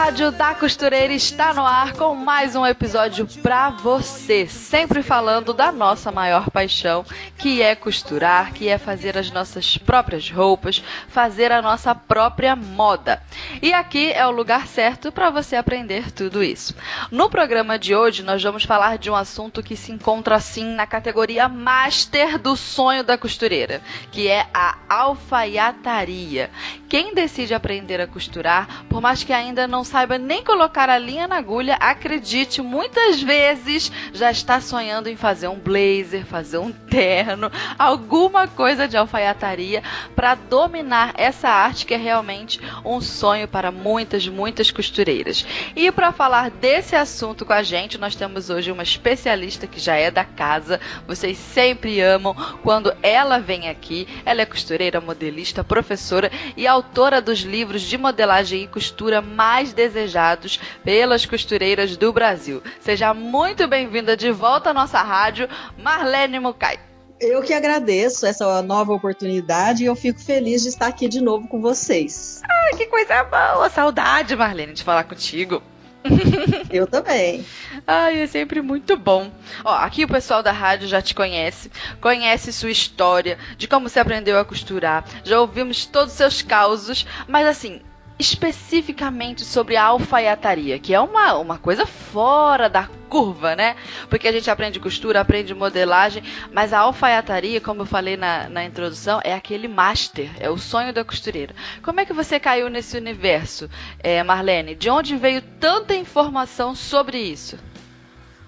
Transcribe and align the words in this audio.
Rádio 0.00 0.30
da 0.30 0.54
Costureira 0.54 1.12
está 1.12 1.52
no 1.52 1.66
ar 1.66 1.92
com 1.92 2.14
mais 2.14 2.54
um 2.54 2.64
episódio 2.64 3.26
para 3.42 3.70
você, 3.70 4.46
sempre 4.46 5.02
falando 5.02 5.52
da 5.52 5.72
nossa 5.72 6.12
maior 6.12 6.50
paixão, 6.50 7.04
que 7.36 7.60
é 7.60 7.74
costurar, 7.74 8.52
que 8.52 8.68
é 8.68 8.78
fazer 8.78 9.18
as 9.18 9.30
nossas 9.32 9.76
próprias 9.76 10.30
roupas, 10.30 10.82
fazer 11.08 11.50
a 11.50 11.60
nossa 11.60 11.96
própria 11.96 12.54
moda. 12.54 13.20
E 13.60 13.72
aqui 13.72 14.12
é 14.12 14.24
o 14.24 14.30
lugar 14.30 14.68
certo 14.68 15.10
para 15.10 15.30
você 15.30 15.56
aprender 15.56 16.12
tudo 16.12 16.44
isso. 16.44 16.76
No 17.10 17.28
programa 17.28 17.76
de 17.76 17.94
hoje, 17.94 18.22
nós 18.22 18.40
vamos 18.40 18.62
falar 18.62 18.98
de 18.98 19.10
um 19.10 19.16
assunto 19.16 19.64
que 19.64 19.76
se 19.76 19.90
encontra 19.90 20.36
assim 20.36 20.64
na 20.64 20.86
categoria 20.86 21.48
master 21.48 22.38
do 22.38 22.56
sonho 22.56 23.02
da 23.02 23.18
costureira, 23.18 23.82
que 24.12 24.28
é 24.28 24.46
a 24.54 24.78
alfaiataria. 24.88 26.50
Quem 26.88 27.12
decide 27.12 27.52
aprender 27.52 28.00
a 28.00 28.06
costurar, 28.06 28.84
por 28.88 29.00
mais 29.00 29.24
que 29.24 29.32
ainda 29.32 29.66
não 29.66 29.84
saiba 29.88 30.18
nem 30.18 30.44
colocar 30.44 30.88
a 30.90 30.98
linha 30.98 31.26
na 31.26 31.36
agulha, 31.38 31.74
acredite, 31.76 32.60
muitas 32.60 33.20
vezes 33.20 33.90
já 34.12 34.30
está 34.30 34.60
sonhando 34.60 35.08
em 35.08 35.16
fazer 35.16 35.48
um 35.48 35.58
blazer, 35.58 36.24
fazer 36.26 36.58
um 36.58 36.70
terno, 36.70 37.50
alguma 37.78 38.46
coisa 38.46 38.86
de 38.86 38.96
alfaiataria 38.96 39.82
para 40.14 40.34
dominar 40.34 41.14
essa 41.16 41.48
arte 41.48 41.86
que 41.86 41.94
é 41.94 41.96
realmente 41.96 42.60
um 42.84 43.00
sonho 43.00 43.48
para 43.48 43.72
muitas, 43.72 44.28
muitas 44.28 44.70
costureiras. 44.70 45.44
E 45.74 45.90
para 45.90 46.12
falar 46.12 46.50
desse 46.50 46.94
assunto 46.94 47.46
com 47.46 47.52
a 47.52 47.62
gente, 47.62 47.98
nós 47.98 48.14
temos 48.14 48.50
hoje 48.50 48.70
uma 48.70 48.82
especialista 48.82 49.66
que 49.66 49.80
já 49.80 49.96
é 49.96 50.10
da 50.10 50.24
casa. 50.24 50.80
Vocês 51.06 51.38
sempre 51.38 52.00
amam 52.00 52.34
quando 52.62 52.94
ela 53.02 53.38
vem 53.38 53.68
aqui. 53.68 54.06
Ela 54.24 54.42
é 54.42 54.46
costureira, 54.46 55.00
modelista, 55.00 55.64
professora 55.64 56.30
e 56.56 56.66
autora 56.66 57.22
dos 57.22 57.40
livros 57.40 57.82
de 57.82 57.96
modelagem 57.96 58.64
e 58.64 58.68
costura 58.68 59.22
mais 59.22 59.72
desejados 59.78 60.58
pelas 60.82 61.24
costureiras 61.24 61.96
do 61.96 62.12
Brasil. 62.12 62.60
Seja 62.80 63.14
muito 63.14 63.68
bem-vinda 63.68 64.16
de 64.16 64.32
volta 64.32 64.70
à 64.70 64.74
nossa 64.74 65.00
rádio, 65.00 65.48
Marlene 65.78 66.40
Mucay. 66.40 66.80
Eu 67.20 67.42
que 67.42 67.54
agradeço 67.54 68.26
essa 68.26 68.60
nova 68.60 68.92
oportunidade 68.92 69.84
e 69.84 69.86
eu 69.86 69.94
fico 69.94 70.18
feliz 70.18 70.62
de 70.62 70.68
estar 70.70 70.88
aqui 70.88 71.06
de 71.06 71.20
novo 71.20 71.46
com 71.46 71.60
vocês. 71.60 72.42
Ai, 72.42 72.76
que 72.76 72.86
coisa 72.86 73.22
boa! 73.22 73.70
Saudade, 73.70 74.34
Marlene, 74.34 74.72
de 74.72 74.82
falar 74.82 75.04
contigo. 75.04 75.62
Eu 76.70 76.86
também. 76.86 77.44
Ai, 77.86 78.22
é 78.22 78.26
sempre 78.26 78.60
muito 78.60 78.96
bom. 78.96 79.30
Ó, 79.64 79.74
aqui 79.74 80.04
o 80.04 80.08
pessoal 80.08 80.42
da 80.42 80.52
rádio 80.52 80.88
já 80.88 81.02
te 81.02 81.14
conhece, 81.14 81.70
conhece 82.00 82.52
sua 82.52 82.70
história, 82.70 83.38
de 83.56 83.68
como 83.68 83.88
você 83.88 84.00
aprendeu 84.00 84.38
a 84.38 84.44
costurar, 84.44 85.04
já 85.24 85.40
ouvimos 85.40 85.86
todos 85.86 86.12
os 86.12 86.18
seus 86.18 86.42
causos, 86.42 87.06
mas 87.26 87.46
assim, 87.46 87.80
especificamente 88.18 89.44
sobre 89.44 89.76
a 89.76 89.84
alfaiataria, 89.84 90.78
que 90.78 90.92
é 90.92 91.00
uma, 91.00 91.34
uma 91.34 91.58
coisa 91.58 91.86
fora 91.86 92.68
da 92.68 92.88
curva, 93.08 93.54
né? 93.54 93.76
Porque 94.10 94.26
a 94.26 94.32
gente 94.32 94.50
aprende 94.50 94.80
costura, 94.80 95.20
aprende 95.20 95.54
modelagem, 95.54 96.22
mas 96.52 96.72
a 96.72 96.80
alfaiataria, 96.80 97.60
como 97.60 97.82
eu 97.82 97.86
falei 97.86 98.16
na, 98.16 98.48
na 98.48 98.64
introdução, 98.64 99.20
é 99.22 99.32
aquele 99.32 99.68
master, 99.68 100.30
é 100.38 100.50
o 100.50 100.58
sonho 100.58 100.92
da 100.92 101.04
costureira. 101.04 101.54
Como 101.82 102.00
é 102.00 102.04
que 102.04 102.12
você 102.12 102.40
caiu 102.40 102.68
nesse 102.68 102.96
universo, 102.96 103.70
é, 104.00 104.22
Marlene? 104.22 104.74
De 104.74 104.90
onde 104.90 105.16
veio 105.16 105.40
tanta 105.60 105.94
informação 105.94 106.74
sobre 106.74 107.18
isso? 107.18 107.56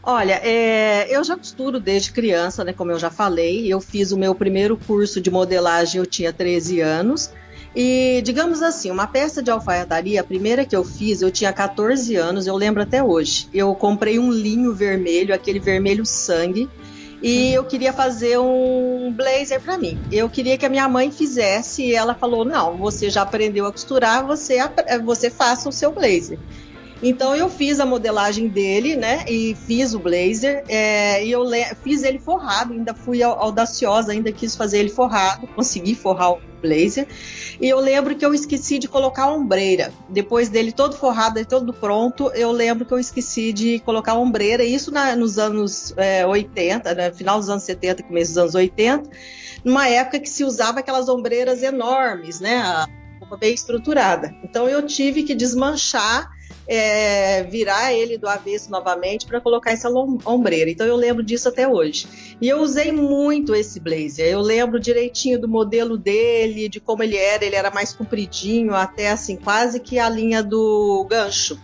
Olha, 0.03 0.41
é, 0.43 1.06
eu 1.15 1.22
já 1.22 1.37
costuro 1.37 1.78
desde 1.78 2.11
criança, 2.12 2.65
né? 2.65 2.72
Como 2.72 2.91
eu 2.91 2.99
já 2.99 3.11
falei, 3.11 3.71
eu 3.71 3.81
fiz 3.81 4.12
o 4.12 4.19
meu 4.19 4.34
primeiro 4.34 4.77
curso 4.77 5.21
de 5.21 5.31
modelagem, 5.31 5.99
eu 5.99 6.06
tinha 6.06 6.33
13 6.33 6.81
anos. 6.81 7.31
E, 7.75 8.21
digamos 8.25 8.63
assim, 8.63 8.91
uma 8.91 9.07
peça 9.07 9.43
de 9.43 9.51
alfaiataria, 9.51 10.21
a 10.21 10.25
primeira 10.25 10.65
que 10.65 10.75
eu 10.75 10.85
fiz, 10.85 11.23
eu 11.23 11.31
tinha 11.31 11.53
14 11.53 12.17
anos, 12.17 12.47
eu 12.47 12.57
lembro 12.57 12.83
até 12.83 13.03
hoje. 13.03 13.49
Eu 13.55 13.75
comprei 13.75 14.19
um 14.19 14.33
linho 14.33 14.75
vermelho, 14.75 15.35
aquele 15.35 15.61
vermelho 15.61 16.05
sangue, 16.05 16.69
e 17.23 17.53
eu 17.53 17.65
queria 17.65 17.93
fazer 17.93 18.39
um 18.39 19.13
blazer 19.13 19.61
para 19.61 19.79
mim. 19.79 19.99
Eu 20.11 20.29
queria 20.29 20.57
que 20.59 20.67
a 20.67 20.69
minha 20.69 20.89
mãe 20.89 21.13
fizesse 21.13 21.83
e 21.83 21.95
ela 21.95 22.15
falou: 22.15 22.45
"Não, 22.45 22.77
você 22.77 23.11
já 23.11 23.23
aprendeu 23.23 23.67
a 23.67 23.73
costurar, 23.73 24.27
você 24.27 24.59
você 25.05 25.31
faça 25.31 25.69
o 25.69 25.73
seu 25.73 25.93
blazer". 25.93 26.39
Então 27.03 27.34
eu 27.34 27.49
fiz 27.49 27.81
a 27.81 27.87
modelagem 27.87 28.49
dele, 28.49 28.94
né? 28.94 29.25
E 29.27 29.55
fiz 29.66 29.94
o 29.94 29.99
blazer. 29.99 30.65
É, 30.69 31.25
e 31.25 31.31
eu 31.31 31.44
fiz 31.83 32.03
ele 32.03 32.19
forrado, 32.19 32.72
ainda 32.72 32.94
fui 32.94 33.22
audaciosa, 33.22 34.12
ainda 34.12 34.31
quis 34.31 34.55
fazer 34.55 34.78
ele 34.78 34.91
forrado, 34.91 35.47
consegui 35.49 35.94
forrar 35.94 36.33
o 36.33 36.41
blazer. 36.60 37.06
E 37.59 37.66
eu 37.66 37.81
lembro 37.81 38.15
que 38.15 38.25
eu 38.25 38.34
esqueci 38.34 38.78
de 38.78 38.87
colocar 38.87 39.25
a 39.25 39.33
ombreira. 39.33 39.93
Depois 40.10 40.50
dele 40.50 40.72
todo 40.72 40.94
forrado 40.94 41.39
e 41.39 41.44
todo 41.44 41.72
pronto, 41.72 42.31
eu 42.34 42.53
lembro 42.53 42.84
que 42.84 42.93
eu 42.93 42.99
esqueci 42.99 43.53
de 43.53 43.78
colocar 43.81 44.12
a 44.12 44.19
ombreira. 44.19 44.62
Isso 44.62 44.91
na, 44.91 45.16
nos 45.16 45.39
anos 45.39 45.94
é, 45.97 46.27
80, 46.27 46.94
né, 46.94 47.12
final 47.12 47.39
dos 47.39 47.49
anos 47.49 47.62
70, 47.62 48.03
começo 48.03 48.33
dos 48.33 48.39
anos 48.39 48.55
80, 48.55 49.09
numa 49.65 49.89
época 49.89 50.21
que 50.21 50.28
se 50.28 50.44
usava 50.44 50.81
aquelas 50.81 51.09
ombreiras 51.09 51.62
enormes, 51.62 52.41
né? 52.41 52.59
A 52.59 52.87
roupa 53.21 53.39
bem 53.39 53.55
estruturada. 53.55 54.34
Então 54.44 54.69
eu 54.69 54.87
tive 54.87 55.22
que 55.22 55.34
desmanchar 55.34 56.31
é, 56.73 57.43
virar 57.43 57.93
ele 57.93 58.17
do 58.17 58.29
avesso 58.29 58.71
novamente 58.71 59.27
para 59.27 59.41
colocar 59.41 59.73
essa 59.73 59.91
ombreira. 59.91 60.71
Então 60.71 60.87
eu 60.87 60.95
lembro 60.95 61.21
disso 61.21 61.49
até 61.49 61.67
hoje. 61.67 62.37
E 62.41 62.49
eu 62.49 62.61
usei 62.61 62.93
muito 62.93 63.57
esse 63.57 63.81
blazer. 63.81 64.27
Eu 64.27 64.41
lembro 64.41 64.79
direitinho 64.79 65.41
do 65.41 65.49
modelo 65.49 65.99
dele, 65.99 66.69
de 66.69 66.79
como 66.79 67.03
ele 67.03 67.17
era. 67.17 67.45
Ele 67.45 67.57
era 67.57 67.73
mais 67.73 67.93
compridinho, 67.93 68.73
até 68.73 69.11
assim, 69.11 69.35
quase 69.35 69.81
que 69.81 69.99
a 69.99 70.09
linha 70.09 70.45
do 70.45 71.05
gancho. 71.11 71.59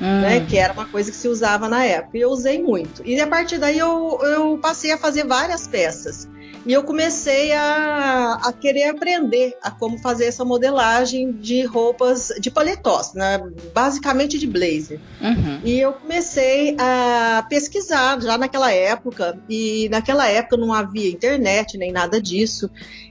Hum. 0.00 0.20
Né, 0.22 0.46
que 0.48 0.56
era 0.56 0.72
uma 0.72 0.86
coisa 0.86 1.10
que 1.10 1.16
se 1.16 1.28
usava 1.28 1.68
na 1.68 1.84
época. 1.84 2.18
E 2.18 2.20
eu 2.20 2.30
usei 2.30 2.60
muito. 2.60 3.02
E 3.04 3.20
a 3.20 3.26
partir 3.28 3.58
daí 3.58 3.78
eu, 3.78 4.18
eu 4.22 4.58
passei 4.58 4.90
a 4.90 4.98
fazer 4.98 5.24
várias 5.24 5.68
peças. 5.68 6.28
E 6.66 6.72
eu 6.72 6.82
comecei 6.82 7.52
a, 7.52 8.40
a 8.44 8.52
querer 8.52 8.90
aprender 8.90 9.56
a 9.62 9.70
como 9.70 9.98
fazer 9.98 10.26
essa 10.26 10.44
modelagem 10.44 11.32
de 11.32 11.64
roupas 11.64 12.32
de 12.40 12.50
paletós, 12.50 13.14
né? 13.14 13.40
basicamente 13.74 14.38
de 14.38 14.46
blazer. 14.46 15.00
Uhum. 15.20 15.60
E 15.64 15.78
eu 15.78 15.92
comecei 15.92 16.76
a 16.78 17.44
pesquisar 17.48 18.20
já 18.20 18.36
naquela 18.36 18.72
época, 18.72 19.38
e 19.48 19.88
naquela 19.90 20.28
época 20.28 20.56
não 20.56 20.72
havia 20.72 21.10
internet 21.10 21.78
nem 21.78 21.92
nada 21.92 22.20
disso, 22.20 22.70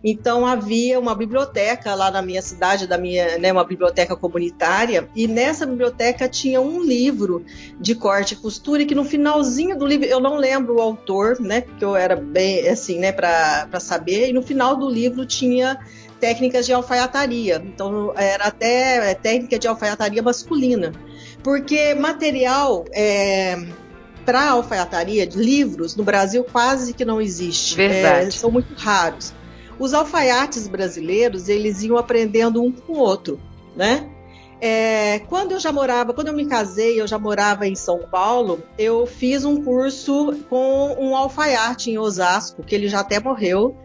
então 0.09 0.45
havia 0.45 0.99
uma 0.99 1.13
biblioteca 1.13 1.93
lá 1.93 2.09
na 2.09 2.21
minha 2.21 2.41
cidade, 2.41 2.87
da 2.87 2.97
minha, 2.97 3.37
né, 3.37 3.51
uma 3.51 3.63
biblioteca 3.63 4.15
comunitária, 4.15 5.09
e 5.15 5.27
nessa 5.27 5.65
biblioteca 5.65 6.29
tinha 6.29 6.61
um 6.61 6.81
livro 6.81 7.45
de 7.79 7.93
corte 7.95 8.33
e 8.33 8.37
costura, 8.37 8.83
e 8.83 8.85
que 8.85 8.95
no 8.95 9.03
finalzinho 9.03 9.77
do 9.77 9.85
livro, 9.85 10.05
eu 10.05 10.19
não 10.19 10.37
lembro 10.37 10.77
o 10.77 10.81
autor, 10.81 11.39
né, 11.39 11.61
porque 11.61 11.83
eu 11.83 11.95
era 11.95 12.15
bem 12.15 12.67
assim, 12.67 12.99
né, 12.99 13.11
para 13.11 13.67
para 13.69 13.79
saber, 13.79 14.29
e 14.29 14.33
no 14.33 14.41
final 14.41 14.75
do 14.75 14.89
livro 14.89 15.25
tinha 15.25 15.77
técnicas 16.19 16.65
de 16.65 16.73
alfaiataria. 16.73 17.61
Então, 17.63 18.13
era 18.15 18.45
até 18.45 19.13
técnica 19.13 19.59
de 19.59 19.67
alfaiataria 19.67 20.21
masculina. 20.21 20.91
Porque 21.43 21.93
material 21.93 22.85
é, 22.91 23.67
para 24.25 24.49
alfaiataria, 24.49 25.25
de 25.25 25.37
livros, 25.37 25.95
no 25.95 26.03
Brasil 26.03 26.43
quase 26.43 26.93
que 26.93 27.05
não 27.05 27.21
existe. 27.21 27.75
Verdade. 27.75 28.27
É, 28.27 28.31
são 28.31 28.51
muito 28.51 28.73
raros. 28.75 29.33
Os 29.79 29.93
alfaiates 29.93 30.67
brasileiros, 30.67 31.49
eles 31.49 31.83
iam 31.83 31.97
aprendendo 31.97 32.63
um 32.63 32.71
com 32.71 32.93
o 32.93 32.99
outro, 32.99 33.39
né? 33.75 34.09
É, 34.59 35.19
quando 35.29 35.51
eu 35.51 35.59
já 35.59 35.71
morava, 35.71 36.13
quando 36.13 36.29
eu 36.29 36.33
me 36.33 36.47
casei, 36.47 36.99
eu 36.99 37.05
já 37.05 37.19
morava 37.19 37.67
em 37.67 37.75
São 37.75 37.99
Paulo, 37.99 38.63
eu 38.77 39.05
fiz 39.05 39.45
um 39.45 39.63
curso 39.63 40.35
com 40.49 40.95
um 40.99 41.15
alfaiate 41.15 41.91
em 41.91 41.97
Osasco, 41.99 42.63
que 42.63 42.73
ele 42.73 42.87
já 42.87 43.01
até 43.01 43.19
morreu 43.19 43.77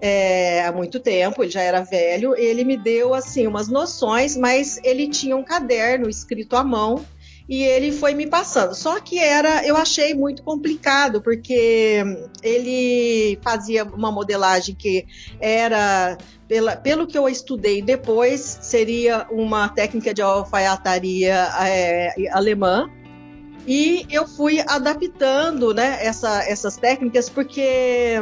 é, 0.00 0.64
há 0.66 0.70
muito 0.70 1.00
tempo, 1.00 1.42
ele 1.42 1.50
já 1.50 1.62
era 1.62 1.82
velho. 1.82 2.34
Ele 2.36 2.62
me 2.62 2.76
deu 2.76 3.14
assim 3.14 3.46
umas 3.46 3.68
noções, 3.68 4.36
mas 4.36 4.78
ele 4.84 5.08
tinha 5.08 5.34
um 5.34 5.42
caderno 5.42 6.10
escrito 6.10 6.56
à 6.56 6.62
mão 6.62 7.04
e 7.48 7.62
ele 7.62 7.92
foi 7.92 8.14
me 8.14 8.26
passando. 8.26 8.74
Só 8.74 8.98
que 9.00 9.18
era, 9.18 9.66
eu 9.66 9.76
achei 9.76 10.14
muito 10.14 10.42
complicado, 10.42 11.20
porque 11.20 12.02
ele 12.42 13.38
fazia 13.42 13.84
uma 13.84 14.10
modelagem 14.10 14.74
que 14.74 15.06
era, 15.40 16.16
pela, 16.48 16.76
pelo 16.76 17.06
que 17.06 17.18
eu 17.18 17.28
estudei 17.28 17.82
depois, 17.82 18.58
seria 18.62 19.26
uma 19.30 19.68
técnica 19.68 20.14
de 20.14 20.22
alfaiataria 20.22 21.48
é, 21.60 22.30
alemã. 22.32 22.88
E 23.66 24.06
eu 24.10 24.26
fui 24.26 24.60
adaptando 24.60 25.72
né, 25.72 25.98
essa, 26.00 26.42
essas 26.44 26.76
técnicas, 26.76 27.28
porque 27.28 28.18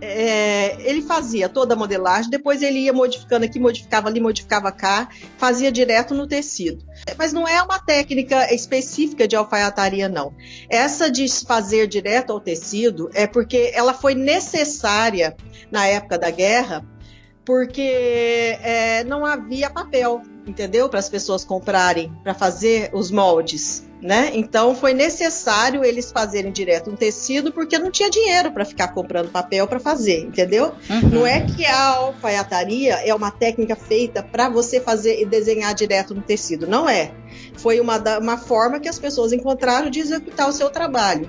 é, 0.00 0.76
ele 0.88 1.02
fazia 1.02 1.48
toda 1.48 1.74
a 1.74 1.76
modelagem, 1.76 2.30
depois 2.30 2.62
ele 2.62 2.80
ia 2.80 2.92
modificando 2.92 3.44
aqui, 3.44 3.58
modificava 3.58 4.08
ali, 4.08 4.20
modificava 4.20 4.72
cá, 4.72 5.08
fazia 5.36 5.70
direto 5.70 6.14
no 6.14 6.26
tecido. 6.26 6.84
Mas 7.18 7.32
não 7.32 7.46
é 7.46 7.62
uma 7.62 7.78
técnica 7.78 8.52
específica 8.52 9.28
de 9.28 9.36
alfaiataria, 9.36 10.08
não. 10.08 10.34
Essa 10.68 11.10
de 11.10 11.26
fazer 11.44 11.86
direto 11.86 12.32
ao 12.32 12.40
tecido 12.40 13.10
é 13.14 13.26
porque 13.26 13.70
ela 13.74 13.92
foi 13.92 14.14
necessária 14.14 15.36
na 15.70 15.86
época 15.86 16.18
da 16.18 16.30
guerra, 16.30 16.84
porque 17.44 18.58
é, 18.62 19.04
não 19.04 19.26
havia 19.26 19.68
papel, 19.68 20.22
entendeu? 20.46 20.88
Para 20.88 21.00
as 21.00 21.08
pessoas 21.08 21.44
comprarem, 21.44 22.12
para 22.22 22.34
fazer 22.34 22.90
os 22.92 23.10
moldes 23.10 23.89
né? 24.00 24.30
Então 24.34 24.74
foi 24.74 24.94
necessário 24.94 25.84
eles 25.84 26.10
fazerem 26.10 26.50
direto 26.50 26.90
um 26.90 26.96
tecido 26.96 27.52
porque 27.52 27.78
não 27.78 27.90
tinha 27.90 28.10
dinheiro 28.10 28.50
para 28.52 28.64
ficar 28.64 28.88
comprando 28.88 29.30
papel 29.30 29.66
para 29.66 29.78
fazer, 29.78 30.20
entendeu? 30.20 30.74
Uhum. 30.88 31.08
Não 31.10 31.26
é 31.26 31.40
que 31.40 31.64
a 31.66 31.86
alfaiataria 31.88 32.94
é 33.06 33.14
uma 33.14 33.30
técnica 33.30 33.76
feita 33.76 34.22
para 34.22 34.48
você 34.48 34.80
fazer 34.80 35.20
e 35.20 35.26
desenhar 35.26 35.74
direto 35.74 36.14
no 36.14 36.22
tecido, 36.22 36.66
não 36.66 36.88
é. 36.88 37.12
Foi 37.56 37.80
uma, 37.80 37.98
uma 38.18 38.38
forma 38.38 38.80
que 38.80 38.88
as 38.88 38.98
pessoas 38.98 39.32
encontraram 39.32 39.90
de 39.90 40.00
executar 40.00 40.48
o 40.48 40.52
seu 40.52 40.70
trabalho. 40.70 41.28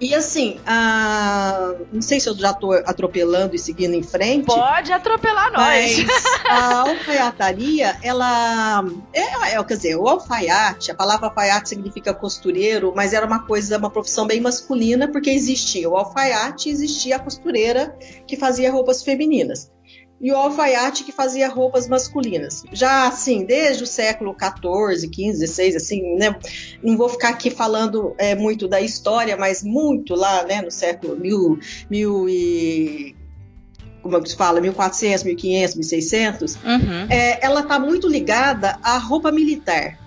E 0.00 0.14
assim, 0.14 0.60
a... 0.64 1.74
não 1.92 2.00
sei 2.00 2.20
se 2.20 2.28
eu 2.28 2.36
já 2.36 2.50
estou 2.50 2.72
atropelando 2.72 3.56
e 3.56 3.58
seguindo 3.58 3.94
em 3.94 4.02
frente. 4.02 4.46
Pode 4.46 4.92
atropelar 4.92 5.52
nós. 5.52 6.06
a 6.48 6.80
alfaiataria, 6.80 7.96
ela. 8.02 8.84
É, 9.12 9.54
é, 9.54 9.64
quer 9.64 9.76
dizer, 9.76 9.96
o 9.96 10.06
alfaiate, 10.06 10.90
a 10.90 10.94
palavra 10.94 11.26
alfaiate 11.26 11.68
significa 11.68 12.14
costureiro, 12.14 12.92
mas 12.94 13.12
era 13.12 13.26
uma 13.26 13.40
coisa, 13.40 13.76
uma 13.76 13.90
profissão 13.90 14.26
bem 14.26 14.40
masculina, 14.40 15.08
porque 15.08 15.30
existia 15.30 15.88
o 15.88 15.96
alfaiate 15.96 16.68
e 16.68 16.72
existia 16.72 17.16
a 17.16 17.18
costureira 17.18 17.96
que 18.26 18.36
fazia 18.36 18.70
roupas 18.70 19.02
femininas 19.02 19.70
e 20.20 20.32
o 20.32 20.36
alfaiate 20.36 21.04
que 21.04 21.12
fazia 21.12 21.48
roupas 21.48 21.88
masculinas. 21.88 22.64
Já 22.72 23.06
assim, 23.06 23.44
desde 23.44 23.84
o 23.84 23.86
século 23.86 24.34
XIV, 24.34 25.08
XV, 25.12 25.46
XVI, 25.46 25.76
assim, 25.76 26.16
né? 26.16 26.36
Não 26.82 26.96
vou 26.96 27.08
ficar 27.08 27.30
aqui 27.30 27.50
falando 27.50 28.14
é, 28.18 28.34
muito 28.34 28.66
da 28.66 28.80
história, 28.80 29.36
mas 29.36 29.62
muito 29.62 30.14
lá, 30.14 30.44
né, 30.44 30.60
no 30.62 30.70
século 30.70 31.16
mil, 31.16 31.58
mil 31.88 32.28
e 32.28 33.14
como 34.02 34.26
se 34.26 34.36
fala, 34.36 34.60
1400, 34.60 35.24
1500, 35.24 35.76
1600, 35.76 36.54
uhum. 36.54 37.06
é, 37.10 37.44
ela 37.44 37.60
está 37.60 37.78
muito 37.78 38.08
ligada 38.08 38.78
à 38.82 38.96
roupa 38.96 39.30
militar. 39.30 39.98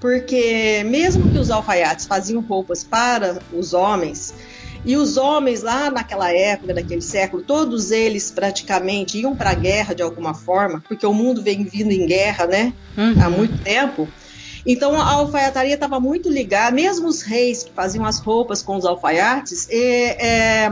Porque 0.00 0.82
mesmo 0.84 1.30
que 1.30 1.38
os 1.38 1.50
alfaiates 1.50 2.04
faziam 2.04 2.42
roupas 2.42 2.84
para 2.84 3.38
os 3.52 3.72
homens, 3.72 4.34
e 4.84 4.96
os 4.96 5.16
homens 5.16 5.62
lá 5.62 5.90
naquela 5.90 6.30
época, 6.32 6.74
naquele 6.74 7.00
século, 7.00 7.42
todos 7.42 7.90
eles 7.90 8.30
praticamente 8.30 9.18
iam 9.18 9.34
para 9.34 9.50
a 9.50 9.54
guerra 9.54 9.94
de 9.94 10.02
alguma 10.02 10.34
forma, 10.34 10.82
porque 10.86 11.06
o 11.06 11.14
mundo 11.14 11.42
vem 11.42 11.64
vindo 11.64 11.90
em 11.90 12.06
guerra, 12.06 12.46
né? 12.46 12.72
Uhum. 12.96 13.14
Há 13.22 13.30
muito 13.30 13.56
tempo. 13.62 14.08
Então 14.66 15.00
a 15.00 15.12
alfaiataria 15.12 15.74
estava 15.74 16.00
muito 16.00 16.28
ligada, 16.28 16.74
mesmo 16.74 17.08
os 17.08 17.22
reis 17.22 17.62
que 17.62 17.72
faziam 17.72 18.04
as 18.04 18.18
roupas 18.18 18.62
com 18.62 18.76
os 18.76 18.84
alfaiates, 18.84 19.68
é, 19.70 20.68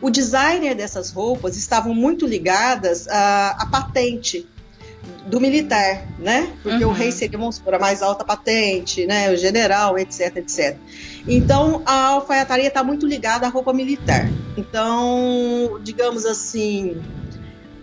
o 0.00 0.10
designer 0.10 0.74
dessas 0.74 1.10
roupas 1.10 1.56
estavam 1.56 1.94
muito 1.94 2.26
ligadas 2.26 3.08
à, 3.08 3.50
à 3.62 3.66
patente 3.66 4.46
do 5.26 5.40
militar, 5.40 6.06
né? 6.18 6.52
Porque 6.62 6.84
uhum. 6.84 6.90
o 6.90 6.92
rei 6.92 7.10
seria, 7.10 7.38
vamos 7.38 7.56
supor, 7.56 7.74
a 7.74 7.78
mais 7.78 8.02
alta 8.02 8.24
patente, 8.24 9.06
né? 9.06 9.30
O 9.30 9.36
general, 9.36 9.98
etc, 9.98 10.36
etc. 10.36 10.76
Então, 11.26 11.82
a 11.86 12.08
alfaiataria 12.08 12.68
está 12.68 12.84
muito 12.84 13.06
ligada 13.06 13.46
à 13.46 13.48
roupa 13.48 13.72
militar. 13.72 14.28
Então, 14.56 15.80
digamos 15.82 16.26
assim, 16.26 17.00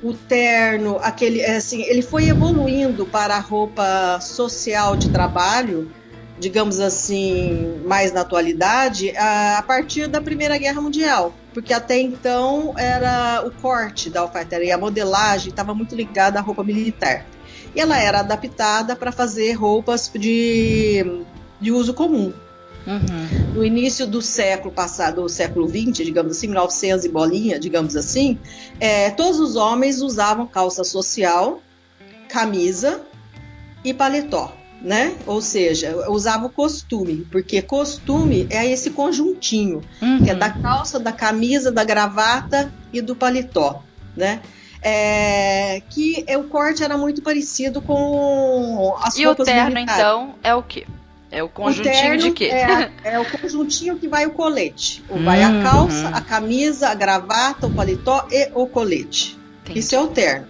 o 0.03 0.13
terno, 0.13 0.97
aquele, 1.01 1.41
é, 1.41 1.57
assim, 1.57 1.81
ele 1.83 2.01
foi 2.01 2.27
evoluindo 2.27 3.06
para 3.06 3.35
a 3.35 3.39
roupa 3.39 4.19
social 4.19 4.95
de 4.95 5.09
trabalho, 5.09 5.91
digamos 6.39 6.79
assim, 6.79 7.81
mais 7.85 8.12
na 8.12 8.21
atualidade, 8.21 9.15
a, 9.15 9.59
a 9.59 9.62
partir 9.62 10.07
da 10.07 10.19
Primeira 10.19 10.57
Guerra 10.57 10.81
Mundial, 10.81 11.33
porque 11.53 11.74
até 11.74 12.00
então 12.00 12.74
era 12.77 13.44
o 13.45 13.51
corte 13.51 14.09
da 14.09 14.21
alfaiataria, 14.21 14.75
a 14.75 14.77
modelagem 14.77 15.50
estava 15.50 15.74
muito 15.74 15.95
ligada 15.95 16.39
à 16.39 16.42
roupa 16.42 16.63
militar. 16.63 17.25
E 17.75 17.80
ela 17.80 17.98
era 17.98 18.19
adaptada 18.19 18.95
para 18.95 19.12
fazer 19.12 19.53
roupas 19.53 20.12
de, 20.13 21.24
de 21.59 21.71
uso 21.71 21.94
comum. 21.94 22.33
Uhum. 22.86 23.53
No 23.53 23.63
início 23.63 24.07
do 24.07 24.21
século 24.21 24.74
passado, 24.74 25.21
do 25.21 25.30
século 25.30 25.68
20, 25.68 26.03
digamos 26.03 26.38
assim, 26.38 26.48
1900 26.48 27.06
e 27.06 27.09
bolinha, 27.09 27.59
digamos 27.59 27.95
assim, 27.95 28.39
é, 28.80 29.12
todos 29.12 29.39
os 29.39 29.56
homens 29.56 30.01
usavam 30.01 30.48
calça 30.48 30.83
social, 30.83 31.62
camisa 32.27 33.01
e 33.83 33.94
paletó, 33.94 34.51
né? 34.81 35.16
Ou 35.25 35.42
seja, 35.42 36.10
usavam 36.10 36.50
costume, 36.50 37.28
porque 37.31 37.62
costume 37.62 38.48
é 38.50 38.66
esse 38.66 38.89
conjuntinho, 38.89 39.81
uhum. 40.01 40.24
que 40.24 40.30
é 40.30 40.36
da 40.36 40.50
calça, 40.50 41.00
da 41.00 41.12
camisa, 41.12 41.72
da 41.72 41.83
gravata 41.83 42.74
e 42.92 43.01
do 43.01 43.16
paletó, 43.16 43.83
né? 44.16 44.42
É, 44.83 45.81
que 45.92 46.24
é, 46.25 46.36
o 46.38 46.45
corte 46.45 46.83
era 46.83 46.98
muito 46.98 47.22
parecido 47.22 47.81
com 47.81 48.95
as 49.00 49.16
e 49.16 49.25
roupas 49.25 49.48
E 49.48 49.51
o 49.51 49.54
terno, 49.54 49.75
militares. 49.75 50.01
então, 50.01 50.36
é 50.42 50.56
o 50.56 50.63
quê? 50.63 50.88
É 51.30 51.44
o 51.44 51.48
conjuntinho 51.48 51.95
o 51.95 52.00
terno 52.00 52.18
de 52.18 52.31
quê? 52.31 52.45
É, 52.45 52.92
é, 53.13 53.19
o 53.19 53.25
conjuntinho 53.25 53.98
que 53.98 54.07
vai 54.07 54.25
o 54.25 54.31
colete. 54.31 55.04
Vai 55.24 55.44
a 55.44 55.50
uhum. 55.50 55.63
calça, 55.63 56.10
a 56.10 56.19
camisa, 56.19 56.89
a 56.89 56.95
gravata, 56.95 57.68
o 57.68 57.72
paletó 57.72 58.27
e 58.31 58.50
o 58.56 58.66
colete. 58.66 59.39
Entendi. 59.62 59.80
Isso 59.80 59.95
é 59.95 60.00
o 60.00 60.07
terno. 60.07 60.48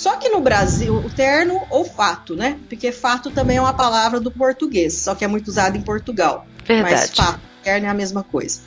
Só 0.00 0.16
que 0.16 0.30
no 0.30 0.40
Brasil, 0.40 0.96
o 0.96 1.10
terno 1.10 1.60
ou 1.68 1.84
fato, 1.84 2.34
né? 2.34 2.58
Porque 2.70 2.90
fato 2.90 3.30
também 3.30 3.58
é 3.58 3.60
uma 3.60 3.74
palavra 3.74 4.18
do 4.18 4.30
português, 4.30 4.94
só 4.94 5.14
que 5.14 5.26
é 5.26 5.28
muito 5.28 5.48
usado 5.48 5.76
em 5.76 5.82
Portugal. 5.82 6.46
Verdade. 6.66 6.94
Mas 6.94 7.10
fato, 7.10 7.40
terno 7.62 7.86
é 7.86 7.90
a 7.90 7.92
mesma 7.92 8.24
coisa. 8.24 8.60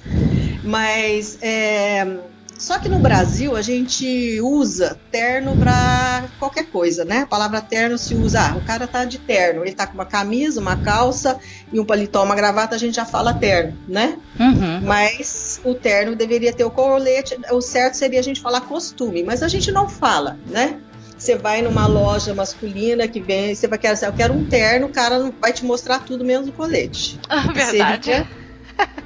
Mas 0.64 1.40
é, 1.42 2.20
só 2.56 2.78
que 2.78 2.88
no 2.88 3.00
Brasil 3.00 3.56
a 3.56 3.64
gente 3.64 4.40
usa 4.42 4.96
terno 5.10 5.58
para 5.58 6.26
qualquer 6.38 6.68
coisa, 6.68 7.04
né? 7.04 7.22
A 7.22 7.26
palavra 7.26 7.60
terno 7.62 7.98
se 7.98 8.14
usa, 8.14 8.52
ah, 8.52 8.56
o 8.56 8.62
cara 8.62 8.86
tá 8.86 9.04
de 9.04 9.18
terno, 9.18 9.64
ele 9.64 9.74
tá 9.74 9.88
com 9.88 9.96
uma 9.96 10.06
camisa, 10.06 10.62
uma 10.62 10.78
calça 10.78 11.40
e 11.72 11.80
um 11.80 11.86
paletó, 11.86 12.24
uma 12.24 12.36
gravata, 12.36 12.75
a 12.75 12.78
gente 12.80 12.94
já 12.94 13.06
fala 13.06 13.34
terno, 13.34 13.75
né? 13.88 14.20
Uhum. 14.40 14.82
Mas 14.82 15.60
o 15.63 15.74
terno 15.74 16.16
deveria 16.16 16.54
ter 16.54 16.63
o 16.63 16.70
colete, 16.70 17.36
o 17.52 17.60
certo 17.60 17.96
seria 17.96 18.20
a 18.20 18.24
gente 18.24 18.40
falar 18.40 18.62
costume, 18.62 19.24
mas 19.24 19.42
a 19.42 19.48
gente 19.48 19.72
não 19.72 19.90
fala, 19.90 20.38
né? 20.46 20.80
Você 21.24 21.38
vai 21.38 21.62
numa 21.62 21.88
loja 21.88 22.34
masculina 22.34 23.08
que 23.08 23.22
vem, 23.22 23.56
você 23.56 23.65
vai 23.65 23.80
querer, 23.80 23.98
eu 24.03 24.12
quero 24.12 24.34
um 24.34 24.44
terno, 24.44 24.88
o 24.88 24.89
cara 24.89 25.32
vai 25.39 25.53
te 25.53 25.63
mostrar 25.63 26.00
tudo 26.00 26.25
menos 26.25 26.50
o 26.50 26.51
colete. 26.51 27.18
Ah, 27.30 27.51
verdade. 27.53 28.06
Seria, 28.06 28.27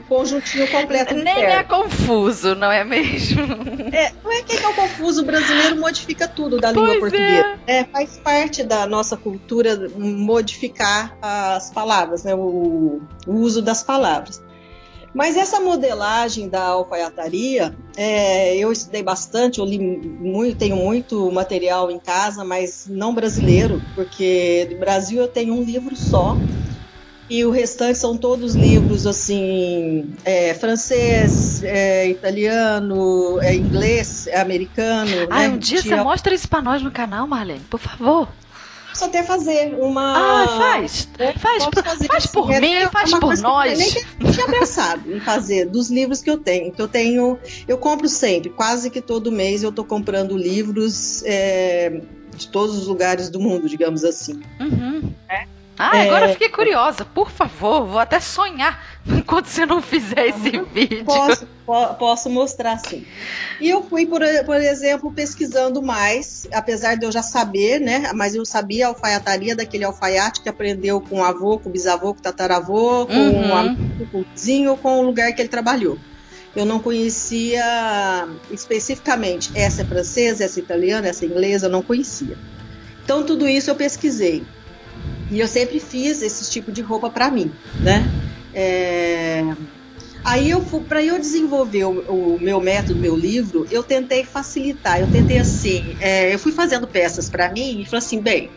conjuntinho 0.10 0.68
completo 0.70 1.14
Nem 1.14 1.36
terno. 1.36 1.52
é 1.52 1.64
confuso, 1.64 2.56
não 2.56 2.72
é 2.72 2.84
mesmo? 2.84 3.44
É, 3.94 4.12
não 4.24 4.32
é 4.32 4.42
que 4.42 4.56
é 4.58 4.74
confuso, 4.74 5.22
o 5.22 5.26
brasileiro 5.26 5.76
modifica 5.78 6.28
tudo 6.28 6.60
da 6.60 6.72
língua 6.72 6.88
pois 6.88 7.00
portuguesa. 7.00 7.60
É. 7.68 7.78
é. 7.78 7.84
faz 7.84 8.18
parte 8.18 8.64
da 8.64 8.88
nossa 8.88 9.16
cultura 9.16 9.90
modificar 9.96 11.16
as 11.22 11.70
palavras, 11.70 12.24
né? 12.24 12.34
O, 12.34 13.00
o 13.28 13.32
uso 13.32 13.62
das 13.62 13.84
palavras. 13.84 14.42
Mas 15.18 15.36
essa 15.36 15.60
modelagem 15.60 16.48
da 16.48 16.62
alfaiataria, 16.62 17.76
é, 17.96 18.56
eu 18.56 18.72
estudei 18.72 19.02
bastante, 19.02 19.58
eu 19.58 19.66
li 19.66 19.80
muito, 19.80 20.56
tenho 20.60 20.76
muito 20.76 21.32
material 21.32 21.90
em 21.90 21.98
casa, 21.98 22.44
mas 22.44 22.86
não 22.88 23.16
brasileiro, 23.16 23.82
porque 23.96 24.68
do 24.70 24.78
Brasil 24.78 25.20
eu 25.20 25.28
tenho 25.28 25.56
um 25.56 25.64
livro 25.64 25.96
só, 25.96 26.38
e 27.28 27.44
o 27.44 27.50
restante 27.50 27.98
são 27.98 28.16
todos 28.16 28.54
livros 28.54 29.08
assim 29.08 30.14
é, 30.24 30.54
francês, 30.54 31.64
é, 31.64 32.08
italiano, 32.08 33.42
é, 33.42 33.56
inglês, 33.56 34.28
é, 34.28 34.40
americano. 34.40 35.12
Ah, 35.32 35.40
né? 35.40 35.50
um 35.50 35.58
dia 35.58 35.82
Tinha... 35.82 35.98
você 35.98 36.04
mostra 36.04 36.36
isso 36.36 36.48
para 36.48 36.62
nós 36.62 36.84
no 36.84 36.92
canal, 36.92 37.26
Marlene, 37.26 37.66
por 37.72 37.80
favor. 37.80 38.28
Posso 38.98 39.06
até 39.06 39.22
fazer 39.22 39.76
uma. 39.76 40.44
Ah, 40.44 40.48
faz. 40.48 41.08
É, 41.20 41.32
faz, 41.34 41.66
por, 41.66 41.84
fazer 41.84 42.08
faz 42.08 42.24
assim, 42.24 42.34
por 42.34 42.52
é 42.52 42.60
mim, 42.60 42.88
faz 42.92 43.12
por 43.12 43.38
nós. 43.38 43.72
Eu 43.74 43.78
nem 43.78 44.32
tinha 44.32 44.48
pensado 44.48 45.14
em 45.14 45.20
fazer 45.20 45.66
dos 45.66 45.92
livros 45.92 46.20
que 46.20 46.32
eu 46.32 46.40
tenho. 46.40 46.72
Que 46.72 46.82
eu 46.82 46.88
tenho, 46.88 47.38
eu 47.68 47.78
compro 47.78 48.10
sempre, 48.10 48.50
quase 48.50 48.90
que 48.90 49.00
todo 49.00 49.32
mês 49.32 49.62
eu 49.62 49.70
estou 49.70 49.86
comprando 49.86 50.36
livros 50.36 51.22
é, 51.26 52.02
de 52.36 52.48
todos 52.48 52.76
os 52.76 52.88
lugares 52.88 53.30
do 53.30 53.40
mundo, 53.40 53.70
digamos 53.70 54.04
assim. 54.04 54.42
Uhum. 54.60 55.14
É. 55.30 55.46
Ah, 55.78 55.98
é... 55.98 56.08
agora 56.08 56.28
eu 56.28 56.34
fiquei 56.34 56.50
curiosa. 56.50 57.06
Por 57.06 57.30
favor, 57.30 57.86
vou 57.86 58.00
até 58.00 58.20
sonhar 58.20 58.84
enquanto 59.06 59.46
você 59.46 59.66
não 59.66 59.82
fizer 59.82 60.28
esse 60.28 60.60
vídeo. 60.74 61.06
Posso, 61.06 61.48
posso 62.00 62.30
mostrar 62.30 62.78
sim. 62.80 63.06
E 63.62 63.70
eu 63.70 63.84
fui, 63.84 64.06
por, 64.06 64.22
por 64.46 64.56
exemplo, 64.56 65.12
pesquisando 65.12 65.82
mais, 65.82 66.48
apesar 66.52 66.96
de 66.96 67.06
eu 67.06 67.12
já 67.12 67.22
saber, 67.22 67.80
né? 67.80 68.12
Mas 68.14 68.34
eu 68.34 68.46
sabia 68.46 68.86
a 68.86 68.90
alfaiataria 68.90 69.56
daquele 69.56 69.84
alfaiate 69.84 70.42
que 70.42 70.50
aprendeu 70.50 71.00
com 71.00 71.20
o 71.20 71.24
avô, 71.24 71.60
com 71.60 71.70
o 71.70 71.72
bisavô, 71.72 72.14
com 72.14 72.20
o 72.20 72.24
tataravô, 72.24 73.06
com 73.06 73.14
uhum. 73.14 73.50
o 73.50 73.54
amigo, 73.54 74.08
com 74.12 74.20
o 74.22 74.26
vizinho, 74.34 74.78
com 74.78 75.00
o 75.00 75.04
lugar 75.04 75.32
que 75.34 75.42
ele 75.42 75.50
trabalhou. 75.50 75.98
Eu 76.56 76.66
não 76.66 76.80
conhecia 76.80 78.28
especificamente 78.50 79.52
essa 79.54 79.84
é 79.84 79.86
francesa, 79.86 80.44
essa 80.44 80.60
é 80.60 80.64
italiana, 80.64 81.08
essa 81.08 81.24
é 81.24 81.28
inglesa, 81.28 81.68
eu 81.68 81.72
não 81.72 81.84
conhecia. 81.84 82.36
Então 83.04 83.24
tudo 83.24 83.48
isso 83.48 83.70
eu 83.70 83.76
pesquisei. 83.76 84.44
E 85.30 85.40
eu 85.40 85.48
sempre 85.48 85.80
fiz 85.80 86.22
esse 86.22 86.50
tipo 86.50 86.72
de 86.72 86.82
roupa 86.82 87.10
para 87.10 87.30
mim, 87.30 87.52
né? 87.80 88.04
É... 88.54 89.44
Aí 90.24 90.50
eu 90.50 90.62
para 90.62 91.02
eu 91.02 91.18
desenvolver 91.18 91.86
o, 91.86 92.36
o, 92.36 92.40
meu 92.42 92.60
método, 92.60 93.00
meu 93.00 93.16
livro, 93.16 93.66
eu 93.72 93.82
tentei 93.82 94.26
facilitar. 94.26 95.00
Eu 95.00 95.08
tentei 95.10 95.38
assim, 95.40 95.96
é, 96.02 96.34
eu 96.34 96.40
fui 96.40 96.52
fazendo 96.52 96.86
peças 96.86 97.30
para 97.30 97.50
mim 97.50 97.82
e 97.82 97.86
falei 97.86 98.00
assim, 98.00 98.20
bem, 98.20 98.50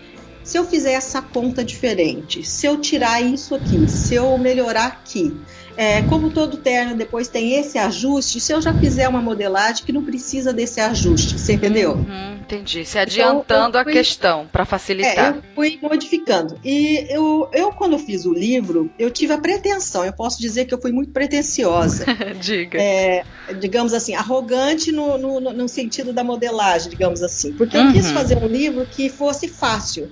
se 0.43 0.59
eu 0.59 0.65
fizer 0.65 0.93
essa 0.93 1.23
ponta 1.23 1.63
diferente, 1.63 2.43
se 2.43 2.67
eu 2.67 2.77
tirar 2.79 3.21
isso 3.21 3.55
aqui, 3.55 3.89
se 3.89 4.15
eu 4.15 4.37
melhorar 4.37 4.87
aqui, 4.87 5.37
é, 5.77 6.03
como 6.03 6.31
todo 6.31 6.57
terno 6.57 6.95
depois 6.95 7.29
tem 7.29 7.55
esse 7.55 7.79
ajuste, 7.79 8.41
se 8.41 8.53
eu 8.53 8.61
já 8.61 8.73
fizer 8.75 9.09
uma 9.09 9.21
modelagem 9.21 9.85
que 9.85 9.93
não 9.93 10.05
precisa 10.05 10.53
desse 10.53 10.81
ajuste, 10.81 11.39
você 11.39 11.55
entendeu? 11.55 11.93
Uhum, 11.93 12.39
entendi. 12.41 12.85
Se 12.85 12.99
adiantando 12.99 13.69
então, 13.71 13.83
fui, 13.85 13.93
a 13.93 13.95
questão 13.95 14.47
para 14.51 14.65
facilitar. 14.65 15.35
É, 15.35 15.39
eu 15.39 15.43
fui 15.55 15.79
modificando. 15.83 16.59
E 16.65 17.07
eu, 17.09 17.49
eu, 17.53 17.73
quando 17.73 17.99
fiz 17.99 18.25
o 18.25 18.33
livro, 18.33 18.91
eu 18.99 19.11
tive 19.11 19.33
a 19.33 19.39
pretensão, 19.39 20.05
eu 20.05 20.13
posso 20.13 20.41
dizer 20.41 20.65
que 20.67 20.75
eu 20.75 20.81
fui 20.81 20.93
muito 20.93 21.13
pretensiosa. 21.13 22.05
Diga. 22.41 22.81
É, 22.81 23.25
digamos 23.59 23.93
assim, 23.93 24.15
arrogante 24.15 24.93
no, 24.93 25.19
no, 25.19 25.41
no, 25.41 25.69
sentido 25.69 26.13
da 26.13 26.25
modelagem, 26.25 26.91
digamos 26.91 27.23
assim. 27.23 27.53
Porque 27.53 27.77
eu 27.77 27.93
quis 27.93 28.07
uhum. 28.07 28.15
fazer 28.15 28.37
um 28.39 28.47
livro 28.47 28.87
que 28.87 29.09
fosse 29.09 29.49
fácil 29.49 30.11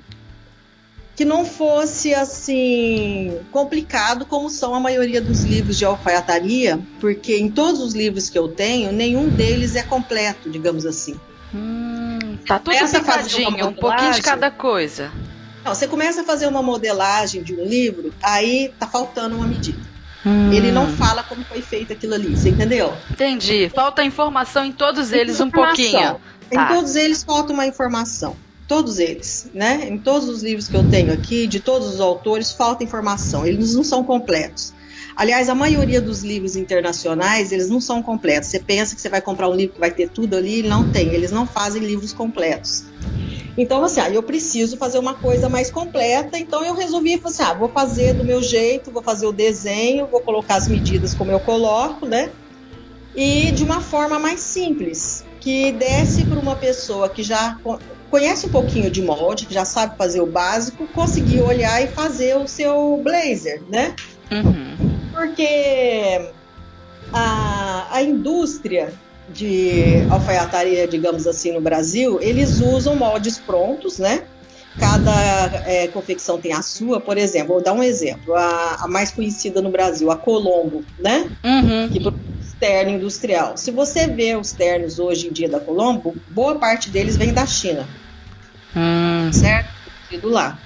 que 1.19 1.25
não 1.25 1.45
fosse 1.45 2.15
assim 2.15 3.41
complicado 3.51 4.25
como 4.25 4.49
são 4.49 4.73
a 4.73 4.79
maioria 4.79 5.21
dos 5.21 5.43
livros 5.43 5.77
de 5.77 5.85
alfaiataria, 5.85 6.79
porque 7.01 7.37
em 7.37 7.51
todos 7.51 7.81
os 7.81 7.93
livros 7.93 8.31
que 8.31 8.39
eu 8.39 8.47
tenho, 8.47 8.93
nenhum 8.93 9.29
deles 9.29 9.75
é 9.75 9.83
completo, 9.83 10.49
digamos 10.49 10.87
assim. 10.87 11.19
Hum, 11.53 12.39
tá 12.47 12.61
tudo 12.61 12.77
picadinho, 12.89 13.67
um 13.67 13.73
pouquinho 13.73 14.13
de 14.13 14.23
cada 14.23 14.49
coisa. 14.49 15.11
Não, 15.65 15.75
você 15.75 15.89
começa 15.89 16.21
a 16.21 16.25
fazer 16.25 16.47
uma 16.47 16.63
modelagem 16.63 17.43
de 17.43 17.53
um 17.53 17.65
livro, 17.65 18.15
aí 18.23 18.73
tá 18.79 18.87
faltando 18.87 19.35
uma 19.35 19.47
medida. 19.49 19.83
Hum. 20.25 20.53
Ele 20.53 20.71
não 20.71 20.87
fala 20.87 21.25
como 21.25 21.43
foi 21.47 21.61
feito 21.61 21.93
aquilo 21.93 22.15
ali, 22.15 22.37
você 22.37 22.51
entendeu? 22.51 22.95
Entendi. 23.11 23.69
Falta 23.75 24.05
informação 24.05 24.65
em 24.65 24.71
todos 24.71 25.11
eles 25.11 25.41
um 25.41 25.51
pouquinho. 25.51 26.21
Em 26.49 26.55
tá. 26.55 26.69
todos 26.69 26.95
eles 26.95 27.25
falta 27.25 27.53
uma 27.53 27.67
informação 27.67 28.37
todos 28.69 28.99
eles, 28.99 29.51
né? 29.55 29.89
Em 29.89 29.97
todos 29.97 30.29
os 30.29 30.43
livros 30.43 30.69
que 30.69 30.77
eu 30.77 30.89
tenho 30.89 31.13
aqui, 31.13 31.47
de 31.47 31.59
todos 31.59 31.89
os 31.89 32.01
autores, 32.01 32.53
falta 32.53 32.85
informação, 32.85 33.47
eles 33.47 33.75
não 33.75 33.83
são 33.83 34.05
completos. 34.05 34.75
Aliás, 35.17 35.49
a 35.49 35.55
maioria 35.55 36.01
dos 36.01 36.23
livros 36.23 36.55
internacionais, 36.55 37.51
eles 37.51 37.69
não 37.69 37.81
são 37.81 38.01
completos. 38.03 38.51
Você 38.51 38.61
pensa 38.61 38.95
que 38.95 39.01
você 39.01 39.09
vai 39.09 39.21
comprar 39.21 39.49
um 39.49 39.55
livro 39.55 39.75
que 39.75 39.81
vai 39.81 39.91
ter 39.91 40.11
tudo 40.11 40.37
ali, 40.37 40.63
não 40.63 40.93
tem, 40.93 41.09
eles 41.09 41.33
não 41.33 41.47
fazem 41.47 41.83
livros 41.83 42.13
completos. 42.13 42.85
Então, 43.57 43.83
assim, 43.83 44.01
ah, 44.01 44.11
eu 44.11 44.23
preciso 44.23 44.77
fazer 44.77 45.01
uma 45.01 45.15
coisa 45.15 45.49
mais 45.49 45.69
completa, 45.69 46.39
então 46.39 46.65
eu 46.65 46.75
resolvi, 46.75 47.21
assim, 47.25 47.43
ah, 47.43 47.55
vou 47.55 47.69
fazer 47.69 48.13
do 48.13 48.23
meu 48.23 48.41
jeito, 48.41 48.93
vou 48.93 49.03
fazer 49.03 49.27
o 49.27 49.33
desenho, 49.33 50.07
vou 50.07 50.21
colocar 50.21 50.55
as 50.57 50.69
medidas 50.69 51.15
como 51.15 51.33
eu 51.33 51.41
coloco, 51.41 52.07
né? 52.07 52.31
E 53.17 53.51
de 53.51 53.65
uma 53.65 53.81
forma 53.81 54.17
mais 54.21 54.39
simples, 54.39 55.25
que 55.41 55.73
desse 55.73 56.25
para 56.25 56.39
uma 56.39 56.55
pessoa 56.55 57.09
que 57.09 57.25
já 57.25 57.59
conhece 58.11 58.47
um 58.47 58.51
pouquinho 58.51 58.91
de 58.91 59.03
molde, 59.03 59.47
que 59.47 59.55
já 59.55 59.65
sabe 59.65 59.97
fazer 59.97 60.21
o 60.21 60.27
básico, 60.27 60.87
conseguir 60.89 61.41
olhar 61.41 61.83
e 61.83 61.89
fazer 61.89 62.37
o 62.37 62.47
seu 62.47 63.01
blazer, 63.03 63.63
né? 63.69 63.95
Uhum. 64.31 64.77
Porque 65.13 66.31
a, 67.13 67.89
a 67.91 68.03
indústria 68.03 68.93
de 69.33 70.07
alfaiataria, 70.11 70.87
digamos 70.89 71.27
assim, 71.27 71.53
no 71.53 71.61
Brasil, 71.61 72.19
eles 72.21 72.61
usam 72.61 72.97
moldes 72.97 73.39
prontos, 73.39 73.99
né? 73.99 74.23
Cada 74.79 75.13
é, 75.67 75.89
confecção 75.89 76.39
tem 76.39 76.53
a 76.53 76.63
sua, 76.63 77.01
por 77.01 77.19
exemplo, 77.19 77.55
vou 77.55 77.63
dar 77.63 77.73
um 77.73 77.83
exemplo, 77.83 78.35
a, 78.35 78.77
a 78.81 78.89
mais 78.89 79.11
conhecida 79.11 79.61
no 79.61 79.71
Brasil, 79.71 80.11
a 80.11 80.17
Colombo, 80.17 80.85
né? 80.99 81.29
Uhum. 81.45 81.89
Que 81.89 82.01
terno 82.59 82.91
industrial. 82.91 83.57
Se 83.57 83.71
você 83.71 84.07
vê 84.07 84.37
os 84.37 84.53
ternos 84.53 84.99
hoje 84.99 85.29
em 85.29 85.33
dia 85.33 85.49
da 85.49 85.61
Colombo, 85.61 86.17
boa 86.31 86.57
parte 86.57 86.91
deles 86.91 87.17
vem 87.17 87.33
da 87.33 87.47
China. 87.47 87.89
Hum. 88.77 89.33
Certo? 89.33 89.71
Do 90.21 90.29
lá. 90.29 90.59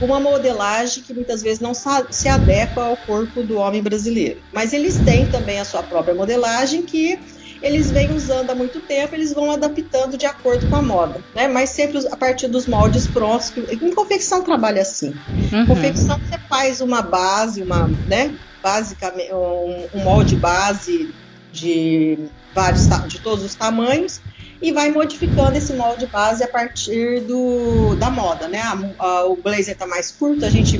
Uma 0.00 0.20
modelagem 0.20 1.02
que 1.02 1.12
muitas 1.14 1.42
vezes 1.42 1.60
não 1.60 1.72
se 1.74 2.28
adequa 2.28 2.84
ao 2.84 2.96
corpo 2.96 3.42
do 3.42 3.56
homem 3.56 3.82
brasileiro. 3.82 4.40
Mas 4.52 4.72
eles 4.72 4.98
têm 5.00 5.26
também 5.26 5.58
a 5.58 5.64
sua 5.64 5.82
própria 5.82 6.14
modelagem 6.14 6.82
que 6.82 7.18
eles 7.62 7.90
vêm 7.90 8.14
usando 8.14 8.50
há 8.50 8.54
muito 8.54 8.80
tempo, 8.80 9.14
eles 9.14 9.32
vão 9.32 9.50
adaptando 9.50 10.16
de 10.16 10.26
acordo 10.26 10.68
com 10.68 10.76
a 10.76 10.82
moda, 10.82 11.20
né? 11.34 11.48
Mas 11.48 11.70
sempre 11.70 12.06
a 12.08 12.16
partir 12.16 12.48
dos 12.48 12.66
moldes 12.66 13.06
prontos. 13.06 13.52
Em 13.70 13.92
confecção 13.94 14.42
trabalha 14.42 14.82
assim. 14.82 15.14
Uhum. 15.52 15.66
Confecção 15.66 16.18
você 16.18 16.38
faz 16.48 16.80
uma 16.80 17.00
base, 17.00 17.62
uma, 17.62 17.88
né? 18.06 18.34
Basicamente 18.62 19.32
um, 19.32 19.88
um 19.94 20.04
molde 20.04 20.36
base 20.36 21.12
de 21.56 22.18
vários 22.54 22.86
de 23.08 23.20
todos 23.20 23.44
os 23.44 23.54
tamanhos 23.54 24.20
e 24.60 24.72
vai 24.72 24.90
modificando 24.90 25.56
esse 25.56 25.72
molde 25.74 26.06
base 26.06 26.42
a 26.42 26.48
partir 26.48 27.20
do, 27.20 27.94
da 27.96 28.10
moda, 28.10 28.48
né? 28.48 28.60
A, 28.60 29.04
a, 29.04 29.26
o 29.26 29.36
blazer 29.36 29.74
está 29.74 29.86
mais 29.86 30.10
curto, 30.10 30.44
a 30.44 30.50
gente 30.50 30.76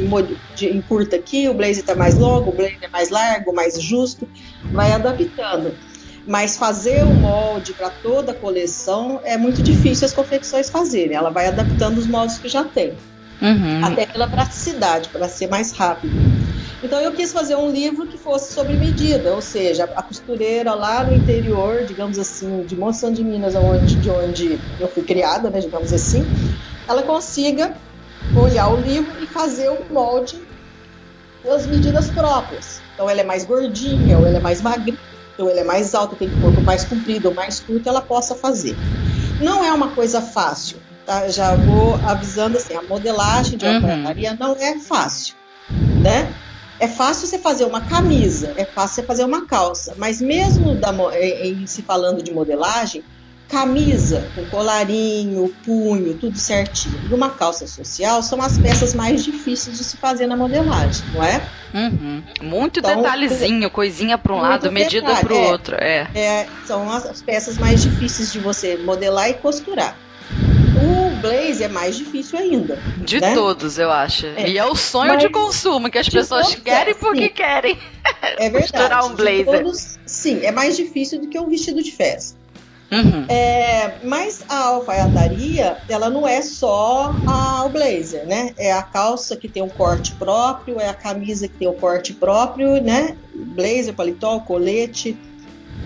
encurta 0.62 1.16
aqui, 1.16 1.48
o 1.48 1.54
blazer 1.54 1.78
está 1.78 1.94
mais 1.94 2.14
longo, 2.14 2.50
o 2.50 2.54
blazer 2.54 2.78
é 2.80 2.88
mais 2.88 3.10
largo, 3.10 3.54
mais 3.54 3.80
justo, 3.80 4.28
vai 4.72 4.92
adaptando. 4.92 5.74
Mas 6.26 6.56
fazer 6.56 7.04
o 7.04 7.14
molde 7.14 7.72
para 7.72 7.90
toda 7.90 8.32
a 8.32 8.34
coleção 8.34 9.20
é 9.22 9.36
muito 9.36 9.62
difícil 9.62 10.06
as 10.06 10.12
confecções 10.12 10.68
fazerem. 10.68 11.14
Ela 11.14 11.30
vai 11.30 11.46
adaptando 11.46 11.98
os 11.98 12.06
moldes 12.06 12.38
que 12.38 12.48
já 12.48 12.64
tem. 12.64 12.94
Uhum. 13.40 13.84
Até 13.84 14.06
pela 14.06 14.26
praticidade, 14.26 15.08
para 15.10 15.28
ser 15.28 15.48
mais 15.48 15.70
rápido. 15.72 16.35
Então 16.82 17.00
eu 17.00 17.12
quis 17.12 17.32
fazer 17.32 17.56
um 17.56 17.70
livro 17.70 18.06
que 18.06 18.18
fosse 18.18 18.52
sobre 18.52 18.74
medida, 18.74 19.34
ou 19.34 19.40
seja, 19.40 19.84
a 19.96 20.02
costureira 20.02 20.74
lá 20.74 21.02
no 21.02 21.14
interior, 21.14 21.84
digamos 21.84 22.18
assim, 22.18 22.64
de 22.64 22.76
Monsanto 22.76 23.14
de 23.14 23.24
Minas, 23.24 23.54
onde, 23.54 23.96
de 23.96 24.10
onde 24.10 24.60
eu 24.78 24.86
fui 24.88 25.02
criada, 25.02 25.48
né, 25.48 25.60
digamos 25.60 25.92
assim, 25.92 26.24
ela 26.86 27.02
consiga 27.02 27.74
olhar 28.36 28.68
o 28.68 28.76
livro 28.76 29.12
e 29.22 29.26
fazer 29.26 29.70
o 29.70 29.92
molde 29.92 30.40
das 31.44 31.66
medidas 31.66 32.10
próprias. 32.10 32.82
Então 32.94 33.08
ela 33.08 33.20
é 33.20 33.24
mais 33.24 33.44
gordinha, 33.44 34.18
ou 34.18 34.26
ela 34.26 34.36
é 34.36 34.40
mais 34.40 34.60
magrinha, 34.60 34.98
ou 35.38 35.48
ela 35.48 35.60
é 35.60 35.64
mais 35.64 35.94
alta, 35.94 36.14
tem 36.16 36.28
corpo 36.40 36.60
mais 36.60 36.84
comprido 36.84 37.28
ou 37.28 37.34
mais 37.34 37.60
curto, 37.60 37.88
ela 37.88 38.02
possa 38.02 38.34
fazer. 38.34 38.76
Não 39.40 39.64
é 39.64 39.72
uma 39.72 39.88
coisa 39.88 40.20
fácil, 40.20 40.76
tá? 41.06 41.28
Já 41.28 41.54
vou 41.56 41.94
avisando 42.06 42.58
assim, 42.58 42.74
a 42.74 42.82
modelagem 42.82 43.56
de 43.56 43.64
uhum. 43.64 43.76
alfaiataria 43.76 44.36
não 44.38 44.56
é 44.56 44.78
fácil, 44.78 45.34
né? 46.02 46.32
É 46.78 46.88
fácil 46.88 47.26
você 47.26 47.38
fazer 47.38 47.64
uma 47.64 47.80
camisa, 47.80 48.52
é 48.56 48.64
fácil 48.64 48.96
você 48.96 49.02
fazer 49.02 49.24
uma 49.24 49.46
calça, 49.46 49.94
mas 49.96 50.20
mesmo 50.20 50.74
da, 50.74 50.92
em, 51.18 51.66
se 51.66 51.82
falando 51.82 52.22
de 52.22 52.32
modelagem, 52.32 53.02
camisa 53.48 54.28
com 54.34 54.44
colarinho, 54.46 55.54
punho, 55.64 56.14
tudo 56.14 56.36
certinho, 56.36 56.98
e 57.08 57.14
uma 57.14 57.30
calça 57.30 57.66
social 57.66 58.22
são 58.22 58.42
as 58.42 58.58
peças 58.58 58.92
mais 58.92 59.24
difíceis 59.24 59.78
de 59.78 59.84
se 59.84 59.96
fazer 59.96 60.26
na 60.26 60.36
modelagem, 60.36 61.04
não 61.14 61.22
é? 61.22 61.40
Uhum. 61.72 62.22
Muito 62.42 62.80
então, 62.80 62.96
detalhezinho, 62.96 63.70
coisinha 63.70 64.18
para 64.18 64.34
um 64.34 64.40
lado, 64.40 64.70
medida 64.72 65.14
para 65.16 65.32
o 65.32 65.36
é, 65.36 65.50
outro, 65.50 65.76
é. 65.76 66.08
é. 66.14 66.48
São 66.66 66.90
as 66.90 67.22
peças 67.22 67.56
mais 67.56 67.82
difíceis 67.82 68.32
de 68.32 68.38
você 68.38 68.76
modelar 68.76 69.30
e 69.30 69.34
costurar. 69.34 69.96
O 71.16 71.20
Blaze 71.20 71.64
é 71.64 71.68
mais 71.68 71.96
difícil 71.96 72.38
ainda. 72.38 72.76
De 72.98 73.20
né? 73.20 73.34
todos, 73.34 73.78
eu 73.78 73.90
acho. 73.90 74.26
É. 74.26 74.48
E 74.48 74.58
é 74.58 74.64
o 74.64 74.74
sonho 74.74 75.14
Mas 75.14 75.22
de 75.22 75.28
consumo 75.28 75.90
que 75.90 75.98
as 75.98 76.08
pessoas 76.08 76.54
querem 76.54 76.94
porque 76.94 77.24
sim. 77.24 77.30
querem. 77.30 77.78
É 78.38 78.48
verdade. 78.50 79.06
Um 79.06 79.14
blazer. 79.14 79.44
Todos, 79.44 79.98
sim, 80.04 80.44
é 80.44 80.52
mais 80.52 80.76
difícil 80.76 81.20
do 81.20 81.28
que 81.28 81.38
um 81.38 81.48
vestido 81.48 81.82
de 81.82 81.92
festa. 81.92 82.36
Uhum. 82.90 83.26
É, 83.28 83.98
mas 84.04 84.44
a 84.48 84.58
alfaiataria, 84.66 85.76
ela 85.88 86.08
não 86.08 86.26
é 86.26 86.40
só 86.40 87.12
a, 87.26 87.64
o 87.64 87.68
blazer, 87.68 88.24
né? 88.26 88.54
É 88.56 88.72
a 88.72 88.82
calça 88.82 89.36
que 89.36 89.48
tem 89.48 89.62
um 89.62 89.68
corte 89.68 90.12
próprio, 90.12 90.80
é 90.80 90.88
a 90.88 90.94
camisa 90.94 91.48
que 91.48 91.54
tem 91.54 91.66
o 91.66 91.72
um 91.72 91.74
corte 91.74 92.12
próprio, 92.12 92.80
né? 92.80 93.16
Blazer, 93.34 93.92
paletó, 93.92 94.38
colete, 94.38 95.16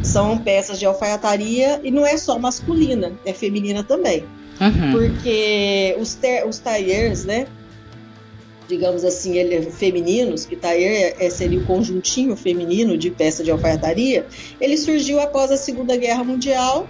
são 0.03 0.37
peças 0.39 0.79
de 0.79 0.85
alfaiataria 0.85 1.81
e 1.83 1.91
não 1.91 2.07
é 2.07 2.17
só 2.17 2.39
masculina, 2.39 3.13
é 3.25 3.33
feminina 3.33 3.83
também. 3.83 4.25
Uhum. 4.61 4.93
Porque 4.93 5.97
os, 5.99 6.15
ter, 6.15 6.47
os 6.47 6.59
tailleurs, 6.59 7.25
né? 7.25 7.47
digamos 8.71 9.05
assim, 9.05 9.37
ele, 9.37 9.69
femininos, 9.71 10.47
que 10.47 10.55
tá 10.55 10.69
aí, 10.69 10.85
é, 10.85 11.29
seria 11.29 11.59
o 11.59 11.67
conjuntinho 11.67 12.37
feminino 12.37 12.97
de 12.97 13.11
peça 13.11 13.43
de 13.43 13.51
alfaiataria, 13.51 14.25
ele 14.61 14.77
surgiu 14.77 15.21
após 15.21 15.51
a 15.51 15.57
Segunda 15.57 15.97
Guerra 15.97 16.23
Mundial, 16.23 16.89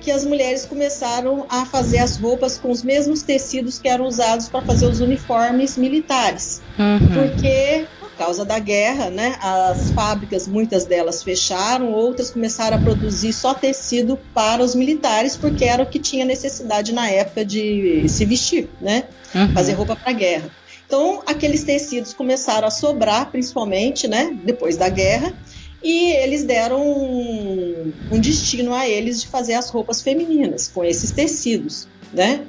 que 0.00 0.10
as 0.12 0.24
mulheres 0.24 0.64
começaram 0.64 1.44
a 1.48 1.66
fazer 1.66 1.98
as 1.98 2.16
roupas 2.16 2.58
com 2.58 2.70
os 2.70 2.84
mesmos 2.84 3.22
tecidos 3.22 3.80
que 3.80 3.88
eram 3.88 4.06
usados 4.06 4.48
para 4.48 4.62
fazer 4.62 4.86
os 4.86 5.00
uniformes 5.00 5.76
militares. 5.76 6.62
Uhum. 6.78 7.08
Porque 7.08 7.86
por 7.98 8.05
causa 8.16 8.44
da 8.44 8.58
guerra, 8.58 9.10
né, 9.10 9.36
as 9.40 9.90
fábricas, 9.90 10.48
muitas 10.48 10.84
delas 10.84 11.22
fecharam, 11.22 11.92
outras 11.92 12.30
começaram 12.30 12.76
a 12.76 12.80
produzir 12.80 13.32
só 13.32 13.54
tecido 13.54 14.18
para 14.34 14.62
os 14.62 14.74
militares, 14.74 15.36
porque 15.36 15.64
era 15.64 15.82
o 15.82 15.86
que 15.86 15.98
tinha 15.98 16.24
necessidade 16.24 16.92
na 16.92 17.08
época 17.08 17.44
de 17.44 18.08
se 18.08 18.24
vestir, 18.24 18.68
né, 18.80 19.04
uhum. 19.34 19.52
fazer 19.52 19.72
roupa 19.72 19.94
para 19.94 20.10
a 20.10 20.14
guerra. 20.14 20.50
Então, 20.86 21.22
aqueles 21.26 21.64
tecidos 21.64 22.14
começaram 22.14 22.68
a 22.68 22.70
sobrar, 22.70 23.30
principalmente, 23.30 24.06
né, 24.06 24.36
depois 24.44 24.76
da 24.76 24.88
guerra, 24.88 25.34
e 25.82 26.12
eles 26.12 26.42
deram 26.44 26.80
um, 26.80 27.92
um, 28.10 28.18
destino 28.18 28.74
a 28.74 28.88
eles 28.88 29.20
de 29.20 29.28
fazer 29.28 29.54
as 29.54 29.68
roupas 29.68 30.02
femininas 30.02 30.68
com 30.68 30.84
esses 30.84 31.10
tecidos, 31.10 31.86
né? 32.12 32.44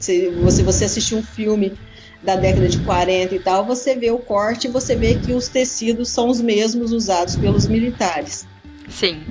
Se 0.00 0.30
você, 0.30 0.62
você 0.64 0.84
assistir 0.86 1.14
um 1.14 1.22
filme 1.22 1.74
da 2.22 2.36
década 2.36 2.68
de 2.68 2.78
40 2.78 3.34
e 3.34 3.38
tal, 3.40 3.64
você 3.64 3.96
vê 3.96 4.10
o 4.10 4.18
corte 4.18 4.68
e 4.68 4.70
você 4.70 4.94
vê 4.94 5.16
que 5.16 5.32
os 5.32 5.48
tecidos 5.48 6.08
são 6.10 6.28
os 6.28 6.40
mesmos 6.40 6.92
usados 6.92 7.36
pelos 7.36 7.66
militares. 7.66 8.46
Sim. 8.88 9.22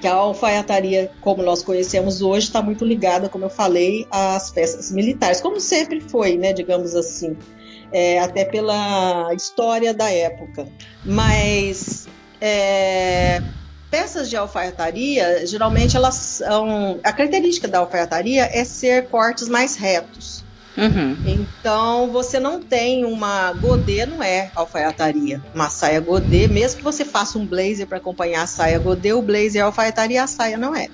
Que 0.00 0.06
a 0.06 0.14
alfaiataria, 0.14 1.10
como 1.20 1.42
nós 1.42 1.62
conhecemos 1.62 2.22
hoje, 2.22 2.46
está 2.46 2.62
muito 2.62 2.84
ligada, 2.84 3.28
como 3.28 3.44
eu 3.44 3.50
falei, 3.50 4.06
às 4.10 4.50
peças 4.50 4.90
militares, 4.90 5.40
como 5.40 5.60
sempre 5.60 6.00
foi, 6.00 6.36
né? 6.36 6.52
Digamos 6.52 6.94
assim 6.94 7.36
é, 7.92 8.18
até 8.20 8.44
pela 8.44 9.32
história 9.34 9.94
da 9.94 10.10
época. 10.10 10.68
Mas 11.04 12.06
é, 12.40 13.42
peças 13.90 14.28
de 14.28 14.36
alfaiataria, 14.36 15.46
geralmente 15.46 15.96
elas 15.96 16.14
são. 16.14 17.00
A 17.02 17.12
característica 17.12 17.68
da 17.68 17.78
alfaiataria 17.78 18.48
é 18.52 18.64
ser 18.64 19.08
cortes 19.08 19.48
mais 19.48 19.76
retos. 19.76 20.44
Uhum. 20.78 21.16
Então 21.26 22.10
você 22.10 22.38
não 22.38 22.62
tem 22.62 23.04
uma 23.04 23.52
godê, 23.52 24.06
não 24.06 24.22
é 24.22 24.50
alfaiataria. 24.54 25.42
Uma 25.54 25.68
saia 25.68 26.00
godê, 26.00 26.46
mesmo 26.46 26.78
que 26.78 26.84
você 26.84 27.04
faça 27.04 27.38
um 27.38 27.44
blazer 27.44 27.86
para 27.86 27.98
acompanhar 27.98 28.42
a 28.42 28.46
saia 28.46 28.78
godê, 28.78 29.12
o 29.12 29.20
blazer 29.20 29.56
é 29.56 29.64
alfaiataria, 29.64 30.22
a 30.22 30.26
saia 30.26 30.56
não 30.56 30.74
é 30.74 30.88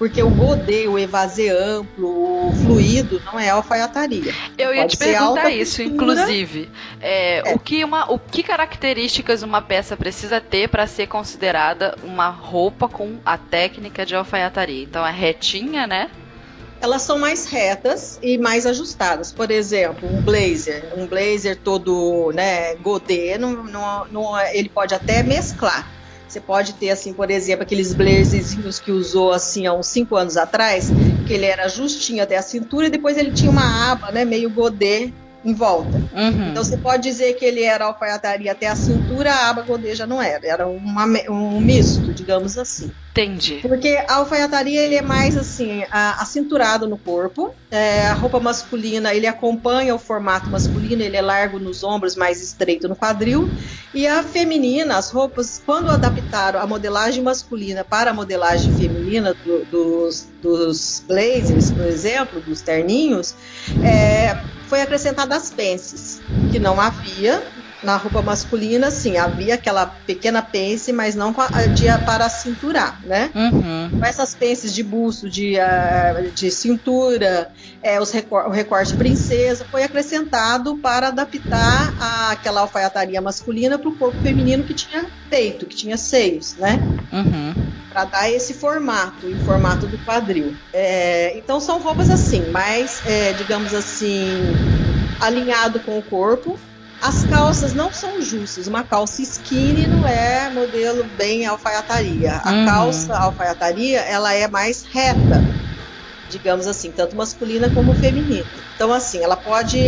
porque 0.00 0.22
o 0.22 0.30
godê, 0.30 0.88
o 0.88 0.98
evasê 0.98 1.50
amplo, 1.50 2.48
o 2.48 2.52
fluido 2.64 3.20
não 3.26 3.38
é 3.38 3.50
alfaiataria. 3.50 4.34
Eu 4.56 4.74
ia 4.74 4.80
Pode 4.80 4.96
te 4.96 4.96
perguntar 4.96 5.50
isso, 5.50 5.82
inclusive. 5.82 6.70
É, 7.02 7.50
é. 7.50 7.54
O, 7.54 7.58
que 7.58 7.84
uma, 7.84 8.10
o 8.10 8.18
que 8.18 8.42
características 8.42 9.42
uma 9.42 9.60
peça 9.60 9.98
precisa 9.98 10.40
ter 10.40 10.70
para 10.70 10.86
ser 10.86 11.06
considerada 11.06 11.94
uma 12.02 12.30
roupa 12.30 12.88
com 12.88 13.18
a 13.26 13.36
técnica 13.36 14.06
de 14.06 14.14
alfaiataria? 14.14 14.84
Então 14.84 15.06
é 15.06 15.12
retinha, 15.12 15.86
né? 15.86 16.08
Elas 16.80 17.02
são 17.02 17.18
mais 17.18 17.46
retas 17.46 18.18
e 18.22 18.38
mais 18.38 18.66
ajustadas. 18.66 19.32
Por 19.32 19.50
exemplo, 19.50 20.08
um 20.08 20.22
blazer, 20.22 20.92
um 20.96 21.06
blazer 21.06 21.56
todo 21.56 22.32
né, 22.32 22.74
godê, 22.76 23.36
não, 23.36 23.64
não, 23.64 24.06
não, 24.06 24.40
ele 24.52 24.68
pode 24.68 24.94
até 24.94 25.22
mesclar. 25.22 25.86
Você 26.26 26.40
pode 26.40 26.74
ter, 26.74 26.90
assim, 26.90 27.12
por 27.12 27.28
exemplo, 27.28 27.64
aqueles 27.64 27.92
blazerzinhos 27.92 28.78
que 28.78 28.92
usou, 28.92 29.32
assim, 29.32 29.66
há 29.66 29.72
uns 29.72 29.88
5 29.88 30.14
anos 30.14 30.36
atrás, 30.36 30.88
que 31.26 31.32
ele 31.32 31.44
era 31.44 31.68
justinho 31.68 32.22
até 32.22 32.36
a 32.36 32.42
cintura 32.42 32.86
e 32.86 32.90
depois 32.90 33.18
ele 33.18 33.32
tinha 33.32 33.50
uma 33.50 33.90
aba, 33.90 34.12
né, 34.12 34.24
meio 34.24 34.48
godê 34.48 35.12
em 35.44 35.54
volta. 35.54 35.96
Uhum. 36.14 36.50
Então 36.50 36.62
você 36.62 36.76
pode 36.76 37.02
dizer 37.02 37.34
que 37.34 37.44
ele 37.44 37.62
era 37.62 37.86
alfaiataria 37.86 38.52
até 38.52 38.68
a 38.68 38.76
cintura, 38.76 39.32
a 39.32 39.50
aba 39.50 39.62
godê 39.62 39.94
já 39.94 40.06
não 40.06 40.22
era. 40.22 40.46
Era 40.46 40.68
uma, 40.68 41.04
um 41.28 41.60
misto, 41.60 42.12
digamos 42.12 42.56
assim. 42.56 42.92
Entendi. 43.10 43.58
Porque 43.60 43.88
a 44.08 44.14
alfaiataria 44.14 44.80
ele 44.82 44.94
é 44.94 45.02
mais 45.02 45.36
assim, 45.36 45.82
acinturado 45.90 46.86
no 46.88 46.96
corpo. 46.96 47.52
É, 47.70 48.06
a 48.06 48.14
roupa 48.14 48.38
masculina 48.38 49.12
ele 49.12 49.26
acompanha 49.26 49.94
o 49.94 49.98
formato 49.98 50.48
masculino, 50.48 51.02
ele 51.02 51.16
é 51.16 51.22
largo 51.22 51.58
nos 51.58 51.82
ombros, 51.82 52.14
mais 52.14 52.40
estreito 52.40 52.88
no 52.88 52.94
quadril. 52.94 53.50
E 53.92 54.06
a 54.06 54.22
feminina, 54.22 54.96
as 54.96 55.10
roupas, 55.10 55.60
quando 55.66 55.90
adaptaram 55.90 56.60
a 56.60 56.66
modelagem 56.66 57.22
masculina 57.22 57.82
para 57.84 58.12
a 58.12 58.14
modelagem 58.14 58.72
feminina 58.76 59.34
do, 59.44 59.64
dos, 59.64 60.28
dos 60.40 61.02
blazers, 61.08 61.72
por 61.72 61.84
exemplo, 61.84 62.40
dos 62.40 62.60
terninhos, 62.60 63.34
é, 63.84 64.40
foi 64.68 64.82
acrescentada 64.82 65.34
as 65.34 65.50
pences, 65.50 66.20
que 66.52 66.60
não 66.60 66.80
havia 66.80 67.42
na 67.82 67.96
roupa 67.96 68.20
masculina, 68.20 68.90
sim, 68.90 69.16
havia 69.16 69.54
aquela 69.54 69.86
pequena 69.86 70.42
pence, 70.42 70.92
mas 70.92 71.14
não 71.14 71.34
de, 71.74 71.86
para 72.04 72.28
cinturar, 72.28 73.00
né? 73.04 73.30
Uhum. 73.34 73.98
Com 73.98 74.04
essas 74.04 74.34
pences 74.34 74.74
de 74.74 74.82
busto, 74.82 75.28
de, 75.28 75.56
uh, 75.56 76.30
de 76.30 76.50
cintura, 76.50 77.50
é, 77.82 78.00
os 78.00 78.10
recor 78.10 78.46
o 78.46 78.50
recorte 78.50 78.94
princesa, 78.94 79.64
foi 79.70 79.82
acrescentado 79.82 80.76
para 80.76 81.08
adaptar 81.08 81.94
a, 81.98 82.32
aquela 82.32 82.60
alfaiataria 82.60 83.20
masculina 83.20 83.78
para 83.78 83.88
o 83.88 83.96
corpo 83.96 84.20
feminino 84.22 84.64
que 84.64 84.74
tinha 84.74 85.06
peito, 85.28 85.66
que 85.66 85.74
tinha 85.74 85.96
seios, 85.96 86.56
né? 86.56 86.78
Uhum. 87.12 87.54
Para 87.90 88.04
dar 88.04 88.30
esse 88.30 88.54
formato, 88.54 89.26
em 89.26 89.38
formato 89.44 89.86
do 89.86 89.98
quadril. 90.04 90.54
É, 90.72 91.36
então 91.36 91.60
são 91.60 91.80
roupas 91.80 92.10
assim, 92.10 92.50
mais, 92.50 93.02
é, 93.06 93.32
digamos 93.32 93.74
assim, 93.74 94.26
alinhado 95.20 95.80
com 95.80 95.98
o 95.98 96.02
corpo, 96.02 96.58
as 97.00 97.24
calças 97.24 97.72
não 97.72 97.92
são 97.92 98.20
justas. 98.20 98.66
Uma 98.66 98.84
calça 98.84 99.22
skinny 99.22 99.86
não 99.86 100.06
é 100.06 100.50
modelo 100.50 101.04
bem 101.16 101.46
alfaiataria. 101.46 102.40
A 102.44 102.52
uhum. 102.52 102.66
calça 102.66 103.16
alfaiataria, 103.16 104.00
ela 104.00 104.34
é 104.34 104.46
mais 104.46 104.84
reta, 104.84 105.42
digamos 106.28 106.66
assim, 106.66 106.90
tanto 106.90 107.16
masculina 107.16 107.70
como 107.70 107.94
feminina. 107.94 108.44
Então, 108.74 108.92
assim, 108.92 109.22
ela 109.22 109.36
pode 109.36 109.78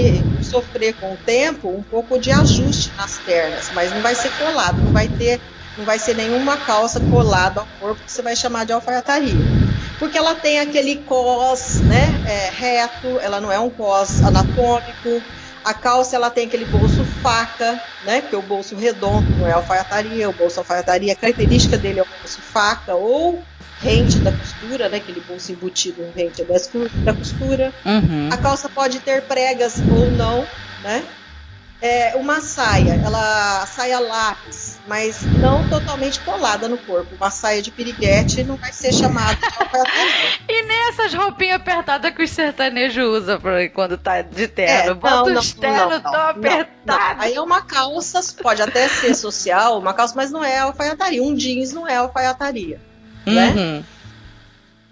sofrer 0.42 0.94
com 0.94 1.12
o 1.12 1.16
tempo 1.16 1.68
um 1.68 1.82
pouco 1.82 2.18
de 2.18 2.30
ajuste 2.30 2.90
nas 2.96 3.18
pernas, 3.18 3.70
mas 3.74 3.92
não 3.92 4.00
vai 4.00 4.14
ser 4.14 4.30
colado, 4.32 4.82
não 4.82 4.92
vai 4.92 5.08
ter, 5.08 5.40
não 5.76 5.84
vai 5.84 5.98
ser 5.98 6.16
nenhuma 6.16 6.56
calça 6.56 6.98
colada 6.98 7.60
ao 7.60 7.68
corpo 7.78 8.02
que 8.04 8.10
você 8.10 8.22
vai 8.22 8.34
chamar 8.34 8.64
de 8.64 8.72
alfaiataria. 8.72 9.34
Porque 9.98 10.18
ela 10.18 10.34
tem 10.34 10.60
aquele 10.60 10.96
cos, 10.96 11.80
né, 11.80 12.06
é, 12.26 12.50
reto, 12.50 13.20
ela 13.20 13.40
não 13.40 13.52
é 13.52 13.58
um 13.58 13.70
cos 13.70 14.22
anatômico, 14.22 15.22
a 15.64 15.74
calça 15.74 16.16
ela 16.16 16.30
tem 16.30 16.46
aquele 16.46 16.64
bolso 16.64 17.04
faca, 17.22 17.80
né? 18.04 18.20
Porque 18.20 18.36
o 18.36 18.42
bolso 18.42 18.74
redondo 18.76 19.30
não 19.36 19.46
é 19.46 19.52
alfaiataria, 19.52 20.28
o 20.28 20.32
bolso 20.32 20.60
alfaiataria, 20.60 21.12
a 21.12 21.16
característica 21.16 21.78
dele 21.78 22.00
é 22.00 22.02
o 22.02 22.06
bolso 22.06 22.40
faca 22.40 22.94
ou 22.94 23.42
rente 23.80 24.18
da 24.18 24.32
costura, 24.32 24.88
né? 24.88 24.98
Aquele 24.98 25.20
bolso 25.20 25.52
embutido 25.52 26.04
rente 26.14 26.44
da 27.04 27.14
costura. 27.14 27.72
Uhum. 27.84 28.28
A 28.30 28.36
calça 28.36 28.68
pode 28.68 29.00
ter 29.00 29.22
pregas 29.22 29.78
ou 29.80 30.10
não, 30.10 30.46
né? 30.82 31.04
É, 31.82 32.14
uma 32.14 32.40
saia, 32.40 32.94
ela 33.04 33.66
saia 33.66 33.98
lápis, 33.98 34.78
mas 34.86 35.20
não 35.22 35.68
totalmente 35.68 36.20
colada 36.20 36.68
no 36.68 36.78
corpo. 36.78 37.16
Uma 37.16 37.28
saia 37.28 37.60
de 37.60 37.72
piriguete 37.72 38.44
não 38.44 38.54
vai 38.54 38.72
ser 38.72 38.92
chamada 38.92 39.34
de 39.34 40.52
E 40.52 40.62
nem 40.62 40.88
essas 40.88 41.12
roupinhas 41.12 41.56
apertadas 41.56 42.14
que 42.14 42.22
os 42.22 42.30
sertanejos 42.30 43.04
usam 43.04 43.40
quando 43.74 43.98
tá 43.98 44.22
de 44.22 44.46
terno. 44.46 44.92
É, 44.92 44.94
Bota 44.94 45.30
não, 45.30 45.40
os 45.40 45.52
ternos 45.54 46.00
tão 46.00 46.14
apertados. 46.14 47.24
Aí 47.24 47.34
é 47.34 47.40
uma 47.40 47.62
calça, 47.62 48.20
pode 48.40 48.62
até 48.62 48.86
ser 48.86 49.16
social, 49.16 49.76
uma 49.80 49.92
calça, 49.92 50.14
mas 50.14 50.30
não 50.30 50.44
é 50.44 50.60
alfaiataria. 50.60 51.20
Um 51.20 51.34
jeans 51.34 51.72
não 51.72 51.88
é 51.88 51.96
alfaiataria. 51.96 52.80
Né? 53.26 53.48
Uhum. 53.48 53.54
Né? 53.54 53.84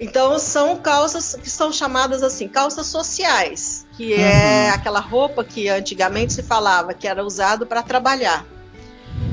Então 0.00 0.38
são 0.38 0.78
calças 0.78 1.36
que 1.40 1.50
são 1.50 1.70
chamadas 1.70 2.22
assim, 2.22 2.48
calças 2.48 2.86
sociais, 2.86 3.86
que 3.98 4.14
uhum. 4.14 4.20
é 4.20 4.70
aquela 4.70 4.98
roupa 4.98 5.44
que 5.44 5.68
antigamente 5.68 6.32
se 6.32 6.42
falava 6.42 6.94
que 6.94 7.06
era 7.06 7.22
usado 7.22 7.66
para 7.66 7.82
trabalhar. 7.82 8.46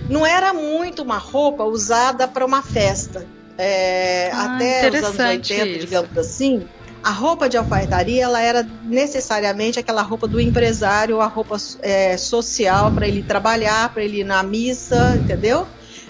Não 0.09 0.25
era 0.25 0.53
muito 0.53 1.01
uma 1.01 1.17
roupa 1.17 1.63
usada 1.63 2.27
para 2.27 2.45
uma 2.45 2.61
festa. 2.61 3.25
É, 3.57 4.29
ah, 4.33 4.55
até 4.55 4.89
os 4.89 4.95
anos 5.03 5.19
80, 5.19 5.65
isso. 5.65 5.79
digamos 5.79 6.17
assim, 6.17 6.67
a 7.01 7.11
roupa 7.11 7.47
de 7.47 7.57
alfaiataria 7.57 8.23
ela 8.23 8.41
era 8.41 8.67
necessariamente 8.83 9.79
aquela 9.79 10.01
roupa 10.01 10.27
do 10.27 10.39
empresário, 10.39 11.21
a 11.21 11.27
roupa 11.27 11.55
é, 11.81 12.17
social 12.17 12.91
para 12.91 13.07
ele 13.07 13.23
trabalhar, 13.23 13.93
para 13.93 14.03
ele 14.03 14.19
ir 14.19 14.23
na 14.25 14.43
missa, 14.43 15.15
entendeu? 15.15 15.65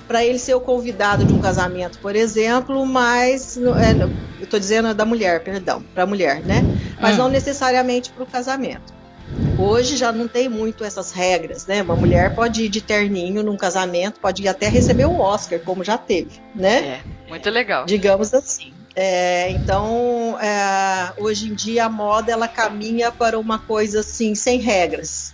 Para 0.07 0.23
ele 0.23 0.39
ser 0.39 0.55
o 0.55 0.61
convidado 0.61 1.25
de 1.25 1.33
um 1.33 1.39
casamento, 1.39 1.99
por 1.99 2.15
exemplo, 2.15 2.85
mas 2.85 3.57
é, 3.57 4.03
eu 4.39 4.43
estou 4.43 4.59
dizendo 4.59 4.93
da 4.93 5.05
mulher, 5.05 5.43
perdão, 5.43 5.83
para 5.93 6.03
a 6.03 6.05
mulher, 6.05 6.41
né? 6.41 6.63
Mas 6.99 7.15
hum. 7.15 7.19
não 7.19 7.29
necessariamente 7.29 8.09
para 8.11 8.23
o 8.23 8.25
casamento. 8.25 8.95
Hoje 9.59 9.97
já 9.97 10.11
não 10.11 10.27
tem 10.27 10.47
muito 10.47 10.83
essas 10.83 11.11
regras, 11.11 11.67
né? 11.67 11.81
Uma 11.81 11.95
mulher 11.95 12.33
pode 12.33 12.63
ir 12.63 12.69
de 12.69 12.79
terninho 12.79 13.43
num 13.43 13.57
casamento, 13.57 14.19
pode 14.19 14.43
ir 14.43 14.47
até 14.47 14.69
receber 14.69 15.05
o 15.05 15.19
Oscar, 15.19 15.59
como 15.59 15.83
já 15.83 15.97
teve, 15.97 16.39
né? 16.55 17.01
É, 17.25 17.29
muito 17.29 17.49
legal. 17.49 17.85
Digamos 17.85 18.33
assim. 18.33 18.71
É, 18.95 19.51
então, 19.51 20.39
é, 20.39 21.13
hoje 21.17 21.49
em 21.49 21.53
dia 21.53 21.85
a 21.85 21.89
moda 21.89 22.31
ela 22.31 22.47
caminha 22.47 23.11
para 23.11 23.37
uma 23.37 23.59
coisa 23.59 23.99
assim 23.99 24.33
sem 24.33 24.59
regras. 24.59 25.33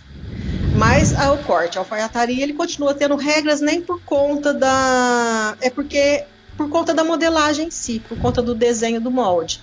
Mas 0.74 1.14
a, 1.14 1.32
o 1.32 1.38
corte, 1.44 1.78
a 1.78 1.80
alfaiataria, 1.80 2.42
ele 2.42 2.52
continua 2.52 2.94
tendo 2.94 3.14
regras 3.16 3.60
nem 3.60 3.80
por 3.80 4.00
conta 4.02 4.52
da. 4.52 5.56
É 5.60 5.70
porque. 5.70 6.24
Por 6.56 6.68
conta 6.68 6.94
da 6.94 7.02
modelagem 7.02 7.66
em 7.66 7.70
si, 7.70 7.98
por 7.98 8.16
conta 8.18 8.40
do 8.40 8.54
desenho 8.54 9.00
do 9.00 9.10
molde. 9.10 9.60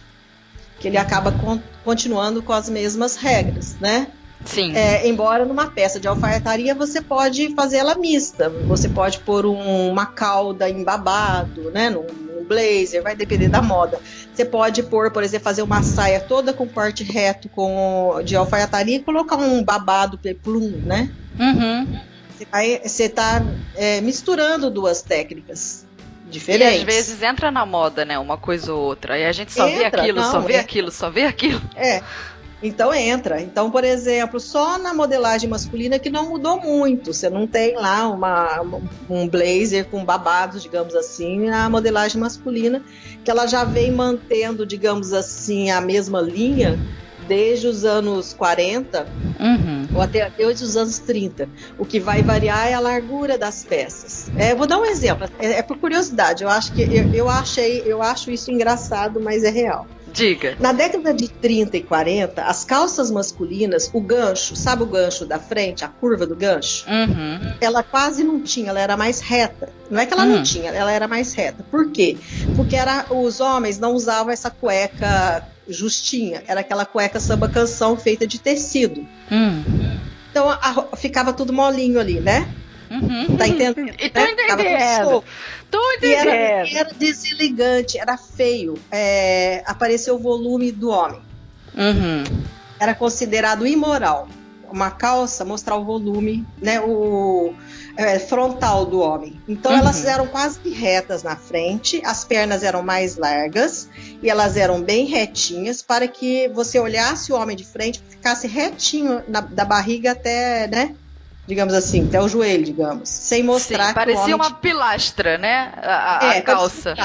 Que 0.78 0.90
ele 0.90 0.98
acaba 0.98 1.32
con 1.32 1.62
continuando 1.86 2.44
com 2.44 2.52
as 2.52 2.68
mesmas 2.68 3.16
regras, 3.16 3.76
né? 3.80 4.08
Sim. 4.46 4.76
É, 4.76 5.08
embora 5.08 5.46
numa 5.46 5.68
peça 5.68 6.00
de 6.00 6.08
alfaiataria 6.08 6.74
você 6.74 7.02
pode 7.02 7.54
fazer 7.56 7.78
ela 7.78 7.96
mista. 7.96 8.50
Você 8.50 8.90
pode 8.90 9.20
pôr 9.20 9.46
um, 9.46 9.90
uma 9.90 10.06
cauda 10.06 10.70
em 10.70 10.84
babado, 10.84 11.72
né? 11.72 11.90
Num, 11.90 12.04
num, 12.04 12.44
blazer, 12.46 13.02
vai 13.02 13.16
depender 13.16 13.48
da 13.48 13.62
moda. 13.62 14.00
Você 14.34 14.44
pode 14.44 14.84
pôr, 14.84 15.12
por 15.12 15.24
exemplo, 15.24 15.44
fazer 15.44 15.62
uma 15.62 15.84
saia 15.84 16.20
toda 16.20 16.54
com 16.54 16.68
corte 16.68 17.04
reto 17.04 17.48
com, 17.50 18.22
de 18.26 18.36
alfaiataria 18.36 18.98
e 18.98 19.00
colocar 19.00 19.38
um 19.38 19.64
babado 19.64 20.18
peplum, 20.18 20.82
né? 20.84 21.10
Uhum. 21.40 22.00
Você 22.84 23.04
está 23.04 23.42
é, 23.76 24.02
misturando 24.02 24.70
duas 24.70 25.02
técnicas 25.02 25.86
diferentes. 26.32 26.74
E 26.74 26.78
às 26.78 26.84
vezes 26.84 27.22
entra 27.22 27.52
na 27.52 27.66
moda, 27.66 28.04
né? 28.04 28.18
Uma 28.18 28.38
coisa 28.38 28.74
ou 28.74 28.82
outra. 28.82 29.20
E 29.20 29.26
a 29.26 29.32
gente 29.32 29.52
só 29.52 29.68
entra, 29.68 29.80
vê 29.80 29.86
aquilo, 29.86 30.22
não, 30.22 30.32
só 30.32 30.40
vê 30.40 30.54
é. 30.54 30.60
aquilo, 30.60 30.92
só 30.92 31.10
vê 31.10 31.26
aquilo. 31.26 31.62
É. 31.76 32.02
Então 32.62 32.94
entra. 32.94 33.42
Então, 33.42 33.72
por 33.72 33.84
exemplo, 33.84 34.40
só 34.40 34.78
na 34.78 34.94
modelagem 34.94 35.50
masculina 35.50 35.98
que 35.98 36.10
não 36.10 36.30
mudou 36.30 36.60
muito. 36.60 37.14
Você 37.14 37.30
não 37.30 37.48
tem 37.48 37.76
lá 37.76 38.08
uma, 38.08 38.62
um 39.10 39.28
blazer 39.28 39.86
com 39.86 40.06
babados, 40.06 40.62
digamos 40.62 40.94
assim, 40.94 41.50
na 41.50 41.70
modelagem 41.70 42.22
masculina, 42.22 42.84
que 43.24 43.32
ela 43.32 43.48
já 43.48 43.64
vem 43.64 43.92
mantendo, 43.92 44.66
digamos 44.66 45.12
assim, 45.14 45.72
a 45.72 45.82
mesma 45.82 46.22
linha 46.22 46.78
desde 47.28 47.68
os 47.68 47.86
anos 47.86 48.34
40 48.34 49.08
uhum. 49.40 49.88
ou 49.96 50.02
até 50.02 50.30
desde 50.30 50.66
os 50.66 50.76
anos 50.76 51.00
30. 51.00 51.48
O 51.80 51.86
que 51.86 52.00
vai 52.00 52.22
variar 52.22 52.68
é 52.68 52.74
a 52.74 52.80
largura 52.80 53.38
das 53.38 53.64
peças. 53.64 54.30
É, 54.38 54.54
vou 54.54 54.68
dar 54.68 54.78
um 54.78 54.86
exemplo, 54.86 55.28
é, 55.40 55.60
é, 55.60 55.62
por 55.62 55.78
curiosidade. 55.78 56.44
Eu 56.44 56.50
acho 56.50 56.74
que 56.74 56.82
eu, 56.82 57.14
eu 57.14 57.30
achei, 57.30 57.84
eu 57.86 58.02
acho 58.02 58.32
isso 58.32 58.52
engraçado, 58.52 59.22
mas 59.22 59.44
é 59.44 59.50
real. 59.50 59.88
Diga. 60.14 60.56
Na 60.60 60.74
década 60.74 61.14
de 61.14 61.28
30 61.28 61.78
e 61.78 61.84
40, 61.84 62.44
as 62.44 62.66
calças 62.66 63.10
masculinas, 63.10 63.90
o 63.94 64.02
gancho, 64.02 64.56
sabe 64.56 64.84
o 64.84 64.86
gancho 64.86 65.26
da 65.26 65.40
frente, 65.40 65.86
a 65.86 65.88
curva 65.88 66.28
do 66.28 66.36
gancho? 66.36 66.86
Uhum. 66.90 67.54
Ela 67.62 67.82
quase 67.84 68.24
não 68.24 68.42
tinha, 68.42 68.70
ela 68.70 68.80
era 68.80 68.98
mais 68.98 69.22
reta. 69.22 69.70
Não 69.90 70.00
é 70.00 70.06
que 70.06 70.14
ela 70.14 70.24
hum. 70.24 70.36
não 70.36 70.44
tinha, 70.44 70.72
ela 70.72 70.92
era 70.92 71.08
mais 71.08 71.34
reta. 71.34 71.66
Por 71.70 71.92
quê? 71.92 72.18
Porque 72.56 72.76
era, 72.76 73.06
os 73.10 73.40
homens 73.40 73.80
não 73.80 73.94
usavam 73.94 74.32
essa 74.32 74.50
cueca 74.50 75.48
justinha, 75.68 76.44
era 76.48 76.62
aquela 76.62 76.86
cueca 76.86 77.20
samba 77.20 77.48
canção 77.48 77.96
feita 77.98 78.28
de 78.28 78.40
tecido. 78.40 79.06
Hum. 79.32 79.64
Então 80.30 80.50
a, 80.50 80.96
ficava 80.96 81.34
tudo 81.34 81.54
molinho 81.54 82.00
ali, 82.00 82.20
né? 82.20 82.48
Uhum. 82.92 83.38
Tá 83.38 83.48
entendendo? 83.48 83.80
E 83.98 84.10
tô 84.10 84.20
entendendo. 84.20 85.24
Tô 85.72 85.92
entendendo. 85.94 86.28
Era, 86.28 86.78
era, 86.78 86.94
deselegante, 86.94 87.98
era 87.98 88.18
feio. 88.18 88.78
É, 88.92 89.64
apareceu 89.66 90.16
o 90.16 90.20
volume 90.20 90.72
do 90.74 90.90
homem. 90.90 91.22
Uhum. 91.74 92.24
Era 92.78 92.94
considerado 92.94 93.66
imoral. 93.66 94.28
Uma 94.70 94.92
calça 94.92 95.46
mostrar 95.46 95.76
o 95.78 95.86
volume, 95.86 96.46
né? 96.62 96.82
O 96.82 97.54
é, 97.96 98.20
frontal 98.20 98.86
do 98.86 99.00
homem. 99.00 99.40
Então 99.48 99.72
uhum. 99.72 99.80
elas 99.80 100.06
eram 100.06 100.28
quase 100.28 100.70
retas 100.70 101.24
na 101.24 101.36
frente, 101.36 102.02
as 102.06 102.24
pernas 102.24 102.64
eram 102.64 102.82
mais 102.82 103.18
largas 103.18 103.90
e 104.22 104.30
elas 104.30 104.58
eram 104.58 104.82
bem 104.82 105.06
retinhas 105.06 105.82
para 105.82 106.08
que 106.08 106.48
você 106.50 106.80
olhasse 106.80 107.32
o 107.32 107.36
homem 107.36 107.56
de 107.56 107.66
frente, 107.66 108.02
ficasse 108.10 108.48
retinho 108.48 109.24
na, 109.28 109.42
da 109.42 109.66
barriga 109.66 110.12
até, 110.12 110.68
né? 110.68 110.96
Digamos 111.52 111.74
assim, 111.74 112.06
até 112.08 112.22
o 112.22 112.30
joelho, 112.30 112.64
digamos, 112.64 113.10
sem 113.10 113.44
mostrar 113.44 113.90
Sim, 113.90 113.94
parecia 113.94 114.34
uma 114.38 114.52
pilastra, 114.52 115.38
né? 115.38 115.74
A, 115.76 116.30
a 116.30 116.36
é, 116.36 116.42
calça. 116.42 116.96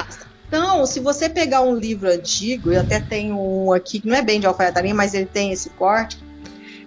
Então, 0.47 0.87
se 0.87 1.01
você 1.01 1.29
pegar 1.29 1.63
um 1.63 1.75
livro 1.75 2.09
antigo, 2.09 2.71
eu 2.71 2.81
até 2.81 3.01
tenho 3.01 3.37
um 3.37 3.73
aqui 3.73 3.99
que 3.99 4.07
não 4.07 4.15
é 4.15 4.23
bem 4.23 4.39
de 4.39 4.47
alfaiataria, 4.47 4.95
mas 4.95 5.15
ele 5.15 5.27
tem 5.27 5.51
esse 5.51 5.69
corte, 5.71 6.17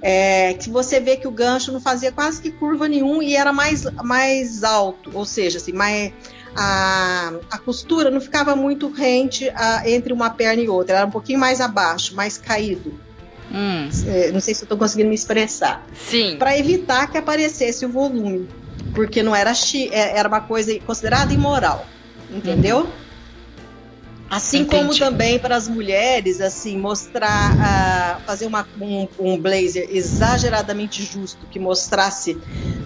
é, 0.02 0.54
que 0.54 0.70
você 0.70 1.02
vê 1.02 1.18
que 1.18 1.28
o 1.28 1.32
gancho 1.32 1.74
não 1.74 1.82
fazia 1.82 2.14
quase 2.14 2.42
que 2.42 2.50
curva 2.50 2.88
nenhum 2.88 3.22
e 3.22 3.36
era 3.36 3.52
mais, 3.52 3.84
mais 4.02 4.64
alto, 4.64 5.12
ou 5.14 5.26
seja, 5.26 5.58
assim, 5.58 5.74
mais, 5.74 6.14
a, 6.56 7.34
a 7.52 7.58
costura 7.58 8.10
não 8.10 8.22
ficava 8.22 8.56
muito 8.56 8.90
rente 8.90 9.52
a, 9.54 9.84
entre 9.86 10.14
uma 10.14 10.30
perna 10.30 10.64
e 10.64 10.70
outra, 10.70 10.96
era 10.96 11.06
um 11.06 11.12
pouquinho 11.12 11.40
mais 11.40 11.60
abaixo, 11.60 12.16
mais 12.16 12.38
caído. 12.38 13.09
Hum. 13.52 13.90
Não 14.34 14.40
sei 14.40 14.54
se 14.54 14.62
eu 14.62 14.66
estou 14.66 14.78
conseguindo 14.78 15.10
me 15.10 15.16
expressar. 15.16 15.86
Sim. 15.94 16.38
Para 16.38 16.58
evitar 16.58 17.10
que 17.12 17.18
aparecesse 17.18 17.86
o 17.86 17.90
volume, 17.90 18.48
porque 18.94 19.24
não 19.24 19.36
era 19.36 19.54
chi, 19.54 19.90
era 19.92 20.28
uma 20.28 20.42
coisa 20.42 20.78
considerada 20.82 21.34
imoral, 21.34 21.86
entendeu? 22.32 22.82
Uhum. 22.82 23.10
Assim 24.30 24.60
Entendi. 24.60 24.84
como 24.84 24.98
também 24.98 25.40
para 25.40 25.56
as 25.56 25.68
mulheres, 25.68 26.40
assim, 26.40 26.78
mostrar, 26.78 27.52
uh, 27.56 28.22
fazer 28.28 28.46
uma, 28.46 28.68
um, 28.80 29.08
um, 29.18 29.38
blazer 29.40 29.88
exageradamente 29.90 31.04
justo, 31.04 31.48
que 31.50 31.58
mostrasse 31.58 32.38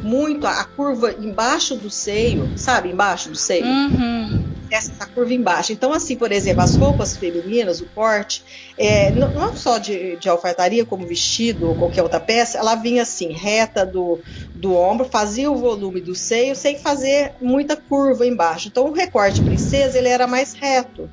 muito 0.02 0.48
a, 0.48 0.62
a, 0.62 0.64
curva 0.64 1.14
embaixo 1.20 1.76
do 1.76 1.90
seio, 1.90 2.50
sabe, 2.56 2.90
embaixo 2.90 3.30
do 3.30 3.36
seio. 3.36 3.66
Uhum. 3.66 4.53
Essa 4.74 5.06
curva 5.06 5.32
embaixo. 5.34 5.72
Então, 5.72 5.94
assim, 5.94 6.16
por 6.16 6.32
exemplo, 6.32 6.64
as 6.64 6.76
roupas 6.76 7.16
femininas, 7.16 7.80
o 7.80 7.86
corte, 7.94 8.44
é, 8.76 9.12
não, 9.12 9.32
não 9.32 9.56
só 9.56 9.78
de, 9.78 10.16
de 10.16 10.28
alfaiataria, 10.28 10.84
como 10.84 11.06
vestido 11.06 11.70
ou 11.70 11.76
qualquer 11.76 12.02
outra 12.02 12.20
peça, 12.20 12.58
ela 12.58 12.74
vinha 12.74 13.04
assim, 13.04 13.32
reta 13.32 13.86
do, 13.86 14.20
do 14.56 14.76
ombro, 14.76 15.06
fazia 15.06 15.52
o 15.52 15.56
volume 15.56 16.02
do 16.02 16.16
seio 16.16 16.56
sem 16.56 16.80
fazer 16.80 17.34
muita 17.40 17.76
curva 17.76 18.26
embaixo. 18.26 18.68
Então, 18.68 18.88
o 18.88 18.92
recorte 18.92 19.42
princesa, 19.44 20.00
ele 20.00 20.10
era 20.10 20.26
mais 20.26 20.54
reto. 20.54 21.08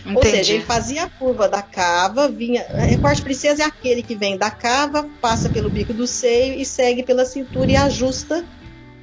Entendi. 0.00 0.16
Ou 0.16 0.22
seja, 0.22 0.52
ele 0.54 0.64
fazia 0.64 1.04
a 1.04 1.08
curva 1.08 1.48
da 1.48 1.62
cava, 1.62 2.28
vinha. 2.28 2.66
Recorte 2.68 3.22
princesa 3.22 3.62
é 3.62 3.66
aquele 3.66 4.02
que 4.02 4.14
vem 4.14 4.36
da 4.36 4.50
cava, 4.50 5.08
passa 5.20 5.48
pelo 5.48 5.70
bico 5.70 5.92
do 5.92 6.06
seio 6.06 6.54
e 6.54 6.64
segue 6.64 7.02
pela 7.02 7.24
cintura 7.24 7.70
e 7.70 7.76
ajusta, 7.76 8.44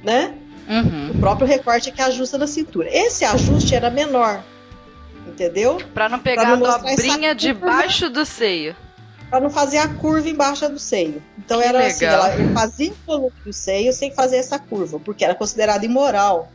né? 0.02 0.34
Uhum. 0.68 1.12
O 1.12 1.18
próprio 1.18 1.46
recorte 1.46 1.88
é 1.88 1.92
que 1.92 2.02
ajusta 2.02 2.36
na 2.36 2.46
cintura. 2.46 2.88
Esse 2.90 3.24
ajuste 3.24 3.74
era 3.74 3.90
menor, 3.90 4.42
entendeu? 5.26 5.78
Para 5.94 6.08
não 6.08 6.18
pegar 6.18 6.42
pra 6.42 6.56
não 6.56 6.66
a 6.66 6.78
dobrinha 6.78 7.34
debaixo 7.34 8.10
do 8.10 8.24
seio. 8.24 8.74
Para 9.30 9.40
não 9.40 9.50
fazer 9.50 9.78
a 9.78 9.88
curva 9.88 10.28
embaixo 10.28 10.68
do 10.68 10.78
seio. 10.78 11.22
Então 11.38 11.60
que 11.60 11.66
era 11.66 11.78
legal. 11.78 11.90
assim, 11.90 12.04
ela 12.04 12.52
fazia 12.54 12.92
o 12.92 13.06
volume 13.06 13.32
do 13.44 13.52
seio 13.52 13.92
sem 13.92 14.12
fazer 14.12 14.36
essa 14.36 14.58
curva, 14.58 15.00
porque 15.00 15.24
era 15.24 15.34
considerado 15.34 15.84
imoral, 15.84 16.50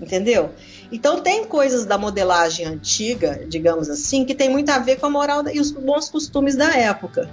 entendeu? 0.00 0.50
Então 0.92 1.20
tem 1.20 1.44
coisas 1.44 1.86
da 1.86 1.96
modelagem 1.96 2.66
antiga, 2.66 3.44
digamos 3.48 3.88
assim, 3.88 4.24
que 4.24 4.34
tem 4.34 4.48
muito 4.48 4.70
a 4.70 4.78
ver 4.78 4.98
com 4.98 5.06
a 5.06 5.10
moral 5.10 5.48
e 5.48 5.60
os 5.60 5.70
bons 5.70 6.08
costumes 6.08 6.56
da 6.56 6.76
época. 6.76 7.30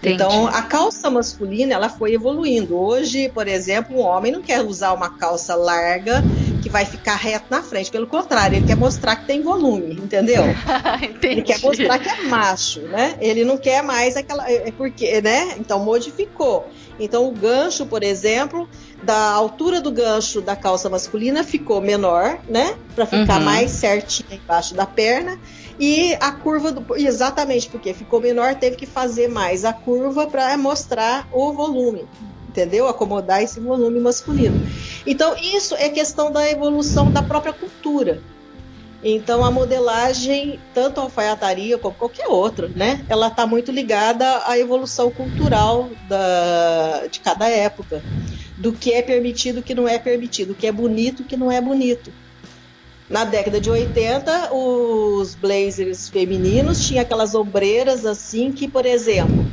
Entendi. 0.00 0.14
Então 0.14 0.46
a 0.46 0.62
calça 0.62 1.10
masculina 1.10 1.74
ela 1.74 1.88
foi 1.88 2.14
evoluindo. 2.14 2.76
Hoje, 2.78 3.28
por 3.30 3.48
exemplo, 3.48 3.96
um 3.96 4.00
homem 4.00 4.30
não 4.30 4.40
quer 4.42 4.62
usar 4.62 4.92
uma 4.92 5.10
calça 5.10 5.54
larga 5.56 6.22
que 6.62 6.68
vai 6.68 6.84
ficar 6.84 7.16
reto 7.16 7.46
na 7.50 7.62
frente. 7.62 7.90
Pelo 7.90 8.06
contrário, 8.06 8.56
ele 8.56 8.66
quer 8.66 8.76
mostrar 8.76 9.16
que 9.16 9.26
tem 9.26 9.42
volume, 9.42 9.94
entendeu? 9.94 10.42
ele 11.22 11.42
quer 11.42 11.60
mostrar 11.60 11.98
que 11.98 12.08
é 12.08 12.22
macho, 12.24 12.80
né? 12.82 13.16
Ele 13.20 13.44
não 13.44 13.56
quer 13.56 13.82
mais 13.82 14.16
aquela, 14.16 14.48
é 14.50 14.70
porque, 14.70 15.20
né? 15.20 15.54
Então 15.58 15.80
modificou. 15.84 16.68
Então 17.00 17.28
o 17.28 17.32
gancho, 17.32 17.86
por 17.86 18.02
exemplo, 18.02 18.68
da 19.02 19.30
altura 19.30 19.80
do 19.80 19.90
gancho 19.90 20.40
da 20.40 20.56
calça 20.56 20.88
masculina 20.88 21.44
ficou 21.44 21.80
menor, 21.80 22.38
né? 22.48 22.74
Para 22.94 23.06
ficar 23.06 23.38
Uhum. 23.38 23.44
mais 23.44 23.70
certinho 23.70 24.28
embaixo 24.32 24.74
da 24.74 24.86
perna. 24.86 25.38
E 25.78 26.14
a 26.20 26.32
curva 26.32 26.72
do. 26.72 26.96
Exatamente, 26.96 27.68
porque 27.68 27.94
ficou 27.94 28.20
menor, 28.20 28.54
teve 28.56 28.76
que 28.76 28.86
fazer 28.86 29.28
mais 29.28 29.64
a 29.64 29.72
curva 29.72 30.26
para 30.26 30.56
mostrar 30.56 31.28
o 31.32 31.52
volume. 31.52 32.06
Entendeu? 32.48 32.88
Acomodar 32.88 33.42
esse 33.42 33.60
volume 33.60 34.00
masculino. 34.00 34.60
Então, 35.06 35.36
isso 35.36 35.74
é 35.76 35.88
questão 35.88 36.32
da 36.32 36.50
evolução 36.50 37.10
da 37.10 37.22
própria 37.22 37.52
cultura. 37.52 38.20
Então, 39.02 39.44
a 39.44 39.50
modelagem, 39.50 40.58
tanto 40.74 40.98
a 40.98 41.04
alfaiataria 41.04 41.78
como 41.78 41.94
qualquer 41.94 42.26
outra, 42.26 42.68
né? 42.68 43.04
Ela 43.08 43.28
está 43.28 43.46
muito 43.46 43.70
ligada 43.70 44.42
à 44.44 44.58
evolução 44.58 45.10
cultural 45.10 45.88
da, 46.08 47.06
de 47.08 47.20
cada 47.20 47.48
época. 47.48 48.02
Do 48.56 48.72
que 48.72 48.92
é 48.92 49.02
permitido, 49.02 49.58
o 49.58 49.62
que 49.62 49.72
não 49.72 49.86
é 49.86 50.00
permitido. 50.00 50.50
O 50.50 50.54
que 50.54 50.66
é 50.66 50.72
bonito, 50.72 51.20
o 51.20 51.24
que 51.24 51.36
não 51.36 51.52
é 51.52 51.60
bonito. 51.60 52.12
Na 53.08 53.24
década 53.24 53.58
de 53.60 53.70
80, 53.70 54.52
os 54.52 55.34
blazers 55.34 56.08
femininos 56.08 56.86
tinham 56.86 57.02
aquelas 57.02 57.34
ombreiras 57.34 58.04
assim 58.04 58.52
que, 58.52 58.68
por 58.68 58.84
exemplo, 58.84 59.46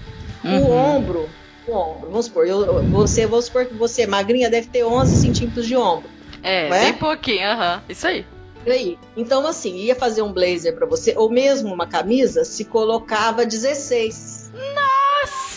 o 0.43 0.47
Uhum. 0.47 0.71
ombro, 0.97 1.29
o 1.65 1.71
ombro, 1.71 2.09
vamos 2.09 2.25
supor, 2.25 2.45
eu, 2.45 2.83
você, 2.89 3.25
vamos 3.25 3.45
supor 3.45 3.65
que 3.65 3.73
você, 3.73 4.05
magrinha, 4.05 4.49
deve 4.49 4.67
ter 4.67 4.83
11 4.83 5.15
centímetros 5.15 5.65
de 5.65 5.75
ombro. 5.75 6.09
É, 6.43 6.67
é? 6.67 6.69
bem 6.69 6.93
pouquinho, 6.93 7.47
aham. 7.47 7.81
Isso 7.87 8.05
aí. 8.07 8.25
Aí? 8.67 8.97
Então, 9.15 9.45
assim, 9.47 9.75
ia 9.77 9.95
fazer 9.95 10.21
um 10.21 10.33
blazer 10.33 10.75
para 10.75 10.85
você, 10.85 11.13
ou 11.15 11.29
mesmo 11.29 11.73
uma 11.73 11.87
camisa, 11.87 12.43
se 12.43 12.65
colocava 12.65 13.45
16. 13.45 14.51
Nossa! 14.53 15.54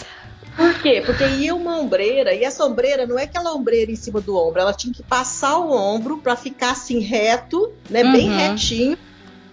Por 0.58 0.74
quê? 0.82 1.00
Porque 1.06 1.24
ia 1.24 1.54
uma 1.54 1.78
ombreira, 1.78 2.34
e 2.34 2.42
essa 2.42 2.64
ombreira 2.64 3.06
não 3.06 3.16
é 3.16 3.22
aquela 3.22 3.54
ombreira 3.54 3.92
em 3.92 3.94
cima 3.94 4.20
do 4.20 4.36
ombro, 4.36 4.60
ela 4.60 4.72
tinha 4.72 4.92
que 4.92 5.04
passar 5.04 5.56
o 5.56 5.70
ombro 5.70 6.18
para 6.18 6.34
ficar 6.34 6.72
assim 6.72 6.98
reto, 6.98 7.72
né, 7.88 8.02
uhum. 8.02 8.10
bem 8.10 8.28
retinho, 8.28 8.98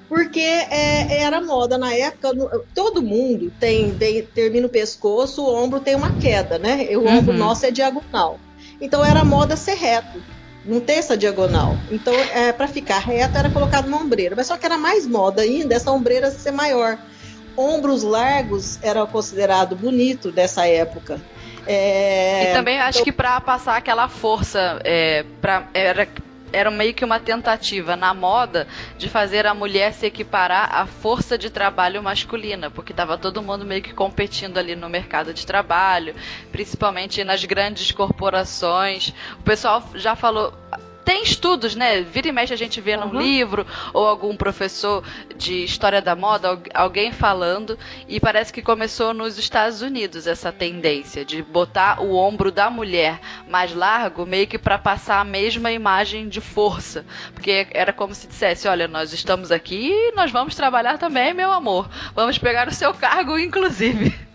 porque 0.09 0.39
é, 0.39 1.21
era 1.21 1.39
moda 1.39 1.77
na 1.77 1.93
época. 1.93 2.31
Todo 2.73 3.03
mundo 3.03 3.53
tem, 3.59 3.93
tem, 3.93 4.23
termina 4.23 4.65
o 4.65 4.69
pescoço, 4.69 5.43
o 5.43 5.55
ombro 5.55 5.79
tem 5.79 5.93
uma 5.93 6.11
queda, 6.17 6.57
né? 6.57 6.87
O 6.93 7.01
uhum. 7.01 7.19
ombro 7.19 7.37
nosso 7.37 7.67
é 7.67 7.71
diagonal. 7.71 8.39
Então 8.81 9.05
era 9.05 9.23
moda 9.23 9.55
ser 9.55 9.75
reto, 9.75 10.19
não 10.65 10.79
ter 10.79 10.93
essa 10.93 11.15
diagonal. 11.15 11.77
Então, 11.91 12.13
é, 12.13 12.51
para 12.51 12.67
ficar 12.67 12.97
reto, 12.97 13.37
era 13.37 13.49
colocado 13.51 13.87
uma 13.87 13.97
ombreira. 13.97 14.35
Mas 14.35 14.47
só 14.47 14.57
que 14.57 14.65
era 14.65 14.77
mais 14.77 15.05
moda 15.05 15.43
ainda 15.43 15.75
essa 15.75 15.91
ombreira 15.91 16.31
ser 16.31 16.51
maior. 16.51 16.97
Ombros 17.57 18.03
largos 18.03 18.79
era 18.83 19.05
considerado 19.05 19.75
bonito 19.75 20.31
dessa 20.31 20.67
época. 20.67 21.19
É, 21.67 22.51
e 22.51 22.53
também 22.53 22.79
acho 22.79 22.99
então... 22.99 23.05
que 23.05 23.11
para 23.11 23.39
passar 23.41 23.77
aquela 23.77 24.07
força, 24.07 24.79
é, 24.83 25.25
pra, 25.41 25.67
era 25.73 26.07
era 26.55 26.71
meio 26.71 26.93
que 26.93 27.03
uma 27.03 27.19
tentativa 27.19 27.97
na 27.97 28.13
moda 28.13 28.65
de 28.97 29.09
fazer 29.09 29.45
a 29.45 29.53
mulher 29.53 29.93
se 29.93 30.05
equiparar 30.05 30.73
à 30.73 30.85
força 30.85 31.37
de 31.37 31.49
trabalho 31.49 32.01
masculina, 32.01 32.71
porque 32.71 32.93
estava 32.93 33.17
todo 33.17 33.41
mundo 33.41 33.65
meio 33.65 33.81
que 33.81 33.93
competindo 33.93 34.57
ali 34.57 34.73
no 34.73 34.87
mercado 34.87 35.33
de 35.33 35.45
trabalho, 35.45 36.15
principalmente 36.53 37.23
nas 37.25 37.43
grandes 37.43 37.91
corporações. 37.91 39.13
O 39.39 39.43
pessoal 39.43 39.83
já 39.95 40.15
falou 40.15 40.53
tem 41.05 41.21
estudos, 41.21 41.75
né? 41.75 42.01
Vira 42.01 42.27
e 42.27 42.31
mexe 42.31 42.53
a 42.53 42.57
gente 42.57 42.81
vê 42.81 42.97
uhum. 42.97 43.05
num 43.05 43.21
livro 43.21 43.65
ou 43.93 44.05
algum 44.05 44.35
professor 44.35 45.03
de 45.37 45.63
história 45.63 46.01
da 46.01 46.15
moda, 46.15 46.59
alguém 46.73 47.11
falando, 47.11 47.77
e 48.07 48.19
parece 48.19 48.51
que 48.51 48.61
começou 48.61 49.13
nos 49.13 49.37
Estados 49.37 49.81
Unidos 49.81 50.25
essa 50.25 50.51
tendência 50.51 51.23
de 51.23 51.43
botar 51.43 52.01
o 52.01 52.15
ombro 52.15 52.51
da 52.51 52.69
mulher 52.69 53.19
mais 53.47 53.73
largo, 53.73 54.25
meio 54.25 54.47
que 54.47 54.57
para 54.57 54.79
passar 54.79 55.19
a 55.19 55.23
mesma 55.23 55.71
imagem 55.71 56.27
de 56.27 56.41
força, 56.41 57.05
porque 57.33 57.67
era 57.71 57.93
como 57.93 58.15
se 58.15 58.27
dissesse, 58.27 58.67
olha, 58.67 58.87
nós 58.87 59.13
estamos 59.13 59.51
aqui 59.51 59.91
e 59.91 60.11
nós 60.15 60.31
vamos 60.31 60.55
trabalhar 60.55 60.97
também, 60.97 61.33
meu 61.33 61.51
amor. 61.51 61.87
Vamos 62.15 62.37
pegar 62.39 62.67
o 62.67 62.73
seu 62.73 62.93
cargo 62.93 63.37
inclusive. 63.37 64.25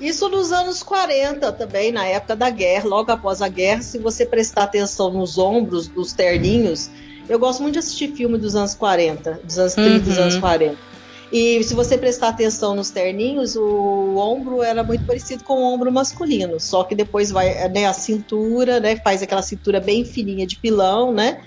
Isso 0.00 0.28
nos 0.28 0.52
anos 0.52 0.82
40 0.82 1.52
também, 1.52 1.92
na 1.92 2.06
época 2.06 2.34
da 2.34 2.50
guerra, 2.50 2.88
logo 2.88 3.12
após 3.12 3.40
a 3.40 3.48
guerra, 3.48 3.82
se 3.82 3.98
você 3.98 4.26
prestar 4.26 4.64
atenção 4.64 5.10
nos 5.10 5.38
ombros 5.38 5.86
dos 5.86 6.12
terninhos, 6.12 6.90
eu 7.28 7.38
gosto 7.38 7.62
muito 7.62 7.74
de 7.74 7.78
assistir 7.78 8.12
filme 8.12 8.38
dos 8.38 8.56
anos 8.56 8.74
40, 8.74 9.40
dos 9.44 9.58
anos 9.58 9.74
30, 9.74 9.90
uhum. 9.90 10.00
dos 10.00 10.18
anos 10.18 10.36
40. 10.36 10.92
E 11.32 11.64
se 11.64 11.72
você 11.72 11.96
prestar 11.96 12.28
atenção 12.28 12.74
nos 12.74 12.90
terninhos, 12.90 13.56
o 13.56 14.16
ombro 14.16 14.62
era 14.62 14.84
muito 14.84 15.06
parecido 15.06 15.42
com 15.44 15.54
o 15.54 15.62
ombro 15.62 15.90
masculino, 15.90 16.60
só 16.60 16.84
que 16.84 16.94
depois 16.94 17.30
vai 17.30 17.68
né, 17.70 17.86
a 17.86 17.92
cintura, 17.94 18.78
né, 18.78 18.96
faz 18.96 19.22
aquela 19.22 19.40
cintura 19.40 19.80
bem 19.80 20.04
fininha 20.04 20.46
de 20.46 20.56
pilão, 20.56 21.10
né? 21.10 21.40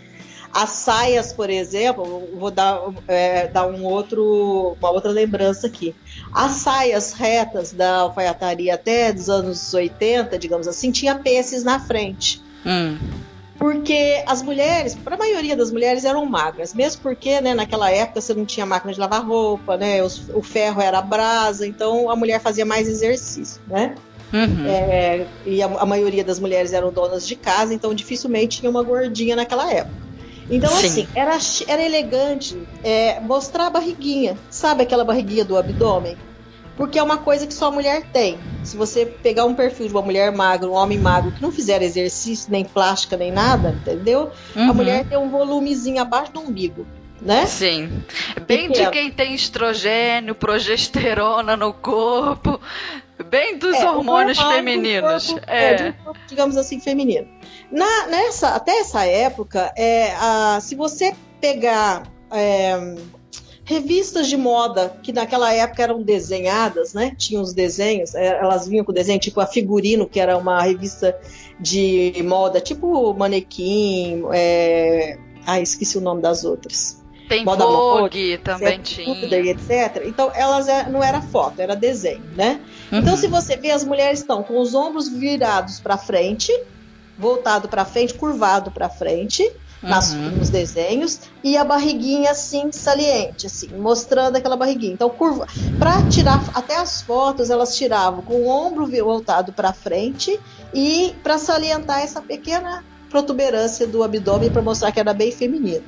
As 0.55 0.69
saias, 0.69 1.33
por 1.33 1.49
exemplo, 1.49 2.29
vou 2.33 2.49
dar, 2.49 2.79
é, 3.09 3.45
dar 3.47 3.67
um 3.67 3.83
outro, 3.83 4.77
uma 4.79 4.89
outra 4.89 5.11
lembrança 5.11 5.67
aqui. 5.67 5.93
As 6.33 6.51
saias 6.53 7.11
retas 7.11 7.73
da 7.73 7.97
alfaiataria 7.97 8.73
até 8.73 9.11
dos 9.11 9.29
anos 9.29 9.73
80, 9.73 10.39
digamos 10.39 10.65
assim, 10.65 10.93
tinha 10.93 11.13
peces 11.13 11.65
na 11.65 11.77
frente. 11.77 12.41
Hum. 12.65 12.97
Porque 13.59 14.23
as 14.25 14.41
mulheres, 14.41 14.95
para 14.95 15.15
a 15.15 15.17
maioria 15.17 15.57
das 15.57 15.73
mulheres, 15.73 16.05
eram 16.05 16.25
magras, 16.25 16.73
mesmo 16.73 17.01
porque 17.01 17.41
né, 17.41 17.53
naquela 17.53 17.91
época 17.91 18.21
você 18.21 18.33
não 18.33 18.45
tinha 18.45 18.65
máquina 18.65 18.93
de 18.93 18.99
lavar 18.99 19.27
roupa, 19.27 19.75
né, 19.75 20.01
o 20.01 20.41
ferro 20.41 20.81
era 20.81 21.01
brasa, 21.01 21.67
então 21.67 22.09
a 22.09 22.15
mulher 22.15 22.39
fazia 22.39 22.65
mais 22.65 22.87
exercício, 22.87 23.61
né? 23.67 23.93
Uhum. 24.31 24.65
É, 24.67 25.27
e 25.45 25.61
a, 25.61 25.65
a, 25.65 25.85
maioria 25.85 26.23
das 26.23 26.39
mulheres 26.39 26.71
eram 26.71 26.93
donas 26.93 27.27
de 27.27 27.35
casa, 27.35 27.73
então 27.73 27.93
dificilmente 27.93 28.59
tinha 28.59 28.69
uma 28.69 28.83
gordinha 28.83 29.35
naquela 29.35 29.69
época. 29.69 30.04
Então, 30.49 30.69
Sim. 30.69 30.88
assim, 30.88 31.08
era, 31.15 31.38
era 31.67 31.84
elegante 31.84 32.62
é, 32.84 33.19
mostrar 33.19 33.67
a 33.67 33.69
barriguinha. 33.69 34.38
Sabe 34.49 34.84
aquela 34.84 35.03
barriguinha 35.03 35.43
do 35.43 35.58
abdômen? 35.58 36.17
Porque 36.77 36.99
é 36.99 37.03
uma 37.03 37.17
coisa 37.17 37.47
que 37.47 37.53
só 37.53 37.67
a 37.67 37.71
mulher 37.71 38.03
tem. 38.12 38.38
Se 38.63 38.75
você 38.75 39.05
pegar 39.05 39.45
um 39.45 39.55
perfil 39.55 39.88
de 39.88 39.93
uma 39.93 40.01
mulher 40.01 40.31
magra, 40.31 40.69
um 40.69 40.73
homem 40.73 40.99
magro, 40.99 41.31
que 41.31 41.41
não 41.41 41.51
fizer 41.51 41.81
exercício, 41.81 42.51
nem 42.51 42.65
plástica, 42.65 43.15
nem 43.15 43.31
nada, 43.31 43.69
entendeu? 43.69 44.31
Uhum. 44.55 44.69
A 44.69 44.73
mulher 44.73 45.05
tem 45.08 45.17
um 45.17 45.29
volumezinho 45.29 46.01
abaixo 46.01 46.34
do 46.34 46.41
umbigo. 46.41 46.86
Né? 47.21 47.45
Sim. 47.45 48.03
Bem 48.45 48.67
Pequeno. 48.67 48.86
de 48.86 48.91
quem 48.91 49.10
tem 49.10 49.34
estrogênio, 49.34 50.36
progesterona 50.36 51.55
no 51.55 51.73
corpo, 51.73 52.60
bem 53.29 53.58
dos 53.58 53.73
é, 53.73 53.89
hormônios 53.89 54.38
femininos. 54.38 55.27
Corpo, 55.27 55.45
é. 55.47 55.73
é 55.73 55.91
corpo, 56.03 56.19
digamos 56.27 56.58
assim, 56.58 56.79
feminino. 56.79 57.25
Na, 57.71 58.08
nessa, 58.08 58.49
até 58.49 58.80
essa 58.80 59.06
época, 59.06 59.73
é, 59.75 60.13
a, 60.15 60.60
se 60.62 60.75
você 60.75 61.13
pegar 61.41 62.04
é, 62.32 62.95
revistas 63.65 64.28
de 64.28 64.38
moda 64.38 64.95
que 65.01 65.12
naquela 65.12 65.51
época 65.51 65.82
eram 65.82 66.01
desenhadas, 66.01 66.93
né? 66.93 67.13
Tinham 67.17 67.41
os 67.41 67.54
desenhos, 67.54 68.13
é, 68.13 68.39
elas 68.39 68.67
vinham 68.67 68.86
com 68.86 68.93
desenho, 68.93 69.19
tipo 69.19 69.41
a 69.41 69.47
Figurino, 69.47 70.08
que 70.08 70.19
era 70.19 70.38
uma 70.38 70.62
revista 70.62 71.17
de 71.60 72.13
moda, 72.23 72.62
tipo 72.62 73.13
Manequim, 73.13 74.23
é... 74.32 75.17
ah, 75.45 75.60
esqueci 75.60 75.97
o 75.97 76.01
nome 76.01 76.21
das 76.21 76.43
outras. 76.43 77.04
Tem 77.28 77.43
moda 77.43 77.65
Vogue 77.65 78.38
também 78.43 78.80
tinha. 78.82 79.25
E 79.25 79.49
etc. 79.49 80.04
Então, 80.06 80.32
elas 80.36 80.67
é, 80.67 80.88
não 80.88 81.04
era 81.04 81.21
foto, 81.21 81.60
era 81.60 81.75
desenho, 81.75 82.23
né? 82.36 82.62
Então, 82.88 82.99
uhum. 82.99 83.04
Então, 83.06 83.17
se 83.17 83.28
você 83.28 83.58
vê, 83.58 83.71
as 83.71 83.84
mulheres 83.84 84.19
estão 84.19 84.43
com 84.43 84.60
os 84.60 84.75
ombros 84.75 85.10
virados 85.10 85.80
para 85.80 85.97
frente, 85.97 86.51
voltado 87.17 87.67
para 87.67 87.86
frente, 87.86 88.13
curvado 88.13 88.71
para 88.71 88.89
frente, 88.89 89.49
nas, 89.82 90.13
uhum. 90.13 90.32
nos 90.32 90.49
desenhos, 90.49 91.21
e 91.43 91.56
a 91.58 91.63
barriguinha 91.63 92.32
assim 92.32 92.71
saliente, 92.71 93.45
assim, 93.45 93.69
mostrando 93.78 94.36
aquela 94.36 94.58
barriguinha. 94.58 94.93
Então, 94.93 95.10
curva, 95.10 95.47
para 95.78 96.01
tirar 96.10 96.43
até 96.54 96.75
as 96.75 97.01
fotos, 97.01 97.49
elas 97.49 97.75
tiravam 97.75 98.21
com 98.21 98.34
o 98.34 98.47
ombro 98.47 98.88
voltado 99.04 99.54
para 99.54 99.73
frente 99.73 100.39
e 100.73 101.13
para 101.23 101.38
salientar 101.38 102.01
essa 102.01 102.21
pequena 102.21 102.84
protuberância 103.10 103.86
do 103.86 104.04
abdômen 104.04 104.49
para 104.49 104.62
mostrar 104.62 104.91
que 104.91 104.99
era 104.99 105.13
bem 105.13 105.32
feminino. 105.32 105.84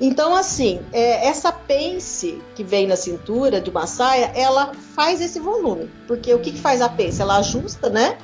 Então, 0.00 0.34
assim, 0.34 0.80
é, 0.92 1.26
essa 1.26 1.50
pence 1.50 2.38
que 2.54 2.62
vem 2.62 2.86
na 2.86 2.96
cintura 2.96 3.60
de 3.60 3.70
uma 3.70 3.86
saia, 3.86 4.30
ela 4.34 4.72
faz 4.94 5.20
esse 5.20 5.40
volume. 5.40 5.90
Porque 6.06 6.32
o 6.34 6.38
que, 6.38 6.52
que 6.52 6.60
faz 6.60 6.82
a 6.82 6.88
pence? 6.88 7.20
Ela 7.22 7.38
ajusta, 7.38 7.88
né? 7.88 8.18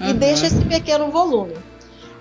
E 0.00 0.08
uhum. 0.08 0.16
deixa 0.16 0.46
esse 0.46 0.62
pequeno 0.64 1.10
volume. 1.10 1.54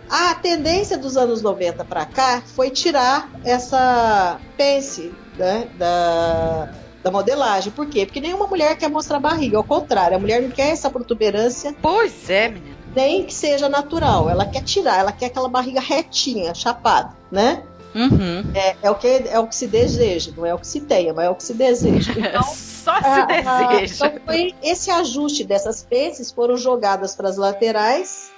A 0.09 0.35
tendência 0.35 0.97
dos 0.97 1.17
anos 1.17 1.41
90 1.41 1.83
para 1.85 2.05
cá 2.05 2.41
foi 2.45 2.69
tirar 2.69 3.29
essa 3.43 4.39
pence 4.55 5.11
né, 5.37 5.67
da, 5.77 6.69
da 7.03 7.11
modelagem. 7.11 7.71
Por 7.71 7.87
quê? 7.87 8.05
Porque 8.05 8.21
nenhuma 8.21 8.47
mulher 8.47 8.77
quer 8.77 8.89
mostrar 8.89 9.19
barriga. 9.19 9.57
Ao 9.57 9.63
contrário, 9.63 10.17
a 10.17 10.19
mulher 10.19 10.41
não 10.41 10.49
quer 10.49 10.69
essa 10.69 10.89
protuberância. 10.89 11.75
Pois 11.81 12.29
é, 12.29 12.49
menina. 12.49 12.77
Nem 12.95 13.25
que 13.25 13.33
seja 13.33 13.67
natural. 13.67 14.29
Ela 14.29 14.45
quer 14.45 14.61
tirar, 14.63 14.99
ela 14.99 15.11
quer 15.11 15.27
aquela 15.27 15.49
barriga 15.49 15.79
retinha, 15.79 16.53
chapada, 16.53 17.15
né? 17.31 17.63
Uhum. 17.95 18.43
É, 18.55 18.75
é, 18.81 18.89
o 18.89 18.95
que, 18.95 19.07
é 19.07 19.39
o 19.39 19.47
que 19.47 19.55
se 19.55 19.67
deseja, 19.67 20.31
não 20.35 20.45
é 20.45 20.53
o 20.53 20.57
que 20.57 20.65
se 20.65 20.81
tenha, 20.81 21.13
mas 21.13 21.25
é 21.25 21.29
o 21.29 21.35
que 21.35 21.43
se 21.43 21.53
deseja. 21.53 22.13
Então, 22.17 22.43
Só 22.43 22.97
se 22.99 23.05
a, 23.05 23.25
deseja. 23.25 24.05
A, 24.05 24.09
então 24.09 24.25
foi 24.25 24.55
esse 24.63 24.89
ajuste 24.89 25.43
dessas 25.43 25.83
peças 25.83 26.31
foram 26.31 26.57
jogadas 26.57 27.15
para 27.15 27.29
as 27.29 27.37
laterais 27.37 28.32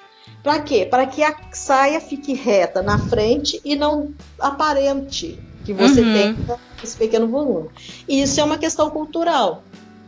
para 0.45 0.59
quê? 0.59 0.85
Para 0.85 1.07
que 1.07 1.23
a 1.23 1.35
saia 1.51 1.99
fique 1.99 2.31
reta 2.35 2.83
na 2.83 2.99
frente 2.99 3.59
e 3.65 3.75
não 3.75 4.13
aparente 4.39 5.39
que 5.65 5.73
você 5.73 6.01
uhum. 6.01 6.13
tem 6.13 6.37
esse 6.83 6.95
pequeno 6.95 7.27
volume. 7.27 7.69
E 8.07 8.21
isso 8.21 8.39
é 8.39 8.43
uma 8.43 8.59
questão 8.59 8.91
cultural, 8.91 9.63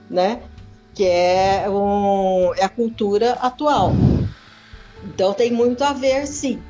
né? 0.07 0.43
Que 0.93 1.05
é, 1.05 1.65
um, 1.67 2.53
é 2.53 2.63
a 2.63 2.69
cultura 2.69 3.33
atual. 3.41 3.93
Então 5.03 5.33
tem 5.33 5.51
muito 5.51 5.83
a 5.83 5.91
ver, 5.91 6.27
sim. 6.27 6.61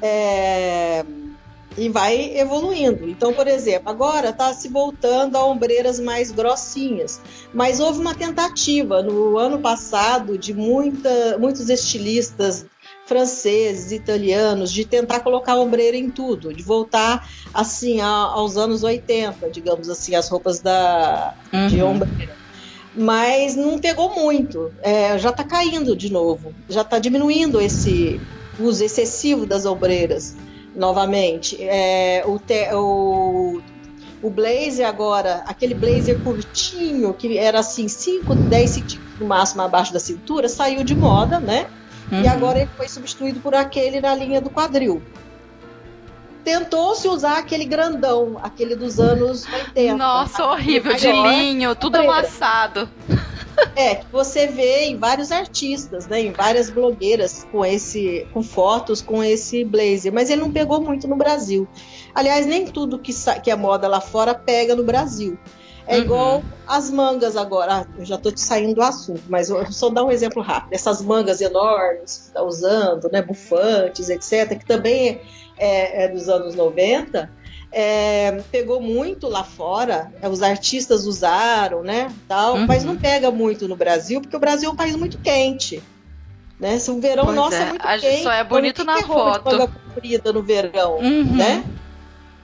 É, 0.00 1.04
e 1.76 1.90
vai 1.90 2.38
evoluindo. 2.38 3.06
Então, 3.06 3.34
por 3.34 3.46
exemplo, 3.46 3.90
agora 3.90 4.30
está 4.30 4.54
se 4.54 4.68
voltando 4.68 5.36
a 5.36 5.44
ombreiras 5.44 6.00
mais 6.00 6.30
grossinhas, 6.30 7.20
mas 7.52 7.80
houve 7.80 8.00
uma 8.00 8.14
tentativa 8.14 9.02
no 9.02 9.36
ano 9.36 9.58
passado 9.58 10.38
de 10.38 10.54
muita, 10.54 11.36
muitos 11.38 11.68
estilistas 11.68 12.64
franceses, 13.10 13.90
italianos, 13.90 14.70
de 14.70 14.84
tentar 14.84 15.18
colocar 15.18 15.56
ombreira 15.56 15.96
em 15.96 16.08
tudo, 16.08 16.54
de 16.54 16.62
voltar 16.62 17.28
assim 17.52 18.00
a, 18.00 18.06
aos 18.06 18.56
anos 18.56 18.84
80, 18.84 19.50
digamos 19.50 19.90
assim, 19.90 20.14
as 20.14 20.28
roupas 20.28 20.60
da, 20.60 21.34
uhum. 21.52 21.66
de 21.66 21.82
ombreira. 21.82 22.36
Mas 22.94 23.56
não 23.56 23.80
pegou 23.80 24.14
muito, 24.14 24.70
é, 24.80 25.18
já 25.18 25.30
está 25.30 25.42
caindo 25.42 25.96
de 25.96 26.12
novo, 26.12 26.54
já 26.68 26.82
está 26.82 27.00
diminuindo 27.00 27.60
esse 27.60 28.20
uso 28.60 28.84
excessivo 28.84 29.44
das 29.44 29.66
ombreiras 29.66 30.36
novamente. 30.76 31.60
É, 31.60 32.22
o, 32.24 32.38
te, 32.38 32.72
o, 32.74 33.60
o 34.22 34.30
blazer 34.30 34.86
agora, 34.86 35.42
aquele 35.46 35.74
blazer 35.74 36.20
curtinho, 36.20 37.12
que 37.12 37.36
era 37.36 37.58
assim 37.58 37.88
5, 37.88 38.36
10 38.36 38.70
centímetros 38.70 39.18
no 39.18 39.26
máximo 39.26 39.62
abaixo 39.62 39.92
da 39.92 39.98
cintura, 39.98 40.48
saiu 40.48 40.84
de 40.84 40.94
moda, 40.94 41.40
né? 41.40 41.66
Uhum. 42.10 42.22
E 42.22 42.28
agora 42.28 42.60
ele 42.60 42.70
foi 42.76 42.88
substituído 42.88 43.40
por 43.40 43.54
aquele 43.54 44.00
na 44.00 44.14
linha 44.14 44.40
do 44.40 44.50
quadril. 44.50 45.02
Tentou-se 46.42 47.06
usar 47.06 47.38
aquele 47.38 47.64
grandão, 47.64 48.38
aquele 48.42 48.74
dos 48.74 48.98
anos 48.98 49.46
80. 49.52 49.96
Nossa, 49.96 50.44
horrível, 50.46 50.94
de 50.96 51.12
linho, 51.12 51.74
tudo 51.76 51.96
amassado. 51.96 52.88
É, 53.76 53.96
que 53.96 54.06
você 54.10 54.46
vê 54.46 54.86
em 54.86 54.96
vários 54.96 55.30
artistas, 55.30 56.06
né, 56.06 56.20
em 56.22 56.32
várias 56.32 56.70
blogueiras 56.70 57.46
com 57.52 57.64
esse, 57.64 58.26
com 58.32 58.42
fotos 58.42 59.02
com 59.02 59.22
esse 59.22 59.64
blazer, 59.64 60.10
mas 60.12 60.30
ele 60.30 60.40
não 60.40 60.50
pegou 60.50 60.80
muito 60.80 61.06
no 61.06 61.14
Brasil. 61.14 61.68
Aliás, 62.14 62.46
nem 62.46 62.66
tudo 62.66 62.98
que, 62.98 63.12
que 63.42 63.50
é 63.50 63.56
moda 63.56 63.86
lá 63.86 64.00
fora 64.00 64.34
pega 64.34 64.74
no 64.74 64.82
Brasil. 64.82 65.38
É 65.86 65.96
uhum. 65.96 66.02
igual 66.02 66.44
as 66.66 66.90
mangas 66.90 67.36
agora. 67.36 67.80
Ah, 67.80 67.86
eu 67.98 68.04
já 68.04 68.16
estou 68.16 68.32
te 68.32 68.40
saindo 68.40 68.74
do 68.74 68.82
assunto, 68.82 69.22
mas 69.28 69.50
eu 69.50 69.70
só 69.72 69.88
dar 69.88 70.04
um 70.04 70.10
exemplo 70.10 70.42
rápido. 70.42 70.72
Essas 70.72 71.02
mangas 71.02 71.40
enormes 71.40 72.16
que 72.16 72.26
está 72.28 72.42
usando, 72.42 73.10
né, 73.10 73.22
bufantes, 73.22 74.08
etc., 74.08 74.58
que 74.58 74.66
também 74.66 75.20
é, 75.58 76.04
é 76.04 76.08
dos 76.08 76.28
anos 76.28 76.54
90 76.54 77.30
é, 77.72 78.42
pegou 78.50 78.80
muito 78.80 79.28
lá 79.28 79.44
fora, 79.44 80.12
é, 80.20 80.28
os 80.28 80.42
artistas 80.42 81.06
usaram, 81.06 81.82
né, 81.82 82.12
tal, 82.26 82.56
uhum. 82.56 82.66
mas 82.66 82.84
não 82.84 82.96
pega 82.96 83.30
muito 83.30 83.68
no 83.68 83.76
Brasil, 83.76 84.20
porque 84.20 84.36
o 84.36 84.40
Brasil 84.40 84.70
é 84.70 84.72
um 84.72 84.76
país 84.76 84.96
muito 84.96 85.18
quente. 85.18 85.82
Né? 86.58 86.78
Se 86.78 86.90
o 86.90 87.00
verão 87.00 87.24
pois 87.24 87.36
nosso 87.36 87.56
é, 87.56 87.62
é 87.62 87.68
muito 87.68 87.82
quente, 87.82 88.22
só 88.22 88.32
é 88.32 88.44
bonito 88.44 88.84
na 88.84 89.00
foto. 89.02 89.50
Manga 89.50 89.68
comprida 89.68 90.32
no 90.32 90.42
verão, 90.42 90.98
uhum. 90.98 91.36
né? 91.36 91.64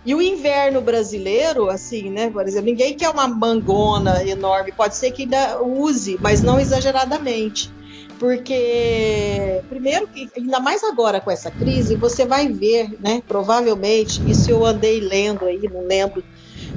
E 0.06 0.14
o 0.14 0.22
inverno 0.22 0.80
brasileiro, 0.80 1.68
assim, 1.68 2.10
né? 2.10 2.30
Por 2.30 2.46
exemplo, 2.46 2.66
ninguém 2.66 2.96
quer 2.96 3.10
uma 3.10 3.26
mangona 3.26 4.22
enorme. 4.24 4.70
Pode 4.70 4.94
ser 4.94 5.10
que 5.10 5.22
ainda 5.22 5.60
use, 5.60 6.16
mas 6.20 6.42
não 6.42 6.60
exageradamente. 6.60 7.74
Porque, 8.16 9.60
primeiro, 9.68 10.08
ainda 10.36 10.60
mais 10.60 10.84
agora 10.84 11.20
com 11.20 11.30
essa 11.30 11.50
crise, 11.50 11.96
você 11.96 12.24
vai 12.24 12.48
ver, 12.48 12.96
né? 13.00 13.20
Provavelmente, 13.26 14.22
isso 14.30 14.48
eu 14.50 14.64
andei 14.64 15.00
lendo 15.00 15.44
aí, 15.44 15.68
não 15.68 15.84
lembro 15.84 16.22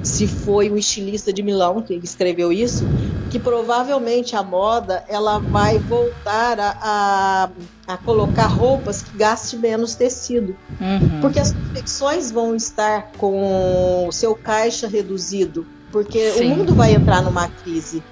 se 0.03 0.27
foi 0.27 0.69
um 0.69 0.77
estilista 0.77 1.31
de 1.31 1.41
Milão 1.43 1.81
que 1.81 1.93
escreveu 1.95 2.51
isso, 2.51 2.85
que 3.29 3.39
provavelmente 3.39 4.35
a 4.35 4.43
moda 4.43 5.03
ela 5.07 5.39
vai 5.39 5.77
voltar 5.77 6.59
a, 6.59 6.77
a, 6.81 7.49
a 7.93 7.97
colocar 7.97 8.47
roupas 8.47 9.01
que 9.01 9.17
gastem 9.17 9.59
menos 9.59 9.95
tecido. 9.95 10.55
Uhum. 10.79 11.21
Porque 11.21 11.39
as 11.39 11.53
confecções 11.53 12.31
vão 12.31 12.55
estar 12.55 13.11
com 13.17 14.07
o 14.07 14.11
seu 14.11 14.35
caixa 14.35 14.87
reduzido. 14.87 15.65
Porque 15.91 16.31
Sim. 16.31 16.53
o 16.53 16.57
mundo 16.57 16.75
vai 16.75 16.93
entrar 16.93 17.21
numa 17.21 17.47
crise 17.47 18.03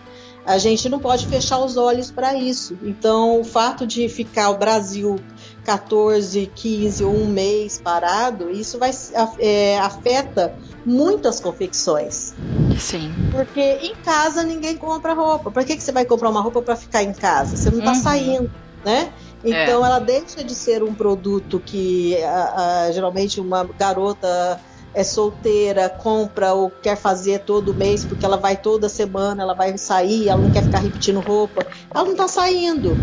a 0.47 0.57
gente 0.57 0.87
não 0.87 0.97
pode 0.97 1.27
fechar 1.27 1.59
os 1.59 1.75
olhos 1.75 2.09
para 2.09 2.33
isso. 2.33 2.77
Então, 2.81 3.41
o 3.41 3.43
fato 3.43 3.85
de 3.85 4.07
ficar 4.07 4.49
o 4.49 4.57
Brasil 4.57 5.19
14, 5.65 6.49
15 6.55 7.03
ou 7.03 7.13
um 7.13 7.27
mês 7.27 7.81
parado, 7.83 8.49
isso 8.49 8.79
vai 8.79 8.91
é, 9.39 9.77
afeta 9.77 10.55
muitas 10.87 11.41
confecções. 11.41 12.33
Sim. 12.79 13.13
Porque 13.29 13.59
em 13.81 13.93
casa 13.95 14.41
ninguém 14.41 14.77
compra 14.77 15.13
roupa. 15.13 15.51
Por 15.51 15.65
que, 15.65 15.75
que 15.75 15.83
você 15.83 15.91
vai 15.91 16.05
comprar 16.05 16.29
uma 16.29 16.39
roupa 16.39 16.61
para 16.61 16.77
ficar 16.77 17.03
em 17.03 17.11
casa? 17.11 17.57
Você 17.57 17.69
não 17.69 17.79
está 17.79 17.91
uhum. 17.91 18.01
saindo, 18.01 18.51
né? 18.85 19.11
Então 19.43 19.83
é. 19.83 19.87
ela 19.87 19.99
deixa 19.99 20.43
de 20.43 20.55
ser 20.55 20.81
um 20.81 20.93
produto 20.93 21.61
que 21.63 22.23
a, 22.23 22.85
a, 22.85 22.91
geralmente 22.91 23.41
uma 23.41 23.65
garota 23.77 24.59
é 24.93 25.03
solteira, 25.03 25.89
compra 25.89 26.53
ou 26.53 26.69
quer 26.69 26.97
fazer 26.97 27.39
todo 27.39 27.73
mês 27.73 28.03
porque 28.03 28.25
ela 28.25 28.37
vai 28.37 28.57
toda 28.57 28.89
semana, 28.89 29.43
ela 29.43 29.53
vai 29.53 29.77
sair, 29.77 30.29
ela 30.29 30.41
não 30.41 30.51
quer 30.51 30.63
ficar 30.63 30.79
repetindo 30.79 31.19
roupa, 31.19 31.65
ela 31.93 32.03
não 32.03 32.11
está 32.11 32.27
saindo. 32.27 32.97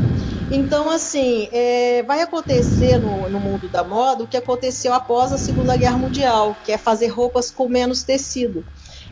Então, 0.51 0.91
assim, 0.91 1.49
é, 1.53 2.03
vai 2.03 2.21
acontecer 2.21 2.99
no, 2.99 3.29
no, 3.31 3.41
mundo 3.41 3.69
da 3.69 3.83
moda 3.83 4.25
o 4.25 4.27
que 4.27 4.37
aconteceu 4.37 4.93
após 4.93 5.33
a 5.33 5.39
Segunda 5.39 5.77
Guerra 5.77 5.97
Mundial, 5.97 6.55
que 6.65 6.73
é 6.73 6.77
fazer 6.77 7.09
roupas 7.09 7.51
com 7.51 7.69
menos 7.69 8.03
tecido. 8.03 8.65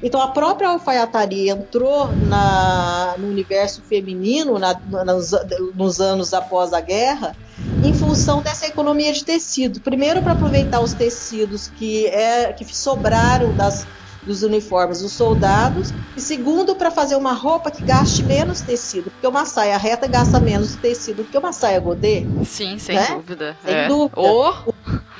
Então, 0.02 0.20
a 0.20 0.28
própria 0.28 0.68
alfaiataria 0.68 1.52
entrou 1.52 2.10
na, 2.26 3.14
no 3.18 3.28
universo 3.28 3.82
feminino 3.82 4.58
na, 4.58 4.74
nos, 5.04 5.30
nos 5.74 6.00
anos 6.00 6.34
após 6.34 6.72
a 6.72 6.80
guerra 6.80 7.36
em 7.84 7.94
função 7.94 8.42
dessa 8.42 8.66
economia 8.66 9.12
de 9.12 9.24
tecido. 9.24 9.80
Primeiro, 9.80 10.22
para 10.22 10.32
aproveitar 10.32 10.80
os 10.80 10.92
tecidos 10.92 11.68
que, 11.76 12.06
é, 12.06 12.52
que 12.52 12.64
sobraram 12.64 13.54
das, 13.54 13.86
dos 14.24 14.42
uniformes 14.42 15.02
dos 15.02 15.12
soldados, 15.12 15.92
e 16.16 16.20
segundo, 16.20 16.74
para 16.74 16.90
fazer 16.90 17.16
uma 17.16 17.32
roupa 17.32 17.70
que 17.70 17.82
gaste 17.82 18.22
menos 18.22 18.60
tecido, 18.60 19.10
porque 19.10 19.26
uma 19.26 19.44
saia 19.44 19.76
reta 19.76 20.06
gasta 20.06 20.38
menos 20.38 20.76
tecido 20.76 21.22
do 21.22 21.24
que 21.24 21.36
uma 21.36 21.52
saia 21.52 21.80
godê. 21.80 22.26
Sim, 22.44 22.78
sem 22.78 22.96
né? 22.96 23.06
dúvida. 23.08 23.56
Sem 23.64 23.74
é. 23.74 23.88
dúvida. 23.88 24.20
Oh. 24.20 24.52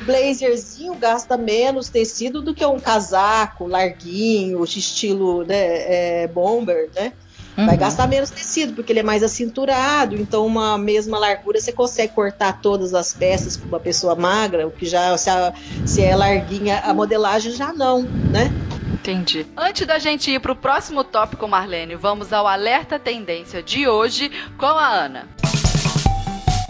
Blazerzinho 0.02 0.94
gasta 0.94 1.36
menos 1.36 1.88
tecido 1.88 2.42
do 2.42 2.54
que 2.54 2.64
um 2.64 2.78
casaco 2.78 3.66
larguinho, 3.66 4.62
estilo 4.64 5.44
né, 5.44 5.54
é, 6.22 6.28
bomber, 6.28 6.90
né? 6.94 7.12
Uhum. 7.56 7.66
Vai 7.66 7.76
gastar 7.76 8.08
menos 8.08 8.30
tecido, 8.30 8.72
porque 8.72 8.92
ele 8.92 9.00
é 9.00 9.02
mais 9.02 9.22
acinturado, 9.22 10.16
então 10.16 10.46
uma 10.46 10.78
mesma 10.78 11.18
largura 11.18 11.60
você 11.60 11.70
consegue 11.70 12.14
cortar 12.14 12.60
todas 12.62 12.94
as 12.94 13.12
peças 13.12 13.56
com 13.56 13.66
uma 13.66 13.80
pessoa 13.80 14.14
magra, 14.14 14.66
o 14.66 14.70
que 14.70 14.86
já 14.86 15.16
se, 15.18 15.28
a, 15.28 15.52
se 15.84 16.02
é 16.02 16.16
larguinha, 16.16 16.80
a 16.80 16.94
modelagem 16.94 17.52
já 17.52 17.72
não, 17.72 18.02
né? 18.02 18.50
Entendi. 18.94 19.46
Antes 19.56 19.86
da 19.86 19.98
gente 19.98 20.30
ir 20.30 20.40
para 20.40 20.52
o 20.52 20.56
próximo 20.56 21.02
tópico, 21.02 21.46
Marlene, 21.46 21.94
vamos 21.94 22.32
ao 22.32 22.46
alerta 22.46 22.98
tendência 22.98 23.62
de 23.62 23.86
hoje 23.88 24.30
com 24.56 24.66
a 24.66 24.88
Ana. 24.88 25.41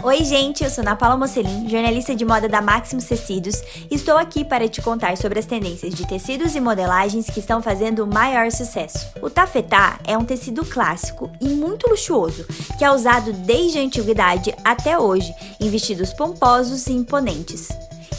Oi, 0.05 0.25
gente, 0.25 0.65
eu 0.65 0.69
sou 0.69 0.81
Ana 0.81 0.97
Paula 0.97 1.15
Mocelin, 1.15 1.69
jornalista 1.69 2.13
de 2.13 2.25
moda 2.25 2.49
da 2.49 2.61
Maximus 2.61 3.05
Tecidos, 3.05 3.63
e 3.89 3.95
estou 3.95 4.17
aqui 4.17 4.43
para 4.43 4.67
te 4.67 4.81
contar 4.81 5.15
sobre 5.15 5.39
as 5.39 5.45
tendências 5.45 5.95
de 5.95 6.05
tecidos 6.05 6.55
e 6.55 6.59
modelagens 6.59 7.29
que 7.29 7.39
estão 7.39 7.61
fazendo 7.61 8.03
o 8.03 8.13
maior 8.13 8.51
sucesso. 8.51 9.07
O 9.21 9.29
tafetá 9.29 9.97
é 10.05 10.17
um 10.17 10.25
tecido 10.25 10.65
clássico 10.65 11.31
e 11.39 11.47
muito 11.47 11.89
luxuoso, 11.89 12.45
que 12.77 12.83
é 12.83 12.91
usado 12.91 13.31
desde 13.31 13.79
a 13.79 13.81
antiguidade 13.81 14.53
até 14.61 14.99
hoje 14.99 15.33
em 15.57 15.69
vestidos 15.69 16.11
pomposos 16.11 16.85
e 16.87 16.91
imponentes. 16.91 17.69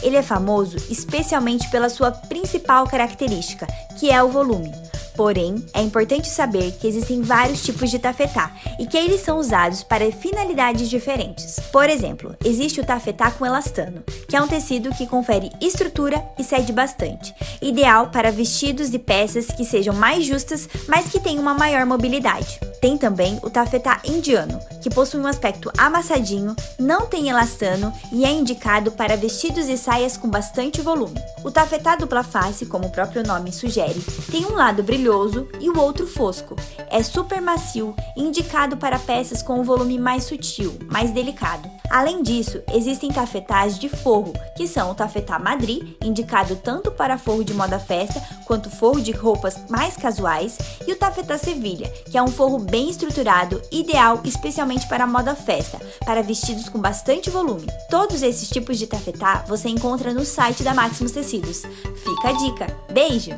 Ele 0.01 0.15
é 0.15 0.23
famoso 0.23 0.77
especialmente 0.89 1.69
pela 1.69 1.89
sua 1.89 2.09
principal 2.09 2.87
característica, 2.87 3.67
que 3.99 4.09
é 4.09 4.23
o 4.23 4.29
volume. 4.29 4.73
Porém, 5.15 5.65
é 5.73 5.81
importante 5.81 6.27
saber 6.27 6.73
que 6.73 6.87
existem 6.87 7.21
vários 7.21 7.63
tipos 7.63 7.89
de 7.89 7.97
tafetá 7.97 8.51
e 8.77 8.85
que 8.85 8.97
eles 8.97 9.21
são 9.21 9.39
usados 9.39 9.81
para 9.81 10.11
finalidades 10.11 10.89
diferentes. 10.89 11.59
Por 11.71 11.89
exemplo, 11.89 12.35
existe 12.43 12.81
o 12.81 12.85
tafetá 12.85 13.31
com 13.31 13.45
elastano, 13.45 14.03
que 14.27 14.35
é 14.35 14.41
um 14.41 14.47
tecido 14.47 14.93
que 14.93 15.07
confere 15.07 15.51
estrutura 15.61 16.21
e 16.37 16.43
cede 16.43 16.73
bastante, 16.73 17.33
ideal 17.61 18.07
para 18.07 18.31
vestidos 18.31 18.93
e 18.93 18.99
peças 18.99 19.47
que 19.47 19.63
sejam 19.63 19.95
mais 19.95 20.25
justas, 20.25 20.67
mas 20.87 21.07
que 21.07 21.19
tenham 21.19 21.41
uma 21.41 21.53
maior 21.53 21.85
mobilidade. 21.85 22.59
Tem 22.81 22.97
também 22.97 23.39
o 23.41 23.49
tafetá 23.49 24.01
indiano, 24.03 24.59
que 24.83 24.89
possui 24.89 25.21
um 25.21 25.27
aspecto 25.27 25.71
amassadinho, 25.77 26.55
não 26.77 27.07
tem 27.07 27.29
elastano 27.29 27.93
e 28.11 28.25
é 28.25 28.31
indicado 28.31 28.91
para 28.91 29.15
vestidos 29.15 29.67
e 29.69 29.77
saias 29.77 30.17
com 30.17 30.29
bastante 30.29 30.81
volume. 30.81 31.19
O 31.43 31.49
tafetá 31.49 31.95
dupla 31.95 32.23
face, 32.23 32.65
como 32.65 32.87
o 32.87 32.91
próprio 32.91 33.23
nome 33.25 33.51
sugere, 33.51 33.99
tem 34.29 34.45
um 34.45 34.55
lado 34.55 34.83
brilhante 34.83 35.04
brilhoso 35.05 35.47
e 35.59 35.69
o 35.69 35.79
outro 35.79 36.07
fosco. 36.07 36.55
É 36.89 37.03
super 37.03 37.39
macio, 37.39 37.95
indicado 38.17 38.75
para 38.75 38.97
peças 38.97 39.43
com 39.43 39.59
um 39.59 39.63
volume 39.63 39.99
mais 39.99 40.23
sutil, 40.23 40.75
mais 40.91 41.11
delicado. 41.11 41.69
Além 41.91 42.23
disso, 42.23 42.61
existem 42.73 43.11
tafetás 43.11 43.77
de 43.77 43.87
forro, 43.87 44.33
que 44.57 44.67
são 44.67 44.89
o 44.89 44.95
tafetá 44.95 45.37
Madri, 45.37 45.95
indicado 46.03 46.55
tanto 46.55 46.91
para 46.91 47.19
forro 47.19 47.43
de 47.43 47.53
moda 47.53 47.77
festa 47.77 48.19
quanto 48.45 48.69
forro 48.69 48.99
de 48.99 49.11
roupas 49.11 49.59
mais 49.69 49.95
casuais, 49.95 50.57
e 50.87 50.91
o 50.91 50.95
tafetá 50.95 51.37
Sevilha, 51.37 51.87
que 52.09 52.17
é 52.17 52.23
um 52.23 52.27
forro 52.27 52.57
bem 52.57 52.89
estruturado, 52.89 53.61
ideal 53.71 54.21
especialmente 54.23 54.87
para 54.87 55.05
moda 55.05 55.35
festa, 55.35 55.79
para 56.03 56.23
vestidos 56.23 56.67
com 56.67 56.79
bastante 56.79 57.29
volume. 57.29 57.67
Todos 57.89 58.23
esses 58.23 58.49
tipos 58.49 58.79
de 58.79 58.87
tafetá 58.87 59.45
você 59.47 59.69
encontra 59.69 60.13
no 60.13 60.25
site 60.25 60.63
da 60.63 60.73
Maximus 60.73 61.11
Tecidos. 61.11 61.61
Fica 62.03 62.29
a 62.29 62.31
dica. 62.31 62.77
Beijo! 62.91 63.35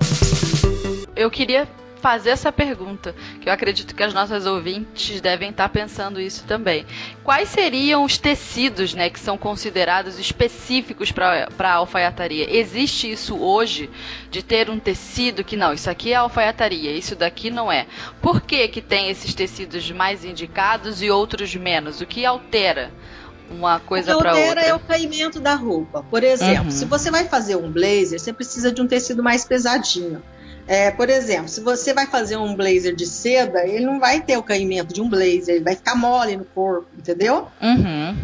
Eu 1.18 1.30
queria 1.30 1.68
fazer 1.98 2.30
essa 2.30 2.52
pergunta, 2.52 3.14
que 3.42 3.50
eu 3.50 3.54
acredito 3.54 3.96
que 3.96 4.04
as 4.04 4.14
nossas 4.14 4.46
ouvintes 4.46 5.20
devem 5.20 5.50
estar 5.50 5.68
pensando 5.70 6.22
isso 6.22 6.44
também. 6.46 6.86
Quais 7.24 7.50
seriam 7.50 8.04
os 8.04 8.18
tecidos, 8.18 8.94
né, 8.94 9.10
que 9.10 9.20
são 9.20 9.38
considerados 9.38 10.20
específicos 10.20 11.12
para 11.12 11.48
a 11.60 11.74
alfaiataria? 11.74 12.56
Existe 12.56 13.12
isso 13.12 13.38
hoje 13.38 13.90
de 14.30 14.44
ter 14.44 14.70
um 14.70 14.80
tecido 14.80 15.44
que 15.44 15.58
não, 15.58 15.74
isso 15.74 15.90
aqui 15.90 16.14
é 16.14 16.16
alfaiataria, 16.16 16.92
isso 16.92 17.16
daqui 17.16 17.50
não 17.50 17.72
é. 17.72 17.88
Por 18.22 18.42
que 18.42 18.68
que 18.68 18.82
tem 18.82 19.10
esses 19.10 19.34
tecidos 19.34 19.90
mais 19.92 20.24
indicados 20.24 21.02
e 21.02 21.10
outros 21.10 21.56
menos? 21.56 22.02
O 22.02 22.06
que 22.06 22.26
altera? 22.26 22.92
uma 23.50 23.80
coisa 23.80 24.18
para 24.18 24.32
outra. 24.32 24.32
O 24.32 24.44
que 24.44 24.50
altera 24.50 24.68
é 24.68 24.74
o 24.76 24.80
caimento 24.80 25.40
da 25.40 25.56
roupa. 25.56 26.04
Por 26.04 26.22
exemplo, 26.22 26.66
uhum. 26.66 26.72
se 26.72 26.84
você 26.84 27.10
vai 27.10 27.30
fazer 27.30 27.56
um 27.56 27.72
blazer, 27.72 28.20
você 28.20 28.34
precisa 28.34 28.74
de 28.74 28.82
um 28.82 28.88
tecido 28.88 29.24
mais 29.24 29.46
pesadinho 29.46 30.22
É, 30.68 30.92
por 30.92 31.10
exemplo, 31.10 31.48
se 31.48 31.62
você 31.62 31.94
vai 31.94 32.06
fazer 32.06 32.36
um 32.36 32.54
blazer 32.54 32.94
de 32.94 33.06
seda, 33.06 33.66
ele 33.66 33.86
não 33.86 34.00
vai 34.00 34.22
ter 34.22 34.38
o 34.38 34.44
caimento 34.44 34.94
de 34.94 35.02
um 35.02 35.10
blazer, 35.10 35.56
ele 35.56 35.64
vai 35.64 35.76
ficar 35.76 35.96
mole 35.96 36.36
no 36.36 36.44
corpo, 36.44 36.88
entendeu? 36.98 37.48
Uhum. 37.62 38.18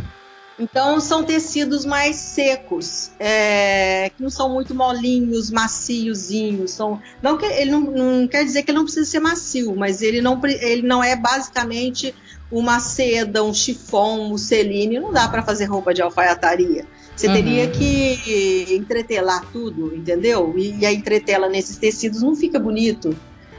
Então 0.59 0.99
são 0.99 1.23
tecidos 1.23 1.83
mais 1.83 2.15
secos, 2.15 3.11
é, 3.19 4.11
que 4.15 4.21
não 4.21 4.29
são 4.29 4.49
muito 4.49 4.75
molinhos, 4.75 5.49
maciozinhos. 5.49 6.71
São, 6.71 7.01
não 7.21 7.37
que, 7.37 7.45
ele 7.45 7.71
não, 7.71 7.81
não, 7.81 8.27
quer 8.27 8.43
dizer 8.43 8.63
que 8.63 8.71
ele 8.71 8.77
não 8.77 8.85
precisa 8.85 9.09
ser 9.09 9.19
macio, 9.19 9.75
mas 9.75 10.01
ele 10.01 10.21
não, 10.21 10.39
ele 10.45 10.83
não 10.83 11.03
é 11.03 11.15
basicamente 11.15 12.13
uma 12.51 12.79
seda, 12.79 13.43
um 13.43 13.53
chifão, 13.53 14.21
um 14.21 14.29
musseline. 14.29 14.99
Não 14.99 15.11
dá 15.11 15.27
para 15.27 15.43
fazer 15.43 15.65
roupa 15.65 15.93
de 15.93 16.01
alfaiataria. 16.01 16.85
Você 17.15 17.27
uhum. 17.27 17.33
teria 17.33 17.67
que 17.69 18.67
entretelar 18.71 19.45
tudo, 19.51 19.95
entendeu? 19.95 20.53
E, 20.57 20.79
e 20.79 20.85
a 20.85 20.91
entretela 20.91 21.47
nesses 21.47 21.77
tecidos 21.77 22.21
não 22.21 22.35
fica 22.35 22.59
bonito. 22.59 23.15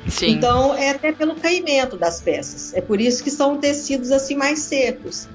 Sim. 0.08 0.32
Então 0.32 0.74
é 0.74 0.90
até 0.90 1.12
pelo 1.12 1.34
caimento 1.34 1.96
das 1.96 2.20
peças. 2.20 2.74
É 2.74 2.80
por 2.80 3.00
isso 3.00 3.22
que 3.22 3.30
são 3.30 3.56
tecidos 3.56 4.10
assim 4.10 4.34
mais 4.34 4.58
secos. 4.60 5.28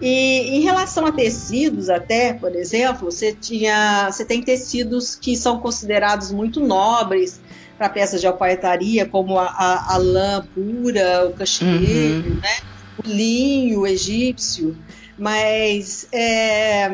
E 0.00 0.56
em 0.56 0.60
relação 0.60 1.06
a 1.06 1.12
tecidos, 1.12 1.88
até, 1.88 2.32
por 2.32 2.56
exemplo, 2.56 3.10
você 3.10 3.32
tinha, 3.32 4.10
você 4.10 4.24
tem 4.24 4.42
tecidos 4.42 5.14
que 5.14 5.36
são 5.36 5.60
considerados 5.60 6.32
muito 6.32 6.58
nobres 6.58 7.40
para 7.78 7.88
peças 7.88 8.20
de 8.20 8.26
alfaiataria, 8.26 9.06
como 9.06 9.38
a, 9.38 9.44
a, 9.44 9.94
a 9.94 9.96
lã 9.98 10.44
pura, 10.52 11.28
o 11.28 11.32
cachemiro, 11.32 12.30
uhum. 12.30 12.40
né? 12.42 12.71
Linho 13.04 13.86
egípcio. 13.86 14.76
Mas 15.18 16.08
é, 16.12 16.90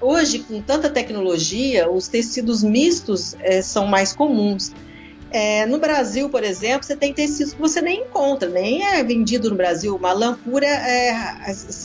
Hoje, 0.00 0.38
com 0.38 0.62
tanta 0.62 0.88
tecnologia, 0.88 1.90
os 1.90 2.08
tecidos 2.08 2.62
mistos 2.62 3.36
é, 3.40 3.60
são 3.60 3.86
mais 3.86 4.14
comuns. 4.14 4.72
É, 5.30 5.66
no 5.66 5.78
Brasil, 5.78 6.28
por 6.30 6.42
exemplo, 6.42 6.84
você 6.84 6.96
tem 6.96 7.12
tecidos 7.12 7.52
que 7.52 7.60
você 7.60 7.82
nem 7.82 8.00
encontra, 8.00 8.48
nem 8.48 8.82
é 8.82 9.04
vendido 9.04 9.50
no 9.50 9.56
Brasil. 9.56 9.94
Uma 9.94 10.12
lã 10.12 10.34
pura, 10.34 10.66
é, 10.66 11.14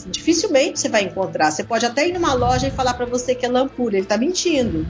dificilmente 0.06 0.80
você 0.80 0.88
vai 0.88 1.02
encontrar. 1.02 1.50
Você 1.50 1.62
pode 1.62 1.84
até 1.84 2.08
ir 2.08 2.14
numa 2.14 2.32
loja 2.32 2.66
e 2.68 2.70
falar 2.70 2.94
para 2.94 3.04
você 3.04 3.34
que 3.34 3.44
é 3.44 3.48
lã 3.48 3.68
pura, 3.68 3.96
ele 3.96 4.04
está 4.04 4.16
mentindo. 4.16 4.86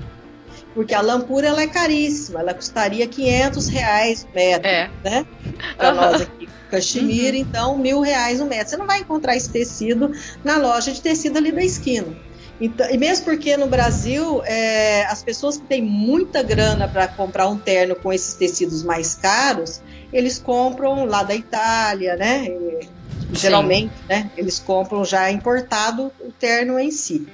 Porque 0.77 0.95
a 0.95 1.01
lã 1.01 1.23
pura 1.23 1.49
ela 1.49 1.63
é 1.63 1.67
caríssima, 1.67 2.41
ela 2.41 2.53
custaria 2.53 3.07
500 3.07 3.69
reais 3.69 4.27
o 4.31 4.37
metro, 4.37 4.69
é. 4.69 4.91
né? 5.03 5.27
Para 5.75 5.89
uhum. 5.89 5.97
nós 5.97 6.21
aqui, 6.21 6.47
cachemira, 6.71 7.35
uhum. 7.35 7.43
então 7.43 7.79
mil 7.79 8.03
reais 8.03 8.43
o 8.43 8.45
metro. 8.45 8.69
Você 8.69 8.77
não 8.77 8.87
vai 8.87 9.01
encontrar 9.01 9.35
esse 9.35 9.49
tecido 9.49 10.13
na 10.45 10.59
loja 10.59 10.93
de 10.93 11.01
tecido 11.01 11.39
ali 11.39 11.51
da 11.51 11.65
esquina. 11.65 12.15
Então, 12.61 12.91
e 12.91 12.99
mesmo 12.99 13.25
porque 13.25 13.57
no 13.57 13.67
Brasil, 13.67 14.43
é, 14.45 15.07
as 15.07 15.23
pessoas 15.23 15.57
que 15.57 15.65
têm 15.65 15.81
muita 15.81 16.43
grana 16.43 16.87
para 16.87 17.09
comprar 17.09 17.49
um 17.49 17.57
terno 17.57 17.97
com 17.97 18.13
esses 18.13 18.35
tecidos 18.35 18.83
mais 18.83 19.15
caros, 19.15 19.81
eles 20.13 20.39
compram 20.39 21.07
lá 21.07 21.23
da 21.23 21.35
Itália, 21.35 22.17
né? 22.17 22.49
E, 22.49 22.89
geralmente, 23.33 23.95
né? 24.07 24.31
Eles 24.37 24.59
compram 24.59 25.07
já 25.07 25.31
importado 25.31 26.13
o 26.21 26.31
terno 26.31 26.79
em 26.79 26.91
si. 26.91 27.27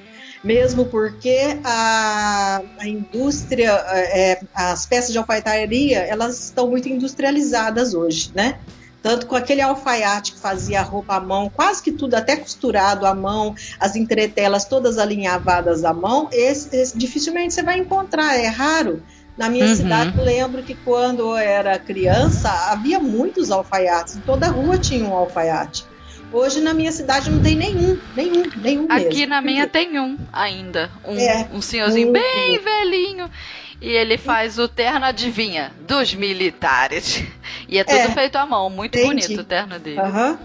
Mesmo 0.43 0.87
porque 0.87 1.59
a, 1.63 2.63
a 2.79 2.89
indústria, 2.89 3.71
é, 3.71 4.41
as 4.53 4.85
peças 4.87 5.13
de 5.13 5.19
alfaiataria, 5.19 6.01
elas 6.01 6.45
estão 6.45 6.69
muito 6.69 6.89
industrializadas 6.89 7.95
hoje, 7.95 8.33
né? 8.35 8.59
Tanto 9.01 9.27
com 9.27 9.35
aquele 9.35 9.61
alfaiate 9.61 10.33
que 10.33 10.39
fazia 10.39 10.81
a 10.81 10.83
roupa 10.83 11.17
à 11.17 11.21
mão, 11.21 11.51
quase 11.51 11.83
que 11.83 11.91
tudo 11.93 12.15
até 12.15 12.37
costurado 12.37 13.05
à 13.05 13.15
mão, 13.15 13.55
as 13.79 13.97
entretelas 13.97 14.65
todas 14.65 14.99
alinhavadas 14.99 15.85
à 15.85 15.93
mão, 15.93 16.29
esse, 16.33 16.75
esse 16.77 16.97
dificilmente 16.97 17.55
você 17.55 17.63
vai 17.63 17.79
encontrar, 17.79 18.37
é 18.37 18.47
raro. 18.47 19.03
Na 19.37 19.49
minha 19.49 19.67
uhum. 19.67 19.77
cidade, 19.77 20.17
eu 20.17 20.25
lembro 20.25 20.63
que 20.63 20.75
quando 20.75 21.21
eu 21.21 21.37
era 21.37 21.79
criança, 21.79 22.51
havia 22.71 22.99
muitos 23.01 23.51
alfaiates, 23.51 24.19
toda 24.27 24.49
rua 24.49 24.79
tinha 24.79 25.05
um 25.05 25.15
alfaiate. 25.15 25.87
Hoje 26.33 26.61
na 26.61 26.73
minha 26.73 26.91
cidade 26.91 27.31
não 27.31 27.43
tem 27.43 27.55
nenhum, 27.55 27.99
nenhum, 28.17 28.45
nenhum 28.57 28.87
Aqui 28.89 29.19
mesmo. 29.19 29.29
na 29.29 29.43
minha 29.43 29.67
tem 29.67 29.99
um 29.99 30.17
ainda, 30.33 30.91
um, 31.05 31.17
é, 31.19 31.49
um 31.53 31.61
senhorzinho 31.61 32.09
um, 32.09 32.13
bem 32.13 32.59
velhinho. 32.59 33.31
E 33.81 33.91
ele 33.91 34.17
faz 34.17 34.59
o 34.59 34.69
terno, 34.69 35.05
adivinha, 35.05 35.73
dos 35.87 36.15
militares. 36.15 37.23
E 37.69 37.79
é 37.79 37.85
tudo 37.85 37.97
é, 37.97 38.11
feito 38.11 38.37
à 38.37 38.47
mão, 38.47 38.69
muito 38.69 38.99
entendi. 38.99 39.27
bonito 39.27 39.41
o 39.41 39.45
terno 39.45 39.79
dele. 39.79 40.01
Uhum. 40.01 40.39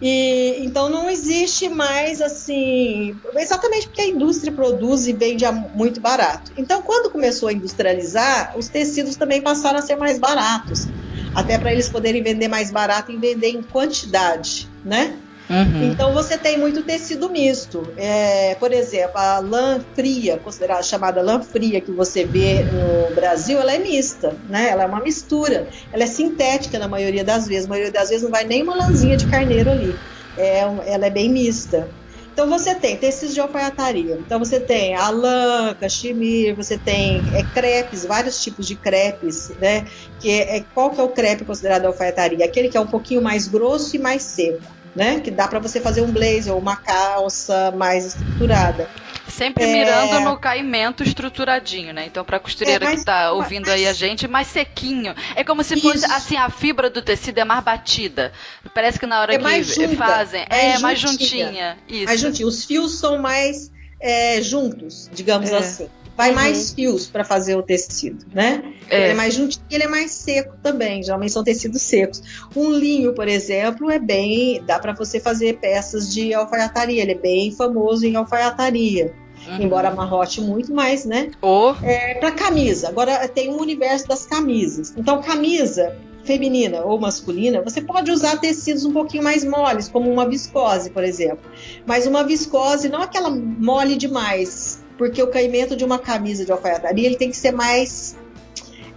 E 0.00 0.58
então 0.60 0.90
não 0.90 1.08
existe 1.08 1.68
mais 1.68 2.20
assim, 2.20 3.16
exatamente 3.34 3.86
porque 3.86 4.02
a 4.02 4.06
indústria 4.06 4.52
produz 4.52 5.06
e 5.06 5.12
vende 5.12 5.44
muito 5.74 6.00
barato. 6.00 6.52
Então, 6.56 6.82
quando 6.82 7.10
começou 7.10 7.48
a 7.48 7.52
industrializar, 7.52 8.56
os 8.56 8.68
tecidos 8.68 9.16
também 9.16 9.40
passaram 9.40 9.78
a 9.78 9.82
ser 9.82 9.96
mais 9.96 10.18
baratos, 10.18 10.86
até 11.34 11.58
para 11.58 11.72
eles 11.72 11.88
poderem 11.88 12.22
vender 12.22 12.48
mais 12.48 12.70
barato 12.70 13.10
e 13.10 13.16
vender 13.16 13.48
em 13.48 13.62
quantidade, 13.62 14.68
né? 14.86 15.16
Uhum. 15.48 15.92
Então 15.92 16.12
você 16.12 16.36
tem 16.36 16.58
muito 16.58 16.82
tecido 16.82 17.28
misto. 17.28 17.86
É, 17.96 18.56
por 18.56 18.72
exemplo, 18.72 19.16
a 19.18 19.38
lã 19.38 19.80
fria, 19.94 20.38
considerada 20.38 20.82
chamada 20.82 21.22
lã 21.22 21.40
fria 21.40 21.80
que 21.80 21.90
você 21.92 22.24
vê 22.24 22.64
no 22.64 23.14
Brasil, 23.14 23.60
ela 23.60 23.72
é 23.72 23.78
mista, 23.78 24.34
né? 24.48 24.68
Ela 24.70 24.84
é 24.84 24.86
uma 24.86 25.00
mistura. 25.00 25.68
Ela 25.92 26.04
é 26.04 26.06
sintética 26.06 26.78
na 26.78 26.88
maioria 26.88 27.22
das 27.22 27.46
vezes. 27.46 27.64
Na 27.64 27.70
maioria 27.70 27.92
das 27.92 28.08
vezes 28.08 28.24
não 28.24 28.30
vai 28.30 28.44
nem 28.44 28.62
uma 28.62 28.74
lãzinha 28.74 29.16
de 29.16 29.26
carneiro 29.26 29.70
ali. 29.70 29.94
É, 30.36 30.60
ela 30.86 31.06
é 31.06 31.10
bem 31.10 31.30
mista. 31.30 31.88
Então 32.36 32.50
você 32.50 32.74
tem 32.74 32.98
tecidos 32.98 33.32
de 33.32 33.40
alfaiataria. 33.40 34.14
Então 34.20 34.38
você 34.38 34.60
tem 34.60 34.94
a 34.94 35.08
lã, 35.08 35.74
cachemir, 35.80 36.54
você 36.54 36.76
tem 36.76 37.22
é, 37.34 37.42
crepes, 37.42 38.04
vários 38.04 38.42
tipos 38.42 38.66
de 38.66 38.74
crepes, 38.74 39.52
né? 39.58 39.86
Que 40.20 40.30
é, 40.30 40.58
é, 40.58 40.64
qual 40.74 40.90
que 40.90 41.00
é 41.00 41.02
o 41.02 41.08
crepe 41.08 41.46
considerado 41.46 41.86
alfaiataria? 41.86 42.44
Aquele 42.44 42.68
que 42.68 42.76
é 42.76 42.80
um 42.80 42.86
pouquinho 42.86 43.22
mais 43.22 43.48
grosso 43.48 43.96
e 43.96 43.98
mais 43.98 44.22
seco 44.22 44.60
né? 44.94 45.20
Que 45.20 45.30
dá 45.30 45.48
para 45.48 45.58
você 45.58 45.80
fazer 45.80 46.02
um 46.02 46.10
blazer 46.10 46.52
ou 46.52 46.58
uma 46.58 46.76
calça 46.76 47.70
mais 47.70 48.06
estruturada. 48.06 48.86
Sempre 49.28 49.64
é... 49.64 49.72
mirando 49.72 50.20
no 50.20 50.38
caimento 50.38 51.02
estruturadinho, 51.02 51.92
né? 51.92 52.06
Então, 52.06 52.24
pra 52.24 52.38
costureira 52.38 52.86
é, 52.86 52.96
que 52.96 53.04
tá 53.04 53.32
ouvindo 53.32 53.68
aí 53.68 53.86
a 53.86 53.92
gente, 53.92 54.28
mais 54.28 54.46
sequinho. 54.48 55.14
É 55.34 55.42
como 55.42 55.62
se 55.62 55.80
fosse, 55.80 56.04
Isso. 56.04 56.12
assim, 56.12 56.36
a 56.36 56.48
fibra 56.48 56.88
do 56.88 57.02
tecido 57.02 57.38
é 57.38 57.44
mais 57.44 57.62
batida. 57.62 58.32
Parece 58.74 58.98
que 58.98 59.06
na 59.06 59.20
hora 59.20 59.34
é 59.34 59.38
que 59.38 59.62
junta, 59.62 59.96
fazem, 59.96 60.46
é, 60.48 60.78
mais 60.78 60.98
juntinha. 60.98 61.78
Isso. 61.88 62.04
Mais 62.04 62.20
juntinha. 62.20 62.48
Os 62.48 62.64
fios 62.64 62.98
são 62.98 63.18
mais 63.18 63.70
é, 64.00 64.40
juntos, 64.40 65.10
digamos 65.12 65.50
é. 65.50 65.56
assim 65.56 65.88
vai 66.16 66.30
uhum. 66.30 66.34
mais 66.34 66.72
fios 66.72 67.06
para 67.06 67.24
fazer 67.24 67.56
o 67.56 67.62
tecido, 67.62 68.24
né? 68.32 68.72
É. 68.88 69.02
Ele 69.02 69.12
é 69.12 69.14
mais 69.14 69.34
juntinho, 69.34 69.64
ele 69.70 69.84
é 69.84 69.88
mais 69.88 70.10
seco 70.12 70.56
também. 70.62 71.02
Geralmente 71.02 71.32
são 71.32 71.44
tecidos 71.44 71.82
secos. 71.82 72.22
Um 72.54 72.70
linho, 72.70 73.14
por 73.14 73.28
exemplo, 73.28 73.90
é 73.90 73.98
bem, 73.98 74.62
dá 74.64 74.78
para 74.78 74.92
você 74.92 75.20
fazer 75.20 75.58
peças 75.58 76.12
de 76.12 76.32
alfaiataria. 76.32 77.02
Ele 77.02 77.12
é 77.12 77.18
bem 77.18 77.52
famoso 77.52 78.06
em 78.06 78.16
alfaiataria. 78.16 79.14
Uhum. 79.46 79.62
Embora 79.62 79.88
amarrote 79.88 80.40
muito 80.40 80.72
mais, 80.72 81.04
né? 81.04 81.30
Oh. 81.42 81.74
É, 81.82 82.14
para 82.14 82.32
camisa. 82.32 82.88
Agora 82.88 83.28
tem 83.28 83.50
um 83.50 83.60
universo 83.60 84.08
das 84.08 84.26
camisas. 84.26 84.94
Então, 84.96 85.20
camisa 85.20 85.96
feminina 86.24 86.82
ou 86.82 86.98
masculina, 86.98 87.62
você 87.62 87.80
pode 87.80 88.10
usar 88.10 88.38
tecidos 88.38 88.84
um 88.84 88.92
pouquinho 88.92 89.22
mais 89.22 89.44
moles, 89.44 89.88
como 89.88 90.10
uma 90.10 90.28
viscose, 90.28 90.90
por 90.90 91.04
exemplo. 91.04 91.48
Mas 91.86 92.04
uma 92.04 92.24
viscose, 92.24 92.88
não 92.88 93.00
aquela 93.00 93.30
mole 93.30 93.94
demais, 93.94 94.84
porque 94.96 95.22
o 95.22 95.28
caimento 95.28 95.76
de 95.76 95.84
uma 95.84 95.98
camisa 95.98 96.44
de 96.44 96.52
alfaiataria 96.52 97.06
ele 97.06 97.16
tem 97.16 97.30
que 97.30 97.36
ser 97.36 97.52
mais 97.52 98.16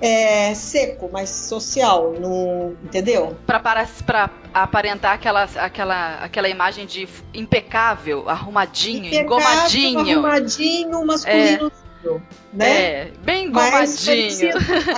é, 0.01 0.53
seco, 0.55 1.09
mais 1.11 1.29
social, 1.29 2.13
no, 2.13 2.75
entendeu? 2.83 3.37
Para 3.45 4.29
aparentar 4.53 5.13
aquela, 5.13 5.43
aquela, 5.43 6.15
aquela 6.23 6.49
imagem 6.49 6.85
de 6.85 7.07
impecável, 7.33 8.29
arrumadinho, 8.29 9.07
impecável, 9.07 9.25
engomadinho. 9.25 9.99
Arrumadinho, 9.99 11.05
masculino. 11.05 11.71
É. 11.75 11.89
Né? 12.53 12.81
É, 12.81 13.11
bem 13.23 13.47
engomadinho. 13.47 14.51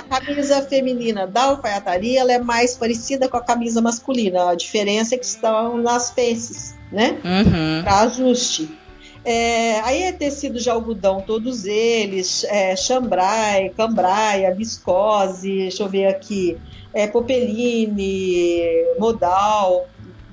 a 0.08 0.20
camisa 0.20 0.62
feminina 0.62 1.26
da 1.26 1.42
alfaiataria 1.44 2.20
ela 2.20 2.32
é 2.32 2.38
mais 2.38 2.76
parecida 2.76 3.28
com 3.28 3.36
a 3.36 3.42
camisa 3.42 3.82
masculina. 3.82 4.50
A 4.50 4.54
diferença 4.54 5.16
é 5.16 5.18
que 5.18 5.24
estão 5.24 5.78
nas 5.78 6.12
peças, 6.12 6.76
né? 6.92 7.18
Uhum. 7.24 7.82
Para 7.82 8.00
ajuste. 8.02 8.78
É, 9.24 9.80
aí 9.80 10.02
é 10.02 10.12
tecido 10.12 10.58
de 10.58 10.68
algodão, 10.68 11.20
todos 11.20 11.64
eles, 11.64 12.44
é, 12.44 12.74
chambrai, 12.74 13.68
cambraia, 13.70 14.52
viscose, 14.54 15.48
deixa 15.48 15.82
eu 15.84 15.88
ver 15.88 16.06
aqui, 16.06 16.58
é, 16.92 17.06
popeline, 17.06 18.84
modal, 18.98 19.86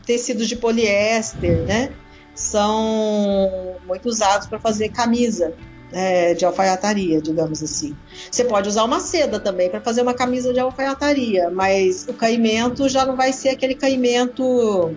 tecidos 0.06 0.48
de 0.48 0.56
poliéster, 0.56 1.60
né? 1.66 1.92
São 2.34 3.76
muito 3.86 4.10
usados 4.10 4.48
para 4.48 4.60
fazer 4.60 4.90
camisa 4.90 5.54
é, 5.92 6.34
de 6.34 6.46
alfaiataria, 6.46 7.22
digamos 7.22 7.62
assim. 7.62 7.96
Você 8.32 8.44
pode 8.44 8.70
usar 8.70 8.84
uma 8.84 9.00
seda 9.00 9.40
também 9.40 9.70
para 9.70 9.82
fazer 9.82 10.02
uma 10.02 10.14
camisa 10.14 10.54
de 10.54 10.60
alfaiataria, 10.60 11.50
mas 11.50 12.08
o 12.08 12.14
caimento 12.14 12.88
já 12.90 13.06
não 13.06 13.16
vai 13.16 13.34
ser 13.34 13.50
aquele 13.50 13.76
caimento, 13.76 14.96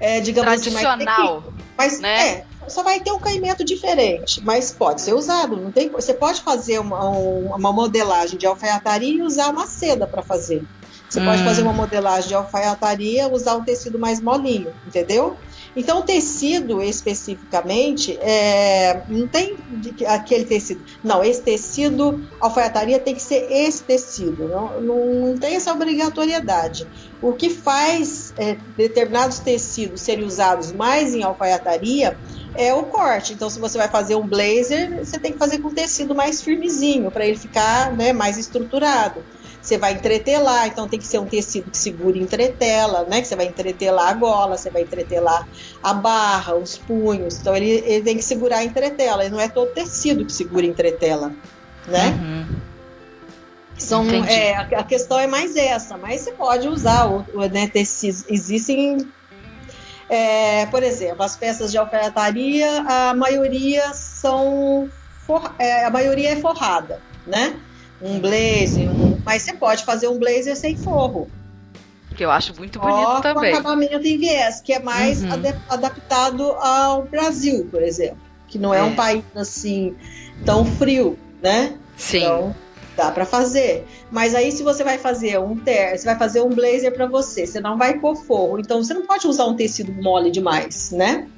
é, 0.00 0.20
digamos 0.20 0.60
tradicional. 0.60 1.38
assim, 1.38 1.64
Mas 1.76 2.00
né? 2.00 2.28
é, 2.28 2.44
só 2.68 2.82
vai 2.82 3.00
ter 3.00 3.12
um 3.12 3.18
caimento 3.18 3.64
diferente, 3.64 4.42
mas 4.44 4.70
pode 4.70 5.00
ser 5.00 5.14
usado. 5.14 5.56
Não 5.56 5.70
tem, 5.70 5.88
você 5.88 6.14
pode 6.14 6.40
fazer 6.40 6.78
uma, 6.78 7.08
uma 7.08 7.72
modelagem 7.72 8.38
de 8.38 8.46
alfaiataria 8.46 9.14
e 9.14 9.22
usar 9.22 9.48
uma 9.50 9.66
seda 9.66 10.06
para 10.06 10.22
fazer. 10.22 10.64
Você 11.08 11.20
hum. 11.20 11.24
pode 11.24 11.42
fazer 11.42 11.62
uma 11.62 11.72
modelagem 11.72 12.28
de 12.28 12.34
alfaiataria, 12.34 13.28
usar 13.28 13.56
um 13.56 13.64
tecido 13.64 13.98
mais 13.98 14.20
molinho, 14.20 14.72
entendeu? 14.86 15.36
Então, 15.78 16.00
o 16.00 16.02
tecido 16.02 16.82
especificamente, 16.82 18.18
é, 18.20 19.00
não 19.08 19.28
tem 19.28 19.56
aquele 20.08 20.44
tecido. 20.44 20.82
Não, 21.04 21.22
esse 21.22 21.40
tecido, 21.40 22.20
alfaiataria 22.40 22.98
tem 22.98 23.14
que 23.14 23.22
ser 23.22 23.46
esse 23.48 23.84
tecido. 23.84 24.48
Não, 24.48 24.80
não, 24.80 25.38
tem 25.38 25.54
essa 25.54 25.72
obrigatoriedade. 25.72 26.84
O 27.22 27.32
que 27.32 27.48
faz 27.48 28.34
é, 28.36 28.56
determinados 28.76 29.38
tecidos 29.38 30.00
serem 30.00 30.24
usados 30.24 30.72
mais 30.72 31.14
em 31.14 31.22
alfaiataria 31.22 32.18
é 32.56 32.74
o 32.74 32.82
corte. 32.82 33.34
Então, 33.34 33.48
se 33.48 33.60
você 33.60 33.78
vai 33.78 33.88
fazer 33.88 34.16
um 34.16 34.26
blazer, 34.26 35.04
você 35.04 35.16
tem 35.16 35.30
que 35.30 35.38
fazer 35.38 35.58
com 35.58 35.70
tecido 35.70 36.12
mais 36.12 36.42
firmezinho, 36.42 37.08
para 37.08 37.24
ele 37.24 37.38
ficar 37.38 37.96
né, 37.96 38.12
mais 38.12 38.36
estruturado. 38.36 39.22
Você 39.68 39.76
vai 39.76 39.92
entretelar, 39.92 40.66
então 40.66 40.88
tem 40.88 40.98
que 40.98 41.06
ser 41.06 41.18
um 41.18 41.26
tecido 41.26 41.70
que 41.70 41.76
segure 41.76 42.18
entretela, 42.18 43.04
né? 43.04 43.20
Que 43.20 43.28
você 43.28 43.36
vai 43.36 43.44
entretelar 43.44 44.08
a 44.08 44.14
gola, 44.14 44.56
você 44.56 44.70
vai 44.70 44.80
entretelar 44.80 45.46
a 45.82 45.92
barra, 45.92 46.54
os 46.54 46.78
punhos. 46.78 47.38
Então 47.38 47.54
ele, 47.54 47.68
ele 47.84 48.02
tem 48.02 48.16
que 48.16 48.24
segurar 48.24 48.58
a 48.58 48.64
entretela. 48.64 49.26
E 49.26 49.28
não 49.28 49.38
é 49.38 49.46
todo 49.46 49.70
tecido 49.72 50.24
que 50.24 50.32
segura 50.32 50.64
entretela, 50.64 51.34
né? 51.86 52.18
Uhum. 52.18 52.56
São, 53.76 54.08
é, 54.24 54.54
a, 54.54 54.82
questão 54.82 55.18
é 55.18 55.26
mais 55.26 55.54
essa, 55.54 55.98
mas 55.98 56.22
você 56.22 56.32
pode 56.32 56.66
usar 56.66 57.06
o, 57.06 57.26
o 57.34 57.46
né, 57.46 57.68
tecidos. 57.68 58.24
Existem, 58.26 59.06
é, 60.08 60.64
por 60.64 60.82
exemplo, 60.82 61.22
as 61.22 61.36
peças 61.36 61.70
de 61.70 61.76
alfaiataria, 61.76 62.86
a 62.88 63.12
maioria 63.12 63.92
são 63.92 64.88
for, 65.26 65.54
é, 65.58 65.84
a 65.84 65.90
maioria 65.90 66.30
é 66.30 66.36
forrada, 66.36 67.02
né? 67.26 67.54
Um 68.00 68.18
blazer, 68.18 68.88
um 68.88 69.17
mas 69.28 69.42
você 69.42 69.52
pode 69.52 69.84
fazer 69.84 70.08
um 70.08 70.18
blazer 70.18 70.56
sem 70.56 70.74
forro. 70.74 71.30
Que 72.16 72.24
eu 72.24 72.30
acho 72.30 72.56
muito 72.56 72.80
bonito 72.80 73.20
também. 73.20 73.52
Com 73.52 73.58
acabamento 73.58 74.06
em 74.06 74.16
viés, 74.16 74.62
que 74.62 74.72
é 74.72 74.78
mais 74.78 75.22
uhum. 75.22 75.34
ad 75.34 75.54
adaptado 75.68 76.52
ao 76.52 77.02
Brasil, 77.02 77.68
por 77.70 77.82
exemplo. 77.82 78.16
Que 78.46 78.58
não 78.58 78.72
é, 78.72 78.78
é, 78.78 78.82
um 78.82 78.94
país 78.94 79.22
assim 79.36 79.94
tão 80.46 80.64
frio, 80.64 81.18
né? 81.42 81.76
Sim. 81.94 82.22
Então, 82.22 82.56
dá 82.96 83.10
para 83.12 83.26
fazer. 83.26 83.86
Mas 84.10 84.34
aí 84.34 84.50
se 84.50 84.62
você 84.62 84.82
vai 84.82 84.96
fazer 84.96 85.38
um 85.38 85.58
ter, 85.58 85.98
você 85.98 86.06
vai 86.06 86.16
fazer 86.16 86.40
um 86.40 86.48
blazer 86.48 86.90
para 86.94 87.04
você, 87.04 87.46
você 87.46 87.60
não 87.60 87.76
vai 87.76 87.98
pôr 87.98 88.16
forro, 88.16 88.58
então 88.58 88.82
você 88.82 88.94
não 88.94 89.04
pode 89.04 89.26
usar 89.26 89.44
um 89.44 89.54
tecido 89.54 89.92
mole 89.92 90.30
demais, 90.30 90.90
né? 90.90 91.28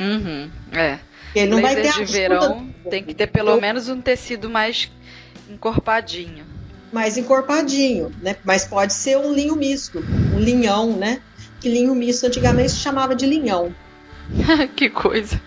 Uhum, 0.00 0.50
é. 0.72 0.98
Ele 1.36 1.52
não 1.52 1.60
blazer 1.60 1.84
vai 1.84 1.92
ter 1.92 2.04
de 2.04 2.12
verão 2.12 2.68
tem 2.90 3.04
que 3.04 3.14
ter 3.14 3.28
pelo 3.28 3.60
menos 3.60 3.88
um 3.88 4.00
tecido 4.00 4.50
mais 4.50 4.90
encorpadinho 5.48 6.57
mais 6.92 7.16
encorpadinho, 7.16 8.12
né? 8.22 8.36
Mas 8.44 8.64
pode 8.64 8.92
ser 8.92 9.18
um 9.18 9.32
linho 9.32 9.56
misto, 9.56 10.02
um 10.34 10.38
linhão, 10.38 10.96
né? 10.96 11.20
Que 11.60 11.68
linho 11.68 11.94
misto 11.94 12.26
antigamente 12.26 12.70
se 12.70 12.78
chamava 12.78 13.14
de 13.14 13.26
linhão. 13.26 13.74
que 14.76 14.88
coisa. 14.90 15.40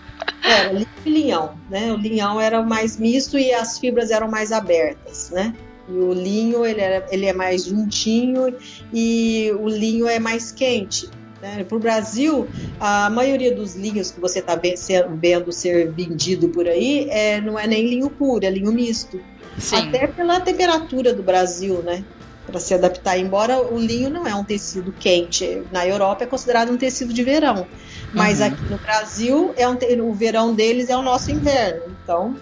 Era 0.44 0.72
linho 0.72 0.88
e 1.04 1.10
linhão, 1.10 1.58
né? 1.70 1.92
O 1.92 1.96
linhão 1.96 2.40
era 2.40 2.62
mais 2.62 2.96
misto 2.98 3.38
e 3.38 3.52
as 3.52 3.78
fibras 3.78 4.10
eram 4.10 4.28
mais 4.28 4.52
abertas, 4.52 5.30
né? 5.30 5.54
E 5.88 5.92
o 5.92 6.12
linho 6.12 6.64
ele, 6.64 6.80
era, 6.80 7.06
ele 7.10 7.26
é 7.26 7.32
mais 7.32 7.64
juntinho 7.64 8.54
e 8.92 9.52
o 9.58 9.68
linho 9.68 10.06
é 10.06 10.18
mais 10.18 10.52
quente. 10.52 11.08
Né? 11.40 11.64
Para 11.64 11.76
o 11.76 11.80
Brasil, 11.80 12.48
a 12.78 13.10
maioria 13.10 13.52
dos 13.52 13.74
linhos 13.74 14.12
que 14.12 14.20
você 14.20 14.38
está 14.38 14.54
vendo 14.54 15.50
ser 15.50 15.90
vendido 15.90 16.48
por 16.48 16.68
aí 16.68 17.08
é, 17.10 17.40
não 17.40 17.58
é 17.58 17.66
nem 17.66 17.84
linho 17.84 18.08
puro, 18.08 18.46
é 18.46 18.50
linho 18.50 18.72
misto. 18.72 19.20
Sim. 19.58 19.88
Até 19.88 20.06
pela 20.06 20.40
temperatura 20.40 21.12
do 21.12 21.22
Brasil, 21.22 21.82
né? 21.82 22.04
Para 22.46 22.58
se 22.58 22.74
adaptar. 22.74 23.18
Embora 23.18 23.60
o 23.60 23.78
linho 23.78 24.10
não 24.10 24.26
é 24.26 24.34
um 24.34 24.44
tecido 24.44 24.92
quente. 24.92 25.62
Na 25.70 25.86
Europa 25.86 26.24
é 26.24 26.26
considerado 26.26 26.70
um 26.70 26.76
tecido 26.76 27.12
de 27.12 27.22
verão. 27.22 27.66
Mas 28.12 28.40
uhum. 28.40 28.46
aqui 28.46 28.62
no 28.64 28.78
Brasil, 28.78 29.54
é 29.56 29.68
um, 29.68 29.76
o 30.08 30.12
verão 30.12 30.54
deles 30.54 30.90
é 30.90 30.96
o 30.96 31.02
nosso 31.02 31.30
inverno. 31.30 31.82
Então, 32.02 32.36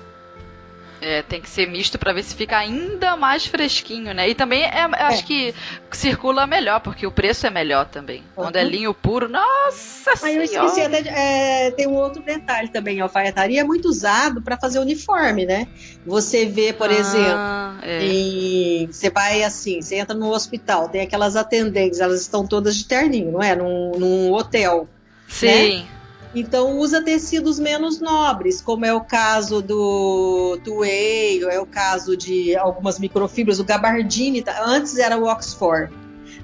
é, 1.01 1.23
tem 1.23 1.41
que 1.41 1.49
ser 1.49 1.67
misto 1.67 1.99
para 1.99 2.13
ver 2.13 2.23
se 2.23 2.35
fica 2.35 2.59
ainda 2.59 3.17
mais 3.17 3.47
fresquinho, 3.47 4.13
né? 4.13 4.29
E 4.29 4.35
também 4.35 4.63
é, 4.63 4.81
é. 4.81 5.03
acho 5.05 5.25
que 5.25 5.55
circula 5.91 6.47
melhor, 6.47 6.81
porque 6.81 7.07
o 7.07 7.11
preço 7.11 7.47
é 7.47 7.51
melhor 7.51 7.87
também. 7.87 8.19
Uhum. 8.19 8.45
Quando 8.45 8.57
é 8.57 8.65
linho 8.65 8.93
puro, 8.93 9.29
nossa 9.29 10.13
Aí 10.23 10.37
eu 10.37 10.43
esqueci 10.43 10.81
até, 10.81 10.99
é, 11.07 11.71
tem 11.71 11.87
um 11.87 11.95
outro 11.95 12.23
detalhe 12.23 12.69
também, 12.69 13.01
a 13.01 13.05
alfaiataria 13.05 13.63
é 13.63 13.65
muito 13.65 13.89
usado 13.89 14.43
para 14.43 14.59
fazer 14.59 14.79
uniforme, 14.79 15.47
né? 15.47 15.69
Você 16.07 16.47
vê, 16.47 16.73
por 16.73 16.91
ah, 16.91 16.95
exemplo, 16.95 17.83
é. 17.83 18.05
em, 18.05 18.87
você 18.87 19.11
vai 19.11 19.43
assim, 19.43 19.81
você 19.81 19.97
entra 19.97 20.15
no 20.15 20.31
hospital, 20.31 20.89
tem 20.89 21.01
aquelas 21.01 21.37
atendentes, 21.37 22.01
elas 22.01 22.21
estão 22.21 22.47
todas 22.47 22.77
de 22.77 22.85
terninho, 22.85 23.33
não 23.33 23.43
é? 23.43 23.57
Num, 23.57 23.93
num 23.93 24.33
hotel. 24.33 24.89
Sim. 25.29 25.79
Né? 25.79 26.00
Então 26.35 26.79
usa 26.79 27.03
tecidos 27.03 27.59
menos 27.59 28.01
nobres, 28.01 28.61
como 28.61 28.85
é 28.85 28.95
o 28.95 29.01
caso 29.01 29.61
do 29.61 30.59
Tuei, 30.65 31.43
é 31.43 31.59
o 31.59 31.67
caso 31.67 32.17
de 32.17 32.57
algumas 32.57 32.99
microfibras, 32.99 33.59
o 33.59 33.65
gabardine, 33.65 34.43
tá? 34.43 34.63
antes 34.65 34.97
era 34.99 35.19
o 35.19 35.25
Oxford. 35.25 35.93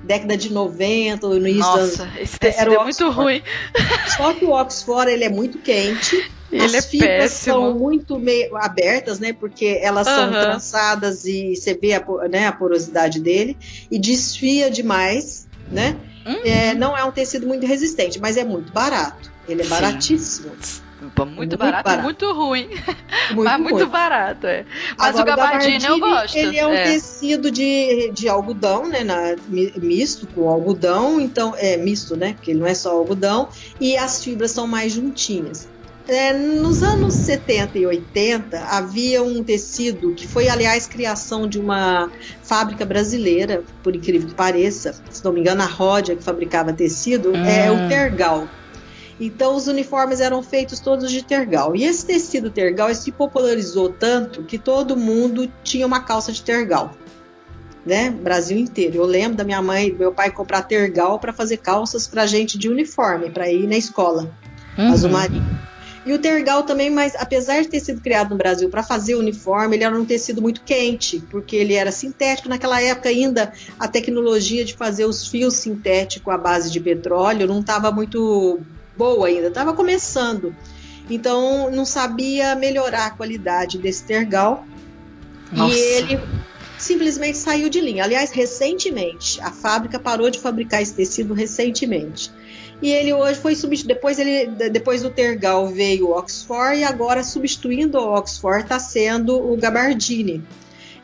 Década 0.03 0.37
de 0.37 0.53
90, 0.53 1.27
no 1.29 1.37
início 1.37 1.61
Nossa, 1.61 2.09
esse 2.19 2.39
tecido 2.39 2.61
era 2.61 2.75
é 2.75 2.85
muito 2.85 3.11
ruim. 3.11 3.43
Só 4.17 4.33
que 4.35 4.45
o 4.45 4.51
Oxford 4.51 5.11
ele 5.11 5.25
é 5.25 5.29
muito 5.29 5.59
quente. 5.59 6.31
Ele 6.51 6.65
As 6.65 6.75
é 6.75 6.83
fibras 6.83 7.33
péssimo. 7.33 7.55
são 7.55 7.75
muito 7.75 8.19
meio 8.19 8.57
abertas, 8.57 9.19
né? 9.19 9.33
Porque 9.33 9.81
elas 9.83 10.07
são 10.07 10.31
trançadas 10.31 11.25
e 11.25 11.57
você 11.57 11.75
vê 11.75 11.95
a, 11.95 12.05
né, 12.29 12.47
a 12.47 12.53
porosidade 12.53 13.21
dele 13.21 13.57
e 13.91 13.99
desfia 13.99 14.71
demais, 14.71 15.49
né? 15.71 15.97
Uhum. 16.25 16.41
É, 16.45 16.75
não 16.75 16.97
é 16.97 17.05
um 17.05 17.11
tecido 17.11 17.47
muito 17.49 17.67
resistente, 17.67 18.21
mas 18.21 18.37
é 18.37 18.45
muito 18.45 18.73
barato. 18.73 19.36
Ele 19.49 19.63
é 19.63 19.65
Sim. 19.65 19.71
baratíssimo. 19.71 20.53
Muito, 21.01 21.27
muito 21.27 21.59
barato, 21.59 21.85
barato, 21.85 22.01
e 22.01 22.03
muito 22.03 22.33
ruim. 22.33 22.69
Muito 23.31 23.45
Mas 23.45 23.61
ruim. 23.61 23.63
muito 23.63 23.87
barato, 23.87 24.47
é. 24.47 24.65
Mas 24.97 25.17
Agora, 25.17 25.23
o 25.23 25.37
gabardine, 25.37 25.85
eu 25.85 26.01
gosto. 26.01 26.37
Ele 26.37 26.59
é 26.59 26.67
um 26.67 26.73
é. 26.73 26.85
tecido 26.85 27.51
de, 27.51 28.11
de 28.13 28.29
algodão, 28.29 28.89
né? 28.89 29.05
Na, 29.05 29.37
misto 29.49 30.27
com 30.29 30.49
algodão, 30.49 31.21
então 31.21 31.55
é 31.57 31.77
misto, 31.77 32.17
né? 32.17 32.33
Porque 32.33 32.51
ele 32.51 32.61
não 32.61 32.67
é 32.67 32.75
só 32.75 32.93
algodão. 32.93 33.49
E 33.81 33.97
as 33.97 34.25
fibras 34.25 34.51
são 34.53 34.67
mais 34.67 34.93
juntinhas. 34.93 35.69
É, 36.09 36.33
nos 36.33 36.85
anos 36.85 37.15
70 37.15 37.79
e 37.79 37.87
80 37.87 38.59
havia 38.61 39.25
um 39.25 39.43
tecido 39.43 40.15
que 40.15 40.27
foi, 40.27 40.49
aliás, 40.49 40.87
criação 40.87 41.49
de 41.49 41.59
uma 41.59 42.09
fábrica 42.45 42.87
brasileira, 42.87 43.65
por 43.83 43.95
incrível 43.95 44.29
que 44.29 44.35
pareça. 44.35 44.95
Se 45.11 45.25
não 45.25 45.33
me 45.33 45.41
engano, 45.41 45.63
a 45.63 45.67
Rodia, 45.67 46.15
que 46.15 46.23
fabricava 46.23 46.73
tecido, 46.73 47.31
hum. 47.31 47.45
é 47.45 47.71
o 47.71 47.89
Tergal. 47.89 48.49
Então 49.19 49.57
os 49.57 49.67
uniformes 49.67 50.21
eram 50.21 50.43
feitos 50.43 50.79
todos 50.79 51.11
de 51.11 51.23
tergal. 51.23 51.75
E 51.75 51.85
esse 51.85 52.07
tecido 52.07 52.51
tergal 52.51 52.95
se 52.95 53.11
popularizou 53.11 53.89
tanto 53.89 54.43
que 54.43 54.59
todo 54.59 54.97
mundo 54.97 55.51
tinha 55.65 55.87
uma 55.87 56.01
calça 56.01 56.33
de 56.33 56.43
tergal. 56.43 56.95
Né? 57.85 58.11
Brasil 58.11 58.59
inteiro. 58.59 58.97
Eu 58.97 59.07
lembro 59.07 59.37
da 59.37 59.45
minha 59.45 59.63
mãe, 59.63 59.91
do 59.91 59.99
meu 59.99 60.13
pai 60.13 60.31
comprar 60.31 60.63
tergal 60.63 61.19
para 61.19 61.33
fazer 61.33 61.59
calças 61.59 62.07
para 62.07 62.27
gente 62.27 62.59
de 62.59 62.69
uniforme, 62.69 63.31
para 63.31 63.51
ir 63.51 63.67
na 63.67 63.77
escola, 63.77 64.31
uhum. 64.77 64.93
azul 64.93 65.11
marinho. 65.11 65.67
E 66.07 66.13
o 66.13 66.21
tergal 66.21 66.63
também, 66.63 66.89
mas 66.89 67.17
apesar 67.17 67.63
de 67.63 67.69
ter 67.69 67.81
sido 67.81 68.01
criado 68.01 68.31
no 68.31 68.37
Brasil 68.37 68.69
para 68.69 68.81
fazer 68.81 69.17
uniforme, 69.17 69.75
ele 69.75 69.83
era 69.83 69.99
um 69.99 70.05
tecido 70.05 70.41
muito 70.41 70.61
quente, 70.63 71.19
porque 71.31 71.57
ele 71.57 71.75
era 71.75 71.91
sintético. 71.91 72.49
Naquela 72.49 72.81
época 72.81 73.09
ainda 73.09 73.53
a 73.79 73.89
tecnologia 73.89 74.65
de 74.65 74.75
fazer 74.75 75.05
os 75.05 75.27
fios 75.27 75.55
sintéticos 75.55 76.33
à 76.33 76.39
base 76.39 76.71
de 76.71 76.79
petróleo 76.79 77.49
não 77.49 77.59
estava 77.59 77.91
muito 77.91 78.61
boa 78.97 79.29
ainda, 79.29 79.49
estava 79.49 79.73
começando. 79.73 80.55
Então 81.09 81.71
não 81.71 81.85
sabia 81.85 82.55
melhorar 82.55 83.07
a 83.07 83.11
qualidade 83.11 83.79
desse 83.79 84.05
tergal. 84.05 84.65
Nossa. 85.53 85.75
E 85.75 85.79
ele 85.79 86.21
simplesmente 86.79 87.39
saiu 87.39 87.69
de 87.69 87.81
linha. 87.81 88.05
Aliás, 88.05 88.31
recentemente, 88.31 89.41
a 89.41 89.51
fábrica 89.51 89.99
parou 89.99 90.31
de 90.31 90.41
fabricar 90.41 90.83
esse 90.83 90.95
tecido 90.95 91.33
recentemente. 91.33 92.31
E 92.83 92.91
ele 92.91 93.13
hoje 93.13 93.41
foi 93.41 93.55
substituído. 93.55 93.95
Depois, 93.95 94.19
ele, 94.19 94.47
depois 94.71 95.03
do 95.03 95.11
Tergal 95.11 95.69
veio 95.69 96.09
o 96.09 96.11
Oxford 96.11 96.79
e 96.79 96.85
agora 96.85 97.25
substituindo 97.25 97.99
o 97.99 98.15
Oxford 98.15 98.65
está 98.65 98.79
sendo 98.79 99.35
o 99.35 99.57
Gabardine 99.57 100.45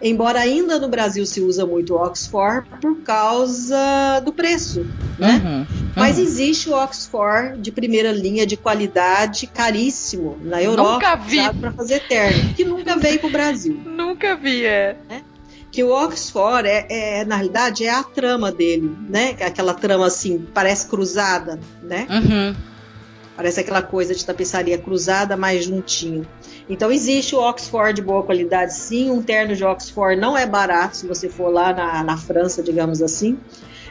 embora 0.03 0.41
ainda 0.41 0.79
no 0.79 0.89
Brasil 0.89 1.25
se 1.25 1.41
usa 1.41 1.65
muito 1.65 1.95
o 1.95 2.03
Oxford 2.03 2.69
por 2.81 2.97
causa 3.03 4.21
do 4.25 4.33
preço, 4.33 4.87
né? 5.19 5.41
Uhum, 5.45 5.59
uhum. 5.61 5.93
Mas 5.95 6.19
existe 6.19 6.69
o 6.69 6.75
Oxford 6.75 7.59
de 7.61 7.71
primeira 7.71 8.11
linha, 8.11 8.47
de 8.47 8.57
qualidade, 8.57 9.47
caríssimo 9.47 10.37
na 10.43 10.63
Europa, 10.63 10.93
nunca 10.93 11.17
vi 11.17 11.55
para 11.61 11.73
fazer 11.73 12.01
terno, 12.09 12.55
que 12.55 12.65
nunca 12.65 12.97
veio 12.97 13.19
para 13.21 13.29
o 13.29 13.33
Brasil. 13.33 13.81
Nunca 14.13 14.37
vi, 14.37 14.65
é. 14.65 14.97
é. 15.09 15.21
Que 15.71 15.83
o 15.83 15.91
Oxford 15.91 16.69
é, 16.69 16.87
é, 17.21 17.25
na 17.25 17.37
realidade, 17.37 17.85
é 17.85 17.91
a 17.91 18.03
trama 18.03 18.53
dele, 18.53 18.95
né? 19.09 19.37
Aquela 19.41 19.73
trama 19.73 20.07
assim, 20.07 20.47
parece 20.53 20.87
cruzada, 20.87 21.59
né? 21.83 22.07
Uhum. 22.11 22.55
Parece 23.37 23.61
aquela 23.61 23.81
coisa 23.81 24.15
de 24.15 24.25
tapeçaria 24.25 24.77
cruzada, 24.77 25.37
mais 25.37 25.65
juntinho. 25.65 26.27
Então 26.73 26.91
existe 26.91 27.37
o 27.37 27.39
Oxford 27.39 27.93
de 27.93 28.01
boa 28.01 28.23
qualidade, 28.23 28.73
sim. 28.73 29.11
Um 29.11 29.23
terno 29.23 29.55
de 29.55 29.63
Oxford 29.63 30.19
não 30.19 30.39
é 30.39 30.47
barato 30.47 30.97
se 30.97 31.07
você 31.07 31.29
for 31.29 31.53
lá 31.53 31.71
na, 31.71 32.03
na 32.03 32.17
França, 32.17 32.63
digamos 32.63 33.03
assim. 33.03 33.39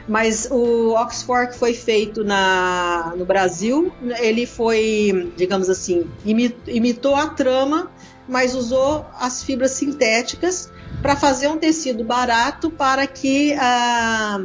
Mas 0.08 0.48
o 0.50 0.94
Oxford 0.94 1.52
que 1.52 1.58
foi 1.58 1.74
feito 1.74 2.24
na, 2.24 3.14
no 3.16 3.24
Brasil, 3.24 3.92
ele 4.18 4.46
foi, 4.46 5.32
digamos 5.36 5.70
assim, 5.70 6.10
imitou 6.24 7.14
a 7.14 7.28
trama, 7.28 7.88
mas 8.26 8.52
usou 8.52 9.06
as 9.16 9.44
fibras 9.44 9.70
sintéticas 9.70 10.68
para 11.00 11.14
fazer 11.14 11.46
um 11.46 11.58
tecido 11.58 12.02
barato 12.02 12.68
para 12.68 13.06
que 13.06 13.52
a 13.60 14.44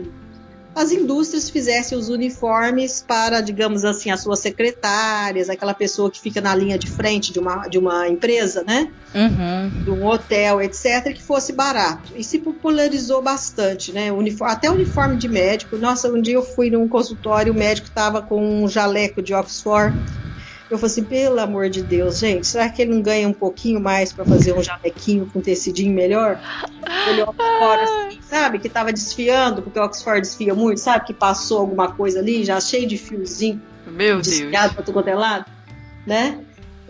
as 0.77 0.91
indústrias 0.91 1.49
fizessem 1.49 1.97
os 1.97 2.07
uniformes 2.07 3.03
para, 3.05 3.41
digamos 3.41 3.83
assim, 3.83 4.11
as 4.11 4.21
suas 4.21 4.39
secretárias, 4.39 5.49
aquela 5.49 5.73
pessoa 5.73 6.11
que 6.11 6.19
fica 6.21 6.39
na 6.39 6.53
linha 6.53 6.77
de 6.77 6.87
frente 6.87 7.33
de 7.33 7.39
uma, 7.39 7.67
de 7.67 7.79
uma 7.79 8.07
empresa, 8.07 8.63
né? 8.63 8.91
Uhum. 9.15 9.83
De 9.83 9.89
um 9.89 10.05
hotel, 10.05 10.61
etc., 10.61 11.11
que 11.15 11.23
fosse 11.23 11.51
barato. 11.51 12.13
E 12.15 12.23
se 12.23 12.37
popularizou 12.37 13.23
bastante, 13.23 13.91
né? 13.91 14.11
Uniforme, 14.11 14.53
até 14.53 14.69
uniforme 14.69 15.17
de 15.17 15.27
médico. 15.27 15.77
Nossa, 15.77 16.11
um 16.11 16.21
dia 16.21 16.35
eu 16.35 16.43
fui 16.43 16.69
num 16.69 16.87
consultório, 16.87 17.51
o 17.51 17.55
médico 17.55 17.87
estava 17.87 18.21
com 18.21 18.63
um 18.63 18.67
jaleco 18.67 19.19
de 19.19 19.33
Oxford 19.33 19.97
eu 20.69 20.77
falei 20.77 20.91
assim, 20.91 21.03
pelo 21.03 21.39
amor 21.39 21.69
de 21.69 21.81
Deus, 21.81 22.19
gente, 22.19 22.45
será 22.45 22.67
que 22.69 22.81
ele 22.81 22.93
não 22.93 23.01
ganha 23.01 23.27
um 23.27 23.33
pouquinho 23.33 23.79
mais 23.79 24.11
para 24.11 24.25
fazer 24.25 24.53
um 24.53 24.61
jamequinho 24.61 25.29
com 25.31 25.39
tecidinho 25.39 25.93
melhor? 25.93 26.39
Ele 27.09 27.21
Oxford, 27.21 27.83
assim, 27.83 28.19
sabe, 28.21 28.59
que 28.59 28.67
tava 28.67 28.91
desfiando, 28.91 29.61
porque 29.61 29.79
o 29.79 29.83
Oxford 29.83 30.21
desfia 30.21 30.53
muito, 30.53 30.79
sabe, 30.79 31.05
que 31.05 31.13
passou 31.13 31.59
alguma 31.59 31.91
coisa 31.91 32.19
ali, 32.19 32.43
já 32.43 32.59
cheio 32.59 32.87
de 32.87 32.97
fiozinho. 32.97 33.61
Meu 33.85 34.19
desfiado 34.19 34.73
para 34.73 34.83
todo 34.83 35.07
é 35.07 35.15
lado, 35.15 35.45
né? 36.05 36.39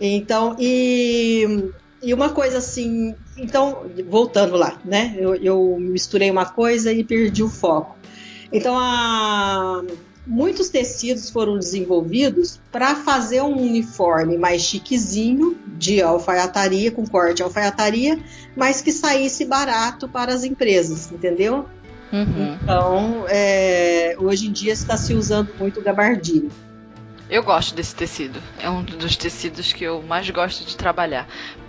Então, 0.00 0.56
e, 0.58 1.70
e 2.02 2.12
uma 2.12 2.30
coisa 2.30 2.58
assim, 2.58 3.14
então, 3.36 3.86
voltando 4.08 4.56
lá, 4.56 4.78
né? 4.84 5.14
Eu, 5.16 5.36
eu 5.36 5.76
misturei 5.78 6.30
uma 6.30 6.46
coisa 6.46 6.92
e 6.92 7.04
perdi 7.04 7.44
o 7.44 7.48
foco. 7.48 7.96
Então, 8.52 8.76
a 8.76 9.82
muitos 10.28 10.68
tecidos 10.68 11.30
foram 11.30 11.58
desenvolvidos 11.58 12.60
para 12.70 12.94
fazer 12.94 13.40
um 13.40 13.56
uniforme 13.56 14.36
mais 14.36 14.60
chiquezinho 14.60 15.58
de 15.66 16.02
alfaiataria, 16.02 16.92
com 16.92 17.06
corte 17.06 17.42
alfaiataria, 17.42 18.20
mas 18.54 18.82
que 18.82 18.92
saísse 18.92 19.46
barato 19.46 20.06
para 20.06 20.34
as 20.34 20.44
empresas, 20.44 21.10
entendeu? 21.10 21.66
Uhum. 22.12 22.58
Então, 22.62 23.24
é, 23.28 24.14
hoje 24.18 24.48
em 24.48 24.52
dia 24.52 24.72
está 24.72 24.98
se 24.98 25.14
usando 25.14 25.50
muito 25.58 25.80
gabardine. 25.80 26.50
Eu 27.30 27.42
gosto 27.42 27.74
desse 27.74 27.94
tecido. 27.94 28.40
É 28.58 28.68
um 28.68 28.82
dos 28.82 29.16
tecidos 29.16 29.72
que 29.72 29.84
eu 29.84 30.02
mais 30.02 30.28
gosto 30.30 30.64
de 30.64 30.76
trabalhar 30.76 31.26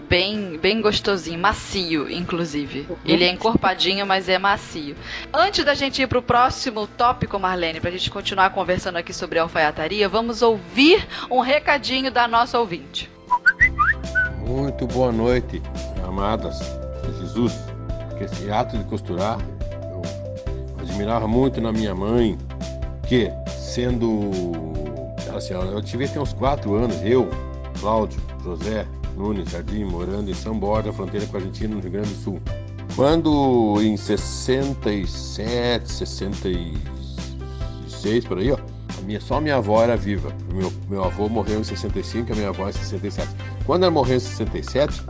bem, 0.09 0.57
bem 0.57 0.81
gostosinho, 0.81 1.39
macio, 1.39 2.09
inclusive. 2.09 2.87
Ele 3.05 3.23
é 3.23 3.29
encorpadinho, 3.29 4.05
mas 4.07 4.27
é 4.27 4.39
macio. 4.39 4.95
Antes 5.31 5.63
da 5.63 5.75
gente 5.75 6.01
ir 6.01 6.07
pro 6.07 6.21
próximo 6.21 6.87
tópico, 6.87 7.39
Marlene, 7.39 7.79
pra 7.79 7.91
gente 7.91 8.09
continuar 8.09 8.49
conversando 8.49 8.97
aqui 8.97 9.13
sobre 9.13 9.37
alfaiataria, 9.37 10.09
vamos 10.09 10.41
ouvir 10.41 11.07
um 11.29 11.39
recadinho 11.39 12.11
da 12.11 12.27
nossa 12.27 12.59
ouvinte. 12.59 13.09
Muito 14.45 14.87
boa 14.87 15.11
noite, 15.11 15.61
amadas 16.03 16.59
de 17.05 17.19
Jesus. 17.19 17.53
Esse 18.19 18.51
ato 18.51 18.77
de 18.77 18.83
costurar 18.83 19.37
eu 19.83 20.01
admirava 20.81 21.27
muito 21.27 21.61
na 21.61 21.71
minha 21.71 21.95
mãe, 21.95 22.37
que 23.07 23.31
sendo 23.57 24.31
assim, 25.33 25.53
eu 25.53 25.81
tive 25.81 26.05
até 26.05 26.19
uns 26.19 26.33
quatro 26.33 26.73
anos, 26.73 26.97
eu, 27.03 27.29
Cláudio, 27.79 28.21
José, 28.43 28.85
Nunes 29.19 29.49
Jardim, 29.49 29.83
morando 29.83 30.31
em 30.31 30.33
São 30.33 30.57
Borja, 30.57 30.93
fronteira 30.93 31.25
com 31.25 31.35
a 31.35 31.41
Argentina, 31.41 31.75
no 31.75 31.81
Rio 31.81 31.91
Grande 31.91 32.07
do 32.07 32.23
Sul. 32.23 32.39
Quando 32.95 33.75
em 33.81 33.97
67, 33.97 35.91
66, 35.91 38.25
por 38.25 38.37
aí, 38.37 38.53
ó, 38.53 38.57
minha, 39.03 39.19
só 39.19 39.41
minha 39.41 39.57
avó 39.57 39.83
era 39.83 39.97
viva. 39.97 40.33
Meu, 40.53 40.71
meu 40.89 41.03
avô 41.03 41.27
morreu 41.27 41.59
em 41.59 41.65
65, 41.65 42.31
a 42.31 42.35
minha 42.35 42.47
avó 42.47 42.69
em 42.69 42.71
67. 42.71 43.27
Quando 43.65 43.83
ela 43.83 43.91
morreu 43.91 44.15
em 44.15 44.21
67, 44.21 45.03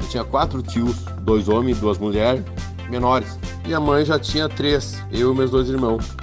eu 0.00 0.08
tinha 0.08 0.24
quatro 0.24 0.62
tios, 0.62 1.04
dois 1.20 1.46
homens 1.46 1.76
e 1.76 1.80
duas 1.82 1.98
mulheres 1.98 2.42
menores. 2.88 3.38
E 3.68 3.74
a 3.74 3.80
mãe 3.80 4.06
já 4.06 4.18
tinha 4.18 4.48
três, 4.48 5.04
eu 5.12 5.34
e 5.34 5.36
meus 5.36 5.50
dois 5.50 5.68
irmãos. 5.68 6.16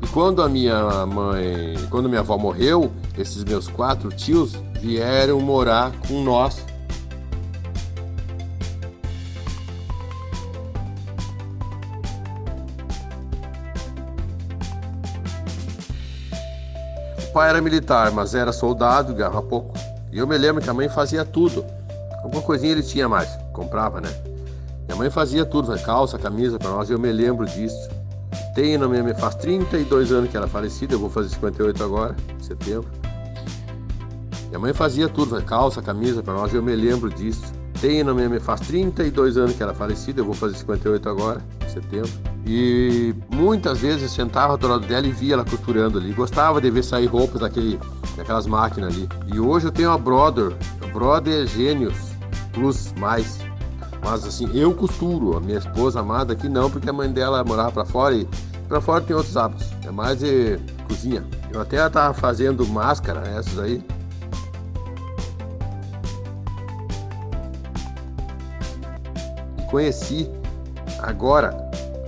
E 0.00 0.06
quando 0.08 0.40
a 0.40 0.48
minha 0.48 1.04
mãe, 1.06 1.74
quando 1.90 2.08
minha 2.08 2.20
avó 2.20 2.38
morreu, 2.38 2.92
esses 3.18 3.42
meus 3.42 3.66
quatro 3.66 4.10
tios 4.10 4.56
vieram 4.82 5.40
morar 5.40 5.92
com 6.08 6.24
nós. 6.24 6.66
O 17.22 17.32
pai 17.32 17.48
era 17.48 17.60
militar, 17.62 18.10
mas 18.10 18.34
era 18.34 18.52
soldado, 18.52 19.14
ganhava 19.14 19.40
pouco. 19.40 19.72
E 20.10 20.18
eu 20.18 20.26
me 20.26 20.36
lembro 20.36 20.60
que 20.60 20.68
a 20.68 20.74
mãe 20.74 20.88
fazia 20.88 21.24
tudo. 21.24 21.64
Alguma 22.24 22.42
coisinha 22.42 22.72
ele 22.72 22.82
tinha 22.82 23.08
mais, 23.08 23.28
comprava, 23.52 24.00
né? 24.00 24.10
Minha 24.86 24.96
mãe 24.96 25.10
fazia 25.10 25.46
tudo, 25.46 25.72
calça, 25.80 26.18
camisa 26.18 26.58
para 26.58 26.70
nós, 26.70 26.90
eu 26.90 26.98
me 26.98 27.10
lembro 27.12 27.46
disso. 27.46 27.88
Tem 28.54 28.76
na 28.76 28.88
minha, 28.88 29.14
faz 29.14 29.36
32 29.36 30.12
anos 30.12 30.28
que 30.28 30.36
ela 30.36 30.46
é 30.46 30.48
falecida, 30.48 30.94
eu 30.94 30.98
vou 30.98 31.08
fazer 31.08 31.30
58 31.30 31.82
agora, 31.82 32.14
em 32.38 32.42
setembro. 32.42 33.01
Minha 34.52 34.60
mãe 34.60 34.74
fazia 34.74 35.08
tudo, 35.08 35.42
calça, 35.44 35.80
camisa 35.80 36.22
para 36.22 36.34
nós, 36.34 36.52
eu 36.52 36.62
me 36.62 36.76
lembro 36.76 37.08
disso. 37.08 37.40
Tem 37.80 38.04
na 38.04 38.12
minha, 38.12 38.38
faz 38.38 38.60
32 38.60 39.38
anos 39.38 39.56
que 39.56 39.62
ela 39.62 39.72
é 39.72 39.74
falecida, 39.74 40.20
eu 40.20 40.26
vou 40.26 40.34
fazer 40.34 40.58
58 40.58 41.08
agora, 41.08 41.40
em 41.64 41.70
setembro. 41.70 42.10
E 42.44 43.14
muitas 43.30 43.78
vezes 43.78 44.12
sentava 44.12 44.58
do 44.58 44.68
lado 44.68 44.86
dela 44.86 45.06
e 45.06 45.10
via 45.10 45.32
ela 45.32 45.44
costurando 45.46 45.96
ali. 45.96 46.12
Gostava 46.12 46.60
de 46.60 46.70
ver 46.70 46.84
sair 46.84 47.06
roupas 47.06 47.40
daquele, 47.40 47.80
daquelas 48.14 48.46
máquinas 48.46 48.94
ali. 48.94 49.08
E 49.32 49.40
hoje 49.40 49.68
eu 49.68 49.72
tenho 49.72 49.90
a 49.90 49.96
Brother, 49.96 50.54
a 50.82 50.86
Brother 50.88 51.46
Gênios 51.46 51.96
Plus 52.52 52.92
Mais. 52.98 53.38
Mas 54.04 54.22
assim, 54.22 54.50
eu 54.52 54.74
costuro, 54.74 55.34
a 55.34 55.40
minha 55.40 55.56
esposa 55.56 56.00
amada 56.00 56.34
aqui 56.34 56.50
não, 56.50 56.70
porque 56.70 56.90
a 56.90 56.92
mãe 56.92 57.10
dela 57.10 57.42
morava 57.42 57.72
para 57.72 57.84
fora 57.86 58.14
e 58.14 58.28
para 58.68 58.82
fora 58.82 59.00
tem 59.00 59.16
outros 59.16 59.34
hábitos. 59.34 59.66
É 59.86 59.90
mais 59.90 60.18
de 60.18 60.58
cozinha. 60.86 61.24
Eu 61.50 61.62
até 61.62 61.86
estava 61.86 62.12
fazendo 62.12 62.66
máscara, 62.66 63.26
essas 63.28 63.58
aí, 63.58 63.82
conheci 69.72 70.30
agora. 70.98 71.56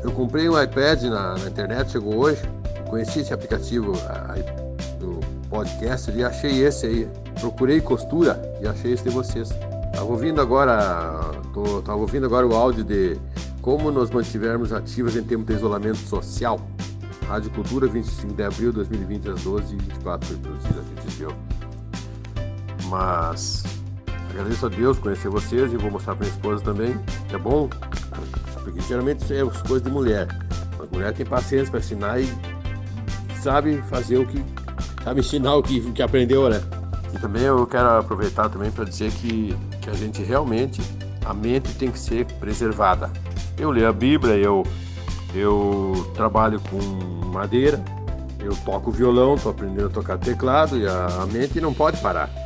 Eu 0.04 0.12
comprei 0.12 0.48
um 0.48 0.62
iPad 0.62 1.04
na, 1.04 1.38
na 1.38 1.48
internet, 1.48 1.92
chegou 1.92 2.16
hoje. 2.16 2.42
Conheci 2.90 3.20
esse 3.20 3.32
aplicativo 3.32 3.94
a, 4.06 4.34
do 5.00 5.18
podcast 5.48 6.12
e 6.12 6.22
achei 6.22 6.62
esse 6.62 6.86
aí. 6.86 7.08
Procurei 7.40 7.80
costura 7.80 8.40
e 8.60 8.68
achei 8.68 8.92
esse 8.92 9.02
de 9.02 9.10
vocês. 9.10 9.48
Tava 9.94 10.04
ouvindo 10.04 10.40
agora, 10.40 11.32
tô, 11.54 11.92
ouvindo 11.94 12.26
agora 12.26 12.46
o 12.46 12.54
áudio 12.54 12.84
de 12.84 13.18
como 13.62 13.90
nos 13.90 14.10
mantivermos 14.10 14.72
ativos 14.72 15.16
em 15.16 15.22
termos 15.22 15.46
de 15.46 15.54
isolamento 15.54 15.98
social. 15.98 16.60
Rádio 17.26 17.50
Cultura, 17.52 17.86
25 17.86 18.34
de 18.34 18.42
abril 18.42 18.70
de 18.70 18.76
2020, 18.76 19.30
às 19.30 19.42
12h24, 19.42 20.24
foi 20.24 20.36
Mas 22.90 23.73
Agradeço 24.34 24.66
a 24.66 24.68
Deus 24.68 24.98
conhecer 24.98 25.28
vocês 25.28 25.72
e 25.72 25.76
vou 25.76 25.92
mostrar 25.92 26.16
para 26.16 26.26
minha 26.26 26.36
esposa 26.36 26.64
também. 26.64 26.98
É 27.32 27.38
bom, 27.38 27.70
porque 28.64 28.80
geralmente 28.80 29.32
é 29.32 29.42
as 29.42 29.62
coisas 29.62 29.82
de 29.82 29.90
mulher. 29.90 30.26
A 30.76 30.92
mulher 30.92 31.12
tem 31.14 31.24
paciência 31.24 31.70
para 31.70 31.78
ensinar 31.78 32.20
e 32.20 32.28
sabe 33.40 33.80
fazer 33.82 34.18
o 34.18 34.26
que. 34.26 34.44
sabe 35.04 35.20
ensinar 35.20 35.54
o 35.54 35.62
que, 35.62 35.80
que 35.92 36.02
aprendeu, 36.02 36.50
né? 36.50 36.60
E 37.14 37.18
também 37.18 37.44
eu 37.44 37.64
quero 37.64 37.88
aproveitar 37.90 38.48
também 38.48 38.72
para 38.72 38.84
dizer 38.84 39.12
que, 39.12 39.56
que 39.80 39.88
a 39.88 39.94
gente 39.94 40.20
realmente, 40.24 40.82
a 41.24 41.32
mente 41.32 41.72
tem 41.74 41.92
que 41.92 41.98
ser 41.98 42.26
preservada. 42.40 43.12
Eu 43.56 43.70
leio 43.70 43.88
a 43.88 43.92
Bíblia, 43.92 44.34
eu, 44.34 44.64
eu 45.32 46.10
trabalho 46.12 46.60
com 46.68 46.78
madeira, 47.28 47.80
eu 48.40 48.56
toco 48.64 48.90
violão, 48.90 49.36
estou 49.36 49.52
aprendendo 49.52 49.86
a 49.86 49.90
tocar 49.90 50.18
teclado 50.18 50.76
e 50.76 50.88
a, 50.88 51.22
a 51.22 51.26
mente 51.26 51.60
não 51.60 51.72
pode 51.72 51.98
parar. 51.98 52.43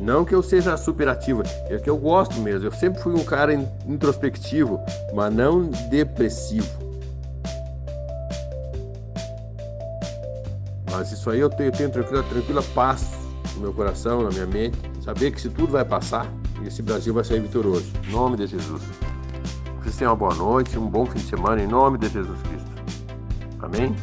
Não 0.00 0.24
que 0.24 0.34
eu 0.34 0.42
seja 0.42 0.76
superativo, 0.76 1.42
é 1.68 1.76
que 1.78 1.90
eu 1.90 1.96
gosto 1.96 2.40
mesmo. 2.40 2.66
Eu 2.66 2.72
sempre 2.72 3.02
fui 3.02 3.14
um 3.14 3.24
cara 3.24 3.52
introspectivo, 3.86 4.80
mas 5.12 5.34
não 5.34 5.66
depressivo. 5.90 6.68
Mas 10.90 11.12
isso 11.12 11.30
aí 11.30 11.40
eu 11.40 11.50
tenho, 11.50 11.68
eu 11.68 11.72
tenho 11.72 11.90
tranquila, 11.90 12.22
tranquila 12.24 12.62
paz 12.74 13.10
no 13.54 13.62
meu 13.62 13.72
coração, 13.72 14.22
na 14.22 14.30
minha 14.30 14.46
mente. 14.46 14.78
Saber 15.04 15.30
que 15.30 15.40
se 15.40 15.48
tudo 15.48 15.72
vai 15.72 15.84
passar, 15.84 16.26
esse 16.66 16.82
Brasil 16.82 17.12
vai 17.14 17.24
sair 17.24 17.40
vitorioso. 17.40 17.86
Em 18.06 18.12
nome 18.12 18.36
de 18.36 18.46
Jesus. 18.46 18.82
Vocês 19.82 19.96
tenham 19.96 20.12
uma 20.12 20.16
boa 20.16 20.34
noite, 20.34 20.78
um 20.78 20.86
bom 20.86 21.06
fim 21.06 21.18
de 21.18 21.26
semana, 21.26 21.62
em 21.62 21.66
nome 21.66 21.98
de 21.98 22.08
Jesus 22.08 22.38
Cristo. 22.42 22.70
Amém? 23.60 23.94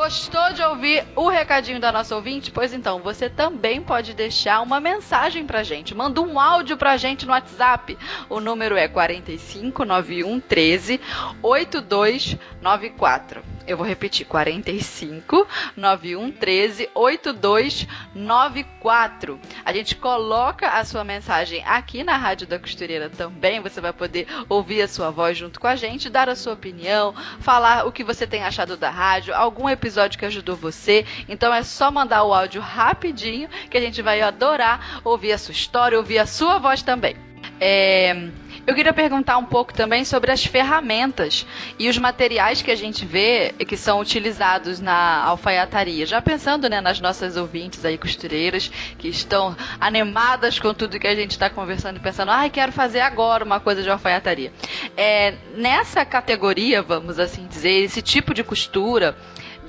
Gostou 0.00 0.54
de 0.54 0.62
ouvir 0.62 1.04
o 1.14 1.28
recadinho 1.28 1.78
da 1.78 1.92
nossa 1.92 2.16
ouvinte? 2.16 2.50
Pois 2.50 2.72
então, 2.72 3.00
você 3.00 3.28
também 3.28 3.82
pode 3.82 4.14
deixar 4.14 4.62
uma 4.62 4.80
mensagem 4.80 5.44
pra 5.44 5.62
gente. 5.62 5.94
Manda 5.94 6.22
um 6.22 6.40
áudio 6.40 6.78
pra 6.78 6.96
gente 6.96 7.26
no 7.26 7.32
WhatsApp. 7.32 7.98
O 8.26 8.40
número 8.40 8.78
é 8.78 8.88
45 8.88 9.84
91 9.84 10.40
13 10.40 10.98
8294. 11.42 13.42
Eu 13.70 13.76
vou 13.76 13.86
repetir: 13.86 14.26
45 14.26 15.46
91 15.76 16.32
13 16.32 16.90
8294. 16.92 19.38
A 19.64 19.72
gente 19.72 19.94
coloca 19.94 20.70
a 20.70 20.84
sua 20.84 21.04
mensagem 21.04 21.62
aqui 21.64 22.02
na 22.02 22.16
Rádio 22.16 22.48
da 22.48 22.58
Costureira 22.58 23.08
também. 23.08 23.60
Você 23.60 23.80
vai 23.80 23.92
poder 23.92 24.26
ouvir 24.48 24.82
a 24.82 24.88
sua 24.88 25.12
voz 25.12 25.38
junto 25.38 25.60
com 25.60 25.68
a 25.68 25.76
gente, 25.76 26.10
dar 26.10 26.28
a 26.28 26.34
sua 26.34 26.54
opinião, 26.54 27.14
falar 27.38 27.86
o 27.86 27.92
que 27.92 28.02
você 28.02 28.26
tem 28.26 28.42
achado 28.42 28.76
da 28.76 28.90
rádio, 28.90 29.32
algum 29.32 29.68
episódio 29.68 30.18
que 30.18 30.26
ajudou 30.26 30.56
você. 30.56 31.06
Então 31.28 31.54
é 31.54 31.62
só 31.62 31.92
mandar 31.92 32.24
o 32.24 32.34
áudio 32.34 32.60
rapidinho 32.60 33.48
que 33.70 33.78
a 33.78 33.80
gente 33.80 34.02
vai 34.02 34.20
adorar 34.20 35.00
ouvir 35.04 35.30
a 35.30 35.38
sua 35.38 35.52
história, 35.52 35.96
ouvir 35.96 36.18
a 36.18 36.26
sua 36.26 36.58
voz 36.58 36.82
também. 36.82 37.14
É, 37.60 38.30
eu 38.70 38.74
queria 38.74 38.92
perguntar 38.92 39.36
um 39.36 39.44
pouco 39.44 39.74
também 39.74 40.04
sobre 40.04 40.30
as 40.30 40.44
ferramentas 40.44 41.44
e 41.76 41.88
os 41.88 41.98
materiais 41.98 42.62
que 42.62 42.70
a 42.70 42.76
gente 42.76 43.04
vê 43.04 43.52
que 43.66 43.76
são 43.76 43.98
utilizados 43.98 44.78
na 44.78 45.24
alfaiataria. 45.24 46.06
Já 46.06 46.22
pensando 46.22 46.68
né, 46.68 46.80
nas 46.80 47.00
nossas 47.00 47.36
ouvintes 47.36 47.84
aí 47.84 47.98
costureiras 47.98 48.70
que 48.96 49.08
estão 49.08 49.56
animadas 49.80 50.60
com 50.60 50.72
tudo 50.72 51.00
que 51.00 51.08
a 51.08 51.16
gente 51.16 51.32
está 51.32 51.50
conversando 51.50 51.96
e 51.96 52.00
pensando, 52.00 52.30
ai, 52.30 52.46
ah, 52.46 52.50
quero 52.50 52.70
fazer 52.70 53.00
agora 53.00 53.44
uma 53.44 53.58
coisa 53.58 53.82
de 53.82 53.90
alfaiataria. 53.90 54.52
É, 54.96 55.34
nessa 55.56 56.04
categoria, 56.04 56.80
vamos 56.80 57.18
assim 57.18 57.48
dizer, 57.48 57.82
esse 57.82 58.00
tipo 58.00 58.32
de 58.32 58.44
costura, 58.44 59.16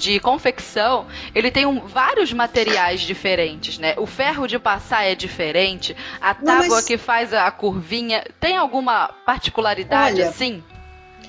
de 0.01 0.19
confecção, 0.19 1.05
ele 1.33 1.51
tem 1.51 1.65
um, 1.65 1.87
vários 1.87 2.33
materiais 2.33 3.01
diferentes, 3.01 3.77
né? 3.77 3.93
O 3.97 4.05
ferro 4.05 4.47
de 4.47 4.57
passar 4.57 5.05
é 5.05 5.13
diferente, 5.13 5.95
a 6.19 6.33
tábua 6.33 6.63
Não, 6.63 6.69
mas... 6.69 6.85
que 6.85 6.97
faz 6.97 7.33
a 7.33 7.49
curvinha, 7.51 8.23
tem 8.39 8.57
alguma 8.57 9.09
particularidade 9.25 10.19
Olha, 10.19 10.29
assim? 10.29 10.63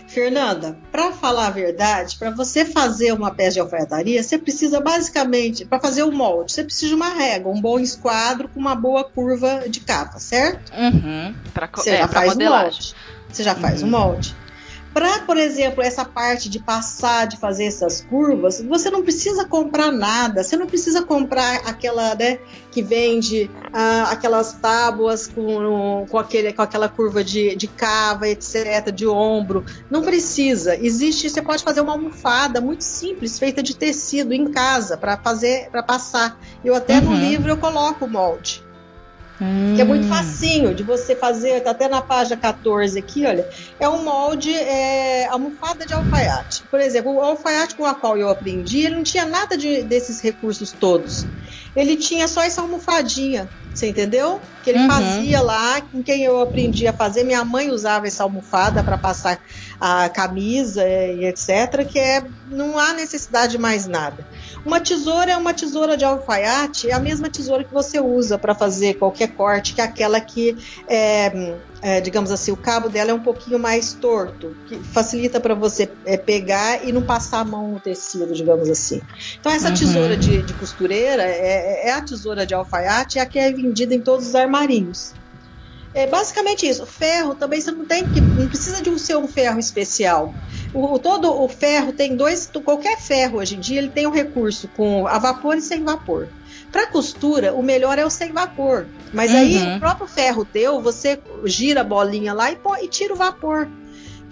Fernanda, 0.08 0.76
para 0.90 1.12
falar 1.12 1.46
a 1.46 1.50
verdade, 1.50 2.16
para 2.18 2.30
você 2.30 2.64
fazer 2.64 3.12
uma 3.12 3.30
peça 3.30 3.52
de 3.52 3.60
alfaiataria, 3.60 4.22
você 4.22 4.36
precisa 4.38 4.80
basicamente, 4.80 5.64
para 5.64 5.80
fazer 5.80 6.02
o 6.02 6.12
molde, 6.12 6.52
você 6.52 6.64
precisa 6.64 6.88
de 6.88 6.94
uma 6.94 7.08
régua, 7.08 7.52
um 7.52 7.60
bom 7.60 7.78
esquadro 7.78 8.48
com 8.48 8.60
uma 8.60 8.74
boa 8.74 9.04
curva 9.04 9.64
de 9.68 9.80
capa, 9.80 10.18
certo? 10.18 10.72
Uhum. 10.76 11.34
Pra, 11.54 11.68
você 11.72 11.90
é, 11.90 11.98
já 11.98 12.08
faz 12.08 12.34
o 12.34 12.38
molde. 12.38 12.94
Você 13.30 13.42
já 13.42 13.54
faz 13.54 13.80
o 13.80 13.84
uhum. 13.86 13.90
molde. 13.90 14.36
Para, 14.93 15.20
por 15.20 15.36
exemplo, 15.36 15.82
essa 15.82 16.05
parte 16.05 16.49
de 16.49 16.59
passar, 16.59 17.26
de 17.26 17.38
fazer 17.38 17.64
essas 17.64 18.03
curvas, 18.03 18.61
você 18.61 18.90
não 18.90 19.03
precisa 19.03 19.45
comprar 19.45 19.90
nada. 19.90 20.43
Você 20.43 20.57
não 20.57 20.66
precisa 20.66 21.03
comprar 21.03 21.57
aquela, 21.66 22.14
né, 22.14 22.38
que 22.70 22.82
vende 22.82 23.51
ah, 23.72 24.09
aquelas 24.11 24.53
tábuas 24.55 25.26
com, 25.26 26.07
com, 26.09 26.18
aquele, 26.18 26.53
com 26.53 26.62
aquela 26.62 26.88
curva 26.88 27.24
de, 27.24 27.57
de 27.57 27.66
cava, 27.66 28.28
etc., 28.28 28.93
de 28.93 29.07
ombro. 29.07 29.64
Não 29.90 30.03
precisa. 30.03 30.76
Existe, 30.76 31.30
você 31.30 31.40
pode 31.40 31.62
fazer 31.62 31.80
uma 31.80 31.93
almofada 31.93 32.61
muito 32.61 32.84
simples, 32.84 33.38
feita 33.38 33.62
de 33.62 33.74
tecido 33.74 34.32
em 34.34 34.51
casa, 34.51 34.97
para 34.97 35.16
fazer, 35.16 35.70
para 35.70 35.82
passar. 35.82 36.38
Eu 36.64 36.74
até 36.74 36.99
uhum. 36.99 37.11
no 37.11 37.14
livro 37.16 37.49
eu 37.49 37.57
coloco 37.57 38.05
o 38.05 38.11
molde. 38.11 38.62
Hum. 39.43 39.72
Que 39.74 39.82
é 39.82 39.84
muito 39.84 40.07
hum. 40.07 40.09
facinho 40.09 40.72
de 40.72 40.84
você 40.84 41.16
fazer, 41.16 41.61
tá 41.62 41.72
até 41.72 41.88
na 41.88 42.01
página 42.01 42.36
14 42.36 42.97
aqui, 42.97 43.26
olha. 43.26 43.45
É 43.80 43.88
um 43.88 44.05
molde, 44.05 44.55
é, 44.55 45.26
almofada 45.26 45.84
de 45.84 45.93
alfaiate. 45.93 46.62
Por 46.70 46.78
exemplo, 46.78 47.12
o 47.12 47.20
alfaiate 47.20 47.74
com 47.74 47.84
a 47.84 47.93
qual 47.93 48.16
eu 48.16 48.28
aprendi, 48.28 48.86
ele 48.86 48.95
não 48.95 49.03
tinha 49.03 49.26
nada 49.26 49.57
de, 49.57 49.82
desses 49.82 50.20
recursos 50.20 50.70
todos. 50.70 51.26
Ele 51.74 51.97
tinha 51.97 52.28
só 52.28 52.43
essa 52.43 52.61
almofadinha, 52.61 53.49
você 53.74 53.88
entendeu? 53.88 54.40
Que 54.62 54.70
ele 54.70 54.80
uhum. 54.80 54.90
fazia 54.90 55.40
lá, 55.40 55.80
com 55.80 56.03
quem 56.03 56.22
eu 56.22 56.40
aprendi 56.40 56.86
a 56.86 56.93
fazer. 56.93 57.24
Minha 57.24 57.45
mãe 57.45 57.70
usava 57.70 58.07
essa 58.07 58.22
almofada 58.22 58.84
para 58.84 58.99
passar 58.99 59.40
a 59.80 60.09
camisa 60.11 60.86
e 60.86 61.24
etc. 61.24 61.84
Que 61.88 61.99
é, 61.99 62.22
não 62.49 62.78
há 62.78 62.93
necessidade 62.93 63.53
de 63.53 63.59
mais 63.59 63.86
nada. 63.86 64.24
Uma 64.64 64.80
tesoura 64.80 65.32
é 65.32 65.36
uma 65.36 65.52
tesoura 65.52 65.96
de 65.96 66.04
alfaiate, 66.04 66.88
é 66.88 66.92
a 66.92 67.00
mesma 67.00 67.28
tesoura 67.28 67.64
que 67.64 67.72
você 67.72 68.00
usa 68.00 68.38
para 68.38 68.54
fazer 68.54 68.94
qualquer 68.94 69.28
corte, 69.32 69.74
que 69.74 69.80
é 69.80 69.84
aquela 69.84 70.20
que, 70.20 70.56
é, 70.86 71.56
é, 71.80 72.00
digamos 72.00 72.30
assim, 72.30 72.52
o 72.52 72.56
cabo 72.56 72.88
dela 72.88 73.10
é 73.10 73.14
um 73.14 73.22
pouquinho 73.22 73.58
mais 73.58 73.92
torto, 73.92 74.56
que 74.66 74.78
facilita 74.78 75.40
para 75.40 75.54
você 75.54 75.90
é, 76.04 76.16
pegar 76.16 76.86
e 76.86 76.92
não 76.92 77.02
passar 77.02 77.40
a 77.40 77.44
mão 77.44 77.72
no 77.72 77.80
tecido, 77.80 78.32
digamos 78.32 78.70
assim. 78.70 79.00
Então, 79.40 79.50
essa 79.50 79.68
uhum. 79.68 79.74
tesoura 79.74 80.16
de, 80.16 80.42
de 80.42 80.54
costureira 80.54 81.24
é, 81.24 81.88
é, 81.88 81.92
a 81.92 82.00
tesoura 82.00 82.46
de 82.46 82.54
alfaiate, 82.54 83.18
é 83.18 83.22
a 83.22 83.26
que 83.26 83.38
é 83.38 83.52
vendida 83.52 83.94
em 83.94 84.00
todos 84.00 84.28
os 84.28 84.34
armarinhos. 84.34 85.12
É 85.95 86.07
basicamente 86.07 86.66
isso. 86.66 86.86
Ferro 86.86 87.34
também 87.34 87.61
você 87.61 87.70
não 87.70 87.84
tem 87.84 88.07
que. 88.09 88.20
Não 88.20 88.49
precisa 88.49 88.82
de 88.82 88.90
um 88.90 88.99
ser 88.99 89.16
um 89.16 89.28
ferro 89.28 89.59
especial. 89.59 90.34
O, 90.72 90.99
todo 90.99 91.30
o 91.30 91.49
ferro 91.49 91.93
tem 91.93 92.16
dois. 92.16 92.51
Qualquer 92.64 92.99
ferro 92.99 93.38
hoje 93.38 93.57
em 93.57 93.61
dia 93.61 93.78
ele 93.78 93.90
tem 93.90 94.07
um 94.07 94.11
recurso 94.11 94.68
com 94.68 95.07
a 95.07 95.18
vapor 95.18 95.57
e 95.57 95.62
sem 95.62 95.82
vapor. 95.84 96.28
Para 96.70 96.86
costura, 96.86 97.53
o 97.53 97.62
melhor 97.62 97.99
é 97.99 98.07
o 98.07 98.11
sem 98.11 98.32
vapor. 98.32 98.86
Mas 99.12 99.30
uhum. 99.30 99.36
aí 99.36 99.76
o 99.76 99.78
próprio 99.78 100.07
ferro 100.07 100.45
teu, 100.45 100.80
você 100.80 101.20
gira 101.45 101.82
a 101.82 101.84
bolinha 101.84 102.32
lá 102.32 102.51
e, 102.51 102.57
pô, 102.57 102.74
e 102.76 102.88
tira 102.88 103.12
o 103.12 103.16
vapor. 103.16 103.68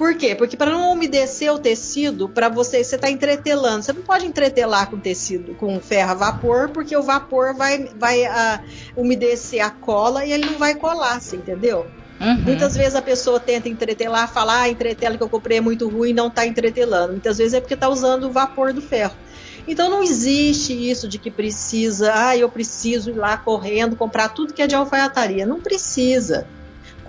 Por 0.00 0.14
quê? 0.14 0.34
Porque 0.34 0.56
para 0.56 0.70
não 0.70 0.94
umedecer 0.94 1.52
o 1.52 1.58
tecido, 1.58 2.26
para 2.26 2.48
você, 2.48 2.82
você 2.82 2.96
está 2.96 3.10
entretelando. 3.10 3.82
Você 3.82 3.92
não 3.92 4.00
pode 4.00 4.24
entretelar 4.24 4.88
com 4.88 4.98
tecido, 4.98 5.54
com 5.56 5.78
ferro 5.78 6.12
a 6.12 6.14
vapor, 6.14 6.70
porque 6.70 6.96
o 6.96 7.02
vapor 7.02 7.54
vai, 7.54 7.84
vai 7.98 8.22
uh, 8.22 8.64
umedecer 8.96 9.62
a 9.62 9.68
cola 9.68 10.24
e 10.24 10.32
ele 10.32 10.46
não 10.46 10.58
vai 10.58 10.74
colar, 10.74 11.20
você 11.20 11.36
entendeu? 11.36 11.86
Uhum. 12.18 12.40
Muitas 12.44 12.74
vezes 12.74 12.94
a 12.94 13.02
pessoa 13.02 13.38
tenta 13.38 13.68
entretelar, 13.68 14.32
falar, 14.32 14.62
ah, 14.62 14.68
entretela 14.70 15.18
que 15.18 15.22
eu 15.22 15.28
comprei 15.28 15.58
é 15.58 15.60
muito 15.60 15.86
ruim 15.86 16.08
e 16.08 16.14
não 16.14 16.28
está 16.28 16.46
entretelando. 16.46 17.12
Muitas 17.12 17.36
vezes 17.36 17.52
é 17.52 17.60
porque 17.60 17.74
está 17.74 17.90
usando 17.90 18.24
o 18.24 18.32
vapor 18.32 18.72
do 18.72 18.80
ferro. 18.80 19.12
Então 19.68 19.90
não 19.90 20.02
existe 20.02 20.72
isso 20.72 21.06
de 21.06 21.18
que 21.18 21.30
precisa, 21.30 22.10
ah, 22.14 22.34
eu 22.34 22.48
preciso 22.48 23.10
ir 23.10 23.16
lá 23.16 23.36
correndo 23.36 23.96
comprar 23.96 24.30
tudo 24.30 24.54
que 24.54 24.62
é 24.62 24.66
de 24.66 24.74
alfaiataria. 24.74 25.44
Não 25.44 25.60
precisa. 25.60 26.46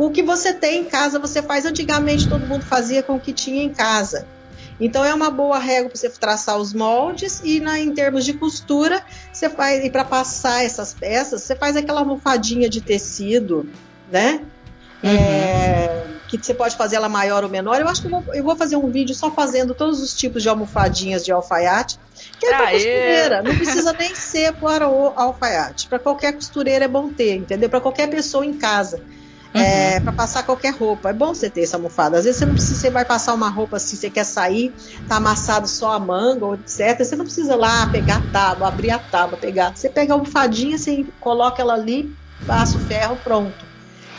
Com 0.02 0.08
o 0.08 0.12
que 0.12 0.24
você 0.24 0.52
tem 0.52 0.82
em 0.82 0.86
casa, 0.86 1.20
você 1.20 1.44
faz. 1.44 1.64
Antigamente, 1.64 2.28
todo 2.28 2.44
mundo 2.48 2.66
fazia 2.66 3.04
com 3.04 3.18
o 3.18 3.20
que 3.20 3.32
tinha 3.32 3.62
em 3.62 3.70
casa. 3.70 4.26
Então, 4.80 5.06
é 5.06 5.14
uma 5.14 5.30
boa 5.30 5.60
regra 5.60 5.90
para 5.90 5.96
você 5.96 6.10
traçar 6.10 6.58
os 6.58 6.74
moldes 6.74 7.40
e, 7.44 7.60
na, 7.60 7.80
em 7.80 7.94
termos 7.94 8.26
de 8.26 8.34
costura, 8.34 9.06
você 9.32 9.48
faz. 9.48 9.86
E 9.86 9.92
para 9.92 10.04
passar 10.04 10.66
essas 10.66 10.92
peças, 10.92 11.44
você 11.44 11.56
faz 11.56 11.78
aquela 11.78 12.00
almofadinha 12.00 12.68
de 12.68 12.82
tecido, 12.82 13.70
né? 14.12 14.42
Uhum. 15.04 15.10
É, 15.12 16.08
que 16.28 16.36
você 16.36 16.56
pode 16.56 16.76
fazer 16.76 16.96
ela 16.96 17.08
maior 17.08 17.44
ou 17.44 17.50
menor. 17.52 17.80
Eu 17.80 17.88
acho 17.88 18.02
que 18.02 18.08
eu 18.08 18.22
vou, 18.22 18.34
eu 18.34 18.44
vou, 18.44 18.56
fazer 18.56 18.78
um 18.78 18.90
vídeo 18.90 19.14
só 19.14 19.30
fazendo 19.30 19.76
todos 19.76 20.02
os 20.02 20.18
tipos 20.18 20.42
de 20.42 20.50
almofadinhas 20.50 21.24
de 21.24 21.32
alfaiate, 21.32 22.00
que 22.40 22.48
é 22.48 22.50
para 22.50 22.72
costureira. 22.72 23.44
Não 23.44 23.54
precisa 23.56 23.94
nem 23.94 24.16
ser 24.16 24.52
para 24.54 24.90
o 24.90 25.14
alfaiate. 25.16 25.88
Para 25.88 26.00
qualquer 26.00 26.34
costureira 26.34 26.86
é 26.86 26.88
bom 26.88 27.14
ter, 27.14 27.36
entendeu? 27.36 27.70
Para 27.70 27.80
qualquer 27.80 28.10
pessoa 28.10 28.44
em 28.44 28.54
casa. 28.56 29.00
É, 29.54 29.58
uhum. 29.58 29.64
É, 29.64 30.00
para 30.00 30.12
passar 30.14 30.44
qualquer 30.44 30.74
roupa. 30.74 31.10
É 31.10 31.14
bom 31.14 31.34
você 31.34 31.50
ter 31.50 31.64
essa 31.64 31.78
almofada. 31.78 32.18
Às 32.18 32.26
vezes 32.26 32.40
você 32.40 32.46
não 32.46 32.54
precisa, 32.54 32.80
você 32.80 32.90
vai 32.90 33.06
passar 33.06 33.34
uma 33.34 33.50
roupa 33.50 33.78
assim, 33.78 33.96
você 33.96 34.10
quer 34.10 34.24
sair, 34.24 34.74
tá 35.08 35.18
amassado 35.18 35.68
só 35.68 35.94
a 35.94 36.00
manga, 36.00 36.46
ou 36.46 36.56
etc. 36.56 36.98
Você 36.98 37.16
não 37.16 37.26
precisa 37.26 37.56
lá 37.56 37.88
pegar 37.88 38.18
a 38.18 38.32
tábua, 38.32 38.68
abrir 38.68 38.92
a 38.92 39.00
tábua, 39.00 39.38
pegar. 39.38 39.76
Você 39.76 39.90
pega 39.90 40.14
a 40.14 40.16
almofadinha, 40.16 40.78
você 40.78 41.06
coloca 41.20 41.62
ela 41.62 41.74
ali, 41.74 42.16
passa 42.46 42.78
o 42.78 42.80
ferro, 42.82 43.18
pronto. 43.24 43.72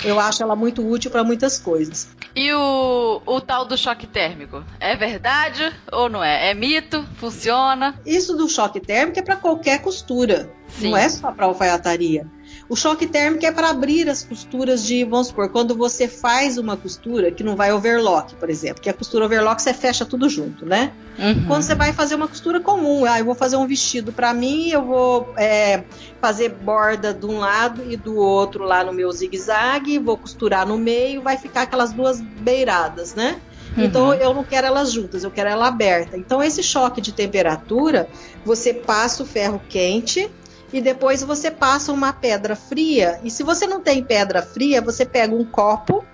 Eu 0.04 0.18
acho 0.18 0.42
ela 0.42 0.56
muito 0.56 0.86
útil 0.86 1.10
para 1.10 1.22
muitas 1.22 1.58
coisas. 1.58 2.08
E 2.34 2.52
o, 2.52 3.22
o 3.26 3.40
tal 3.40 3.64
do 3.64 3.76
choque 3.76 4.06
térmico? 4.06 4.64
É 4.80 4.96
verdade 4.96 5.72
ou 5.92 6.08
não 6.08 6.24
é? 6.24 6.50
É 6.50 6.54
mito? 6.54 7.06
Funciona? 7.16 7.94
Isso 8.04 8.36
do 8.36 8.48
choque 8.48 8.80
térmico 8.80 9.18
é 9.18 9.22
para 9.22 9.36
qualquer 9.36 9.80
costura. 9.80 10.50
Sim. 10.68 10.90
Não 10.90 10.96
é 10.96 11.08
só 11.08 11.30
para 11.30 11.46
alfaiataria. 11.46 12.26
O 12.72 12.74
choque 12.74 13.06
térmico 13.06 13.44
é 13.44 13.52
para 13.52 13.68
abrir 13.68 14.08
as 14.08 14.24
costuras 14.24 14.82
de, 14.82 15.04
vamos 15.04 15.26
supor, 15.26 15.50
quando 15.50 15.76
você 15.76 16.08
faz 16.08 16.56
uma 16.56 16.74
costura 16.74 17.30
que 17.30 17.44
não 17.44 17.54
vai 17.54 17.70
overlock, 17.70 18.34
por 18.36 18.48
exemplo, 18.48 18.80
que 18.80 18.88
a 18.88 18.94
costura 18.94 19.26
overlock 19.26 19.60
você 19.60 19.74
fecha 19.74 20.06
tudo 20.06 20.26
junto, 20.26 20.64
né? 20.64 20.90
Uhum. 21.18 21.44
Quando 21.44 21.64
você 21.64 21.74
vai 21.74 21.92
fazer 21.92 22.14
uma 22.14 22.26
costura 22.26 22.60
comum, 22.60 23.04
ah, 23.04 23.18
eu 23.18 23.26
vou 23.26 23.34
fazer 23.34 23.56
um 23.56 23.66
vestido 23.66 24.10
para 24.10 24.32
mim, 24.32 24.70
eu 24.70 24.86
vou 24.86 25.34
é, 25.36 25.84
fazer 26.18 26.48
borda 26.48 27.12
de 27.12 27.26
um 27.26 27.40
lado 27.40 27.84
e 27.86 27.94
do 27.94 28.16
outro 28.16 28.64
lá 28.64 28.82
no 28.82 28.94
meu 28.94 29.12
zigue-zague, 29.12 29.98
vou 29.98 30.16
costurar 30.16 30.66
no 30.66 30.78
meio, 30.78 31.20
vai 31.20 31.36
ficar 31.36 31.62
aquelas 31.64 31.92
duas 31.92 32.22
beiradas, 32.22 33.14
né? 33.14 33.38
Uhum. 33.76 33.84
Então 33.84 34.14
eu 34.14 34.32
não 34.32 34.44
quero 34.44 34.66
elas 34.66 34.90
juntas, 34.90 35.24
eu 35.24 35.30
quero 35.30 35.50
ela 35.50 35.68
aberta. 35.68 36.16
Então 36.16 36.42
esse 36.42 36.62
choque 36.62 37.02
de 37.02 37.12
temperatura, 37.12 38.08
você 38.46 38.72
passa 38.72 39.22
o 39.22 39.26
ferro 39.26 39.60
quente 39.68 40.30
e 40.72 40.80
depois 40.80 41.22
você 41.22 41.50
passa 41.50 41.92
uma 41.92 42.12
pedra 42.12 42.56
fria. 42.56 43.20
E 43.22 43.30
se 43.30 43.42
você 43.42 43.66
não 43.66 43.80
tem 43.80 44.02
pedra 44.02 44.42
fria, 44.42 44.80
você 44.80 45.04
pega 45.04 45.34
um 45.34 45.44
copo, 45.44 46.04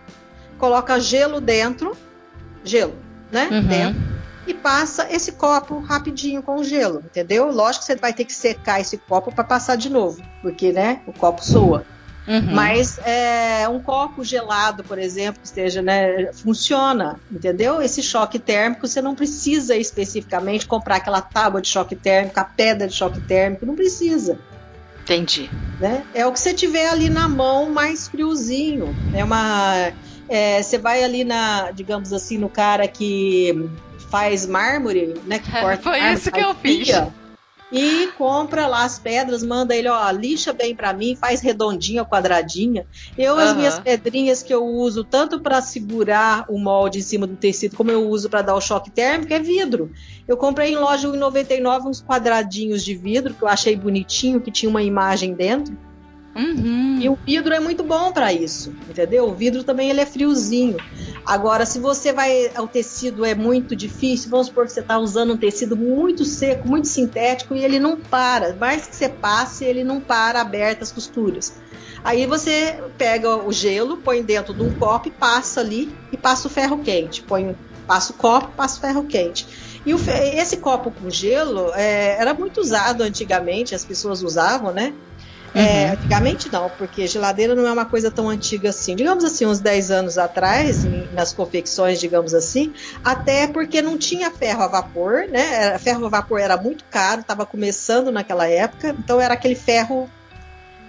coloca 0.59 0.99
gelo 0.99 1.41
dentro, 1.41 1.97
gelo, 2.65 2.95
né? 3.31 3.49
Uhum. 3.51 3.67
Dentro. 3.67 4.19
e 4.47 4.55
passa 4.55 5.07
esse 5.11 5.33
copo 5.33 5.79
rapidinho 5.79 6.43
com 6.43 6.65
gelo, 6.65 7.03
entendeu? 7.05 7.53
Lógico 7.53 7.85
que 7.85 7.93
você 7.93 7.97
vai 7.97 8.13
ter 8.15 8.25
que 8.25 8.33
secar 8.33 8.81
esse 8.81 8.97
copo 8.97 9.31
para 9.31 9.45
passar 9.45 9.77
de 9.77 9.91
novo, 9.91 10.23
porque 10.41 10.73
né, 10.73 11.03
o 11.07 11.13
copo 11.13 11.45
soa. 11.45 11.85
Uhum. 12.27 12.55
Mas 12.55 12.99
é, 13.07 13.67
um 13.69 13.81
copo 13.81 14.23
gelado, 14.23 14.85
por 14.85 14.99
exemplo, 14.99 15.41
que 15.41 15.47
esteja, 15.47 15.81
né, 15.81 16.31
funciona, 16.35 17.19
entendeu? 17.33 17.81
Esse 17.81 18.03
choque 18.03 18.39
térmico, 18.39 18.87
você 18.87 19.01
não 19.01 19.15
precisa 19.15 19.75
especificamente 19.75 20.67
comprar 20.67 20.97
aquela 20.97 21.23
tábua 21.23 21.63
de 21.63 21.69
choque 21.69 21.97
térmico, 21.97 22.39
a 22.39 22.45
pedra 22.45 22.87
de 22.87 22.95
choque 22.95 23.19
térmico, 23.21 23.65
não 23.65 23.75
precisa. 23.75 24.39
Entendi. 25.09 25.51
Né? 25.81 26.05
É 26.13 26.27
o 26.27 26.33
que 26.33 26.39
você 26.39 26.53
tiver 26.53 26.89
ali 26.89 27.09
na 27.09 27.27
mão 27.27 27.71
mais 27.71 28.07
friozinho. 28.09 28.95
É 29.15 29.25
uma. 29.25 29.93
É, 30.29 30.63
você 30.63 30.77
vai 30.77 31.03
ali 31.03 31.25
na, 31.25 31.71
digamos 31.71 32.13
assim, 32.13 32.37
no 32.37 32.51
cara 32.51 32.87
que 32.87 33.71
faz 34.11 34.45
mármore, 34.45 35.15
né? 35.25 35.39
Que 35.39 35.51
corta 35.59 35.83
Foi 35.83 35.99
mármore, 35.99 36.15
isso 36.15 36.31
que 36.31 36.41
eu 36.41 36.55
fiz 36.55 36.89
e 37.71 38.09
compra 38.17 38.67
lá 38.67 38.85
as 38.85 38.99
pedras, 38.99 39.43
manda 39.43 39.75
ele, 39.75 39.89
ó, 39.89 40.11
lixa 40.11 40.53
bem 40.53 40.75
para 40.75 40.93
mim, 40.93 41.15
faz 41.15 41.41
redondinha, 41.41 42.05
quadradinha. 42.05 42.87
Eu, 43.17 43.35
uhum. 43.35 43.41
as 43.41 43.57
minhas 43.57 43.79
pedrinhas 43.79 44.43
que 44.43 44.53
eu 44.53 44.65
uso 44.65 45.05
tanto 45.05 45.41
para 45.41 45.61
segurar 45.61 46.47
o 46.49 46.59
molde 46.59 46.99
em 46.99 47.03
cima 47.03 47.27
do 47.27 47.37
tecido, 47.37 47.77
como 47.77 47.91
eu 47.91 48.09
uso 48.09 48.31
para 48.31 48.43
dar 48.43 48.55
o 48.55 48.61
choque 48.61 48.91
térmico, 48.91 49.33
é 49.33 49.39
vidro. 49.39 49.93
Eu 50.27 50.37
comprei 50.37 50.73
em 50.73 50.77
loja 50.77 51.09
1,99 51.09 51.87
uns 51.87 52.03
quadradinhos 52.03 52.85
de 52.85 52.95
vidro, 52.95 53.35
que 53.35 53.43
eu 53.43 53.49
achei 53.49 53.77
bonitinho, 53.77 54.41
que 54.41 54.51
tinha 54.51 54.71
uma 54.71 54.83
imagem 54.83 55.35
dentro. 55.35 55.77
Uhum. 56.39 56.99
E 57.01 57.09
o 57.09 57.19
vidro 57.27 57.53
é 57.53 57.59
muito 57.59 57.83
bom 57.83 58.13
para 58.13 58.33
isso, 58.33 58.73
entendeu? 58.89 59.29
O 59.29 59.35
vidro 59.35 59.65
também 59.65 59.91
ele 59.91 60.01
é 60.01 60.07
friozinho. 60.07 60.77
Agora, 61.27 61.67
se 61.67 61.81
você 61.81 62.13
vai, 62.13 62.49
o 62.59 62.69
tecido 62.69 63.25
é 63.25 63.35
muito 63.35 63.75
difícil, 63.75 64.31
vamos 64.31 64.47
supor 64.47 64.65
que 64.65 64.73
você 64.73 64.79
está 64.79 64.99
usando 64.99 65.33
um 65.33 65.37
tecido 65.37 65.77
muito 65.77 66.25
seco, 66.25 66.69
muito 66.69 66.87
sintético 66.87 67.57
e 67.57 67.65
ele 67.65 67.81
não 67.81 67.97
para. 67.97 68.55
Mais 68.55 68.87
que 68.87 68.95
você 68.95 69.09
passe, 69.09 69.65
ele 69.65 69.83
não 69.83 70.01
para 70.01 70.41
aberto 70.41 70.83
as 70.83 70.93
costuras. 70.93 71.55
Aí 72.05 72.25
você 72.25 72.81
pega 72.97 73.37
o 73.37 73.51
gelo, 73.51 73.97
põe 73.97 74.23
dentro 74.23 74.55
de 74.55 74.63
um 74.63 74.73
copo 74.73 75.09
e 75.09 75.11
passa 75.11 75.61
ali 75.61 75.93
e 76.13 76.17
passa 76.17 76.47
o 76.47 76.51
ferro 76.51 76.79
quente. 76.79 77.21
Põe, 77.21 77.57
passa 77.85 78.13
o 78.13 78.15
copo, 78.15 78.53
passa 78.57 78.79
o 78.79 78.81
ferro 78.81 79.05
quente. 79.05 79.45
E 79.85 79.93
o, 79.93 79.99
esse 80.35 80.59
copo 80.59 80.93
com 80.93 81.11
gelo 81.11 81.73
é, 81.75 82.17
era 82.21 82.33
muito 82.33 82.61
usado 82.61 83.03
antigamente, 83.03 83.75
as 83.75 83.85
pessoas 83.85 84.23
usavam, 84.23 84.73
né? 84.73 84.95
É, 85.55 85.59
uhum. 85.59 85.67
É, 85.67 85.91
antigamente 85.93 86.53
não, 86.53 86.71
porque 86.71 87.07
geladeira 87.07 87.55
não 87.55 87.67
é 87.67 87.73
uma 87.73 87.85
coisa 87.85 88.11
tão 88.11 88.29
antiga 88.29 88.71
assim. 88.71 88.95
Digamos 88.95 89.25
assim, 89.25 89.47
uns 89.47 89.61
10 89.61 89.91
anos 89.91 90.19
atrás, 90.19 90.85
nas 91.13 91.33
confecções, 91.33 92.01
digamos 92.01 92.35
assim, 92.35 92.73
até 93.05 93.47
porque 93.47 93.81
não 93.81 93.97
tinha 93.97 94.31
ferro 94.31 94.63
a 94.63 94.69
vapor, 94.69 95.27
né? 95.29 95.79
Ferro 95.79 96.07
a 96.07 96.09
vapor 96.09 96.41
era 96.41 96.57
muito 96.57 96.85
caro, 96.91 97.21
estava 97.21 97.47
começando 97.47 98.11
naquela 98.11 98.47
época, 98.47 98.95
então 98.99 99.21
era 99.21 99.35
aquele 99.35 99.55
ferro 99.55 100.09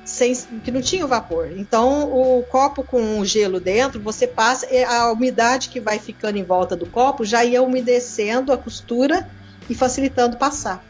sem, 0.03 0.33
que 0.63 0.71
não 0.71 0.81
tinha 0.81 1.05
o 1.05 1.07
vapor. 1.07 1.51
Então, 1.55 2.11
o 2.11 2.43
copo 2.43 2.83
com 2.83 3.19
o 3.19 3.25
gelo 3.25 3.59
dentro, 3.59 4.01
você 4.01 4.27
passa, 4.27 4.67
a 4.87 5.11
umidade 5.11 5.69
que 5.69 5.79
vai 5.79 5.99
ficando 5.99 6.37
em 6.37 6.43
volta 6.43 6.75
do 6.75 6.85
copo 6.85 7.23
já 7.23 7.43
ia 7.45 7.61
umedecendo 7.61 8.51
a 8.51 8.57
costura 8.57 9.29
e 9.69 9.75
facilitando 9.75 10.37
passar. 10.37 10.83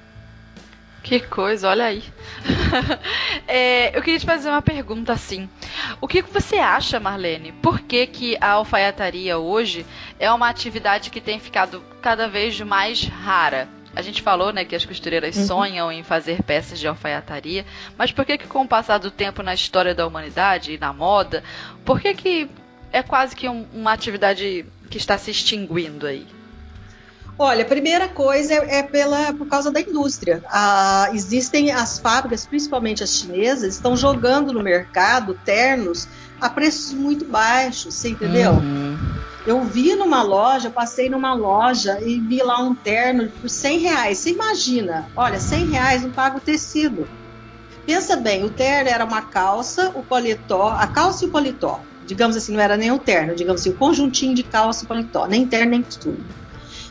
Que 1.04 1.20
coisa, 1.20 1.70
olha 1.70 1.86
aí. 1.86 2.04
é, 3.48 3.98
eu 3.98 4.02
queria 4.02 4.20
te 4.20 4.26
fazer 4.26 4.50
uma 4.50 4.62
pergunta 4.62 5.14
assim. 5.14 5.50
O 6.02 6.08
que 6.08 6.22
você 6.22 6.58
acha, 6.58 7.00
Marlene? 7.00 7.52
Por 7.52 7.80
que, 7.80 8.06
que 8.06 8.38
a 8.40 8.52
alfaiataria 8.52 9.38
hoje 9.38 9.86
é 10.20 10.32
uma 10.32 10.50
atividade 10.50 11.10
que 11.10 11.22
tem 11.22 11.40
ficado 11.40 11.82
cada 12.02 12.28
vez 12.28 12.60
mais 12.62 13.04
rara? 13.04 13.68
A 13.96 14.02
gente 14.02 14.22
falou, 14.22 14.54
né, 14.54 14.64
que 14.64 14.76
as 14.76 14.86
costureiras 14.86 15.36
uhum. 15.36 15.48
sonham 15.48 15.92
em 15.92 16.04
fazer 16.04 16.44
peças 16.44 16.80
de 16.80 16.88
alfaiataria, 16.88 17.66
mas 17.98 18.12
por 18.12 18.24
que 18.24 18.38
que 18.38 18.48
com 18.48 18.62
o 18.62 18.68
passar 18.68 19.00
do 19.00 19.10
tempo 19.10 19.42
na 19.42 19.54
história 19.54 19.96
da 19.96 20.06
humanidade 20.06 20.74
e 20.74 20.78
na 20.78 20.94
moda, 20.94 21.44
por 21.84 22.00
que 22.00 22.14
que 22.14 22.50
é 22.92 23.02
quase 23.02 23.36
que 23.36 23.50
um, 23.50 23.66
uma 23.74 23.92
atividade 23.92 24.66
que 24.90 24.98
está 24.98 25.18
se 25.18 25.32
extinguindo 25.32 26.06
aí? 26.06 26.28
Olha, 27.42 27.64
a 27.64 27.66
primeira 27.66 28.10
coisa 28.10 28.54
é, 28.54 28.80
é 28.80 28.84
pela, 28.84 29.34
por 29.34 29.48
causa 29.48 29.72
da 29.72 29.80
indústria. 29.80 30.44
Ah, 30.50 31.10
existem 31.14 31.72
as 31.72 31.98
fábricas, 31.98 32.46
principalmente 32.46 33.02
as 33.02 33.12
chinesas, 33.12 33.76
estão 33.76 33.96
jogando 33.96 34.52
no 34.52 34.62
mercado 34.62 35.40
ternos 35.46 36.06
a 36.42 36.50
preços 36.50 36.92
muito 36.92 37.24
baixos, 37.24 37.96
você 37.96 38.10
entendeu? 38.10 38.52
Uhum. 38.52 38.98
Eu 39.48 39.64
vi 39.64 39.96
numa 39.96 40.22
loja, 40.22 40.70
passei 40.70 41.10
numa 41.10 41.34
loja 41.34 41.98
e 42.02 42.20
vi 42.20 42.44
lá 42.44 42.60
um 42.60 42.76
terno 42.76 43.30
por 43.30 43.50
100 43.50 43.80
reais. 43.80 44.18
Você 44.18 44.32
imagina, 44.32 45.08
olha, 45.16 45.40
100 45.40 45.66
reais 45.68 46.04
não 46.04 46.12
paga 46.12 46.38
o 46.38 46.42
tecido. 46.42 47.08
Pensa 47.86 48.18
bem, 48.18 48.44
o 48.44 48.50
terno 48.50 48.90
era 48.90 49.06
uma 49.06 49.22
calça, 49.22 49.94
o 49.96 50.04
paletó, 50.04 50.68
a 50.68 50.88
calça 50.88 51.24
e 51.24 51.30
o 51.30 51.32
paletó. 51.32 51.80
Digamos 52.06 52.36
assim, 52.36 52.52
não 52.52 52.60
era 52.60 52.76
nem 52.76 52.92
o 52.92 53.00
terno, 53.00 53.34
digamos 53.34 53.62
assim, 53.62 53.70
o 53.70 53.76
conjuntinho 53.76 54.36
de 54.36 54.44
calça 54.44 54.84
e 54.84 54.88
paletó, 54.88 55.26
nem 55.26 55.48
terno 55.48 55.72
nem 55.72 55.82
costura 55.82 56.18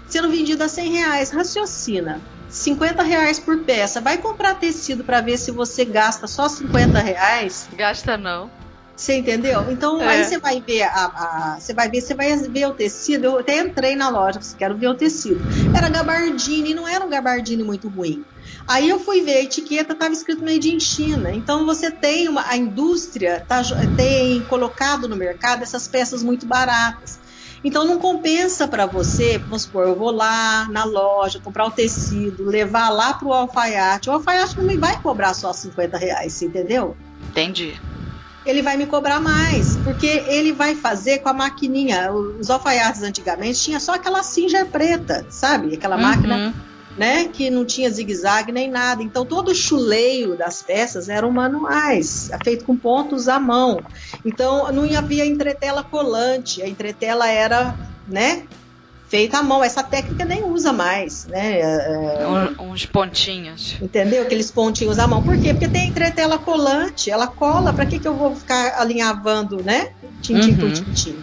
sendo 0.08 0.30
vendido 0.30 0.64
a 0.64 0.68
100 0.68 0.90
reais. 0.90 1.30
Raciocina. 1.30 2.20
50 2.48 3.02
reais 3.02 3.38
por 3.38 3.58
peça. 3.58 4.00
Vai 4.00 4.18
comprar 4.18 4.54
tecido 4.54 5.04
para 5.04 5.20
ver 5.20 5.36
se 5.36 5.50
você 5.50 5.84
gasta 5.84 6.26
só 6.26 6.48
50 6.48 6.98
reais? 6.98 7.68
Gasta 7.76 8.16
não. 8.16 8.50
Você 8.98 9.16
entendeu? 9.16 9.70
Então 9.70 10.02
é. 10.02 10.08
aí 10.08 10.24
você 10.24 10.38
vai 10.38 10.60
ver 10.60 10.82
a, 10.82 11.56
você 11.60 11.72
vai 11.72 11.88
ver, 11.88 12.00
você 12.00 12.14
vai 12.14 12.36
ver 12.36 12.66
o 12.66 12.74
tecido. 12.74 13.26
Eu 13.26 13.38
até 13.38 13.60
entrei 13.60 13.94
na 13.94 14.08
loja, 14.08 14.40
quero 14.58 14.76
ver 14.76 14.88
o 14.88 14.94
tecido. 14.94 15.40
Era 15.76 15.88
gabardine, 15.88 16.74
não 16.74 16.88
era 16.88 17.04
um 17.04 17.08
gabardine 17.08 17.62
muito 17.62 17.88
ruim. 17.88 18.24
Aí 18.66 18.88
eu 18.88 18.98
fui 18.98 19.22
ver 19.22 19.36
a 19.36 19.42
etiqueta, 19.42 19.92
estava 19.92 20.12
escrito 20.12 20.44
made 20.44 20.74
in 20.74 20.80
China. 20.80 21.30
Então 21.32 21.64
você 21.64 21.92
tem 21.92 22.28
uma, 22.28 22.44
a 22.48 22.56
indústria 22.56 23.44
tá, 23.46 23.62
tem 23.96 24.40
colocado 24.42 25.08
no 25.08 25.14
mercado 25.14 25.62
essas 25.62 25.86
peças 25.86 26.20
muito 26.20 26.44
baratas. 26.44 27.20
Então 27.62 27.84
não 27.84 27.98
compensa 27.98 28.68
para 28.68 28.86
você, 28.86 29.38
vamos 29.38 29.62
supor, 29.62 29.88
eu 29.88 29.96
vou 29.96 30.10
lá 30.10 30.68
na 30.70 30.84
loja, 30.84 31.40
comprar 31.40 31.66
o 31.66 31.70
tecido, 31.70 32.44
levar 32.44 32.88
lá 32.90 33.14
para 33.14 33.28
o 33.28 33.32
alfaiate. 33.32 34.08
O 34.08 34.12
alfaiate 34.12 34.56
não 34.56 34.64
me 34.64 34.76
vai 34.76 35.00
cobrar 35.00 35.34
só 35.34 35.52
50 35.52 35.96
reais, 35.98 36.40
entendeu? 36.42 36.96
Entendi. 37.30 37.80
Ele 38.46 38.62
vai 38.62 38.76
me 38.76 38.86
cobrar 38.86 39.20
mais, 39.20 39.76
porque 39.78 40.06
ele 40.06 40.52
vai 40.52 40.74
fazer 40.74 41.18
com 41.18 41.28
a 41.28 41.32
maquininha. 41.32 42.12
Os 42.12 42.48
alfaiates 42.48 43.02
antigamente 43.02 43.60
tinha 43.60 43.80
só 43.80 43.94
aquela 43.94 44.22
singer 44.22 44.64
preta, 44.66 45.26
sabe? 45.28 45.74
Aquela 45.74 45.96
uhum. 45.96 46.02
máquina 46.02 46.54
né, 46.98 47.28
que 47.28 47.48
não 47.48 47.64
tinha 47.64 47.88
zigue-zague 47.88 48.50
nem 48.50 48.68
nada. 48.68 49.02
Então 49.02 49.24
todo 49.24 49.52
o 49.52 49.54
chuleio 49.54 50.36
das 50.36 50.62
peças 50.62 51.08
eram 51.08 51.30
manuais, 51.30 52.30
feito 52.42 52.64
com 52.64 52.76
pontos 52.76 53.28
à 53.28 53.38
mão. 53.38 53.80
Então 54.24 54.70
não 54.72 54.84
havia 54.98 55.24
entretela 55.24 55.84
colante, 55.84 56.60
a 56.60 56.68
entretela 56.68 57.28
era, 57.28 57.74
né, 58.06 58.42
feita 59.08 59.38
à 59.38 59.42
mão. 59.42 59.62
Essa 59.62 59.82
técnica 59.82 60.24
nem 60.24 60.44
usa 60.44 60.72
mais, 60.72 61.26
né? 61.26 61.60
É, 61.60 62.22
é 62.22 62.62
uns 62.62 62.84
pontinhos. 62.84 63.76
Entendeu? 63.80 64.22
Aqueles 64.22 64.50
pontinhos 64.50 64.98
à 64.98 65.06
mão. 65.06 65.22
Por 65.22 65.38
quê? 65.38 65.52
Porque 65.52 65.68
tem 65.68 65.88
entretela 65.88 66.38
colante, 66.38 67.10
ela 67.10 67.26
cola. 67.26 67.72
Para 67.72 67.86
que, 67.86 67.98
que 67.98 68.08
eu 68.08 68.14
vou 68.14 68.34
ficar 68.34 68.78
alinhavando, 68.78 69.62
né? 69.62 69.92
Tintim 70.20 70.50
uhum. 70.50 70.56
por 70.56 70.72
tintim. 70.72 71.16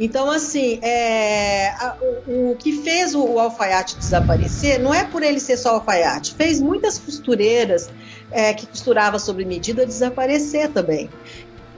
Então, 0.00 0.30
assim, 0.30 0.78
é, 0.82 1.68
a, 1.70 1.96
o, 2.26 2.52
o, 2.52 2.56
que 2.56 2.82
fez 2.82 3.14
o, 3.14 3.24
o, 3.24 3.38
alfaiate 3.38 3.96
desaparecer 3.96 4.80
não 4.80 4.92
é 4.92 5.04
por 5.04 5.22
ele 5.22 5.40
ser 5.40 5.56
só 5.56 5.74
alfaiate, 5.74 6.34
fez 6.34 6.60
muitas 6.60 6.98
costureiras 6.98 7.90
é, 8.30 8.52
que 8.54 8.66
costurava 8.66 9.18
sobre 9.18 9.44
medida 9.44 9.86
desaparecer 9.86 10.70
também. 10.70 11.10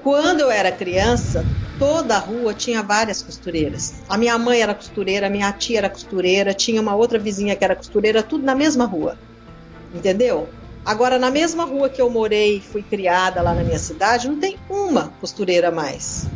Quando 0.02 0.40
eu 0.40 0.50
era 0.50 0.70
criança, 0.70 1.44
toda 1.78 2.16
a 2.16 2.18
rua 2.18 2.52
tinha 2.52 2.82
várias 2.82 3.22
costureiras. 3.22 3.94
A 4.08 4.18
minha 4.18 4.36
mãe 4.36 4.60
era 4.60 4.74
costureira, 4.74 5.26
a 5.26 5.30
minha 5.30 5.50
tia 5.52 5.78
era 5.78 5.88
costureira, 5.88 6.52
tinha 6.52 6.80
uma 6.80 6.94
outra 6.94 7.18
vizinha 7.18 7.56
que 7.56 7.64
era 7.64 7.74
costureira, 7.74 8.22
tudo 8.22 8.44
na 8.44 8.54
mesma 8.54 8.84
rua. 8.84 9.18
Entendeu? 9.94 10.48
Agora, 10.84 11.18
na 11.18 11.30
mesma 11.30 11.64
rua 11.64 11.88
que 11.88 12.02
eu 12.02 12.10
morei, 12.10 12.60
fui 12.60 12.82
criada 12.82 13.40
lá 13.40 13.54
na 13.54 13.64
minha 13.64 13.78
cidade, 13.78 14.28
não 14.28 14.38
tem 14.38 14.58
uma 14.68 15.08
costureira 15.20 15.70
mais. 15.70 16.26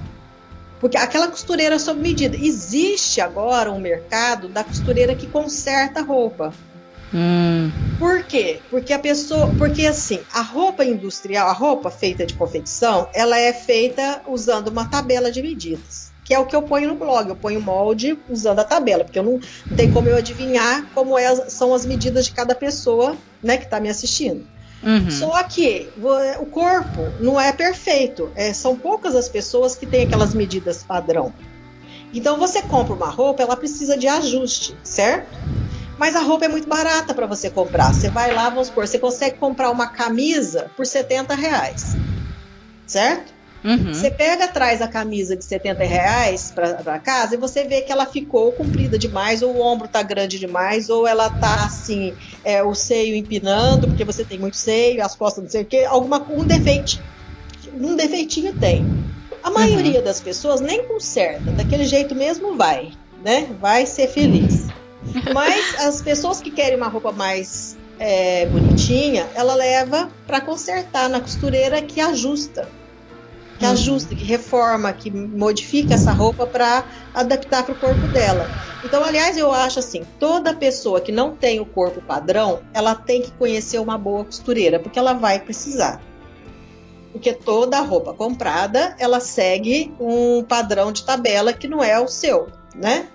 Porque 0.80 0.96
aquela 0.96 1.28
costureira 1.28 1.78
sob 1.78 2.00
medida. 2.00 2.36
Existe 2.36 3.20
agora 3.20 3.70
um 3.70 3.80
mercado 3.80 4.48
da 4.48 4.62
costureira 4.62 5.14
que 5.14 5.26
conserta 5.26 6.02
roupa. 6.02 6.52
Hum. 7.12 7.70
Por 7.98 8.22
quê? 8.24 8.60
Porque 8.70 8.92
a 8.92 8.98
pessoa. 8.98 9.52
Porque 9.58 9.86
assim, 9.86 10.20
a 10.32 10.42
roupa 10.42 10.84
industrial, 10.84 11.48
a 11.48 11.52
roupa 11.52 11.90
feita 11.90 12.26
de 12.26 12.34
confecção, 12.34 13.08
ela 13.14 13.38
é 13.38 13.52
feita 13.52 14.22
usando 14.26 14.68
uma 14.68 14.88
tabela 14.88 15.30
de 15.30 15.42
medidas. 15.42 16.08
Que 16.24 16.34
é 16.34 16.38
o 16.38 16.44
que 16.44 16.54
eu 16.54 16.62
ponho 16.62 16.88
no 16.88 16.94
blog. 16.94 17.28
Eu 17.28 17.36
ponho 17.36 17.60
molde 17.60 18.18
usando 18.28 18.58
a 18.58 18.64
tabela, 18.64 19.02
porque 19.02 19.18
eu 19.18 19.22
não, 19.22 19.40
não 19.66 19.76
tem 19.76 19.90
como 19.90 20.08
eu 20.08 20.16
adivinhar 20.16 20.84
como 20.94 21.18
é, 21.18 21.34
são 21.48 21.72
as 21.72 21.86
medidas 21.86 22.26
de 22.26 22.32
cada 22.32 22.54
pessoa 22.54 23.16
né, 23.42 23.56
que 23.56 23.64
está 23.64 23.80
me 23.80 23.88
assistindo. 23.88 24.46
Uhum. 24.82 25.10
Só 25.10 25.42
que 25.42 25.88
o 26.40 26.46
corpo 26.46 27.02
não 27.20 27.40
é 27.40 27.52
perfeito. 27.52 28.30
É, 28.34 28.52
são 28.52 28.76
poucas 28.76 29.14
as 29.14 29.28
pessoas 29.28 29.74
que 29.74 29.86
têm 29.86 30.04
aquelas 30.04 30.34
medidas 30.34 30.82
padrão. 30.82 31.32
Então 32.14 32.38
você 32.38 32.62
compra 32.62 32.94
uma 32.94 33.10
roupa, 33.10 33.42
ela 33.42 33.56
precisa 33.56 33.96
de 33.96 34.08
ajuste, 34.08 34.74
certo? 34.82 35.28
Mas 35.98 36.14
a 36.14 36.20
roupa 36.20 36.44
é 36.44 36.48
muito 36.48 36.68
barata 36.68 37.12
para 37.12 37.26
você 37.26 37.50
comprar. 37.50 37.92
Você 37.92 38.08
vai 38.08 38.32
lá, 38.32 38.48
vamos 38.48 38.68
supor, 38.68 38.86
você 38.86 38.98
consegue 38.98 39.36
comprar 39.36 39.70
uma 39.70 39.88
camisa 39.88 40.70
por 40.76 40.86
70 40.86 41.34
reais. 41.34 41.96
Certo? 42.86 43.37
Uhum. 43.64 43.92
Você 43.92 44.10
pega 44.10 44.44
atrás 44.44 44.80
a 44.80 44.86
camisa 44.86 45.36
de 45.36 45.44
70 45.44 45.82
reais 45.84 46.52
para 46.54 46.98
casa 46.98 47.34
e 47.34 47.38
você 47.38 47.64
vê 47.64 47.80
que 47.82 47.90
ela 47.90 48.06
ficou 48.06 48.52
comprida 48.52 48.98
demais, 48.98 49.42
ou 49.42 49.56
o 49.56 49.60
ombro 49.60 49.88
tá 49.88 50.02
grande 50.02 50.38
demais, 50.38 50.88
ou 50.88 51.06
ela 51.06 51.28
tá 51.28 51.64
assim, 51.64 52.14
é, 52.44 52.62
o 52.62 52.74
seio 52.74 53.16
empinando, 53.16 53.88
porque 53.88 54.04
você 54.04 54.24
tem 54.24 54.38
muito 54.38 54.56
seio, 54.56 55.04
as 55.04 55.16
costas 55.16 55.44
não 55.44 55.50
sei 55.50 55.62
o 55.62 55.66
quê, 55.66 55.84
alguma, 55.88 56.24
um 56.30 56.44
defeito. 56.44 57.02
Um 57.74 57.96
defeitinho 57.96 58.54
tem. 58.54 58.86
A 59.42 59.50
maioria 59.50 59.98
uhum. 59.98 60.04
das 60.04 60.20
pessoas 60.20 60.60
nem 60.60 60.84
conserta, 60.84 61.50
daquele 61.52 61.84
jeito 61.84 62.14
mesmo 62.14 62.56
vai, 62.56 62.92
né? 63.24 63.48
Vai 63.60 63.86
ser 63.86 64.08
feliz. 64.08 64.66
Mas 65.34 65.80
as 65.80 66.02
pessoas 66.02 66.40
que 66.40 66.50
querem 66.50 66.76
uma 66.76 66.88
roupa 66.88 67.12
mais 67.12 67.76
é, 67.98 68.46
bonitinha, 68.46 69.26
ela 69.34 69.54
leva 69.54 70.10
para 70.26 70.40
consertar 70.40 71.08
na 71.08 71.20
costureira 71.20 71.82
que 71.82 72.00
ajusta. 72.00 72.68
Que 73.58 73.64
uhum. 73.64 73.72
ajusta, 73.72 74.14
que 74.14 74.24
reforma, 74.24 74.92
que 74.92 75.10
modifica 75.10 75.94
essa 75.94 76.12
roupa 76.12 76.46
para 76.46 76.84
adaptar 77.12 77.64
para 77.64 77.74
o 77.74 77.78
corpo 77.78 78.06
dela. 78.08 78.48
Então, 78.84 79.04
aliás, 79.04 79.36
eu 79.36 79.52
acho 79.52 79.78
assim: 79.78 80.04
toda 80.18 80.54
pessoa 80.54 81.00
que 81.00 81.10
não 81.10 81.34
tem 81.34 81.58
o 81.60 81.66
corpo 81.66 82.00
padrão, 82.00 82.60
ela 82.72 82.94
tem 82.94 83.22
que 83.22 83.32
conhecer 83.32 83.78
uma 83.78 83.98
boa 83.98 84.24
costureira, 84.24 84.78
porque 84.78 84.98
ela 84.98 85.12
vai 85.12 85.40
precisar. 85.40 86.00
Porque 87.10 87.32
toda 87.32 87.80
roupa 87.80 88.12
comprada, 88.12 88.94
ela 88.98 89.18
segue 89.18 89.92
um 89.98 90.44
padrão 90.44 90.92
de 90.92 91.04
tabela 91.04 91.52
que 91.52 91.66
não 91.66 91.82
é 91.82 91.98
o 91.98 92.06
seu, 92.06 92.48
né? 92.74 93.08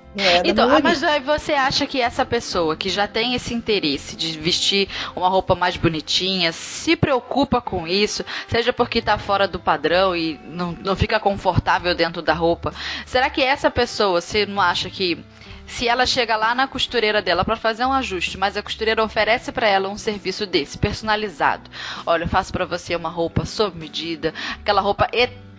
Então, 0.46 0.70
mas 0.82 1.04
aí 1.04 1.20
você 1.20 1.54
acha 1.54 1.88
que 1.88 2.00
essa 2.00 2.24
pessoa 2.24 2.76
que 2.76 2.88
já 2.88 3.08
tem 3.08 3.34
esse 3.34 3.54
interesse 3.54 4.16
de 4.16 4.38
vestir 4.38 4.88
uma 5.16 5.28
roupa 5.28 5.56
mais 5.56 5.76
bonitinha, 5.76 6.52
se 6.52 6.96
preocupa 6.96 7.60
com 7.60 7.88
isso, 7.88 8.24
seja 8.48 8.72
porque 8.72 9.00
está 9.00 9.18
fora 9.18 9.48
do 9.48 9.60
padrão 9.60 10.16
e 10.16 10.40
não, 10.46 10.78
não 10.84 10.96
fica 10.96 11.20
confortável 11.20 11.96
dentro 11.96 12.22
da 12.22 12.34
roupa, 12.34 12.74
será 13.06 13.30
que 13.30 13.42
essa 13.42 13.72
pessoa, 13.72 14.22
você 14.22 14.46
não 14.46 14.62
acha 14.62 14.90
que 14.90 15.24
se 15.66 15.88
ela 15.88 16.06
chega 16.06 16.36
lá 16.36 16.54
na 16.54 16.68
costureira 16.68 17.22
dela 17.22 17.44
para 17.44 17.56
fazer 17.56 17.86
um 17.86 17.94
ajuste, 17.94 18.38
mas 18.38 18.56
a 18.56 18.62
costureira 18.62 19.04
oferece 19.04 19.52
para 19.52 19.68
ela 19.68 19.90
um 19.90 19.98
serviço 19.98 20.46
desse, 20.46 20.78
personalizado. 20.78 21.70
Olha, 22.06 22.26
eu 22.26 22.28
faço 22.28 22.52
para 22.52 22.66
você 22.66 22.96
uma 22.96 23.10
roupa 23.10 23.46
sob 23.46 23.80
medida, 23.80 24.34
aquela 24.62 24.82
roupa 24.82 25.08
eterna, 25.12 25.53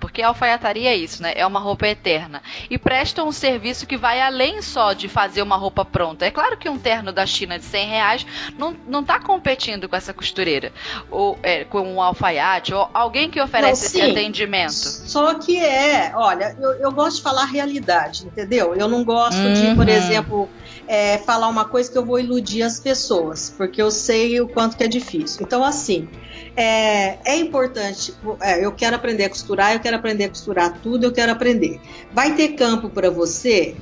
porque 0.00 0.22
a 0.22 0.28
alfaiataria 0.28 0.90
é 0.90 0.96
isso, 0.96 1.22
né? 1.22 1.32
É 1.34 1.46
uma 1.46 1.60
roupa 1.60 1.86
eterna. 1.86 2.42
E 2.68 2.78
presta 2.78 3.24
um 3.24 3.32
serviço 3.32 3.86
que 3.86 3.96
vai 3.96 4.20
além 4.20 4.60
só 4.62 4.92
de 4.92 5.08
fazer 5.08 5.42
uma 5.42 5.56
roupa 5.56 5.84
pronta. 5.84 6.26
É 6.26 6.30
claro 6.30 6.56
que 6.56 6.68
um 6.68 6.78
terno 6.78 7.12
da 7.12 7.26
China 7.26 7.58
de 7.58 7.64
100 7.64 7.88
reais 7.88 8.26
não, 8.58 8.76
não 8.86 9.02
tá 9.02 9.18
competindo 9.18 9.88
com 9.88 9.96
essa 9.96 10.12
costureira, 10.12 10.72
ou 11.10 11.38
é, 11.42 11.64
com 11.64 11.80
um 11.80 12.00
alfaiate, 12.00 12.74
ou 12.74 12.88
alguém 12.92 13.30
que 13.30 13.40
oferece 13.40 13.98
não, 13.98 14.04
esse 14.04 14.10
atendimento. 14.10 14.72
Só 14.72 15.34
que 15.34 15.58
é, 15.58 16.12
olha, 16.14 16.56
eu, 16.60 16.72
eu 16.74 16.92
gosto 16.92 17.16
de 17.16 17.22
falar 17.22 17.44
realidade, 17.46 18.26
entendeu? 18.26 18.74
Eu 18.74 18.88
não 18.88 19.04
gosto 19.04 19.38
uhum. 19.38 19.54
de, 19.54 19.74
por 19.74 19.88
exemplo, 19.88 20.48
é, 20.86 21.18
falar 21.18 21.48
uma 21.48 21.64
coisa 21.64 21.90
que 21.90 21.96
eu 21.96 22.04
vou 22.04 22.18
iludir 22.18 22.62
as 22.62 22.78
pessoas, 22.80 23.52
porque 23.56 23.80
eu 23.80 23.90
sei 23.90 24.40
o 24.40 24.48
quanto 24.48 24.76
que 24.76 24.84
é 24.84 24.88
difícil. 24.88 25.42
Então, 25.42 25.64
assim, 25.64 26.08
é, 26.56 27.18
é 27.24 27.36
importante. 27.36 28.14
É, 28.40 28.64
eu 28.64 28.72
quero 28.72 28.96
aprender 28.96 29.24
a 29.24 29.28
costurar, 29.28 29.72
eu 29.72 29.80
quero 29.80 29.96
aprender 29.96 30.24
a 30.24 30.28
costurar 30.28 30.78
tudo, 30.82 31.04
eu 31.04 31.12
quero 31.12 31.32
aprender. 31.32 31.80
Vai 32.12 32.34
ter 32.34 32.48
campo 32.50 32.88
para 32.88 33.10
você? 33.10 33.76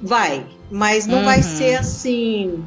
Vai, 0.00 0.46
mas 0.70 1.06
não 1.06 1.18
uhum. 1.18 1.24
vai 1.24 1.42
ser 1.42 1.76
assim. 1.76 2.64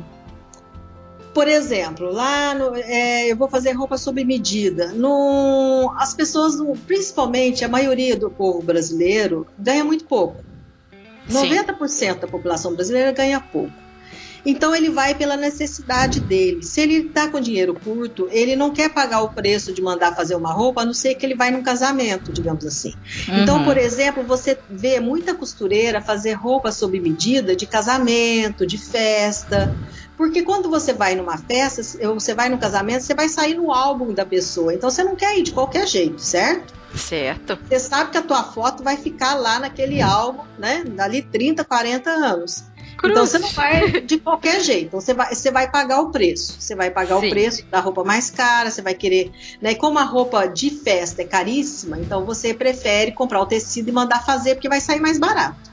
Por 1.34 1.48
exemplo, 1.48 2.12
lá 2.12 2.54
no, 2.54 2.76
é, 2.76 3.32
eu 3.32 3.38
vou 3.38 3.48
fazer 3.48 3.72
roupa 3.72 3.98
sob 3.98 4.24
medida. 4.26 4.92
No, 4.94 5.94
as 5.98 6.14
pessoas, 6.14 6.56
principalmente 6.86 7.64
a 7.64 7.70
maioria 7.70 8.18
do 8.18 8.30
povo 8.30 8.62
brasileiro, 8.62 9.48
ganha 9.58 9.84
muito 9.84 10.04
pouco. 10.04 10.44
90% 11.30 11.88
Sim. 11.88 12.14
da 12.20 12.28
população 12.28 12.74
brasileira 12.74 13.12
ganha 13.12 13.40
pouco. 13.40 13.81
Então 14.46 14.76
ele 14.76 14.90
vai 14.90 15.14
pela 15.14 15.38
necessidade 15.38 16.20
dele. 16.20 16.64
Se 16.64 16.82
ele 16.82 17.08
está 17.08 17.28
com 17.28 17.40
dinheiro 17.40 17.74
curto, 17.74 18.28
ele 18.32 18.56
não 18.56 18.72
quer 18.72 18.90
pagar 18.90 19.22
o 19.22 19.30
preço 19.30 19.74
de 19.74 19.82
mandar 19.82 20.16
fazer 20.16 20.36
uma 20.36 20.52
roupa, 20.52 20.82
a 20.82 20.86
não 20.86 20.94
ser 20.94 21.16
que 21.16 21.26
ele 21.26 21.36
vai 21.36 21.52
num 21.52 21.62
casamento, 21.62 22.32
digamos 22.32 22.66
assim. 22.66 22.94
Então, 23.28 23.36
uhum. 23.36 23.42
Então, 23.52 23.66
por 23.66 23.78
exemplo, 23.78 24.24
você 24.24 24.58
vê 24.70 25.00
muita 25.00 25.36
costureira 25.36 26.02
fazer 26.02 26.34
roupa 26.34 26.72
sob 26.72 27.00
medida 27.00 27.56
de 27.56 27.66
casamento, 27.66 28.66
de 28.66 28.78
festa. 28.78 29.76
Porque 30.18 30.42
quando 30.44 30.70
você 30.70 30.94
vai 30.94 31.16
numa 31.16 31.38
festa, 31.38 31.82
você 31.84 32.34
vai 32.34 32.48
num 32.48 32.58
casamento, 32.58 33.04
você 33.04 33.14
vai 33.14 33.28
sair 33.28 33.56
no 33.56 33.72
álbum 33.72 34.14
da 34.14 34.26
pessoa. 34.26 34.74
Então 34.74 34.90
você 34.90 35.04
não 35.04 35.16
quer 35.16 35.38
ir 35.38 35.44
de 35.44 35.52
qualquer 35.52 35.88
jeito, 35.88 36.22
certo? 36.22 36.74
Certo. 36.96 37.58
Você 37.68 37.80
sabe 37.80 38.12
que 38.12 38.18
a 38.18 38.22
tua 38.22 38.44
foto 38.44 38.84
vai 38.84 38.98
ficar 38.98 39.36
lá 39.36 39.60
naquele 39.60 40.02
álbum, 40.02 40.44
né? 40.58 40.84
Dali 40.86 41.22
30, 41.22 41.64
40 41.64 42.10
anos. 42.10 42.66
Cruz. 43.02 43.14
Então 43.14 43.26
você 43.26 43.40
não 43.40 43.50
vai 43.50 44.02
de 44.02 44.20
qualquer 44.20 44.62
jeito. 44.62 44.88
Então, 44.88 45.02
você 45.02 45.14
vai, 45.14 45.34
você 45.34 45.52
vai 45.52 45.70
pagar 45.70 46.02
o 46.02 46.12
preço. 46.12 46.56
Você 46.60 46.76
vai 46.76 46.92
pagar 46.92 47.20
Sim. 47.20 47.28
o 47.28 47.30
preço 47.30 47.66
da 47.66 47.80
roupa 47.80 48.04
mais 48.04 48.30
cara, 48.30 48.70
você 48.70 48.82
vai 48.82 48.94
querer. 48.94 49.32
Né? 49.60 49.72
E 49.72 49.76
como 49.76 49.98
a 49.98 50.04
roupa 50.04 50.46
de 50.46 50.70
festa 50.70 51.24
é 51.24 51.26
caríssima, 51.26 51.98
então 51.98 52.26
você 52.26 52.54
prefere 52.54 53.12
comprar 53.12 53.42
o 53.42 53.46
tecido 53.46 53.90
e 53.90 53.92
mandar 53.92 54.24
fazer, 54.24 54.56
porque 54.56 54.70
vai 54.70 54.80
sair 54.80 55.00
mais 55.00 55.18
barato. 55.18 55.72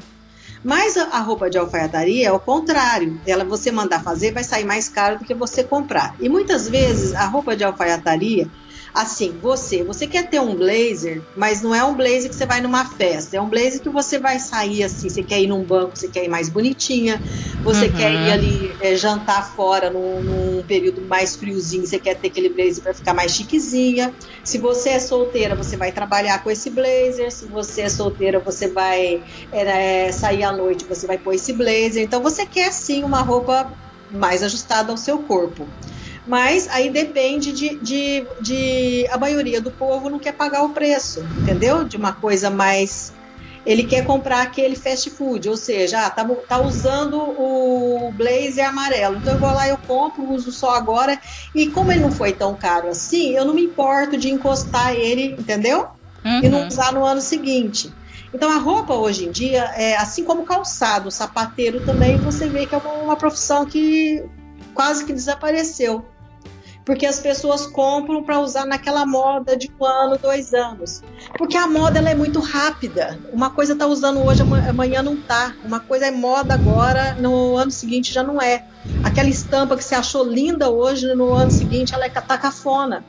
Mas 0.64 0.96
a, 0.96 1.20
roupa 1.20 1.48
de 1.48 1.56
alfaiataria 1.56 2.28
é 2.28 2.32
o 2.32 2.40
contrário. 2.40 3.20
Ela 3.26 3.44
você 3.44 3.70
mandar 3.70 4.02
fazer 4.02 4.32
vai 4.32 4.42
sair 4.42 4.64
mais 4.64 4.88
caro 4.88 5.18
do 5.18 5.24
que 5.24 5.34
você 5.34 5.62
comprar. 5.62 6.16
E 6.18 6.28
muitas 6.28 6.68
vezes 6.68 7.14
a 7.14 7.26
roupa 7.26 7.54
de 7.54 7.62
alfaiataria 7.62 8.48
assim, 8.98 9.38
você, 9.40 9.84
você 9.84 10.06
quer 10.08 10.28
ter 10.28 10.40
um 10.40 10.56
blazer, 10.56 11.22
mas 11.36 11.62
não 11.62 11.72
é 11.72 11.84
um 11.84 11.94
blazer 11.94 12.28
que 12.28 12.34
você 12.34 12.44
vai 12.44 12.60
numa 12.60 12.84
festa, 12.84 13.36
é 13.36 13.40
um 13.40 13.48
blazer 13.48 13.80
que 13.80 13.88
você 13.88 14.18
vai 14.18 14.40
sair 14.40 14.82
assim, 14.82 15.08
você 15.08 15.22
quer 15.22 15.40
ir 15.40 15.46
num 15.46 15.62
banco, 15.62 15.96
você 15.96 16.08
quer 16.08 16.24
ir 16.24 16.28
mais 16.28 16.48
bonitinha, 16.48 17.22
você 17.62 17.86
uhum. 17.86 17.92
quer 17.92 18.12
ir 18.12 18.30
ali 18.32 18.72
é, 18.80 18.96
jantar 18.96 19.54
fora 19.54 19.88
num, 19.88 20.20
num, 20.20 20.62
período 20.64 21.00
mais 21.02 21.36
friozinho, 21.36 21.86
você 21.86 21.98
quer 21.98 22.16
ter 22.16 22.26
aquele 22.26 22.48
blazer 22.48 22.82
para 22.82 22.92
ficar 22.92 23.14
mais 23.14 23.32
chiquezinha. 23.32 24.12
Se 24.42 24.58
você 24.58 24.90
é 24.90 24.98
solteira, 24.98 25.54
você 25.54 25.76
vai 25.76 25.92
trabalhar 25.92 26.42
com 26.42 26.50
esse 26.50 26.68
blazer. 26.68 27.30
Se 27.30 27.46
você 27.46 27.82
é 27.82 27.88
solteira, 27.88 28.38
você 28.40 28.68
vai 28.68 29.22
é, 29.52 30.10
sair 30.12 30.42
à 30.42 30.52
noite, 30.52 30.84
você 30.84 31.06
vai 31.06 31.16
pôr 31.16 31.34
esse 31.34 31.52
blazer. 31.52 32.02
Então 32.02 32.20
você 32.22 32.44
quer 32.44 32.72
sim 32.72 33.04
uma 33.04 33.22
roupa 33.22 33.72
mais 34.10 34.42
ajustada 34.42 34.90
ao 34.90 34.96
seu 34.96 35.18
corpo. 35.20 35.66
Mas 36.28 36.68
aí 36.68 36.90
depende 36.90 37.52
de, 37.52 37.76
de, 37.76 38.26
de, 38.38 39.06
A 39.10 39.16
maioria 39.16 39.62
do 39.62 39.70
povo 39.70 40.10
não 40.10 40.18
quer 40.18 40.32
pagar 40.32 40.62
o 40.62 40.68
preço, 40.68 41.26
entendeu? 41.40 41.84
De 41.84 41.96
uma 41.96 42.12
coisa 42.12 42.50
mais. 42.50 43.14
Ele 43.64 43.82
quer 43.82 44.04
comprar 44.04 44.42
aquele 44.42 44.76
fast 44.76 45.10
food, 45.10 45.48
ou 45.48 45.56
seja, 45.56 46.06
ah, 46.06 46.10
tá, 46.10 46.24
tá 46.46 46.60
usando 46.60 47.18
o 47.18 48.12
blazer 48.14 48.68
amarelo. 48.68 49.16
Então 49.16 49.34
eu 49.34 49.40
vou 49.40 49.50
lá, 49.50 49.66
eu 49.68 49.78
compro, 49.78 50.30
uso 50.30 50.52
só 50.52 50.74
agora. 50.74 51.18
E 51.54 51.68
como 51.68 51.90
ele 51.90 52.00
não 52.00 52.12
foi 52.12 52.32
tão 52.32 52.54
caro 52.54 52.88
assim, 52.88 53.30
eu 53.30 53.46
não 53.46 53.54
me 53.54 53.64
importo 53.64 54.16
de 54.16 54.30
encostar 54.30 54.94
ele, 54.94 55.34
entendeu? 55.38 55.88
Uhum. 56.24 56.40
E 56.44 56.48
não 56.48 56.60
uhum. 56.60 56.68
usar 56.68 56.92
no 56.92 57.04
ano 57.04 57.22
seguinte. 57.22 57.90
Então 58.32 58.50
a 58.50 58.58
roupa 58.58 58.94
hoje 58.94 59.26
em 59.26 59.30
dia, 59.30 59.64
é, 59.76 59.96
assim 59.96 60.24
como 60.24 60.42
o 60.42 60.46
calçado, 60.46 61.08
o 61.08 61.12
sapateiro 61.12 61.80
também, 61.84 62.18
você 62.18 62.46
vê 62.46 62.66
que 62.66 62.74
é 62.74 62.78
uma, 62.78 62.92
uma 62.92 63.16
profissão 63.16 63.64
que 63.64 64.22
quase 64.74 65.04
que 65.04 65.12
desapareceu 65.12 66.04
porque 66.88 67.04
as 67.04 67.20
pessoas 67.20 67.66
compram 67.66 68.22
para 68.22 68.40
usar 68.40 68.64
naquela 68.64 69.04
moda 69.04 69.54
de 69.54 69.70
um 69.78 69.84
ano, 69.84 70.16
dois 70.16 70.54
anos. 70.54 71.02
Porque 71.36 71.54
a 71.54 71.66
moda 71.66 71.98
ela 71.98 72.08
é 72.08 72.14
muito 72.14 72.40
rápida. 72.40 73.18
Uma 73.30 73.50
coisa 73.50 73.74
está 73.74 73.86
usando 73.86 74.24
hoje, 74.24 74.40
amanhã 74.66 75.02
não 75.02 75.14
tá. 75.14 75.54
Uma 75.62 75.80
coisa 75.80 76.06
é 76.06 76.10
moda 76.10 76.54
agora, 76.54 77.12
no 77.20 77.58
ano 77.58 77.70
seguinte 77.70 78.10
já 78.10 78.22
não 78.22 78.40
é. 78.40 78.64
Aquela 79.04 79.28
estampa 79.28 79.76
que 79.76 79.84
você 79.84 79.94
achou 79.94 80.24
linda 80.24 80.70
hoje, 80.70 81.14
no 81.14 81.34
ano 81.34 81.50
seguinte 81.50 81.92
ela 81.92 82.06
é 82.06 82.08
tá 82.08 82.38
cafona. 82.38 83.04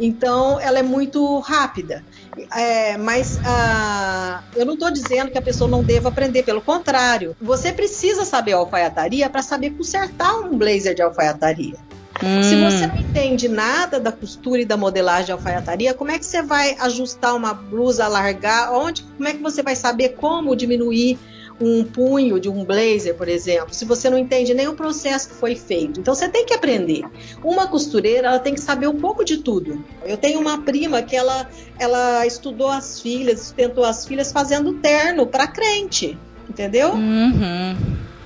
Então, 0.00 0.58
ela 0.58 0.80
é 0.80 0.82
muito 0.82 1.38
rápida. 1.38 2.04
É, 2.52 2.96
mas 2.98 3.38
ah, 3.46 4.42
eu 4.56 4.66
não 4.66 4.74
estou 4.74 4.90
dizendo 4.90 5.30
que 5.30 5.38
a 5.38 5.42
pessoa 5.42 5.70
não 5.70 5.84
deva 5.84 6.08
aprender, 6.08 6.42
pelo 6.42 6.60
contrário. 6.60 7.36
Você 7.40 7.72
precisa 7.72 8.24
saber 8.24 8.54
alfaiataria 8.54 9.30
para 9.30 9.40
saber 9.40 9.70
consertar 9.70 10.34
um 10.40 10.58
blazer 10.58 10.96
de 10.96 11.02
alfaiataria. 11.02 11.76
Hum. 12.22 12.42
Se 12.42 12.56
você 12.56 12.86
não 12.86 12.96
entende 12.96 13.48
nada 13.48 13.98
da 13.98 14.12
costura 14.12 14.60
e 14.60 14.64
da 14.64 14.76
modelagem 14.76 15.26
de 15.26 15.32
alfaiataria, 15.32 15.94
como 15.94 16.10
é 16.10 16.18
que 16.18 16.24
você 16.24 16.42
vai 16.42 16.76
ajustar 16.80 17.34
uma 17.34 17.52
blusa, 17.52 18.04
alargar? 18.04 18.72
Onde, 18.72 19.02
como 19.02 19.28
é 19.28 19.32
que 19.32 19.42
você 19.42 19.62
vai 19.62 19.74
saber 19.74 20.10
como 20.10 20.54
diminuir 20.54 21.18
um 21.60 21.84
punho 21.84 22.40
de 22.40 22.48
um 22.48 22.64
blazer, 22.64 23.14
por 23.14 23.28
exemplo, 23.28 23.72
se 23.72 23.84
você 23.84 24.10
não 24.10 24.18
entende 24.18 24.52
nem 24.54 24.66
o 24.66 24.74
processo 24.74 25.28
que 25.28 25.34
foi 25.36 25.54
feito. 25.54 26.00
Então 26.00 26.14
você 26.14 26.28
tem 26.28 26.44
que 26.44 26.52
aprender. 26.52 27.04
Uma 27.42 27.66
costureira, 27.66 28.28
ela 28.28 28.38
tem 28.38 28.54
que 28.54 28.60
saber 28.60 28.88
um 28.88 28.98
pouco 28.98 29.24
de 29.24 29.38
tudo. 29.38 29.84
Eu 30.04 30.16
tenho 30.16 30.40
uma 30.40 30.62
prima 30.62 31.02
que 31.02 31.14
ela, 31.14 31.48
ela 31.78 32.26
estudou 32.26 32.68
as 32.68 33.00
filhas, 33.00 33.40
sustentou 33.40 33.84
as 33.84 34.04
filhas 34.06 34.32
fazendo 34.32 34.74
terno 34.74 35.26
para 35.26 35.46
crente, 35.46 36.18
entendeu? 36.48 36.92
Uhum. 36.92 37.76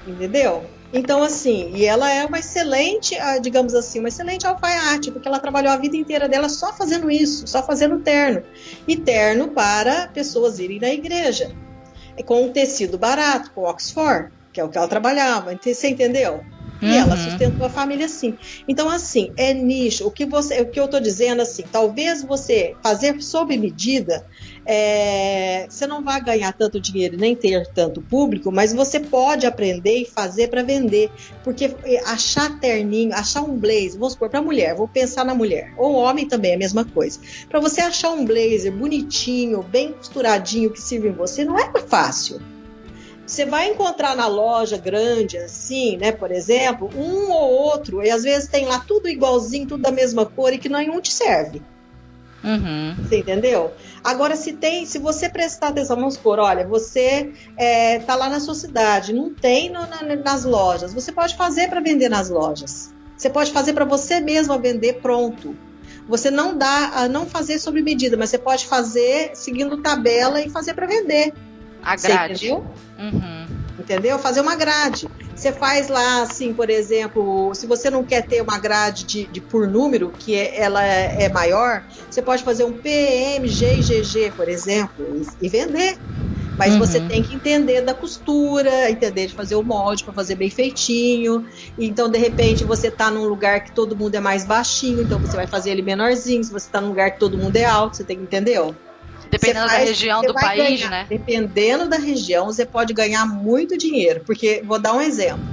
Entendeu? 0.07 0.65
Então, 0.93 1.23
assim, 1.23 1.71
e 1.75 1.85
ela 1.85 2.11
é 2.11 2.25
uma 2.25 2.39
excelente, 2.39 3.15
ah, 3.17 3.39
digamos 3.39 3.75
assim, 3.75 3.99
uma 3.99 4.09
excelente 4.09 4.47
alfaiate, 4.47 5.11
porque 5.11 5.29
ela 5.29 5.39
trabalhou 5.39 5.71
a 5.71 5.77
vida 5.77 5.97
inteira 5.97 6.29
dela 6.29 6.49
só 6.49 6.73
fazendo 6.73 7.11
isso, 7.11 7.47
só 7.47 7.63
fazendo 7.63 8.01
terno. 8.01 8.43
E 8.87 8.97
terno 8.97 9.49
para 9.49 10.09
pessoas 10.09 10.59
irem 10.59 10.81
na 10.81 10.89
igreja. 10.89 11.55
Com 12.25 12.47
um 12.47 12.53
tecido 12.53 12.97
barato, 12.97 13.51
com 13.53 13.63
Oxford, 13.63 14.33
que 14.53 14.61
é 14.61 14.65
o 14.65 14.69
que 14.69 14.79
ela 14.79 14.89
trabalhava. 14.89 15.57
Você 15.63 15.89
entendeu? 15.89 16.43
E 16.81 16.87
uhum. 16.87 16.95
ela 16.95 17.17
sustentou 17.17 17.67
a 17.67 17.71
família 17.71 18.07
assim. 18.07 18.39
Então, 18.67 18.89
assim, 18.89 19.33
é 19.37 19.53
nicho. 19.53 20.07
O 20.07 20.11
que, 20.11 20.25
você, 20.25 20.61
o 20.61 20.71
que 20.71 20.79
eu 20.79 20.87
estou 20.87 21.01
dizendo, 21.01 21.43
assim, 21.43 21.65
talvez 21.71 22.23
você 22.23 22.75
fazer 22.83 23.21
sob 23.21 23.57
medida, 23.57 24.25
é, 24.71 25.67
você 25.67 25.87
não 25.87 26.05
vai 26.05 26.21
ganhar 26.23 26.53
tanto 26.53 26.79
dinheiro 26.79 27.17
nem 27.17 27.35
ter 27.35 27.67
tanto 27.69 28.03
público, 28.03 28.53
mas 28.53 28.75
você 28.75 29.01
pode 29.01 29.47
aprender 29.47 30.03
e 30.03 30.05
fazer 30.05 30.49
para 30.49 30.63
vender. 30.63 31.11
Porque 31.43 31.75
é, 31.85 32.01
achar 32.05 32.61
terninho, 32.61 33.15
achar 33.15 33.41
um 33.41 33.57
blazer, 33.57 33.95
vamos 33.95 34.13
supor, 34.13 34.29
para 34.29 34.43
mulher, 34.43 34.75
vou 34.75 34.87
pensar 34.87 35.25
na 35.25 35.35
mulher, 35.35 35.73
ou 35.79 35.95
homem 35.95 36.29
também 36.29 36.51
é 36.51 36.55
a 36.55 36.59
mesma 36.59 36.85
coisa. 36.85 37.19
Para 37.49 37.61
você 37.61 37.81
achar 37.81 38.11
um 38.11 38.27
blazer 38.27 38.71
bonitinho, 38.71 39.63
bem 39.63 39.93
costuradinho, 39.93 40.71
que 40.71 40.83
sirva 40.83 41.09
em 41.09 41.13
você, 41.13 41.47
não 41.47 41.59
é 41.59 41.73
fácil. 41.89 42.39
Você 43.27 43.47
vai 43.47 43.71
encontrar 43.71 44.15
na 44.15 44.27
loja 44.27 44.77
grande, 44.77 45.39
assim, 45.39 45.97
né? 45.97 46.13
Por 46.13 46.31
exemplo, 46.31 46.91
um 46.95 47.31
ou 47.31 47.51
outro, 47.53 48.03
e 48.03 48.11
às 48.11 48.23
vezes 48.23 48.49
tem 48.49 48.67
lá 48.67 48.81
tudo 48.81 49.09
igualzinho, 49.09 49.67
tudo 49.67 49.83
da 49.83 49.91
mesma 49.91 50.27
cor 50.27 50.53
e 50.53 50.59
que 50.59 50.69
nenhum 50.69 51.01
te 51.01 51.13
serve. 51.13 51.63
Uhum. 52.43 52.95
Você 53.03 53.19
entendeu? 53.19 53.73
Agora, 54.03 54.37
se 54.37 54.53
tem, 54.53 54.87
se 54.87 54.99
você 54.99 55.29
prestar 55.29 55.69
atenção, 55.69 55.97
vamos 55.97 56.15
supor, 56.15 56.39
olha, 56.39 56.67
você 56.67 57.33
é, 57.57 57.99
tá 58.01 58.15
lá 58.15 58.29
na 58.29 58.41
sua 58.41 58.55
cidade, 58.55 59.13
não 59.13 59.35
tem 59.35 59.71
no, 59.71 59.81
na, 59.87 60.17
nas 60.25 60.45
lojas, 60.45 60.95
você 60.95 61.11
pode 61.11 61.37
fazer 61.37 61.69
para 61.69 61.81
vender 61.81 62.09
nas 62.09 62.31
lojas. 62.31 62.95
Você 63.17 63.29
pode 63.29 63.53
fazer 63.53 63.73
para 63.73 63.85
você 63.85 64.21
mesmo 64.21 64.57
vender 64.61 65.01
pronto. 65.01 65.57
Você 66.09 66.31
não 66.31 66.57
dá, 66.57 67.09
não 67.11 67.27
fazer 67.27 67.59
sob 67.59 67.83
medida, 67.83 68.17
mas 68.17 68.31
você 68.31 68.39
pode 68.39 68.67
fazer 68.67 69.33
seguindo 69.35 69.77
tabela 69.83 70.41
e 70.41 70.49
fazer 70.49 70.73
para 70.75 70.87
vender. 70.87 71.35
A 71.83 71.97
grade. 71.97 72.39
Você 72.39 72.47
entendeu? 72.47 72.67
Uhum. 72.99 73.47
Entendeu? 73.79 74.19
Fazer 74.19 74.41
uma 74.41 74.55
grade. 74.55 75.09
Você 75.39 75.53
faz 75.53 75.87
lá, 75.87 76.23
assim, 76.23 76.53
por 76.53 76.69
exemplo, 76.69 77.55
se 77.55 77.65
você 77.65 77.89
não 77.89 78.03
quer 78.03 78.27
ter 78.27 78.43
uma 78.43 78.59
grade 78.59 79.05
de, 79.05 79.25
de 79.27 79.41
por 79.41 79.69
número, 79.69 80.13
que 80.19 80.35
é, 80.35 80.61
ela 80.61 80.83
é, 80.83 81.29
maior, 81.29 81.85
você 82.11 82.21
pode 82.21 82.43
fazer 82.43 82.65
um 82.65 82.73
PMGGG, 82.73 84.33
por 84.37 84.49
exemplo, 84.49 85.07
e, 85.41 85.47
e 85.47 85.49
vender. 85.49 85.97
Mas 86.59 86.73
uhum. 86.73 86.81
você 86.81 86.99
tem 86.99 87.23
que 87.23 87.37
entender 87.37 87.83
da 87.83 87.95
costura, 87.95 88.91
entender 88.91 89.29
de 89.29 89.35
fazer 89.35 89.55
o 89.55 89.63
molde 89.63 90.03
para 90.03 90.13
fazer 90.13 90.35
bem 90.35 90.51
feitinho. 90.51 91.47
Então, 91.79 92.11
de 92.11 92.19
repente, 92.19 92.65
você 92.65 92.89
está 92.89 93.09
num 93.09 93.29
lugar 93.29 93.63
que 93.63 93.71
todo 93.71 93.95
mundo 93.95 94.17
é 94.17 94.21
mais 94.21 94.45
baixinho, 94.45 95.03
então 95.03 95.21
você 95.21 95.37
vai 95.37 95.47
fazer 95.47 95.71
ele 95.71 95.83
menorzinho. 95.83 96.43
Se 96.43 96.51
você 96.51 96.67
está 96.67 96.81
num 96.81 96.89
lugar 96.89 97.13
que 97.13 97.21
todo 97.21 97.39
mundo 97.39 97.55
é 97.55 97.65
alto, 97.65 97.97
você 97.97 98.03
tem 98.03 98.17
que 98.17 98.25
entender. 98.25 98.59
Dependendo 99.31 99.67
da 99.67 99.79
região 99.79 100.23
do 100.23 100.35
país, 100.35 100.81
ganhar, 100.81 100.91
né? 100.91 101.07
Dependendo 101.09 101.89
da 101.89 101.97
região, 101.97 102.47
você 102.47 102.65
pode 102.65 102.93
ganhar 102.93 103.27
muito 103.27 103.77
dinheiro. 103.77 104.23
Porque, 104.25 104.63
vou 104.65 104.79
dar 104.79 104.95
um 104.95 105.01
exemplo. 105.01 105.45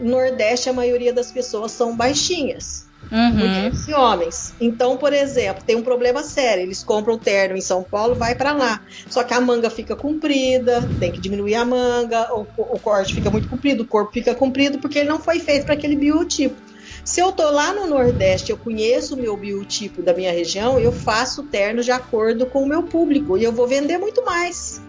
No 0.00 0.10
Nordeste, 0.10 0.68
a 0.68 0.72
maioria 0.72 1.12
das 1.12 1.30
pessoas 1.30 1.72
são 1.72 1.96
baixinhas. 1.96 2.86
Uhum. 3.10 3.30
Mulheres 3.34 3.88
e 3.88 3.92
homens. 3.92 4.54
Então, 4.58 4.96
por 4.96 5.12
exemplo, 5.12 5.62
tem 5.64 5.76
um 5.76 5.82
problema 5.82 6.22
sério. 6.22 6.62
Eles 6.62 6.82
compram 6.82 7.18
terno 7.18 7.56
em 7.56 7.60
São 7.60 7.82
Paulo, 7.82 8.14
vai 8.14 8.34
para 8.34 8.52
lá. 8.52 8.80
Só 9.08 9.22
que 9.22 9.34
a 9.34 9.40
manga 9.40 9.68
fica 9.68 9.94
comprida, 9.94 10.88
tem 10.98 11.12
que 11.12 11.20
diminuir 11.20 11.56
a 11.56 11.64
manga, 11.64 12.32
o, 12.34 12.46
o 12.56 12.78
corte 12.78 13.14
fica 13.14 13.30
muito 13.30 13.48
comprido, 13.48 13.82
o 13.82 13.86
corpo 13.86 14.12
fica 14.12 14.34
comprido, 14.34 14.78
porque 14.78 15.00
ele 15.00 15.08
não 15.08 15.20
foi 15.20 15.40
feito 15.40 15.64
para 15.64 15.74
aquele 15.74 15.96
biotipo. 15.96 16.56
Se 17.04 17.20
eu 17.20 17.32
tô 17.32 17.50
lá 17.50 17.72
no 17.72 17.86
Nordeste, 17.86 18.50
eu 18.50 18.56
conheço 18.56 19.14
o 19.14 19.18
meu 19.18 19.36
biotipo 19.36 20.02
da 20.02 20.14
minha 20.14 20.32
região, 20.32 20.78
eu 20.78 20.92
faço 20.92 21.42
terno 21.42 21.82
de 21.82 21.90
acordo 21.90 22.46
com 22.46 22.62
o 22.62 22.66
meu 22.66 22.84
público 22.84 23.36
e 23.36 23.42
eu 23.42 23.52
vou 23.52 23.66
vender 23.66 23.98
muito 23.98 24.24
mais. 24.24 24.80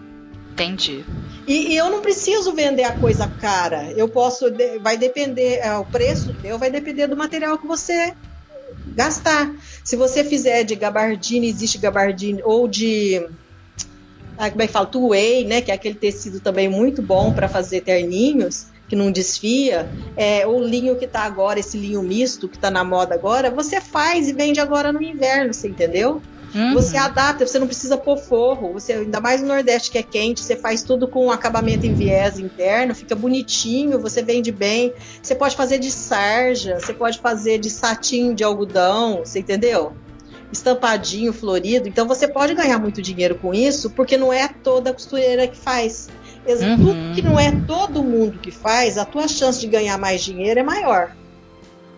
Entendi. 0.52 1.04
E, 1.46 1.72
e 1.72 1.76
eu 1.76 1.90
não 1.90 2.00
preciso 2.00 2.52
vender 2.52 2.84
a 2.84 2.96
coisa 2.96 3.26
cara. 3.26 3.90
Eu 3.96 4.08
posso, 4.08 4.46
vai 4.80 4.96
depender, 4.96 5.56
é, 5.56 5.76
o 5.76 5.84
preço 5.84 6.34
meu 6.40 6.56
vai 6.56 6.70
depender 6.70 7.08
do 7.08 7.16
material 7.16 7.58
que 7.58 7.66
você 7.66 8.14
gastar. 8.94 9.52
Se 9.82 9.96
você 9.96 10.22
fizer 10.22 10.62
de 10.62 10.76
gabardine, 10.76 11.48
existe 11.48 11.78
gabardine 11.78 12.40
ou 12.44 12.68
de 12.68 13.26
ah, 14.38 14.48
como 14.50 14.62
é 14.62 14.66
que 14.68 14.72
fala, 14.72 14.86
two-way, 14.86 15.44
né, 15.44 15.60
que 15.60 15.72
é 15.72 15.74
aquele 15.74 15.96
tecido 15.96 16.38
também 16.38 16.68
muito 16.68 17.02
bom 17.02 17.32
para 17.32 17.48
fazer 17.48 17.80
terninhos 17.80 18.66
que 18.88 18.94
não 18.94 19.10
desfia, 19.10 19.88
é, 20.16 20.46
o 20.46 20.60
linho 20.62 20.96
que 20.96 21.04
está 21.04 21.22
agora, 21.22 21.58
esse 21.58 21.76
linho 21.76 22.02
misto 22.02 22.48
que 22.48 22.56
está 22.56 22.70
na 22.70 22.84
moda 22.84 23.14
agora, 23.14 23.50
você 23.50 23.80
faz 23.80 24.28
e 24.28 24.32
vende 24.32 24.60
agora 24.60 24.92
no 24.92 25.02
inverno, 25.02 25.54
você 25.54 25.68
entendeu? 25.68 26.20
Uhum. 26.54 26.72
Você 26.74 26.96
adapta, 26.96 27.44
você 27.44 27.58
não 27.58 27.66
precisa 27.66 27.96
pôr 27.96 28.16
forro. 28.16 28.72
Você, 28.74 28.92
ainda 28.92 29.20
mais 29.20 29.42
no 29.42 29.48
Nordeste 29.48 29.90
que 29.90 29.98
é 29.98 30.02
quente, 30.02 30.40
você 30.40 30.54
faz 30.54 30.82
tudo 30.82 31.08
com 31.08 31.30
acabamento 31.30 31.84
em 31.84 31.94
viés 31.94 32.38
interno, 32.38 32.94
fica 32.94 33.16
bonitinho, 33.16 33.98
você 33.98 34.22
vende 34.22 34.52
bem. 34.52 34.92
Você 35.20 35.34
pode 35.34 35.56
fazer 35.56 35.78
de 35.78 35.90
sarja, 35.90 36.78
você 36.78 36.94
pode 36.94 37.18
fazer 37.18 37.58
de 37.58 37.68
satinho 37.68 38.34
de 38.34 38.44
algodão, 38.44 39.24
você 39.24 39.40
entendeu? 39.40 39.94
Estampadinho, 40.52 41.32
florido. 41.32 41.88
Então 41.88 42.06
você 42.06 42.28
pode 42.28 42.54
ganhar 42.54 42.78
muito 42.78 43.02
dinheiro 43.02 43.34
com 43.34 43.52
isso, 43.52 43.90
porque 43.90 44.16
não 44.16 44.32
é 44.32 44.46
toda 44.46 44.92
costureira 44.92 45.48
que 45.48 45.56
faz. 45.56 46.08
Uhum. 46.46 46.76
Tudo 46.76 47.14
que 47.14 47.22
não 47.22 47.38
é 47.38 47.50
todo 47.66 48.02
mundo 48.02 48.38
que 48.38 48.50
faz, 48.50 48.98
a 48.98 49.04
tua 49.04 49.26
chance 49.26 49.60
de 49.60 49.66
ganhar 49.66 49.98
mais 49.98 50.22
dinheiro 50.22 50.60
é 50.60 50.62
maior. 50.62 51.12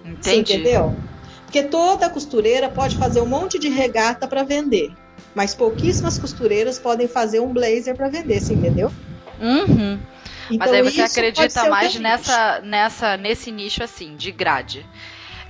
Entendi. 0.05 0.23
Você 0.23 0.37
entendeu? 0.37 0.97
Porque 1.45 1.63
toda 1.65 2.09
costureira 2.09 2.69
pode 2.69 2.97
fazer 2.97 3.21
um 3.21 3.27
monte 3.27 3.59
de 3.59 3.69
regata 3.69 4.27
para 4.27 4.43
vender, 4.43 4.93
mas 5.35 5.55
pouquíssimas 5.55 6.19
costureiras 6.19 6.79
podem 6.79 7.09
fazer 7.09 7.41
um 7.41 7.53
blazer 7.53 7.97
para 7.97 8.09
vender, 8.09 8.41
você 8.41 8.55
entendeu? 8.55 8.93
Uhum. 9.41 9.99
Então, 10.51 10.59
mas 10.59 10.73
aí 10.73 10.83
você 10.83 11.03
acredita 11.03 11.69
mais 11.69 11.97
nessa, 11.97 12.61
nessa, 12.61 13.17
nesse 13.17 13.51
nicho 13.51 13.83
assim, 13.83 14.15
de 14.17 14.31
grade. 14.31 14.87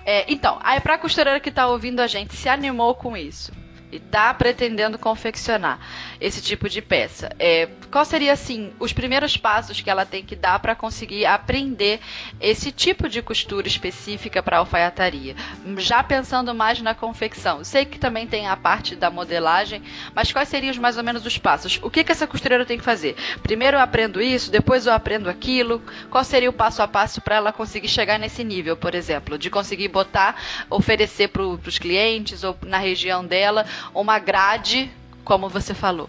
É, 0.06 0.24
então, 0.28 0.58
aí 0.62 0.80
pra 0.80 0.96
costureira 0.96 1.40
que 1.40 1.50
tá 1.50 1.66
ouvindo 1.68 2.00
a 2.00 2.06
gente, 2.06 2.34
se 2.34 2.48
animou 2.48 2.94
com 2.94 3.16
isso 3.16 3.52
e 3.90 3.96
está 3.96 4.32
pretendendo 4.34 4.98
confeccionar 4.98 5.78
esse 6.20 6.40
tipo 6.40 6.68
de 6.68 6.80
peça, 6.80 7.30
é, 7.38 7.68
qual 7.90 8.04
seria 8.04 8.32
assim 8.32 8.72
os 8.78 8.92
primeiros 8.92 9.36
passos 9.36 9.80
que 9.80 9.90
ela 9.90 10.04
tem 10.04 10.24
que 10.24 10.36
dar 10.36 10.58
para 10.58 10.74
conseguir 10.74 11.26
aprender 11.26 12.00
esse 12.40 12.70
tipo 12.72 13.08
de 13.08 13.22
costura 13.22 13.66
específica 13.66 14.42
para 14.42 14.58
alfaiataria? 14.58 15.34
Já 15.78 16.02
pensando 16.02 16.54
mais 16.54 16.80
na 16.80 16.94
confecção, 16.94 17.64
sei 17.64 17.84
que 17.84 17.98
também 17.98 18.26
tem 18.26 18.46
a 18.46 18.56
parte 18.56 18.94
da 18.94 19.10
modelagem, 19.10 19.82
mas 20.14 20.32
quais 20.32 20.48
seriam 20.48 20.66
mais 20.76 20.96
ou 20.96 21.04
menos 21.04 21.24
os 21.24 21.38
passos? 21.38 21.78
O 21.82 21.90
que 21.90 22.02
que 22.02 22.12
essa 22.12 22.26
costureira 22.26 22.64
tem 22.64 22.78
que 22.78 22.84
fazer? 22.84 23.14
Primeiro 23.42 23.76
eu 23.76 23.80
aprendo 23.80 24.20
isso, 24.20 24.50
depois 24.50 24.86
eu 24.86 24.92
aprendo 24.92 25.30
aquilo. 25.30 25.82
Qual 26.10 26.24
seria 26.24 26.50
o 26.50 26.52
passo 26.52 26.82
a 26.82 26.88
passo 26.88 27.20
para 27.20 27.36
ela 27.36 27.52
conseguir 27.52 27.88
chegar 27.88 28.18
nesse 28.18 28.42
nível, 28.42 28.76
por 28.76 28.94
exemplo, 28.94 29.38
de 29.38 29.48
conseguir 29.48 29.88
botar, 29.88 30.36
oferecer 30.68 31.28
para 31.28 31.42
os 31.42 31.78
clientes 31.78 32.42
ou 32.42 32.56
na 32.62 32.78
região 32.78 33.24
dela 33.24 33.64
uma 33.94 34.18
grade, 34.18 34.90
como 35.24 35.48
você 35.48 35.74
falou? 35.74 36.08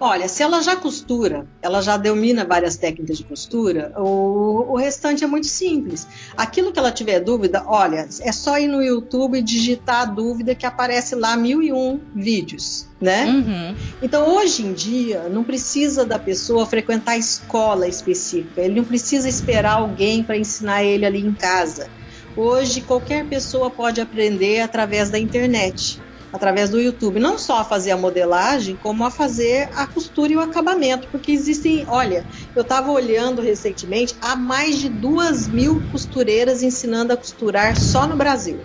Olha, 0.00 0.28
se 0.28 0.44
ela 0.44 0.62
já 0.62 0.76
costura, 0.76 1.44
ela 1.60 1.82
já 1.82 1.96
domina 1.96 2.44
várias 2.44 2.76
técnicas 2.76 3.18
de 3.18 3.24
costura, 3.24 3.92
o, 3.96 4.72
o 4.72 4.76
restante 4.76 5.24
é 5.24 5.26
muito 5.26 5.48
simples. 5.48 6.06
Aquilo 6.36 6.70
que 6.70 6.78
ela 6.78 6.92
tiver 6.92 7.18
dúvida, 7.18 7.64
olha, 7.66 8.08
é 8.20 8.30
só 8.30 8.58
ir 8.60 8.68
no 8.68 8.80
YouTube 8.80 9.36
e 9.36 9.42
digitar 9.42 10.02
a 10.02 10.04
dúvida 10.04 10.54
que 10.54 10.64
aparece 10.64 11.16
lá 11.16 11.36
mil 11.36 11.60
e 11.60 11.72
um 11.72 11.98
vídeos, 12.14 12.86
né? 13.00 13.26
Uhum. 13.26 13.76
Então, 14.00 14.36
hoje 14.36 14.64
em 14.64 14.72
dia, 14.72 15.28
não 15.28 15.42
precisa 15.42 16.06
da 16.06 16.18
pessoa 16.18 16.64
frequentar 16.64 17.18
escola 17.18 17.88
específica, 17.88 18.60
ele 18.60 18.76
não 18.76 18.84
precisa 18.84 19.28
esperar 19.28 19.78
alguém 19.78 20.22
para 20.22 20.38
ensinar 20.38 20.84
ele 20.84 21.04
ali 21.04 21.26
em 21.26 21.34
casa. 21.34 21.90
Hoje, 22.36 22.82
qualquer 22.82 23.26
pessoa 23.26 23.68
pode 23.68 24.00
aprender 24.00 24.60
através 24.60 25.10
da 25.10 25.18
internet 25.18 26.00
através 26.32 26.70
do 26.70 26.80
YouTube, 26.80 27.18
não 27.18 27.38
só 27.38 27.60
a 27.60 27.64
fazer 27.64 27.90
a 27.90 27.96
modelagem, 27.96 28.78
como 28.82 29.04
a 29.04 29.10
fazer 29.10 29.68
a 29.74 29.86
costura 29.86 30.32
e 30.32 30.36
o 30.36 30.40
acabamento, 30.40 31.08
porque 31.08 31.32
existem, 31.32 31.86
olha, 31.88 32.24
eu 32.54 32.62
estava 32.62 32.90
olhando 32.90 33.40
recentemente, 33.40 34.14
há 34.20 34.36
mais 34.36 34.78
de 34.78 34.88
duas 34.88 35.48
mil 35.48 35.82
costureiras 35.90 36.62
ensinando 36.62 37.12
a 37.12 37.16
costurar 37.16 37.78
só 37.78 38.06
no 38.06 38.16
Brasil. 38.16 38.60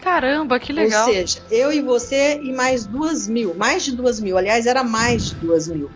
Caramba, 0.00 0.58
que 0.58 0.72
legal! 0.72 1.06
Ou 1.06 1.14
seja, 1.14 1.40
eu 1.50 1.72
e 1.72 1.80
você 1.80 2.40
e 2.42 2.52
mais 2.52 2.86
duas 2.86 3.26
mil, 3.26 3.54
mais 3.54 3.82
de 3.84 3.92
duas 3.92 4.20
mil, 4.20 4.36
aliás, 4.36 4.66
era 4.66 4.84
mais 4.84 5.26
de 5.26 5.34
duas 5.36 5.68
mil 5.68 5.90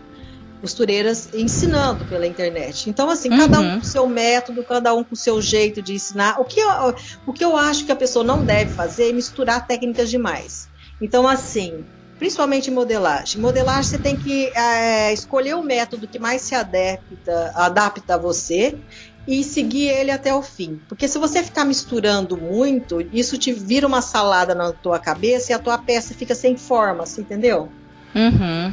costureiras 0.62 1.28
ensinando 1.34 2.04
pela 2.04 2.24
internet. 2.24 2.88
Então, 2.88 3.10
assim, 3.10 3.28
uhum. 3.30 3.36
cada 3.36 3.60
um 3.60 3.70
com 3.72 3.78
o 3.78 3.84
seu 3.84 4.06
método, 4.06 4.62
cada 4.62 4.94
um 4.94 5.02
com 5.02 5.12
o 5.12 5.16
seu 5.16 5.42
jeito 5.42 5.82
de 5.82 5.92
ensinar. 5.92 6.40
O 6.40 6.44
que, 6.44 6.60
eu, 6.60 6.94
o 7.26 7.32
que 7.32 7.44
eu 7.44 7.56
acho 7.56 7.84
que 7.84 7.90
a 7.90 7.96
pessoa 7.96 8.24
não 8.24 8.44
deve 8.44 8.72
fazer 8.72 9.10
é 9.10 9.12
misturar 9.12 9.66
técnicas 9.66 10.08
demais. 10.08 10.68
Então, 11.02 11.26
assim, 11.26 11.84
principalmente 12.18 12.70
modelagem. 12.70 13.40
Modelagem 13.40 13.82
você 13.82 13.98
tem 13.98 14.16
que 14.16 14.46
é, 14.56 15.12
escolher 15.12 15.54
o 15.56 15.62
método 15.62 16.06
que 16.06 16.20
mais 16.20 16.40
se 16.42 16.54
adapta, 16.54 17.52
adapta 17.56 18.14
a 18.14 18.18
você 18.18 18.78
e 19.26 19.42
seguir 19.42 19.88
ele 19.88 20.12
até 20.12 20.32
o 20.32 20.40
fim. 20.40 20.80
Porque 20.88 21.08
se 21.08 21.18
você 21.18 21.42
ficar 21.42 21.64
misturando 21.64 22.36
muito, 22.36 23.00
isso 23.12 23.36
te 23.36 23.52
vira 23.52 23.86
uma 23.86 24.00
salada 24.00 24.54
na 24.54 24.72
tua 24.72 25.00
cabeça 25.00 25.50
e 25.50 25.54
a 25.54 25.58
tua 25.58 25.78
peça 25.78 26.14
fica 26.14 26.34
sem 26.34 26.56
forma, 26.56 27.02
assim, 27.02 27.22
entendeu? 27.22 27.68
Uhum. 28.14 28.72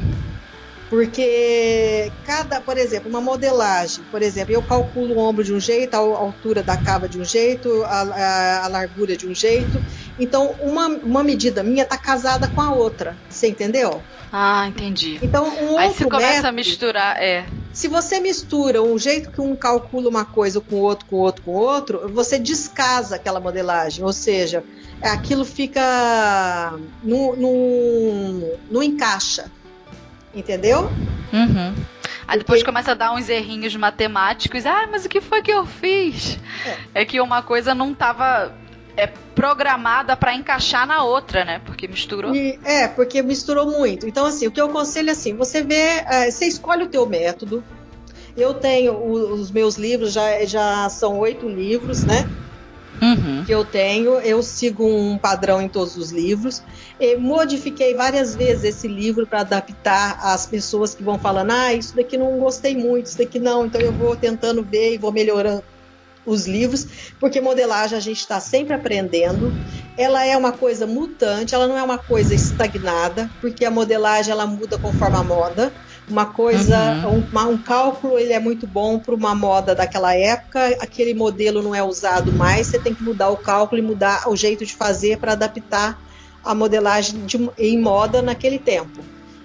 Porque 0.90 2.10
cada, 2.26 2.60
por 2.60 2.76
exemplo, 2.76 3.08
uma 3.08 3.20
modelagem, 3.20 4.02
por 4.10 4.20
exemplo, 4.20 4.52
eu 4.52 4.60
calculo 4.60 5.14
o 5.14 5.18
ombro 5.18 5.44
de 5.44 5.54
um 5.54 5.60
jeito, 5.60 5.94
a 5.94 5.98
altura 5.98 6.64
da 6.64 6.76
cava 6.76 7.08
de 7.08 7.16
um 7.16 7.24
jeito, 7.24 7.84
a, 7.84 8.00
a, 8.02 8.64
a 8.64 8.68
largura 8.68 9.16
de 9.16 9.24
um 9.24 9.34
jeito. 9.34 9.80
Então, 10.18 10.52
uma, 10.60 10.88
uma 10.88 11.22
medida 11.22 11.62
minha 11.62 11.84
está 11.84 11.96
casada 11.96 12.48
com 12.48 12.60
a 12.60 12.72
outra. 12.72 13.16
Você 13.28 13.46
entendeu? 13.46 14.02
Ah, 14.32 14.66
entendi. 14.66 15.20
Então, 15.22 15.46
um 15.46 15.78
Aí 15.78 15.86
outro 15.86 16.04
você 16.04 16.10
começa 16.10 16.28
método, 16.28 16.48
a 16.48 16.52
misturar, 16.52 17.22
é. 17.22 17.46
se 17.72 17.86
você 17.86 18.18
mistura 18.18 18.82
o 18.82 18.98
jeito 18.98 19.30
que 19.30 19.40
um 19.40 19.54
calcula 19.54 20.08
uma 20.08 20.24
coisa 20.24 20.60
com 20.60 20.74
o 20.74 20.80
outro, 20.80 21.06
com 21.06 21.16
o 21.16 21.20
outro, 21.20 21.42
com 21.44 21.50
o 21.52 21.54
outro, 21.54 22.08
você 22.12 22.36
descasa 22.36 23.14
aquela 23.14 23.38
modelagem. 23.38 24.04
Ou 24.04 24.12
seja, 24.12 24.64
aquilo 25.00 25.44
fica. 25.44 26.74
não, 27.04 27.36
não, 27.36 28.50
não 28.68 28.82
encaixa. 28.82 29.48
Entendeu? 30.34 30.90
Uhum. 31.32 31.74
Aí 32.26 32.38
depois 32.38 32.62
começa 32.62 32.92
a 32.92 32.94
dar 32.94 33.12
uns 33.12 33.28
errinhos 33.28 33.74
matemáticos. 33.74 34.64
Ah, 34.64 34.86
mas 34.90 35.04
o 35.04 35.08
que 35.08 35.20
foi 35.20 35.42
que 35.42 35.50
eu 35.50 35.66
fiz? 35.66 36.38
É, 36.94 37.04
que 37.04 37.20
uma 37.20 37.42
coisa 37.42 37.74
não 37.74 37.92
tava 37.92 38.52
é, 38.96 39.08
programada 39.34 40.16
pra 40.16 40.34
encaixar 40.34 40.86
na 40.86 41.02
outra, 41.02 41.44
né? 41.44 41.60
Porque 41.64 41.88
misturou. 41.88 42.34
E- 42.34 42.58
é, 42.64 42.86
porque 42.86 43.20
misturou 43.22 43.66
muito. 43.66 44.06
Então, 44.06 44.26
assim, 44.26 44.46
o 44.46 44.50
que 44.52 44.60
eu 44.60 44.66
aconselho 44.66 45.08
é 45.08 45.12
assim: 45.12 45.34
você 45.34 45.62
vê, 45.62 46.04
eh, 46.06 46.30
você 46.30 46.46
escolhe 46.46 46.84
o 46.84 46.88
teu 46.88 47.04
método. 47.06 47.64
Eu 48.36 48.54
tenho 48.54 48.96
os 48.96 49.50
meus 49.50 49.76
livros, 49.76 50.12
já, 50.12 50.44
já 50.44 50.88
são 50.88 51.18
oito 51.18 51.48
livros, 51.48 52.04
né? 52.04 52.28
Uhum. 53.00 53.44
Que 53.44 53.52
eu 53.52 53.64
tenho. 53.64 54.20
Eu 54.20 54.42
sigo 54.42 54.86
um 54.86 55.16
padrão 55.16 55.60
em 55.60 55.68
todos 55.68 55.96
os 55.96 56.10
livros. 56.10 56.62
E 56.98 57.16
modifiquei 57.16 57.94
várias 57.94 58.34
vezes 58.34 58.64
esse 58.64 58.88
livro 58.88 59.26
para 59.26 59.40
adaptar 59.40 60.18
às 60.22 60.46
pessoas 60.46 60.94
que 60.94 61.02
vão 61.02 61.18
falando: 61.18 61.50
ah, 61.50 61.72
isso 61.72 61.96
daqui 61.96 62.16
não 62.16 62.38
gostei 62.38 62.76
muito, 62.76 63.06
isso 63.06 63.18
daqui 63.18 63.38
não. 63.38 63.66
Então 63.66 63.80
eu 63.80 63.92
vou 63.92 64.14
tentando 64.16 64.62
ver 64.62 64.94
e 64.94 64.98
vou 64.98 65.12
melhorando 65.12 65.64
os 66.26 66.46
livros, 66.46 66.86
porque 67.18 67.40
modelagem 67.40 67.96
a 67.96 68.00
gente 68.00 68.20
está 68.20 68.40
sempre 68.40 68.74
aprendendo. 68.74 69.52
Ela 69.96 70.24
é 70.24 70.36
uma 70.36 70.52
coisa 70.52 70.86
mutante, 70.86 71.54
ela 71.54 71.66
não 71.66 71.76
é 71.76 71.82
uma 71.82 71.98
coisa 71.98 72.34
estagnada, 72.34 73.30
porque 73.40 73.64
a 73.64 73.70
modelagem 73.70 74.32
ela 74.32 74.46
muda 74.46 74.78
conforme 74.78 75.16
a 75.16 75.22
moda. 75.22 75.72
Uma 76.10 76.26
coisa, 76.26 76.76
Uhum. 77.06 77.22
um, 77.32 77.50
um 77.52 77.56
cálculo 77.58 78.18
ele 78.18 78.32
é 78.32 78.40
muito 78.40 78.66
bom 78.66 78.98
para 78.98 79.14
uma 79.14 79.32
moda 79.34 79.74
daquela 79.76 80.14
época, 80.14 80.66
aquele 80.80 81.14
modelo 81.14 81.62
não 81.62 81.72
é 81.74 81.82
usado 81.82 82.32
mais, 82.32 82.66
você 82.66 82.78
tem 82.80 82.92
que 82.92 83.02
mudar 83.02 83.28
o 83.30 83.36
cálculo 83.36 83.80
e 83.80 83.84
mudar 83.84 84.28
o 84.28 84.34
jeito 84.36 84.66
de 84.66 84.74
fazer 84.74 85.18
para 85.18 85.32
adaptar 85.32 85.98
a 86.44 86.54
modelagem 86.54 87.24
de- 87.26 87.50
em 87.56 87.78
moda 87.80 88.20
naquele 88.22 88.58
tempo. 88.58 89.00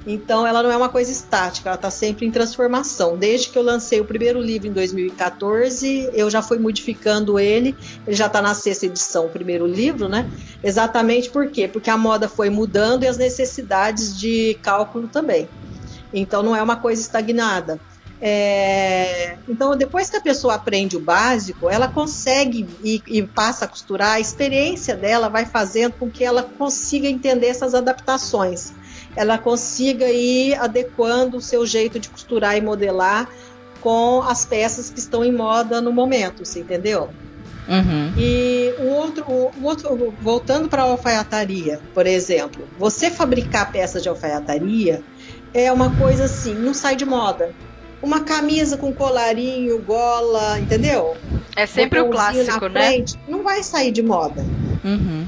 Então, 0.08 0.46
ela 0.46 0.62
não 0.62 0.72
é 0.72 0.78
uma 0.78 0.88
coisa 0.90 1.12
estática, 1.12 1.68
ela 1.70 1.76
está 1.76 1.90
sempre 1.90 2.26
em 2.28 2.32
transformação. 2.32 3.18
Desde 3.18 3.50
que 3.50 3.58
eu 3.58 3.64
lancei 3.64 4.00
o 4.00 4.06
primeiro 4.06 4.40
livro 4.40 4.68
em 4.68 4.72
2014, 4.72 6.10
eu 6.14 6.30
já 6.30 6.42
fui 6.44 6.60
modificando 6.60 7.40
ele. 7.40 7.76
Ele 8.06 8.16
já 8.16 8.28
está 8.28 8.40
na 8.42 8.54
sexta 8.54 8.86
edição, 8.86 9.26
o 9.26 9.30
primeiro 9.30 9.66
livro, 9.66 10.08
né? 10.08 10.30
Exatamente 10.64 11.30
por 11.30 11.48
quê? 11.50 11.68
Porque 11.68 11.90
a 11.90 11.98
moda 11.98 12.30
foi 12.30 12.52
mudando 12.52 13.04
e 13.04 13.08
as 13.08 13.18
necessidades 13.18 14.16
de 14.20 14.56
cálculo 14.62 15.08
também. 15.08 15.48
Então, 16.20 16.42
não 16.42 16.56
é 16.56 16.62
uma 16.62 16.78
coisa 16.78 17.02
estagnada. 17.02 17.80
É, 18.22 19.38
Então, 19.48 19.76
depois 19.76 20.10
que 20.10 20.18
a 20.18 20.22
pessoa 20.22 20.56
aprende 20.56 20.98
o 20.98 21.00
básico, 21.00 21.70
ela 21.70 21.88
consegue 21.88 22.68
e, 22.84 23.02
e 23.08 23.22
passa 23.22 23.66
a 23.66 23.68
costurar, 23.68 24.14
a 24.14 24.20
experiência 24.20 24.96
dela 24.96 25.30
vai 25.30 25.46
fazendo 25.46 25.94
com 25.94 26.10
que 26.10 26.24
ela 26.24 26.42
consiga 26.42 27.08
entender 27.08 27.48
essas 27.48 27.76
adaptações 27.76 28.74
ela 29.16 29.38
consiga 29.38 30.10
ir 30.10 30.56
adequando 30.56 31.38
o 31.38 31.42
seu 31.42 31.66
jeito 31.66 32.00
de 32.00 32.10
costurar 32.10 32.58
e 32.58 32.62
modelar 32.62 33.30
com 33.80 34.22
as 34.22 34.46
peças 34.46 34.90
que 34.90 35.00
estão 35.00 35.24
em 35.24 35.32
moda 35.32 35.80
no 35.80 35.92
momento, 35.92 36.44
você 36.44 36.60
entendeu? 36.60 37.10
Uhum. 37.68 38.14
E 38.18 38.74
o 38.80 38.88
outro, 38.90 39.26
o 39.28 39.52
o 39.60 39.64
outro 39.64 40.14
voltando 40.22 40.68
para 40.68 40.84
a 40.84 40.86
alfaiataria, 40.86 41.80
por 41.94 42.06
exemplo, 42.06 42.68
você 42.78 43.10
fabricar 43.10 43.72
peças 43.72 44.04
de 44.04 44.10
alfaiataria 44.10 45.02
é 45.56 45.72
uma 45.72 45.96
coisa 45.96 46.26
assim, 46.26 46.54
não 46.54 46.74
sai 46.74 46.98
de 46.98 47.06
moda. 47.06 47.54
Uma 48.02 48.20
camisa 48.20 48.76
com 48.76 48.94
colarinho, 48.94 49.82
gola, 49.82 50.60
entendeu? 50.60 51.16
É 51.56 51.66
sempre 51.66 52.02
o 52.02 52.10
clássico, 52.10 52.68
né? 52.68 52.90
frente, 52.92 53.18
Não 53.26 53.42
vai 53.42 53.64
sair 53.64 53.92
de 53.92 54.04
moda. 54.04 54.46
Uhum. 54.84 55.26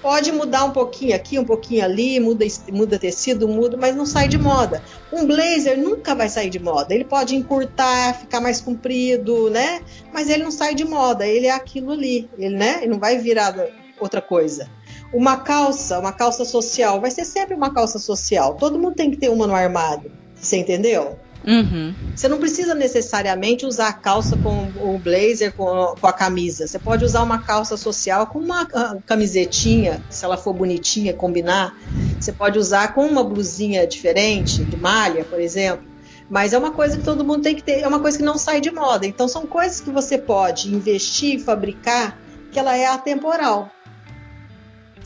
Pode 0.00 0.32
mudar 0.32 0.64
um 0.64 0.70
pouquinho 0.70 1.14
aqui, 1.14 1.38
um 1.38 1.44
pouquinho 1.44 1.84
ali, 1.84 2.18
muda, 2.18 2.44
muda 2.72 2.98
tecido, 2.98 3.46
muda, 3.46 3.76
mas 3.76 3.94
não 3.94 4.06
sai 4.06 4.28
de 4.28 4.38
moda. 4.38 4.82
Um 5.12 5.26
blazer 5.26 5.76
nunca 5.76 6.14
vai 6.14 6.28
sair 6.28 6.48
de 6.48 6.58
moda. 6.58 6.94
Ele 6.94 7.04
pode 7.04 7.36
encurtar, 7.36 8.14
ficar 8.14 8.40
mais 8.40 8.60
comprido, 8.60 9.50
né? 9.50 9.82
Mas 10.12 10.30
ele 10.30 10.42
não 10.42 10.50
sai 10.50 10.74
de 10.74 10.84
moda, 10.84 11.26
ele 11.26 11.46
é 11.46 11.50
aquilo 11.50 11.92
ali, 11.92 12.30
ele, 12.38 12.56
né? 12.56 12.78
Ele 12.78 12.92
não 12.92 12.98
vai 12.98 13.18
virar 13.18 13.54
outra 14.00 14.22
coisa. 14.22 14.70
Uma 15.12 15.38
calça, 15.38 15.98
uma 15.98 16.12
calça 16.12 16.44
social, 16.44 17.00
vai 17.00 17.10
ser 17.10 17.24
sempre 17.24 17.54
uma 17.54 17.72
calça 17.72 17.98
social. 17.98 18.54
Todo 18.54 18.78
mundo 18.78 18.94
tem 18.94 19.10
que 19.10 19.16
ter 19.16 19.30
uma 19.30 19.46
no 19.46 19.54
armário. 19.54 20.10
Você 20.34 20.56
entendeu? 20.58 21.18
Uhum. 21.46 21.94
Você 22.14 22.28
não 22.28 22.38
precisa 22.38 22.74
necessariamente 22.74 23.64
usar 23.64 23.88
a 23.88 23.92
calça 23.92 24.36
com 24.36 24.68
o 24.82 24.98
blazer, 24.98 25.52
com, 25.52 25.94
com 25.98 26.06
a 26.06 26.12
camisa. 26.12 26.66
Você 26.66 26.78
pode 26.78 27.04
usar 27.04 27.22
uma 27.22 27.38
calça 27.38 27.76
social 27.76 28.26
com 28.26 28.40
uma 28.40 28.66
ah, 28.74 28.96
camisetinha, 29.06 30.02
se 30.10 30.24
ela 30.24 30.36
for 30.36 30.52
bonitinha, 30.52 31.14
combinar. 31.14 31.78
Você 32.18 32.32
pode 32.32 32.58
usar 32.58 32.94
com 32.94 33.06
uma 33.06 33.22
blusinha 33.22 33.86
diferente, 33.86 34.64
de 34.64 34.76
malha, 34.76 35.24
por 35.24 35.40
exemplo. 35.40 35.86
Mas 36.28 36.52
é 36.52 36.58
uma 36.58 36.72
coisa 36.72 36.96
que 36.96 37.04
todo 37.04 37.24
mundo 37.24 37.42
tem 37.42 37.54
que 37.54 37.62
ter, 37.62 37.80
é 37.80 37.86
uma 37.86 38.00
coisa 38.00 38.18
que 38.18 38.24
não 38.24 38.36
sai 38.36 38.60
de 38.60 38.72
moda. 38.72 39.06
Então 39.06 39.28
são 39.28 39.46
coisas 39.46 39.80
que 39.80 39.90
você 39.90 40.18
pode 40.18 40.74
investir, 40.74 41.38
fabricar, 41.38 42.18
que 42.50 42.58
ela 42.58 42.76
é 42.76 42.86
atemporal. 42.86 43.70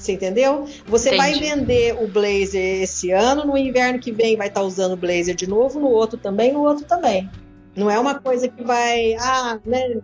Você 0.01 0.12
entendeu? 0.12 0.66
Você 0.86 1.14
vai 1.14 1.32
Entendi. 1.32 1.51
vender 1.51 1.94
o 2.02 2.09
blazer 2.09 2.82
esse 2.82 3.10
ano, 3.10 3.44
no 3.44 3.56
inverno 3.56 3.98
que 3.98 4.10
vem 4.10 4.35
vai 4.35 4.48
estar 4.48 4.62
usando 4.62 4.93
o 4.93 4.97
blazer 4.97 5.35
de 5.35 5.47
novo, 5.47 5.78
no 5.78 5.89
outro 5.89 6.16
também, 6.16 6.52
no 6.55 6.62
outro 6.62 6.86
também. 6.86 7.28
Não 7.77 7.90
é 7.90 7.98
uma 7.98 8.14
coisa 8.18 8.48
que 8.48 8.64
vai, 8.64 9.14
ah, 9.20 9.60
né, 9.64 10.01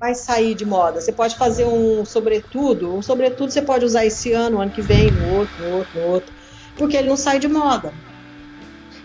vai 0.00 0.14
sair 0.14 0.54
de 0.54 0.64
moda. 0.64 1.00
Você 1.00 1.12
pode 1.12 1.36
fazer 1.36 1.66
um 1.66 2.06
sobretudo, 2.06 2.94
um 2.94 3.02
sobretudo 3.02 3.50
você 3.50 3.60
pode 3.60 3.84
usar 3.84 4.06
esse 4.06 4.32
ano, 4.32 4.62
ano 4.62 4.70
que 4.70 4.80
vem, 4.80 5.10
no 5.10 5.36
outro, 5.36 5.62
no 5.62 5.76
outro, 5.76 6.00
no 6.00 6.06
outro, 6.06 6.32
porque 6.76 6.96
ele 6.96 7.08
não 7.08 7.16
sai 7.16 7.38
de 7.38 7.48
moda. 7.48 7.92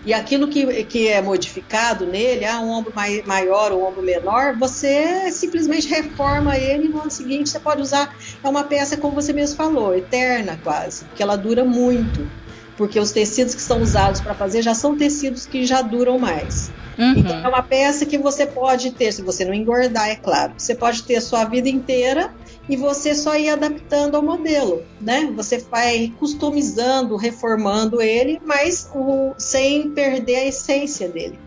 E 0.05 0.13
aquilo 0.13 0.47
que, 0.47 0.83
que 0.83 1.07
é 1.07 1.21
modificado 1.21 2.05
nele, 2.05 2.45
ah, 2.45 2.59
um 2.59 2.69
ombro 2.69 2.91
mai, 2.93 3.23
maior 3.25 3.71
ou 3.71 3.81
um 3.81 3.87
ombro 3.87 4.01
menor, 4.01 4.57
você 4.57 5.31
simplesmente 5.31 5.87
reforma 5.87 6.57
ele 6.57 6.85
e 6.85 6.89
no 6.89 7.01
ano 7.01 7.11
seguinte 7.11 7.49
você 7.49 7.59
pode 7.59 7.81
usar. 7.81 8.15
É 8.43 8.49
uma 8.49 8.63
peça, 8.63 8.97
como 8.97 9.15
você 9.15 9.31
mesmo 9.31 9.55
falou, 9.55 9.95
eterna 9.95 10.59
quase, 10.63 11.05
porque 11.05 11.23
ela 11.23 11.37
dura 11.37 11.63
muito. 11.63 12.29
Porque 12.77 12.99
os 12.99 13.11
tecidos 13.11 13.53
que 13.53 13.61
são 13.61 13.81
usados 13.81 14.19
para 14.19 14.33
fazer 14.33 14.61
já 14.61 14.73
são 14.73 14.97
tecidos 14.97 15.45
que 15.45 15.65
já 15.65 15.81
duram 15.81 16.17
mais. 16.17 16.71
Uhum. 16.97 17.13
Então 17.17 17.37
é 17.37 17.47
uma 17.47 17.61
peça 17.61 18.05
que 18.05 18.17
você 18.17 18.45
pode 18.45 18.91
ter, 18.91 19.11
se 19.11 19.21
você 19.21 19.45
não 19.45 19.53
engordar, 19.53 20.09
é 20.09 20.15
claro. 20.15 20.53
Você 20.57 20.73
pode 20.75 21.03
ter 21.03 21.17
a 21.17 21.21
sua 21.21 21.43
vida 21.45 21.69
inteira 21.69 22.33
e 22.67 22.75
você 22.75 23.13
só 23.13 23.35
ir 23.35 23.49
adaptando 23.49 24.15
ao 24.15 24.23
modelo, 24.23 24.81
né? 24.99 25.31
Você 25.35 25.59
vai 25.59 26.11
customizando, 26.19 27.15
reformando 27.15 28.01
ele, 28.01 28.39
mas 28.45 28.89
o- 28.93 29.33
sem 29.37 29.91
perder 29.91 30.35
a 30.37 30.45
essência 30.45 31.07
dele. 31.09 31.37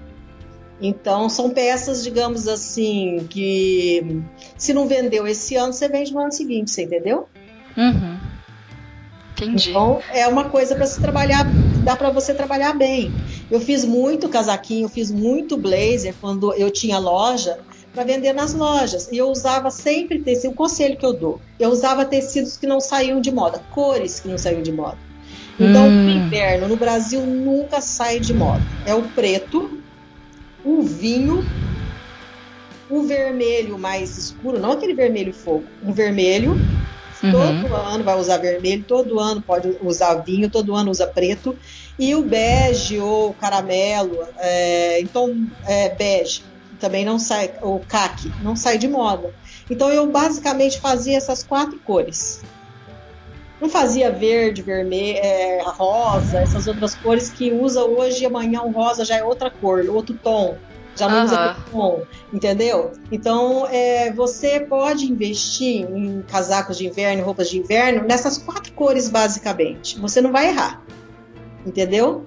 Então 0.80 1.28
são 1.28 1.50
peças, 1.50 2.04
digamos 2.04 2.46
assim, 2.46 3.26
que 3.30 4.22
se 4.58 4.74
não 4.74 4.86
vendeu 4.86 5.26
esse 5.26 5.56
ano, 5.56 5.72
você 5.72 5.88
vende 5.88 6.12
no 6.12 6.20
ano 6.20 6.32
seguinte, 6.32 6.70
você 6.70 6.82
entendeu? 6.82 7.26
Uhum. 7.76 8.18
Entendi. 9.36 9.70
Então 9.70 10.00
é 10.12 10.26
uma 10.26 10.44
coisa 10.44 10.74
para 10.74 10.86
se 10.86 11.00
trabalhar, 11.00 11.46
dá 11.84 11.94
para 11.94 12.10
você 12.10 12.32
trabalhar 12.32 12.72
bem. 12.72 13.12
Eu 13.50 13.60
fiz 13.60 13.84
muito 13.84 14.28
casaquinho, 14.28 14.88
fiz 14.88 15.10
muito 15.10 15.56
blazer 15.56 16.14
quando 16.20 16.52
eu 16.54 16.70
tinha 16.70 16.98
loja 16.98 17.58
para 17.92 18.04
vender 18.04 18.32
nas 18.32 18.54
lojas. 18.54 19.08
E 19.12 19.16
eu 19.18 19.28
usava 19.28 19.70
sempre 19.70 20.18
tecido, 20.20 20.52
o 20.52 20.54
conselho 20.54 20.96
que 20.96 21.04
eu 21.06 21.12
dou. 21.12 21.40
Eu 21.58 21.70
usava 21.70 22.04
tecidos 22.04 22.56
que 22.56 22.66
não 22.66 22.80
saíam 22.80 23.20
de 23.20 23.30
moda, 23.30 23.62
cores 23.72 24.20
que 24.20 24.28
não 24.28 24.38
saíam 24.38 24.62
de 24.62 24.72
moda. 24.72 24.98
Então, 25.58 25.88
Hum. 25.88 26.06
o 26.06 26.10
inverno 26.10 26.68
no 26.68 26.76
Brasil 26.76 27.20
nunca 27.22 27.80
sai 27.80 28.20
de 28.20 28.34
moda. 28.34 28.62
É 28.84 28.94
o 28.94 29.02
preto, 29.02 29.80
o 30.62 30.82
vinho, 30.82 31.42
o 32.90 33.02
vermelho 33.02 33.78
mais 33.78 34.18
escuro, 34.18 34.58
não 34.58 34.72
aquele 34.72 34.92
vermelho 34.94 35.32
fogo, 35.32 35.64
um 35.82 35.92
vermelho 35.92 36.56
Uhum. 37.22 37.32
Todo 37.32 37.74
ano 37.74 38.04
vai 38.04 38.18
usar 38.18 38.36
vermelho, 38.38 38.84
todo 38.84 39.18
ano 39.18 39.40
pode 39.40 39.76
usar 39.82 40.14
vinho, 40.16 40.50
todo 40.50 40.74
ano 40.74 40.90
usa 40.90 41.06
preto. 41.06 41.56
E 41.98 42.14
o 42.14 42.22
bege 42.22 42.98
ou 43.00 43.32
caramelo, 43.34 44.18
é, 44.38 45.00
então 45.00 45.46
é, 45.64 45.88
bege. 45.88 46.42
também 46.78 47.04
não 47.04 47.18
sai, 47.18 47.52
o 47.62 47.80
CAC 47.80 48.30
não 48.42 48.54
sai 48.54 48.76
de 48.76 48.86
moda. 48.86 49.34
Então 49.70 49.90
eu 49.90 50.06
basicamente 50.06 50.78
fazia 50.78 51.16
essas 51.16 51.42
quatro 51.42 51.78
cores. 51.78 52.42
Não 53.58 53.70
fazia 53.70 54.10
verde, 54.10 54.60
vermelho, 54.60 55.18
é, 55.22 55.62
rosa, 55.64 56.40
essas 56.40 56.66
outras 56.66 56.94
cores 56.94 57.30
que 57.30 57.50
usa 57.50 57.82
hoje 57.82 58.22
e 58.22 58.26
amanhã 58.26 58.60
o 58.60 58.70
rosa 58.70 59.02
já 59.02 59.16
é 59.16 59.24
outra 59.24 59.50
cor, 59.50 59.86
outro 59.88 60.14
tom. 60.22 60.58
Já 60.96 61.08
não 61.08 61.18
uhum. 61.18 61.24
usa 61.24 61.56
tom, 61.70 62.02
entendeu? 62.32 62.92
Então 63.12 63.66
é, 63.70 64.12
você 64.12 64.60
pode 64.60 65.04
investir 65.04 65.86
em 65.88 66.22
casacos 66.22 66.78
de 66.78 66.86
inverno, 66.86 67.22
roupas 67.22 67.50
de 67.50 67.58
inverno, 67.58 68.04
nessas 68.06 68.38
quatro 68.38 68.72
cores 68.72 69.08
basicamente. 69.08 69.98
Você 70.00 70.20
não 70.20 70.32
vai 70.32 70.48
errar, 70.48 70.82
entendeu? 71.66 72.24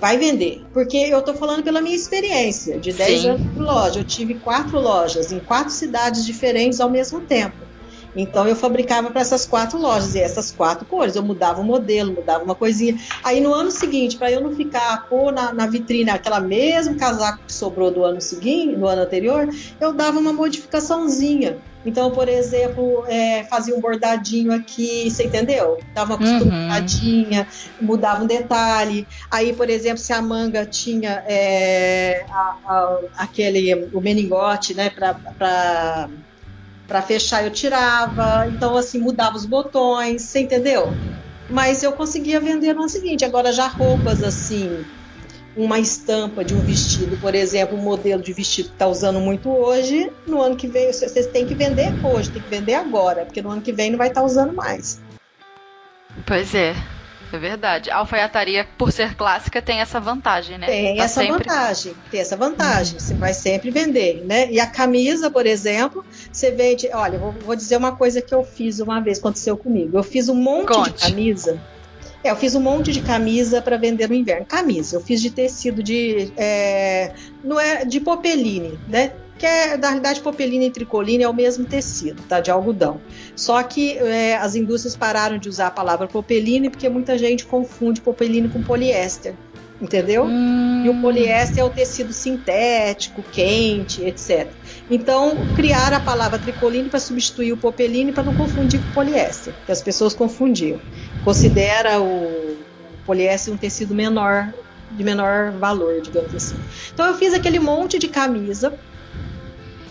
vai 0.00 0.16
vender. 0.16 0.64
Porque 0.72 0.96
eu 0.96 1.18
estou 1.18 1.34
falando 1.34 1.62
pela 1.62 1.80
minha 1.80 1.94
experiência 1.94 2.78
de 2.78 2.92
10 2.92 3.20
Sim. 3.20 3.28
anos 3.30 3.52
de 3.52 3.58
loja. 3.58 4.00
Eu 4.00 4.04
tive 4.04 4.34
quatro 4.34 4.80
lojas 4.80 5.32
em 5.32 5.40
quatro 5.40 5.72
cidades 5.72 6.24
diferentes 6.24 6.80
ao 6.80 6.88
mesmo 6.88 7.20
tempo. 7.20 7.67
Então 8.16 8.46
eu 8.46 8.56
fabricava 8.56 9.10
para 9.10 9.20
essas 9.20 9.46
quatro 9.46 9.78
lojas 9.78 10.14
e 10.14 10.20
essas 10.20 10.50
quatro 10.50 10.84
cores. 10.86 11.16
Eu 11.16 11.22
mudava 11.22 11.60
o 11.60 11.64
modelo, 11.64 12.12
mudava 12.12 12.44
uma 12.44 12.54
coisinha. 12.54 12.98
Aí 13.22 13.40
no 13.40 13.52
ano 13.52 13.70
seguinte, 13.70 14.16
para 14.16 14.30
eu 14.30 14.40
não 14.40 14.54
ficar 14.54 15.06
na, 15.32 15.52
na 15.52 15.66
vitrine 15.66 16.10
aquela 16.10 16.40
mesmo 16.40 16.96
casaco 16.96 17.44
que 17.46 17.52
sobrou 17.52 17.90
do 17.90 18.04
ano 18.04 18.20
seguinte, 18.20 18.76
do 18.76 18.86
ano 18.86 19.02
anterior, 19.02 19.48
eu 19.80 19.92
dava 19.92 20.18
uma 20.18 20.32
modificaçãozinha. 20.32 21.58
Então, 21.86 22.10
por 22.10 22.28
exemplo, 22.28 23.04
é, 23.06 23.44
fazia 23.44 23.74
um 23.74 23.80
bordadinho 23.80 24.52
aqui, 24.52 25.08
você 25.08 25.24
entendeu? 25.24 25.78
Dava 25.94 26.14
uma 26.14 26.18
costuradinha, 26.18 27.46
uhum. 27.80 27.86
mudava 27.86 28.24
um 28.24 28.26
detalhe. 28.26 29.06
Aí, 29.30 29.52
por 29.52 29.70
exemplo, 29.70 29.98
se 29.98 30.12
a 30.12 30.20
manga 30.20 30.66
tinha 30.66 31.24
é, 31.26 32.26
a, 32.30 32.56
a, 32.66 32.98
aquele 33.18 33.88
o 33.92 34.00
meningote, 34.00 34.74
né, 34.74 34.90
para 34.90 36.08
para 36.88 37.02
fechar 37.02 37.44
eu 37.44 37.50
tirava, 37.50 38.48
então 38.48 38.74
assim 38.74 38.98
mudava 38.98 39.36
os 39.36 39.44
botões, 39.44 40.22
você 40.22 40.40
entendeu? 40.40 40.94
Mas 41.48 41.82
eu 41.82 41.92
conseguia 41.92 42.40
vender 42.40 42.74
no 42.74 42.88
seguinte. 42.88 43.24
Agora 43.24 43.52
já 43.52 43.68
roupas 43.68 44.22
assim, 44.22 44.84
uma 45.54 45.78
estampa 45.78 46.42
de 46.42 46.54
um 46.54 46.60
vestido, 46.60 47.18
por 47.18 47.34
exemplo, 47.34 47.76
um 47.76 47.82
modelo 47.82 48.22
de 48.22 48.32
vestido 48.32 48.70
que 48.70 48.74
está 48.74 48.86
usando 48.86 49.20
muito 49.20 49.50
hoje, 49.50 50.10
no 50.26 50.40
ano 50.40 50.56
que 50.56 50.66
vem 50.66 50.90
vocês 50.90 51.26
têm 51.26 51.46
que 51.46 51.54
vender 51.54 51.92
hoje, 52.04 52.30
tem 52.30 52.40
que 52.40 52.48
vender 52.48 52.74
agora, 52.74 53.26
porque 53.26 53.42
no 53.42 53.50
ano 53.50 53.60
que 53.60 53.72
vem 53.72 53.90
não 53.90 53.98
vai 53.98 54.08
estar 54.08 54.22
tá 54.22 54.26
usando 54.26 54.54
mais. 54.54 55.00
Pois 56.26 56.54
é. 56.54 56.74
É 57.32 57.38
verdade. 57.38 57.90
A 57.90 57.98
alfaiataria, 57.98 58.66
por 58.76 58.90
ser 58.90 59.14
clássica, 59.14 59.60
tem 59.60 59.80
essa 59.80 60.00
vantagem, 60.00 60.58
né? 60.58 60.66
Tem 60.66 60.96
tá 60.96 61.04
essa 61.04 61.20
sempre... 61.20 61.44
vantagem. 61.44 61.94
Tem 62.10 62.20
essa 62.20 62.36
vantagem. 62.36 62.94
Uhum. 62.94 63.00
Você 63.00 63.14
vai 63.14 63.34
sempre 63.34 63.70
vender, 63.70 64.24
né? 64.24 64.50
E 64.50 64.58
a 64.58 64.66
camisa, 64.66 65.30
por 65.30 65.46
exemplo, 65.46 66.04
você 66.32 66.50
vende. 66.50 66.88
Olha, 66.92 67.18
vou, 67.18 67.32
vou 67.32 67.54
dizer 67.56 67.76
uma 67.76 67.94
coisa 67.94 68.22
que 68.22 68.34
eu 68.34 68.42
fiz 68.44 68.80
uma 68.80 69.00
vez, 69.00 69.18
aconteceu 69.18 69.56
comigo. 69.56 69.98
Eu 69.98 70.02
fiz 70.02 70.28
um 70.28 70.34
monte 70.34 70.68
Conte. 70.68 70.92
de 70.92 71.10
camisa. 71.10 71.60
É, 72.24 72.30
eu 72.30 72.36
fiz 72.36 72.54
um 72.54 72.60
monte 72.60 72.92
de 72.92 73.00
camisa 73.00 73.62
para 73.62 73.76
vender 73.76 74.08
no 74.08 74.14
inverno. 74.14 74.44
Camisa, 74.44 74.96
eu 74.96 75.00
fiz 75.00 75.20
de 75.20 75.30
tecido 75.30 75.82
de. 75.82 76.32
É, 76.36 77.12
não 77.44 77.60
é 77.60 77.84
de 77.84 78.00
popeline, 78.00 78.78
né? 78.88 79.12
Que 79.38 79.46
é, 79.46 79.76
na 79.76 79.88
realidade, 79.88 80.20
popelina 80.20 80.64
e 80.64 80.70
tricolina 80.70 81.24
é 81.24 81.28
o 81.28 81.32
mesmo 81.32 81.64
tecido, 81.64 82.22
tá? 82.28 82.40
De 82.40 82.50
algodão. 82.50 83.00
Só 83.36 83.62
que 83.62 83.96
é, 83.98 84.36
as 84.36 84.54
indústrias 84.54 84.96
pararam 84.96 85.38
de 85.38 85.48
usar 85.48 85.68
a 85.68 85.70
palavra 85.70 86.06
popeline 86.06 86.68
porque 86.68 86.88
muita 86.88 87.16
gente 87.16 87.46
confunde 87.46 88.00
popeline 88.00 88.48
com 88.48 88.62
poliéster, 88.62 89.34
entendeu? 89.80 90.24
Hum. 90.24 90.82
E 90.84 90.88
o 90.88 91.00
poliéster 91.00 91.60
é 91.60 91.64
o 91.64 91.70
tecido 91.70 92.12
sintético, 92.12 93.22
quente, 93.22 94.02
etc. 94.02 94.48
Então, 94.90 95.36
criaram 95.54 95.96
a 95.96 96.00
palavra 96.00 96.38
tricoline 96.38 96.88
para 96.88 96.98
substituir 96.98 97.52
o 97.52 97.56
popeline 97.56 98.12
para 98.12 98.24
não 98.24 98.34
confundir 98.34 98.80
com 98.80 98.92
poliéster, 98.92 99.54
que 99.64 99.72
as 99.72 99.80
pessoas 99.80 100.14
confundiam. 100.14 100.80
Considera 101.24 102.00
o 102.00 102.56
poliéster 103.06 103.54
um 103.54 103.56
tecido 103.56 103.94
menor, 103.94 104.52
de 104.90 105.04
menor 105.04 105.52
valor, 105.52 106.00
digamos 106.00 106.34
assim. 106.34 106.56
Então, 106.92 107.06
eu 107.06 107.14
fiz 107.14 107.32
aquele 107.32 107.58
monte 107.58 107.98
de 107.98 108.08
camisa 108.08 108.78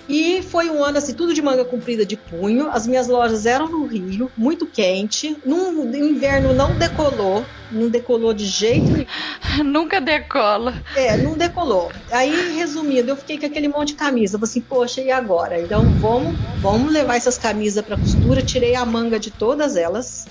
e 0.10 0.42
foi 0.42 0.70
um 0.70 0.84
ano 0.84 0.98
assim, 0.98 1.14
tudo 1.14 1.34
de 1.34 1.42
manga 1.42 1.66
comprida 1.66 2.06
de 2.06 2.16
punho. 2.16 2.70
As 2.72 2.88
minhas 2.88 3.08
lojas 3.08 3.46
eram 3.46 3.68
no 3.68 3.86
Rio, 3.86 4.32
muito 4.38 4.66
quente. 4.66 5.38
No 5.46 5.84
inverno 5.96 6.54
não 6.54 6.78
decolou, 6.78 7.46
não 7.70 7.90
decolou 7.90 8.34
de 8.34 8.46
jeito 8.46 8.90
nenhum. 8.90 9.06
Nunca 9.66 10.00
decola. 10.00 10.82
É, 10.96 11.18
não 11.18 11.34
decolou. 11.34 11.92
Aí, 12.12 12.56
resumindo, 12.56 13.10
eu 13.10 13.18
fiquei 13.18 13.38
com 13.38 13.46
aquele 13.46 13.68
monte 13.68 13.90
de 13.90 13.96
camisa. 13.96 14.38
Falei 14.38 14.50
assim, 14.50 14.62
poxa, 14.62 15.02
e 15.02 15.12
agora? 15.12 15.60
Então 15.60 15.84
vamos, 16.00 16.38
vamos 16.62 16.92
levar 16.92 17.16
essas 17.18 17.38
camisas 17.38 17.84
para 17.84 17.98
costura. 17.98 18.42
Tirei 18.42 18.76
a 18.76 18.86
manga 18.86 19.20
de 19.20 19.30
todas 19.30 19.76
elas. 19.76 20.28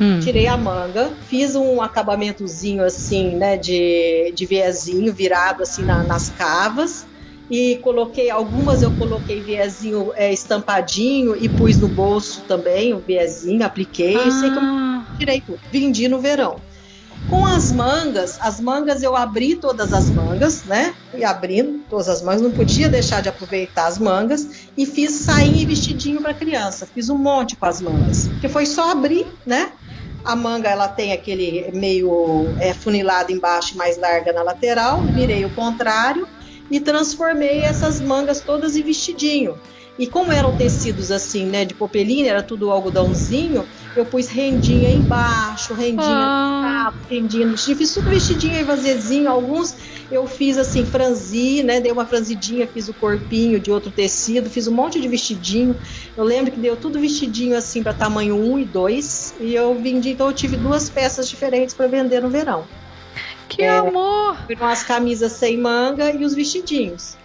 Hum. 0.00 0.20
Tirei 0.20 0.46
a 0.46 0.56
manga, 0.56 1.10
fiz 1.28 1.56
um 1.56 1.82
acabamentozinho 1.82 2.84
assim, 2.84 3.34
né, 3.34 3.56
de, 3.56 4.32
de 4.32 4.46
viezinho 4.46 5.12
virado 5.12 5.64
assim 5.64 5.82
na, 5.82 6.04
nas 6.04 6.28
cavas 6.28 7.04
e 7.50 7.76
coloquei 7.76 8.30
algumas 8.30 8.82
eu 8.82 8.90
coloquei 8.92 9.40
viezinho 9.40 10.12
é, 10.14 10.32
estampadinho 10.32 11.36
e 11.36 11.48
pus 11.48 11.78
no 11.78 11.88
bolso 11.88 12.42
também 12.46 12.92
o 12.92 12.98
viezinho, 12.98 13.64
apliquei, 13.64 14.16
ah. 14.16 14.30
sei 14.30 14.50
que 14.50 14.56
eu 14.56 14.62
ah. 14.62 15.06
tirei 15.18 15.40
tudo, 15.40 15.60
vendi 15.72 16.08
no 16.08 16.20
verão. 16.20 16.56
Com 17.28 17.44
as 17.44 17.72
mangas, 17.72 18.38
as 18.40 18.60
mangas 18.60 19.02
eu 19.02 19.14
abri 19.14 19.56
todas 19.56 19.92
as 19.92 20.08
mangas, 20.08 20.64
né? 20.64 20.94
E 21.12 21.24
abrindo 21.24 21.84
todas 21.90 22.08
as 22.08 22.22
mangas, 22.22 22.40
não 22.40 22.52
podia 22.52 22.88
deixar 22.88 23.20
de 23.20 23.28
aproveitar 23.28 23.86
as 23.86 23.98
mangas 23.98 24.68
e 24.76 24.86
fiz 24.86 25.10
sainha 25.12 25.60
e 25.60 25.66
vestidinho 25.66 26.22
para 26.22 26.32
criança. 26.32 26.86
Fiz 26.86 27.10
um 27.10 27.18
monte 27.18 27.54
com 27.56 27.66
as 27.66 27.82
mangas, 27.82 28.28
porque 28.28 28.48
foi 28.48 28.64
só 28.64 28.92
abrir, 28.92 29.26
né? 29.44 29.72
A 30.24 30.34
manga 30.34 30.70
ela 30.70 30.88
tem 30.88 31.12
aquele 31.12 31.70
meio 31.74 32.46
é, 32.60 32.72
funilado 32.72 33.30
embaixo, 33.30 33.76
mais 33.76 33.98
larga 33.98 34.32
na 34.32 34.42
lateral. 34.42 35.02
Virei 35.02 35.44
o 35.44 35.50
contrário 35.50 36.26
e 36.70 36.80
transformei 36.80 37.60
essas 37.60 38.00
mangas 38.00 38.40
todas 38.40 38.76
em 38.76 38.82
vestidinho. 38.82 39.58
E 39.98 40.06
como 40.06 40.30
eram 40.30 40.56
tecidos 40.56 41.10
assim, 41.10 41.44
né, 41.44 41.64
de 41.64 41.74
popeline, 41.74 42.28
era 42.28 42.40
tudo 42.40 42.70
algodãozinho, 42.70 43.66
eu 43.96 44.06
pus 44.06 44.28
rendinha 44.28 44.90
embaixo, 44.90 45.74
rendinha 45.74 46.06
ah. 46.06 46.60
no 46.62 46.68
cabo, 46.68 46.98
rendinha 47.10 47.46
no 47.46 47.58
chifre, 47.58 47.78
fiz 47.78 47.94
tudo 47.94 48.08
vestidinho 48.08 48.54
aí 48.54 48.62
vazezinho, 48.62 49.28
alguns 49.28 49.74
eu 50.10 50.26
fiz 50.26 50.56
assim, 50.56 50.86
franzi, 50.86 51.64
né, 51.64 51.80
dei 51.80 51.90
uma 51.90 52.06
franzidinha, 52.06 52.66
fiz 52.66 52.88
o 52.88 52.94
corpinho 52.94 53.58
de 53.58 53.70
outro 53.70 53.90
tecido, 53.90 54.48
fiz 54.48 54.66
um 54.66 54.72
monte 54.72 55.00
de 55.00 55.08
vestidinho. 55.08 55.76
Eu 56.16 56.24
lembro 56.24 56.52
que 56.52 56.58
deu 56.58 56.76
tudo 56.76 57.00
vestidinho 57.00 57.56
assim 57.56 57.82
para 57.82 57.92
tamanho 57.92 58.36
1 58.36 58.58
e 58.60 58.64
2, 58.64 59.34
e 59.40 59.54
eu 59.54 59.74
vendi, 59.74 60.10
então 60.10 60.28
eu 60.28 60.32
tive 60.32 60.56
duas 60.56 60.88
peças 60.88 61.28
diferentes 61.28 61.74
para 61.74 61.86
vender 61.88 62.22
no 62.22 62.30
verão. 62.30 62.64
Que 63.48 63.62
é, 63.62 63.78
amor! 63.78 64.36
Viram 64.46 64.66
as 64.66 64.82
camisas 64.82 65.32
sem 65.32 65.56
manga 65.56 66.12
e 66.12 66.24
os 66.24 66.34
vestidinhos. 66.34 67.16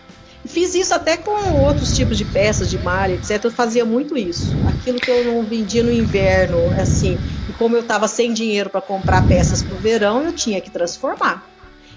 Fiz 0.45 0.75
isso 0.75 0.93
até 0.93 1.15
com 1.15 1.31
outros 1.61 1.95
tipos 1.95 2.17
de 2.17 2.25
peças, 2.25 2.69
de 2.69 2.77
malha, 2.77 3.13
etc. 3.13 3.45
Eu 3.45 3.51
fazia 3.51 3.85
muito 3.85 4.17
isso. 4.17 4.53
Aquilo 4.67 4.99
que 4.99 5.09
eu 5.09 5.23
não 5.25 5.43
vendia 5.43 5.83
no 5.83 5.91
inverno, 5.91 6.57
assim, 6.79 7.17
e 7.49 7.53
como 7.53 7.75
eu 7.77 7.81
estava 7.81 8.07
sem 8.07 8.33
dinheiro 8.33 8.69
para 8.69 8.81
comprar 8.81 9.25
peças 9.25 9.61
para 9.63 9.73
o 9.73 9.77
verão, 9.77 10.21
eu 10.23 10.33
tinha 10.33 10.59
que 10.59 10.69
transformar. 10.69 11.47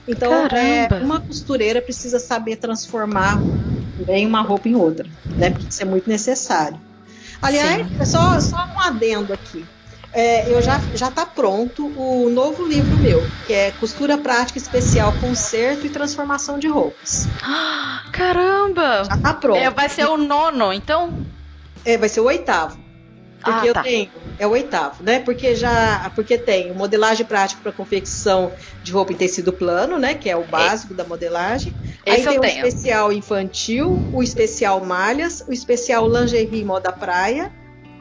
Então, 0.07 0.33
é, 0.47 0.89
uma 1.03 1.21
costureira 1.21 1.83
precisa 1.83 2.21
saber 2.21 2.57
transformar 2.57 3.41
bem 4.07 4.25
uma 4.25 4.43
roupa 4.43 4.69
em 4.69 4.77
outra, 4.77 5.09
né? 5.37 5.51
Porque 5.51 5.67
isso 5.69 5.83
é 5.83 5.85
muito 5.85 6.09
necessário. 6.09 6.79
Aliás, 7.43 7.87
só, 8.09 8.41
só 8.41 8.57
um 8.57 8.81
adendo 8.81 9.33
aqui 9.33 9.65
é, 10.13 10.51
eu 10.51 10.63
já 10.63 10.81
já 10.95 11.09
está 11.09 11.27
pronto 11.27 11.87
o 11.87 12.31
novo 12.31 12.67
livro 12.67 12.97
meu, 12.97 13.27
que 13.47 13.53
é 13.53 13.71
Costura 13.73 14.17
Prática 14.17 14.59
Especial 14.59 15.13
Conserto 15.21 15.87
e 15.87 15.91
Transformação 15.91 16.59
de 16.59 16.69
Roupas. 16.69 17.29
Caramba! 18.13 19.05
Já 19.05 19.17
está 19.17 19.35
pronto. 19.35 19.59
É, 19.59 19.71
vai 19.71 19.89
ser 19.89 20.07
o 20.07 20.17
nono, 20.17 20.73
então? 20.73 21.27
É, 21.85 21.99
vai 21.99 22.09
ser 22.09 22.21
o 22.21 22.25
oitavo. 22.25 22.87
Porque 23.43 23.69
ah, 23.69 23.75
tá. 23.75 23.81
eu 23.81 23.83
tenho, 23.85 24.11
é 24.39 24.47
o 24.47 24.51
oitavo, 24.51 25.05
né? 25.05 25.21
Porque 25.21 25.55
já, 25.55 26.11
porque 26.15 26.37
tem 26.37 26.73
modelagem 26.73 27.25
prática 27.25 27.61
para 27.63 27.71
confecção 27.71 28.51
de 28.83 28.91
roupa 28.91 29.13
em 29.13 29.17
tecido 29.17 29.53
plano, 29.53 29.99
né? 29.99 30.15
Que 30.15 30.29
é 30.29 30.37
o 30.37 30.43
básico 30.43 30.95
é. 30.95 30.97
da 30.97 31.05
modelagem. 31.05 31.73
Esse 32.05 32.29
Aí 32.29 32.41
tem 32.41 32.63
o 32.63 32.67
especial 32.67 33.13
infantil, 33.13 34.03
o 34.13 34.23
especial 34.23 34.85
malhas, 34.85 35.45
o 35.47 35.53
especial 35.53 36.09
lingerie 36.09 36.65
moda 36.65 36.91
praia 36.91 37.53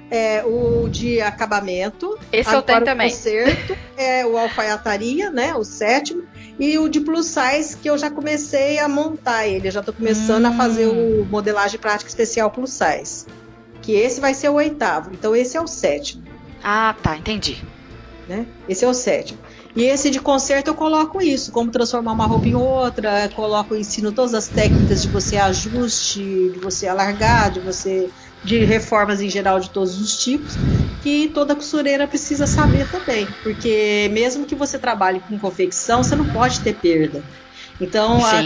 é 0.10 0.44
o 0.46 0.88
de 0.90 1.22
acabamento. 1.22 2.18
Esse 2.32 2.54
eu 2.54 2.62
tenho 2.62 2.84
também. 2.84 3.10
Concerto 3.10 3.78
é 3.98 4.26
o 4.26 4.38
alfaiataria, 4.38 5.30
né? 5.30 5.56
O 5.56 5.64
sétimo. 5.64 6.24
E 6.60 6.78
o 6.78 6.88
de 6.88 7.02
plus 7.02 7.26
size, 7.26 7.76
que 7.76 7.90
eu 7.90 7.98
já 7.98 8.10
comecei 8.10 8.80
a 8.80 8.88
montar 8.88 9.48
ele. 9.48 9.68
Eu 9.68 9.72
já 9.72 9.80
estou 9.82 9.94
começando 9.94 10.46
hum. 10.46 10.50
a 10.50 10.54
fazer 10.54 10.88
o 10.88 11.26
modelagem 11.26 11.80
prática 11.80 12.10
especial 12.10 12.50
plus 12.50 12.72
size. 12.72 13.26
Que 13.82 13.94
esse 13.94 14.22
vai 14.22 14.34
ser 14.34 14.50
o 14.50 14.54
oitavo. 14.54 15.12
Então 15.14 15.36
esse 15.36 15.58
é 15.58 15.62
o 15.62 15.68
sétimo. 15.68 16.24
Ah, 16.64 16.96
tá, 17.02 17.18
entendi. 17.18 17.62
Né? 18.28 18.46
Esse 18.68 18.86
é 18.86 18.88
o 18.88 18.94
sétimo. 18.94 19.40
E 19.76 19.84
esse 19.84 20.10
de 20.10 20.22
conserto 20.22 20.70
eu 20.70 20.74
coloco 20.74 21.22
isso, 21.22 21.52
como 21.52 21.70
transformar 21.70 22.14
uma 22.14 22.26
roupa 22.26 22.48
em 22.48 22.56
outra, 22.56 23.30
coloco, 23.36 23.76
ensino 23.76 24.10
todas 24.10 24.34
as 24.34 24.48
técnicas 24.48 25.02
de 25.02 25.10
você 25.10 25.36
ajuste, 25.36 26.22
de 26.54 26.60
você 26.60 26.88
alargar, 26.88 27.52
de 27.52 27.60
você 27.60 28.10
de 28.46 28.64
reformas 28.64 29.22
em 29.22 29.30
geral 29.30 29.60
de 29.60 29.70
todos 29.72 30.00
os 30.00 30.24
tipos, 30.24 30.54
que 31.02 31.30
toda 31.34 31.56
costureira 31.56 32.08
precisa 32.08 32.46
saber 32.46 32.88
também, 32.90 33.28
porque 33.44 34.10
mesmo 34.14 34.46
que 34.46 34.54
você 34.54 34.78
trabalhe 34.78 35.20
com 35.20 35.38
confecção, 35.38 36.04
você 36.04 36.16
não 36.16 36.26
pode 36.26 36.60
ter 36.62 36.76
perda. 36.76 37.24
Então, 37.82 38.24
a, 38.24 38.42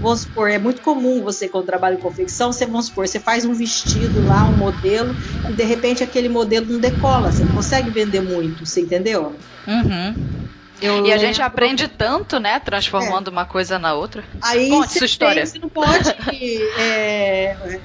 vamos 0.00 0.20
supor, 0.20 0.48
é 0.50 0.58
muito 0.58 0.82
comum 0.82 1.20
você, 1.22 1.48
quando 1.48 1.64
trabalha 1.66 1.94
em 1.94 1.98
confecção, 1.98 2.52
você, 2.52 2.64
vamos 2.64 2.86
supor, 2.86 3.08
você 3.08 3.18
faz 3.18 3.44
um 3.44 3.52
vestido 3.52 4.24
lá, 4.26 4.44
um 4.44 4.56
modelo, 4.56 5.16
e 5.48 5.52
de 5.52 5.64
repente 5.64 6.04
aquele 6.04 6.28
modelo 6.28 6.66
não 6.66 6.78
decola, 6.78 7.32
você 7.32 7.42
não 7.42 7.54
consegue 7.54 7.90
vender 7.90 8.20
muito, 8.20 8.64
você 8.64 8.82
entendeu? 8.82 9.34
Uhum. 9.66 10.14
Eu 10.80 11.04
e 11.06 11.12
a 11.12 11.18
gente 11.18 11.42
aprende 11.42 11.88
tanto, 11.88 12.38
né? 12.38 12.60
Transformando 12.60 13.30
é. 13.30 13.32
uma 13.32 13.44
coisa 13.44 13.80
na 13.80 13.94
outra. 13.94 14.22
Aí 14.40 14.68
Conte 14.68 14.92
sua 14.92 15.06
história. 15.06 15.42
Tem, 15.42 15.46
você 15.46 15.58
não 15.58 15.68
pode 15.68 16.08
é, 16.78 17.80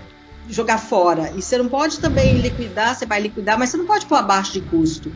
jogar 0.49 0.77
fora. 0.77 1.31
E 1.35 1.41
você 1.41 1.57
não 1.57 1.67
pode 1.67 1.99
também 1.99 2.39
liquidar, 2.39 2.95
você 2.95 3.05
vai 3.05 3.21
liquidar, 3.21 3.57
mas 3.57 3.69
você 3.69 3.77
não 3.77 3.85
pode 3.85 4.05
pôr 4.05 4.15
abaixo 4.15 4.53
de 4.53 4.61
custo. 4.61 5.11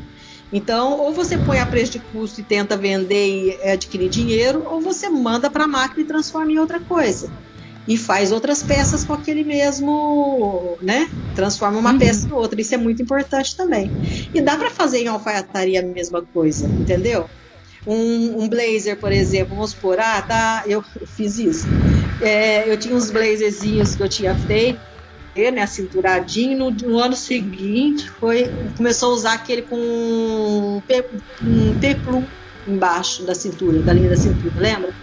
Então, 0.52 0.98
ou 1.00 1.14
você 1.14 1.38
põe 1.38 1.60
a 1.60 1.66
preço 1.66 1.94
de 1.94 2.00
custo 2.00 2.40
e 2.40 2.44
tenta 2.44 2.78
vender 2.78 3.28
e 3.28 3.70
adquirir 3.70 4.10
dinheiro, 4.10 4.64
ou 4.66 4.80
você 4.80 5.10
manda 5.10 5.50
para 5.50 5.66
a 5.66 5.68
máquina 5.68 6.02
e 6.02 6.06
transforma 6.06 6.52
em 6.52 6.58
outra 6.58 6.80
coisa. 6.80 7.30
E 7.88 7.98
faz 7.98 8.32
outras 8.32 8.62
peças 8.64 9.04
com 9.04 9.14
aquele 9.14 9.44
mesmo, 9.46 10.78
né? 10.82 11.10
Transforma 11.36 11.80
uma 11.80 11.94
uhum. 11.94 12.00
peça 12.00 12.28
em 12.28 12.34
outra. 12.34 12.60
Isso 12.60 12.76
é 12.76 12.78
muito 12.78 13.02
importante 13.02 13.56
também. 13.56 13.90
E 14.34 14.42
dá 14.42 14.58
para 14.58 14.70
fazer 14.70 15.00
em 15.00 15.08
alfaiataria 15.08 15.80
a 15.80 15.84
mesma 15.84 16.22
coisa, 16.22 16.68
entendeu? 16.68 17.30
Um, 17.86 18.44
um, 18.44 18.50
blazer, 18.50 18.98
por 18.98 19.14
exemplo, 19.14 19.56
vamos 19.56 19.72
supor, 19.72 19.98
ah, 20.00 20.22
tá, 20.22 20.64
eu 20.68 20.84
fiz 21.06 21.40
isso. 21.40 21.66
É, 22.22 22.70
eu 22.70 22.78
tinha 22.78 22.94
uns 22.94 23.10
blazerzinhos 23.10 23.96
que 23.96 24.04
eu 24.04 24.10
tinha 24.10 24.36
feito, 24.36 24.80
né, 25.52 25.66
cinturadinho. 25.66 26.58
No, 26.58 26.72
no, 26.72 27.00
ano 27.00 27.16
seguinte, 27.16 28.10
foi 28.10 28.52
começou 28.76 29.12
a 29.12 29.14
usar 29.14 29.34
aquele 29.34 29.62
com 29.62 29.76
um, 29.76 30.82
um 31.44 31.80
peplum 31.80 32.26
embaixo 32.68 33.24
da 33.24 33.34
cintura, 33.34 33.80
da 33.80 33.94
linha 33.94 34.10
da 34.10 34.18
cintura, 34.18 34.54
lembra? 34.58 34.94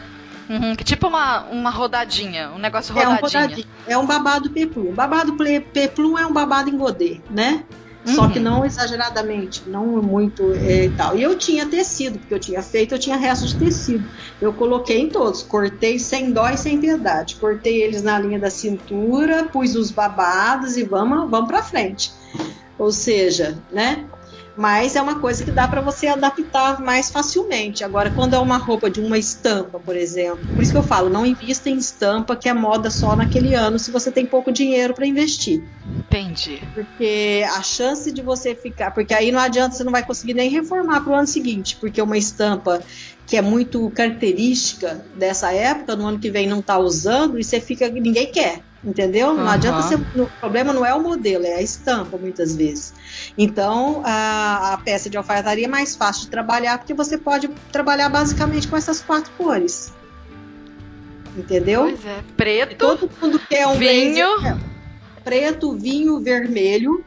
Uhum, 0.49 0.77
que 0.77 0.85
tipo 0.85 1.07
uma, 1.07 1.45
uma 1.45 1.71
rodadinha, 1.71 2.51
um 2.51 2.59
negócio 2.59 2.95
rodadinho. 2.95 3.15
É 3.15 3.19
um, 3.19 3.23
rodadinho, 3.23 3.67
é 3.89 3.99
um 3.99 4.07
babado 4.07 4.51
peplum. 4.51 4.93
Babado 4.93 5.35
peplum 5.73 6.19
é 6.19 6.27
um 6.27 6.33
babado 6.33 6.69
em 6.69 6.77
godê, 6.77 7.21
né? 7.31 7.65
Uhum. 8.07 8.15
Só 8.15 8.29
que 8.29 8.39
uhum. 8.39 8.45
não 8.45 8.65
exageradamente, 8.65 9.63
não 9.67 9.87
muito 10.03 10.53
é, 10.55 10.87
e 10.87 10.91
tal. 10.91 11.17
E 11.17 11.23
eu 11.23 11.37
tinha 11.37 11.67
tecido, 11.67 12.19
porque 12.19 12.35
eu 12.35 12.39
tinha 12.39 12.63
feito, 12.63 12.95
eu 12.95 12.99
tinha 12.99 13.17
resto 13.17 13.47
de 13.47 13.57
tecido. 13.57 14.05
Eu 14.41 14.53
coloquei 14.53 15.01
em 15.01 15.09
todos, 15.09 15.43
cortei 15.43 15.99
sem 15.99 16.33
dó 16.33 16.49
e 16.49 16.57
sem 16.57 16.79
piedade. 16.79 17.37
Cortei 17.37 17.83
eles 17.83 18.03
na 18.03 18.19
linha 18.19 18.39
da 18.39 18.51
cintura, 18.51 19.45
pus 19.45 19.75
os 19.75 19.91
babados 19.91 20.77
e 20.77 20.85
vamos, 20.85 21.31
vamos 21.31 21.49
para 21.49 21.63
frente. 21.63 22.13
Ou 22.79 22.91
seja, 22.91 23.59
né? 23.73 24.05
Mas 24.57 24.95
é 24.95 25.03
uma 25.03 25.19
coisa 25.19 25.45
que 25.45 25.51
dá 25.51 25.67
para 25.67 25.81
você 25.81 26.07
adaptar 26.07 26.81
mais 26.81 27.11
facilmente. 27.11 27.83
Agora, 27.83 28.11
quando 28.11 28.35
é 28.35 28.39
uma 28.39 28.57
roupa 28.57 28.89
de 28.89 29.01
uma 29.01 29.19
estampa, 29.19 29.79
por 29.79 29.97
exemplo, 29.97 30.47
por 30.55 30.63
isso 30.63 30.73
que 30.73 30.79
eu 30.79 30.83
falo, 30.83 31.11
não 31.11 31.27
invista 31.27 31.69
em 31.69 31.77
estampa 31.77 32.37
que 32.37 32.49
é 32.49 32.55
moda 32.55 32.91
só 32.91 33.17
naquele 33.17 33.55
ano, 33.55 33.79
se 33.79 33.91
você 33.91 34.11
tem 34.11 34.25
pouco 34.25 34.53
dinheiro 34.53 34.95
para 34.95 35.07
investir. 35.07 35.63
Entendi. 35.99 36.63
Porque 36.73 37.45
a 37.55 37.63
chance 37.63 38.13
de 38.13 38.23
você 38.23 38.55
ficar, 38.55 38.93
porque 38.93 39.13
aí 39.13 39.33
não 39.33 39.41
adianta, 39.41 39.75
você 39.75 39.85
não 39.85 39.93
vai 39.93 40.05
conseguir 40.05 40.35
nem 40.35 40.49
reformar 40.49 41.01
para 41.01 41.13
o 41.13 41.17
ano 41.17 41.27
seguinte, 41.27 41.77
porque 41.81 42.01
uma 42.01 42.17
estampa 42.17 42.81
que 43.27 43.37
é 43.37 43.43
muito 43.43 43.91
característica 43.91 45.05
dessa 45.17 45.53
época, 45.53 45.97
no 45.97 46.07
ano 46.07 46.19
que 46.19 46.31
vem 46.31 46.47
não 46.47 46.61
está 46.61 46.79
usando, 46.79 47.39
e 47.39 47.45
você 47.45 47.61
fica, 47.61 47.89
ninguém 47.89 48.31
quer 48.31 48.61
entendeu? 48.85 49.35
Não 49.35 49.49
adianta 49.49 49.83
ser. 49.83 49.99
O 50.15 50.27
problema 50.41 50.73
não 50.73 50.85
é 50.85 50.95
o 50.95 51.01
modelo, 51.01 51.45
é 51.45 51.55
a 51.55 51.63
estampa, 51.63 52.17
muitas 52.17 52.55
vezes. 52.55 52.93
Então, 53.37 54.03
a, 54.05 54.75
a, 54.75 54.79
peça 54.79 55.09
de 55.09 55.17
alfaiataria 55.17 55.65
é 55.65 55.69
mais 55.69 55.97
fácil 55.97 56.25
de 56.25 56.31
trabalhar, 56.31 56.79
porque 56.79 56.95
você 56.95 57.17
pode 57.17 57.49
trabalhar 57.73 58.09
basicamente 58.09 58.69
com 58.69 58.77
essas 58.77 59.01
quatro 59.01 59.33
cores. 59.39 59.93
Entendeu? 61.37 61.83
Pois 61.83 62.07
é. 62.07 62.25
Preto. 62.37 62.77
Todo 62.77 63.11
mundo 63.21 63.41
quer 63.49 63.67
um 63.67 63.77
vinho. 63.77 64.41
Blazer, 64.41 64.57
preto, 65.25 65.73
vinho, 65.77 66.21
vermelho 66.21 67.05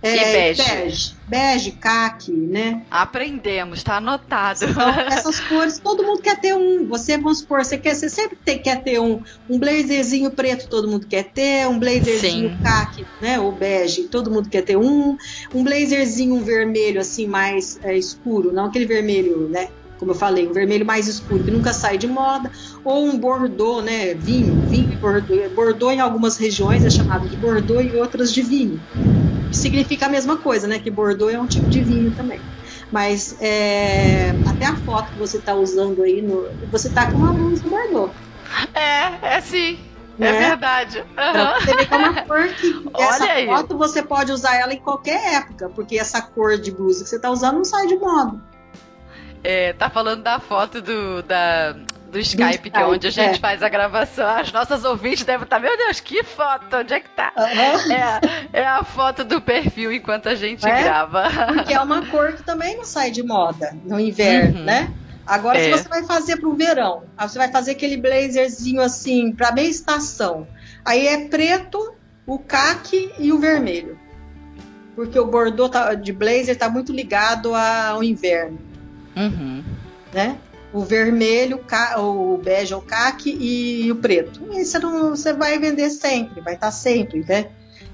é, 0.00 0.52
bege. 0.52 0.62
bege. 0.62 1.18
Bege, 1.26 1.72
caque, 1.72 2.32
né? 2.32 2.82
Aprendemos, 2.90 3.82
tá 3.82 3.96
anotado. 3.96 4.64
Então, 4.64 4.88
essas 4.88 5.40
cores, 5.40 5.78
todo 5.78 6.04
mundo 6.04 6.22
quer 6.22 6.40
ter 6.40 6.54
um. 6.54 6.86
Você, 6.86 7.16
vamos 7.18 7.38
supor, 7.38 7.64
você, 7.64 7.76
quer, 7.76 7.94
você 7.94 8.08
sempre 8.08 8.38
tem, 8.44 8.58
quer 8.58 8.82
ter 8.82 9.00
um, 9.00 9.20
um 9.50 9.58
blazerzinho 9.58 10.30
preto, 10.30 10.68
todo 10.68 10.88
mundo 10.88 11.06
quer 11.06 11.24
ter, 11.24 11.66
um 11.66 11.78
blazerzinho 11.78 12.50
Sim. 12.50 12.58
caque, 12.62 13.04
né? 13.20 13.40
Ou 13.40 13.50
bege, 13.52 14.04
todo 14.04 14.30
mundo 14.30 14.48
quer 14.48 14.62
ter 14.62 14.76
um. 14.76 15.16
Um 15.52 15.64
blazerzinho 15.64 16.40
vermelho, 16.40 17.00
assim, 17.00 17.26
mais 17.26 17.78
é, 17.82 17.96
escuro, 17.96 18.52
não 18.52 18.66
aquele 18.66 18.86
vermelho, 18.86 19.48
né? 19.48 19.68
como 19.98 20.12
eu 20.12 20.14
falei, 20.14 20.46
um 20.46 20.52
vermelho 20.52 20.86
mais 20.86 21.08
escuro 21.08 21.42
que 21.42 21.50
nunca 21.50 21.72
sai 21.72 21.98
de 21.98 22.06
moda, 22.06 22.52
ou 22.84 23.04
um 23.04 23.18
bordô, 23.18 23.82
né, 23.82 24.14
vinho, 24.14 24.54
vinho 24.68 24.92
e 24.92 24.96
bordô. 24.96 25.34
Bordô 25.56 25.90
em 25.90 25.98
algumas 25.98 26.36
regiões 26.36 26.84
é 26.84 26.90
chamado 26.90 27.28
de 27.28 27.36
bordô 27.36 27.80
e 27.80 27.96
outras 27.96 28.32
de 28.32 28.40
vinho 28.40 28.80
significa 29.52 30.06
a 30.06 30.08
mesma 30.08 30.36
coisa, 30.36 30.66
né? 30.66 30.78
Que 30.78 30.90
Bordeaux 30.90 31.32
é 31.32 31.38
um 31.38 31.46
tipo 31.46 31.68
de 31.68 31.80
vinho 31.80 32.10
também. 32.12 32.40
Mas 32.90 33.36
é, 33.40 34.30
até 34.48 34.66
a 34.66 34.76
foto 34.76 35.12
que 35.12 35.18
você 35.18 35.36
está 35.36 35.54
usando 35.54 36.02
aí, 36.02 36.22
no, 36.22 36.48
você 36.70 36.88
está 36.88 37.10
com 37.10 37.18
uma 37.18 37.32
blusa 37.32 37.68
Bordeaux. 37.68 38.12
É, 38.74 39.36
é 39.36 39.40
sim. 39.40 39.78
É 40.18 40.32
né? 40.32 40.48
verdade. 40.48 40.98
Uhum. 40.98 41.60
você 41.60 41.76
vê 41.76 41.86
que 41.86 41.94
é 41.94 41.96
uma 41.96 42.22
cor 42.22 42.48
que 42.48 42.84
essa 42.98 43.24
aí. 43.24 43.46
foto 43.46 43.78
você 43.78 44.02
pode 44.02 44.32
usar 44.32 44.56
ela 44.56 44.72
em 44.72 44.80
qualquer 44.80 45.34
época, 45.34 45.68
porque 45.68 45.96
essa 45.96 46.20
cor 46.20 46.58
de 46.58 46.72
blusa 46.72 47.04
que 47.04 47.10
você 47.10 47.16
está 47.16 47.30
usando 47.30 47.56
não 47.56 47.64
sai 47.64 47.86
de 47.86 47.96
moda. 47.96 48.40
É, 49.44 49.72
tá 49.74 49.88
falando 49.88 50.24
da 50.24 50.40
foto 50.40 50.82
do, 50.82 51.22
da, 51.22 51.76
do 52.10 52.18
Skype, 52.18 52.70
que 52.70 52.78
é 52.78 52.86
onde 52.86 53.06
a 53.06 53.10
gente 53.10 53.36
é. 53.36 53.38
faz 53.38 53.62
a 53.62 53.68
gravação. 53.68 54.26
As 54.26 54.50
nossas 54.52 54.84
ouvintes 54.84 55.24
devem 55.24 55.44
estar, 55.44 55.60
meu 55.60 55.76
Deus, 55.76 56.00
que 56.00 56.24
foto, 56.24 56.76
onde 56.76 56.94
é 56.94 57.00
que 57.00 57.10
tá? 57.10 57.32
Uhum. 57.36 57.92
É, 57.92 58.60
é, 58.60 58.66
a 58.66 58.82
foto 58.82 59.24
do 59.24 59.40
perfil 59.40 59.92
enquanto 59.92 60.28
a 60.28 60.34
gente 60.34 60.66
é? 60.66 60.82
grava. 60.82 61.24
Porque 61.54 61.74
é 61.74 61.80
uma 61.80 62.04
cor 62.06 62.32
que 62.32 62.42
também 62.42 62.76
não 62.76 62.84
sai 62.84 63.10
de 63.10 63.22
moda 63.22 63.76
no 63.84 64.00
inverno, 64.00 64.60
uhum. 64.60 64.64
né? 64.64 64.92
Agora, 65.26 65.58
se 65.58 65.66
é. 65.66 65.76
você 65.76 65.88
vai 65.88 66.04
fazer 66.04 66.38
para 66.38 66.48
o 66.48 66.56
verão, 66.56 67.02
você 67.20 67.38
vai 67.38 67.52
fazer 67.52 67.72
aquele 67.72 67.98
blazerzinho 67.98 68.80
assim, 68.80 69.30
para 69.30 69.52
meia 69.52 69.68
estação. 69.68 70.48
Aí 70.82 71.06
é 71.06 71.28
preto, 71.28 71.94
o 72.26 72.38
caque 72.38 73.12
e 73.18 73.30
o 73.30 73.38
vermelho. 73.38 73.98
Porque 74.96 75.18
o 75.18 75.26
bordô 75.26 75.68
tá, 75.68 75.94
de 75.94 76.12
blazer 76.12 76.50
está 76.50 76.70
muito 76.70 76.92
ligado 76.92 77.54
ao 77.54 78.02
inverno. 78.02 78.58
Uhum. 79.14 79.62
Né? 80.12 80.38
O 80.72 80.80
vermelho, 80.80 81.64
o 81.96 82.36
bege 82.38 82.74
o 82.74 82.80
caque 82.80 83.30
e 83.30 83.90
o 83.90 83.96
preto. 83.96 84.40
E 84.52 84.64
você, 84.64 84.78
não, 84.78 85.10
você 85.10 85.32
vai 85.32 85.58
vender 85.58 85.90
sempre, 85.90 86.40
vai 86.40 86.54
estar 86.54 86.70
sempre, 86.70 87.24
né? 87.26 87.46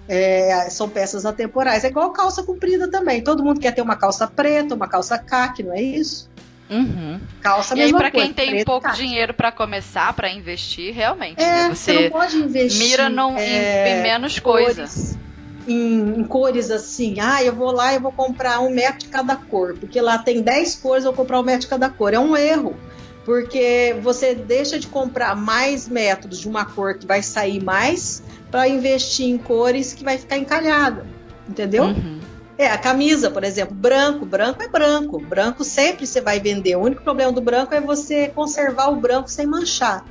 É, 0.06 0.68
são 0.70 0.88
peças 0.88 1.24
atemporais. 1.24 1.84
É 1.84 1.88
igual 1.88 2.10
calça 2.12 2.42
comprida 2.42 2.90
também. 2.90 3.22
Todo 3.22 3.42
mundo 3.42 3.60
quer 3.60 3.72
ter 3.72 3.80
uma 3.80 3.96
calça 3.96 4.26
preta, 4.26 4.74
uma 4.74 4.88
calça 4.88 5.16
caque, 5.18 5.62
não 5.62 5.72
é 5.72 5.80
isso? 5.80 6.28
Uhum. 6.68 7.20
Calça 7.40 7.76
e 7.76 7.82
aí, 7.82 7.92
para 7.92 8.10
quem 8.10 8.32
tem 8.32 8.50
preto, 8.50 8.66
pouco 8.66 8.86
caque. 8.86 8.96
dinheiro 8.96 9.34
para 9.34 9.52
começar, 9.52 10.12
para 10.14 10.30
investir, 10.30 10.94
realmente, 10.94 11.40
é, 11.40 11.68
né? 11.68 11.68
você, 11.68 11.92
você, 11.92 12.02
não 12.04 12.10
pode 12.10 12.36
investir, 12.36 12.86
mira 12.86 13.08
num, 13.08 13.36
é, 13.36 13.90
em, 13.90 13.98
em, 13.98 14.02
menos 14.02 14.38
coisas 14.38 15.16
em, 15.66 16.20
em, 16.20 16.24
cores 16.24 16.70
assim, 16.70 17.20
ah, 17.20 17.42
eu 17.42 17.54
vou 17.54 17.70
lá 17.70 17.94
e 17.94 17.98
vou 17.98 18.12
comprar 18.12 18.60
um 18.60 18.70
metro 18.70 19.00
de 19.00 19.08
cada 19.08 19.36
cor, 19.36 19.76
porque 19.78 20.00
lá 20.00 20.18
tem 20.18 20.42
10 20.42 20.76
cores, 20.76 21.04
eu 21.04 21.12
vou 21.12 21.24
comprar 21.24 21.40
um 21.40 21.44
metro 21.44 21.62
de 21.62 21.68
cada 21.68 21.88
cor. 21.88 22.14
É 22.14 22.18
um 22.18 22.36
erro, 22.36 22.76
porque 23.24 23.96
você 24.02 24.34
deixa 24.34 24.78
de 24.78 24.86
comprar 24.86 25.34
mais 25.34 25.88
metros 25.88 26.40
de 26.40 26.48
uma 26.48 26.64
cor 26.64 26.94
que 26.94 27.06
vai 27.06 27.22
sair 27.22 27.62
mais 27.62 28.22
para 28.50 28.68
investir 28.68 29.26
em 29.26 29.38
cores 29.38 29.92
que 29.92 30.04
vai 30.04 30.18
ficar 30.18 30.36
encalhada, 30.36 31.06
entendeu? 31.48 31.84
Uhum. 31.84 32.20
É, 32.56 32.68
a 32.68 32.78
camisa, 32.78 33.30
por 33.30 33.42
exemplo, 33.42 33.74
branco, 33.74 34.24
branco 34.24 34.62
é 34.62 34.68
branco. 34.68 35.18
Branco 35.18 35.64
sempre 35.64 36.06
você 36.06 36.20
vai 36.20 36.38
vender. 36.38 36.76
O 36.76 36.82
único 36.82 37.02
problema 37.02 37.32
do 37.32 37.40
branco 37.40 37.74
é 37.74 37.80
você 37.80 38.28
conservar 38.28 38.90
o 38.90 38.96
branco 38.96 39.28
sem 39.28 39.46
manchar. 39.46 40.04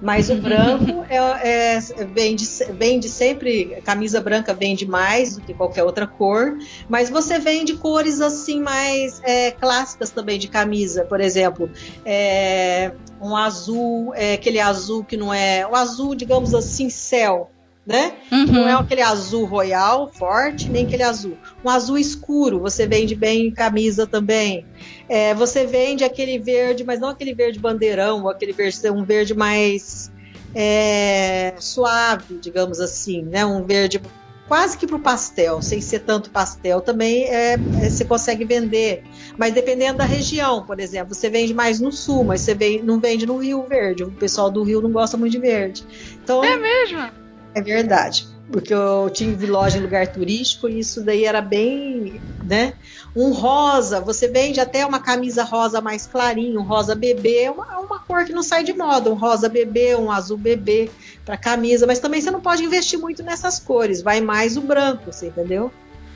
Mas 0.00 0.30
o 0.30 0.36
branco 0.40 1.04
é, 1.08 1.76
é, 1.76 1.80
vende, 2.12 2.44
vende 2.72 3.08
sempre, 3.08 3.80
camisa 3.84 4.20
branca 4.20 4.54
vende 4.54 4.86
mais 4.86 5.36
do 5.36 5.42
que 5.42 5.54
qualquer 5.54 5.84
outra 5.84 6.06
cor, 6.06 6.56
mas 6.88 7.10
você 7.10 7.38
vende 7.38 7.74
cores 7.74 8.20
assim 8.20 8.60
mais 8.60 9.20
é, 9.24 9.50
clássicas 9.50 10.10
também 10.10 10.38
de 10.38 10.48
camisa, 10.48 11.04
por 11.04 11.20
exemplo, 11.20 11.70
é, 12.04 12.92
um 13.20 13.36
azul, 13.36 14.12
é, 14.14 14.34
aquele 14.34 14.60
azul 14.60 15.04
que 15.04 15.16
não 15.16 15.32
é, 15.32 15.66
o 15.66 15.74
azul, 15.74 16.14
digamos 16.14 16.54
assim, 16.54 16.88
céu, 16.88 17.50
né? 17.90 18.12
Uhum. 18.30 18.46
Não 18.46 18.68
é 18.68 18.72
aquele 18.72 19.02
azul 19.02 19.44
royal 19.44 20.08
forte, 20.12 20.70
nem 20.70 20.86
aquele 20.86 21.02
azul. 21.02 21.36
Um 21.64 21.68
azul 21.68 21.98
escuro, 21.98 22.60
você 22.60 22.86
vende 22.86 23.16
bem 23.16 23.48
em 23.48 23.50
camisa 23.50 24.06
também. 24.06 24.64
É, 25.08 25.34
você 25.34 25.66
vende 25.66 26.04
aquele 26.04 26.38
verde, 26.38 26.84
mas 26.84 27.00
não 27.00 27.08
aquele 27.08 27.34
verde 27.34 27.58
bandeirão, 27.58 28.28
aquele 28.28 28.52
verde, 28.52 28.78
um 28.90 29.04
verde 29.04 29.34
mais 29.34 30.12
é, 30.54 31.52
suave, 31.58 32.38
digamos 32.40 32.78
assim, 32.78 33.22
né? 33.22 33.44
Um 33.44 33.64
verde 33.64 34.00
quase 34.46 34.76
que 34.76 34.84
para 34.84 34.96
o 34.96 35.00
pastel, 35.00 35.62
sem 35.62 35.80
ser 35.80 36.00
tanto 36.00 36.28
pastel, 36.28 36.80
também 36.80 37.24
é, 37.24 37.52
é, 37.52 37.56
você 37.56 38.04
consegue 38.04 38.44
vender. 38.44 39.04
Mas 39.38 39.54
dependendo 39.54 39.98
da 39.98 40.04
região, 40.04 40.64
por 40.64 40.80
exemplo, 40.80 41.14
você 41.14 41.30
vende 41.30 41.54
mais 41.54 41.78
no 41.78 41.92
sul, 41.92 42.24
mas 42.24 42.40
você 42.40 42.52
vende, 42.52 42.82
não 42.82 42.98
vende 42.98 43.26
no 43.26 43.36
Rio 43.36 43.64
Verde. 43.68 44.02
O 44.02 44.10
pessoal 44.10 44.50
do 44.50 44.64
Rio 44.64 44.80
não 44.80 44.90
gosta 44.90 45.16
muito 45.16 45.32
de 45.32 45.38
verde. 45.38 45.84
Então, 46.22 46.42
é 46.42 46.56
mesmo? 46.56 47.19
É 47.54 47.60
verdade. 47.62 48.26
Porque 48.50 48.74
eu 48.74 49.08
tive 49.10 49.46
loja 49.46 49.78
em 49.78 49.80
lugar 49.80 50.08
turístico 50.08 50.68
e 50.68 50.80
isso 50.80 51.02
daí 51.02 51.24
era 51.24 51.40
bem, 51.40 52.20
né? 52.44 52.74
Um 53.14 53.32
rosa, 53.32 54.00
você 54.00 54.26
vende 54.26 54.60
até 54.60 54.84
uma 54.84 54.98
camisa 54.98 55.44
rosa 55.44 55.80
mais 55.80 56.06
clarinho, 56.06 56.60
um 56.60 56.64
rosa 56.64 56.96
bebê, 56.96 57.44
é 57.44 57.50
uma, 57.50 57.78
uma 57.78 58.00
cor 58.00 58.24
que 58.24 58.32
não 58.32 58.42
sai 58.42 58.64
de 58.64 58.72
moda, 58.72 59.08
um 59.08 59.14
rosa 59.14 59.48
bebê, 59.48 59.94
um 59.94 60.10
azul 60.10 60.36
bebê 60.36 60.90
para 61.24 61.36
camisa, 61.36 61.86
mas 61.86 62.00
também 62.00 62.20
você 62.20 62.30
não 62.30 62.40
pode 62.40 62.64
investir 62.64 62.98
muito 62.98 63.22
nessas 63.22 63.60
cores, 63.60 64.02
vai 64.02 64.20
mais 64.20 64.56
o 64.56 64.60
branco, 64.60 65.12
você 65.12 65.28
entendeu? 65.28 65.70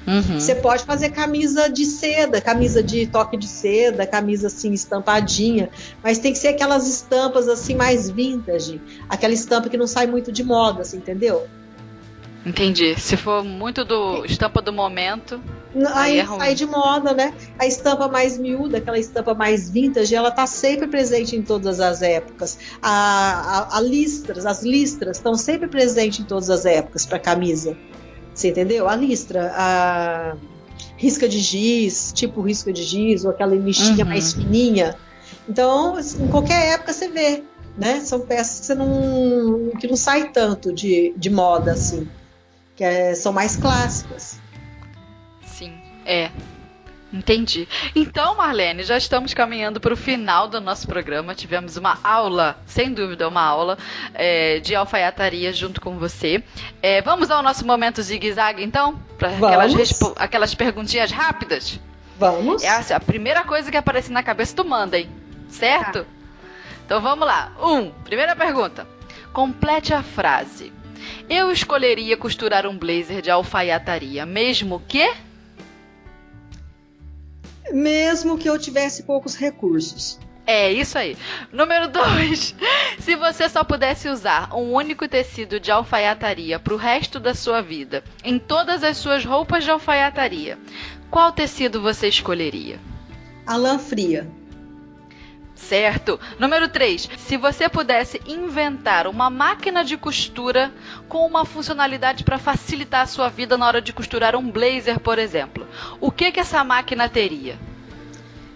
Uhum. 0.06 0.38
Você 0.38 0.54
pode 0.54 0.84
fazer 0.84 1.10
camisa 1.10 1.68
de 1.68 1.84
seda, 1.86 2.40
camisa 2.40 2.82
de 2.82 3.06
toque 3.06 3.36
de 3.36 3.46
seda, 3.46 4.06
camisa 4.06 4.48
assim 4.48 4.72
estampadinha, 4.72 5.70
mas 6.02 6.18
tem 6.18 6.32
que 6.32 6.38
ser 6.38 6.48
aquelas 6.48 6.86
estampas 6.86 7.48
assim 7.48 7.74
mais 7.74 8.10
vintage, 8.10 8.80
aquela 9.08 9.32
estampa 9.32 9.68
que 9.68 9.76
não 9.76 9.86
sai 9.86 10.06
muito 10.06 10.30
de 10.30 10.44
moda, 10.44 10.82
assim, 10.82 10.98
entendeu? 10.98 11.46
Entendi. 12.44 12.94
Se 13.00 13.16
for 13.16 13.42
muito 13.42 13.84
do 13.84 14.24
estampa 14.26 14.60
do 14.60 14.72
momento. 14.72 15.40
Aí, 15.94 16.20
aí 16.20 16.20
é 16.20 16.26
sai 16.26 16.54
de 16.54 16.66
moda, 16.66 17.14
né? 17.14 17.32
A 17.58 17.66
estampa 17.66 18.06
mais 18.06 18.38
miúda, 18.38 18.78
aquela 18.78 18.98
estampa 18.98 19.34
mais 19.34 19.70
vintage, 19.70 20.14
ela 20.14 20.30
tá 20.30 20.46
sempre 20.46 20.86
presente 20.86 21.34
em 21.34 21.42
todas 21.42 21.80
as 21.80 22.02
épocas. 22.02 22.58
A, 22.82 23.70
a, 23.70 23.78
a 23.78 23.80
listras, 23.80 24.44
as 24.44 24.62
listras 24.62 25.16
estão 25.16 25.34
sempre 25.34 25.68
presentes 25.68 26.20
em 26.20 26.24
todas 26.24 26.50
as 26.50 26.66
épocas 26.66 27.06
para 27.06 27.18
camisa. 27.18 27.76
Você 28.34 28.48
entendeu? 28.48 28.88
A 28.88 28.96
listra, 28.96 29.52
a 29.54 30.36
risca 30.96 31.28
de 31.28 31.38
giz, 31.38 32.12
tipo 32.12 32.40
risca 32.42 32.72
de 32.72 32.82
giz, 32.82 33.24
ou 33.24 33.30
aquela 33.30 33.54
listinha 33.54 34.04
uhum. 34.04 34.10
mais 34.10 34.32
fininha. 34.32 34.96
Então, 35.48 35.98
em 35.98 36.28
qualquer 36.28 36.74
época 36.74 36.92
você 36.92 37.08
vê, 37.08 37.44
né? 37.76 38.00
São 38.00 38.20
peças 38.20 38.60
que 38.60 38.66
você 38.66 38.74
não 38.74 39.70
que 39.78 39.86
não 39.86 39.96
sai 39.96 40.30
tanto 40.30 40.72
de, 40.72 41.14
de 41.16 41.30
moda 41.30 41.72
assim 41.72 42.08
que 42.76 42.82
é, 42.82 43.14
são 43.14 43.32
mais 43.32 43.56
clássicas. 43.56 44.38
Sim, 45.46 45.72
é. 46.04 46.30
Entendi. 47.14 47.68
Então, 47.94 48.34
Marlene, 48.34 48.82
já 48.82 48.96
estamos 48.96 49.32
caminhando 49.32 49.78
para 49.78 49.94
o 49.94 49.96
final 49.96 50.48
do 50.48 50.60
nosso 50.60 50.88
programa. 50.88 51.32
Tivemos 51.32 51.76
uma 51.76 51.96
aula, 52.02 52.58
sem 52.66 52.92
dúvida, 52.92 53.28
uma 53.28 53.40
aula 53.40 53.78
é, 54.12 54.58
de 54.58 54.74
alfaiataria 54.74 55.52
junto 55.52 55.80
com 55.80 55.96
você. 55.96 56.42
É, 56.82 57.00
vamos 57.02 57.30
ao 57.30 57.40
nosso 57.40 57.64
momento 57.64 58.02
zigue-zague, 58.02 58.64
então? 58.64 59.00
Para 59.16 59.28
aquelas, 59.28 60.02
aquelas 60.16 60.54
perguntinhas 60.56 61.12
rápidas? 61.12 61.78
Vamos. 62.18 62.64
É 62.64 62.68
assim, 62.68 62.92
a 62.92 62.98
primeira 62.98 63.44
coisa 63.44 63.70
que 63.70 63.76
aparece 63.76 64.10
na 64.10 64.22
cabeça 64.22 64.56
tu 64.56 64.64
manda, 64.64 64.98
hein? 64.98 65.08
Certo? 65.48 66.00
Tá. 66.00 66.06
Então 66.84 67.00
vamos 67.00 67.26
lá. 67.26 67.52
Um, 67.62 67.90
primeira 67.90 68.34
pergunta. 68.34 68.88
Complete 69.32 69.94
a 69.94 70.02
frase. 70.02 70.72
Eu 71.28 71.52
escolheria 71.52 72.16
costurar 72.16 72.66
um 72.66 72.76
blazer 72.76 73.22
de 73.22 73.30
alfaiataria, 73.30 74.26
mesmo 74.26 74.82
que. 74.88 75.08
Mesmo 77.72 78.38
que 78.38 78.48
eu 78.48 78.58
tivesse 78.58 79.04
poucos 79.04 79.34
recursos. 79.34 80.18
É 80.46 80.70
isso 80.70 80.98
aí. 80.98 81.16
Número 81.50 81.88
2. 81.88 82.54
Se 83.00 83.16
você 83.16 83.48
só 83.48 83.64
pudesse 83.64 84.08
usar 84.08 84.54
um 84.54 84.72
único 84.72 85.08
tecido 85.08 85.58
de 85.58 85.70
alfaiataria 85.70 86.58
para 86.58 86.74
o 86.74 86.76
resto 86.76 87.18
da 87.18 87.34
sua 87.34 87.62
vida, 87.62 88.04
em 88.22 88.38
todas 88.38 88.84
as 88.84 88.98
suas 88.98 89.24
roupas 89.24 89.64
de 89.64 89.70
alfaiataria, 89.70 90.58
qual 91.10 91.32
tecido 91.32 91.80
você 91.80 92.08
escolheria? 92.08 92.78
A 93.46 93.56
lã 93.56 93.78
fria. 93.78 94.28
Certo. 95.68 96.20
Número 96.38 96.68
3. 96.68 97.08
Se 97.16 97.36
você 97.36 97.68
pudesse 97.68 98.20
inventar 98.26 99.06
uma 99.06 99.30
máquina 99.30 99.82
de 99.82 99.96
costura 99.96 100.72
com 101.08 101.26
uma 101.26 101.44
funcionalidade 101.44 102.22
para 102.22 102.38
facilitar 102.38 103.02
a 103.02 103.06
sua 103.06 103.28
vida 103.28 103.56
na 103.56 103.66
hora 103.66 103.80
de 103.80 103.92
costurar 103.92 104.36
um 104.36 104.50
blazer, 104.50 105.00
por 105.00 105.18
exemplo, 105.18 105.66
o 106.00 106.10
que 106.10 106.30
que 106.30 106.40
essa 106.40 106.62
máquina 106.62 107.08
teria? 107.08 107.58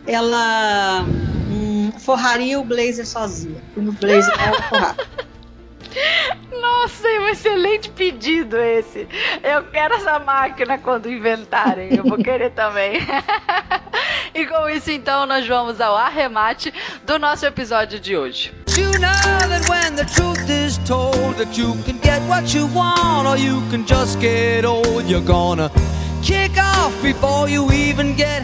Ela 0.06 1.02
hum, 1.50 1.92
forraria 1.98 2.60
o 2.60 2.64
blazer 2.64 3.06
sozinha. 3.06 3.62
O 3.76 3.92
blazer 3.92 4.34
é 4.40 4.62
forrar. 4.62 4.96
Nossa, 6.60 7.08
é 7.08 7.20
um 7.20 7.28
excelente 7.28 7.90
pedido 7.90 8.56
esse. 8.56 9.08
Eu 9.42 9.64
quero 9.64 9.94
essa 9.94 10.18
máquina 10.18 10.78
quando 10.78 11.10
inventarem. 11.10 11.94
Eu 11.94 12.04
vou 12.04 12.18
querer 12.18 12.50
também. 12.50 12.98
e 14.34 14.46
com 14.46 14.68
isso, 14.68 14.90
então, 14.90 15.26
nós 15.26 15.46
vamos 15.46 15.80
ao 15.80 15.96
arremate 15.96 16.72
do 17.04 17.18
nosso 17.18 17.46
episódio 17.46 18.00
de 18.00 18.16
hoje. 18.16 18.52
You 18.76 18.92
know 18.92 19.10
that 19.48 19.68
when 19.68 19.96
the 19.96 20.04
truth 20.04 20.48
is 20.48 20.78
told 20.78 21.36
that 21.38 21.60
you 21.60 21.74
can 21.84 21.98
get 22.00 22.22
what 22.28 22.54
you 22.54 22.68
want 22.72 23.26
or 23.26 23.36
you 23.36 23.60
can 23.70 23.84
just 23.84 24.20
get 24.20 24.64
old, 24.64 25.08
you're 25.08 25.24
gonna 25.24 25.68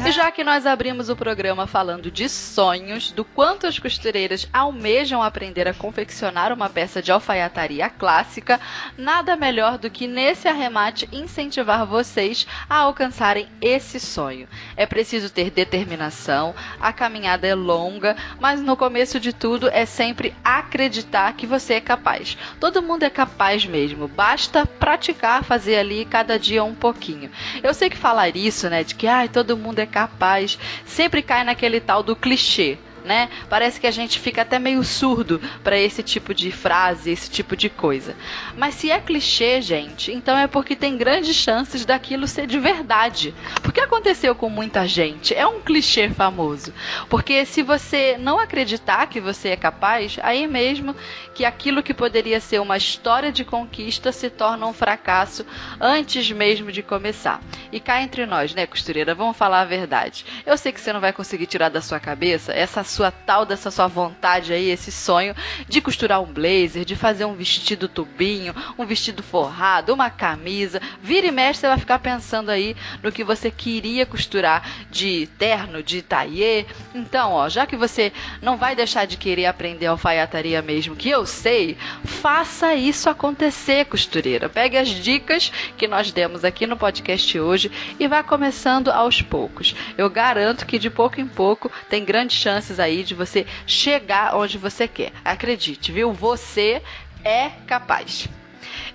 e 0.06 0.12
já 0.12 0.30
que 0.30 0.44
nós 0.44 0.66
abrimos 0.66 1.08
o 1.08 1.16
programa 1.16 1.66
falando 1.66 2.10
de 2.10 2.28
sonhos, 2.28 3.10
do 3.10 3.24
quanto 3.24 3.66
as 3.66 3.78
costureiras 3.78 4.46
almejam 4.52 5.22
aprender 5.22 5.66
a 5.66 5.72
confeccionar 5.72 6.52
uma 6.52 6.68
peça 6.68 7.00
de 7.00 7.10
alfaiataria 7.10 7.88
clássica, 7.88 8.60
nada 8.98 9.34
melhor 9.34 9.78
do 9.78 9.88
que 9.90 10.06
nesse 10.06 10.46
arremate 10.46 11.08
incentivar 11.10 11.86
vocês 11.86 12.46
a 12.68 12.76
alcançarem 12.80 13.48
esse 13.62 13.98
sonho. 13.98 14.46
É 14.76 14.84
preciso 14.84 15.30
ter 15.30 15.50
determinação, 15.50 16.54
a 16.78 16.92
caminhada 16.92 17.46
é 17.46 17.54
longa, 17.54 18.14
mas 18.38 18.60
no 18.60 18.76
começo 18.76 19.18
de 19.18 19.32
tudo 19.32 19.68
é 19.68 19.86
sempre 19.86 20.34
acreditar 20.44 21.32
que 21.32 21.46
você 21.46 21.74
é 21.74 21.80
capaz. 21.80 22.36
Todo 22.60 22.82
mundo 22.82 23.04
é 23.04 23.10
capaz 23.10 23.64
mesmo, 23.64 24.06
basta 24.06 24.66
praticar, 24.66 25.44
fazer 25.44 25.76
ali 25.76 26.04
cada 26.04 26.38
dia 26.38 26.62
um 26.62 26.74
pouquinho. 26.74 27.30
Eu 27.64 27.72
sei 27.72 27.88
que 27.88 27.96
falar 27.96 28.36
isso, 28.36 28.68
né, 28.68 28.84
de 28.84 28.94
que 28.94 29.06
ai, 29.06 29.26
todo 29.26 29.56
mundo 29.56 29.78
é 29.78 29.86
capaz, 29.86 30.58
sempre 30.84 31.22
cai 31.22 31.42
naquele 31.44 31.80
tal 31.80 32.02
do 32.02 32.14
clichê 32.14 32.76
né? 33.04 33.28
Parece 33.48 33.78
que 33.80 33.86
a 33.86 33.90
gente 33.90 34.18
fica 34.18 34.42
até 34.42 34.58
meio 34.58 34.82
surdo 34.82 35.40
para 35.62 35.78
esse 35.78 36.02
tipo 36.02 36.32
de 36.32 36.50
frase, 36.50 37.10
esse 37.10 37.30
tipo 37.30 37.56
de 37.56 37.68
coisa. 37.68 38.16
Mas 38.56 38.74
se 38.74 38.90
é 38.90 38.98
clichê, 38.98 39.60
gente, 39.60 40.12
então 40.12 40.36
é 40.36 40.46
porque 40.46 40.74
tem 40.74 40.96
grandes 40.96 41.36
chances 41.36 41.84
daquilo 41.84 42.26
ser 42.26 42.46
de 42.46 42.58
verdade. 42.58 43.34
Porque 43.62 43.80
aconteceu 43.80 44.34
com 44.34 44.48
muita 44.48 44.86
gente. 44.86 45.34
É 45.34 45.46
um 45.46 45.60
clichê 45.60 46.08
famoso. 46.08 46.72
Porque 47.08 47.44
se 47.44 47.62
você 47.62 48.16
não 48.18 48.38
acreditar 48.38 49.06
que 49.06 49.20
você 49.20 49.50
é 49.50 49.56
capaz, 49.56 50.18
aí 50.22 50.46
mesmo 50.46 50.96
que 51.34 51.44
aquilo 51.44 51.82
que 51.82 51.92
poderia 51.92 52.40
ser 52.40 52.60
uma 52.60 52.76
história 52.76 53.30
de 53.30 53.44
conquista 53.44 54.12
se 54.12 54.30
torna 54.30 54.66
um 54.66 54.72
fracasso 54.72 55.44
antes 55.80 56.30
mesmo 56.30 56.72
de 56.72 56.82
começar. 56.82 57.42
E 57.70 57.80
cá 57.80 58.00
entre 58.00 58.24
nós, 58.24 58.54
né, 58.54 58.66
costureira, 58.66 59.14
vamos 59.14 59.36
falar 59.36 59.60
a 59.60 59.64
verdade. 59.64 60.24
Eu 60.46 60.56
sei 60.56 60.72
que 60.72 60.80
você 60.80 60.92
não 60.92 61.00
vai 61.00 61.12
conseguir 61.12 61.46
tirar 61.46 61.68
da 61.68 61.80
sua 61.80 62.00
cabeça 62.00 62.52
essa 62.52 62.84
sua 62.94 63.10
tal 63.10 63.44
dessa 63.44 63.70
sua 63.70 63.88
vontade 63.88 64.52
aí, 64.52 64.70
esse 64.70 64.92
sonho 64.92 65.34
de 65.68 65.80
costurar 65.80 66.22
um 66.22 66.32
blazer, 66.32 66.84
de 66.84 66.94
fazer 66.94 67.24
um 67.24 67.34
vestido 67.34 67.88
tubinho, 67.88 68.54
um 68.78 68.86
vestido 68.86 69.22
forrado, 69.22 69.92
uma 69.92 70.10
camisa. 70.10 70.80
Vira 71.02 71.26
e 71.26 71.32
mexe, 71.32 71.60
você 71.60 71.68
vai 71.68 71.78
ficar 71.78 71.98
pensando 71.98 72.50
aí 72.50 72.76
no 73.02 73.10
que 73.10 73.24
você 73.24 73.50
queria 73.50 74.06
costurar 74.06 74.86
de 74.90 75.28
terno, 75.38 75.82
de 75.82 76.02
taillé. 76.02 76.66
Então, 76.94 77.32
ó, 77.32 77.48
já 77.48 77.66
que 77.66 77.76
você 77.76 78.12
não 78.40 78.56
vai 78.56 78.76
deixar 78.76 79.06
de 79.06 79.16
querer 79.16 79.46
aprender 79.46 79.86
alfaiataria 79.86 80.62
mesmo, 80.62 80.94
que 80.94 81.10
eu 81.10 81.26
sei, 81.26 81.76
faça 82.04 82.74
isso 82.74 83.10
acontecer, 83.10 83.86
costureira. 83.86 84.48
Pegue 84.48 84.76
as 84.76 84.88
dicas 84.88 85.50
que 85.76 85.88
nós 85.88 86.12
demos 86.12 86.44
aqui 86.44 86.66
no 86.66 86.76
podcast 86.76 87.40
hoje 87.40 87.72
e 87.98 88.06
vá 88.06 88.22
começando 88.22 88.88
aos 88.88 89.20
poucos. 89.20 89.74
Eu 89.98 90.08
garanto 90.08 90.64
que 90.64 90.78
de 90.78 90.88
pouco 90.88 91.20
em 91.20 91.26
pouco 91.26 91.70
tem 91.88 92.04
grandes 92.04 92.36
chances 92.36 92.78
aí 92.84 93.02
de 93.02 93.14
você 93.14 93.46
chegar 93.66 94.36
onde 94.36 94.58
você 94.58 94.86
quer. 94.86 95.12
Acredite, 95.24 95.92
viu? 95.92 96.12
Você 96.12 96.82
é 97.24 97.50
capaz. 97.66 98.28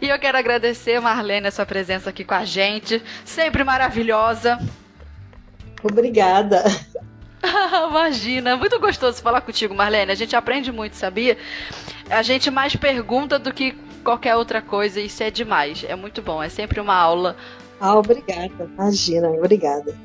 E 0.02 0.08
eu 0.08 0.18
quero 0.18 0.38
agradecer, 0.38 1.00
Marlene, 1.00 1.48
a 1.48 1.52
sua 1.52 1.66
presença 1.66 2.10
aqui 2.10 2.24
com 2.24 2.34
a 2.34 2.46
gente. 2.46 3.02
Sempre 3.26 3.64
maravilhosa. 3.64 4.60
Obrigada. 5.84 6.64
Imagina, 7.90 8.58
muito 8.58 8.80
gostoso 8.80 9.22
falar 9.22 9.42
contigo, 9.42 9.74
Marlene. 9.74 10.12
A 10.12 10.16
gente 10.16 10.36
aprende 10.36 10.72
muito, 10.72 10.96
sabia? 10.96 11.38
A 12.10 12.22
gente 12.22 12.50
mais 12.50 12.76
pergunta 12.76 13.40
do 13.40 13.54
que 13.54 13.76
qualquer 14.04 14.36
outra 14.36 14.62
coisa. 14.62 15.00
Isso 15.00 15.24
é 15.24 15.32
demais. 15.32 15.86
É 15.88 15.96
muito 15.96 16.22
bom. 16.22 16.42
É 16.42 16.50
sempre 16.50 16.80
uma 16.80 16.96
aula. 16.96 17.36
Ah, 17.80 17.96
obrigada. 17.96 18.70
Imagina, 18.78 19.30
obrigada. 19.30 19.96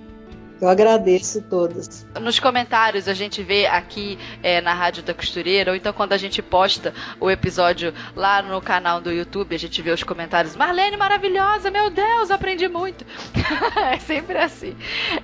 Eu 0.64 0.70
agradeço 0.70 1.42
todos. 1.42 2.06
Nos 2.18 2.40
comentários 2.40 3.06
a 3.06 3.12
gente 3.12 3.42
vê 3.42 3.66
aqui 3.66 4.18
é, 4.42 4.62
na 4.62 4.72
Rádio 4.72 5.02
da 5.02 5.12
Costureira, 5.12 5.72
ou 5.72 5.76
então 5.76 5.92
quando 5.92 6.14
a 6.14 6.16
gente 6.16 6.40
posta 6.40 6.94
o 7.20 7.30
episódio 7.30 7.92
lá 8.16 8.40
no 8.40 8.62
canal 8.62 8.98
do 8.98 9.12
YouTube, 9.12 9.54
a 9.54 9.58
gente 9.58 9.82
vê 9.82 9.90
os 9.90 10.02
comentários. 10.02 10.56
Marlene, 10.56 10.96
maravilhosa, 10.96 11.70
meu 11.70 11.90
Deus, 11.90 12.30
aprendi 12.30 12.66
muito. 12.66 13.04
é 13.92 13.98
sempre 13.98 14.38
assim. 14.38 14.74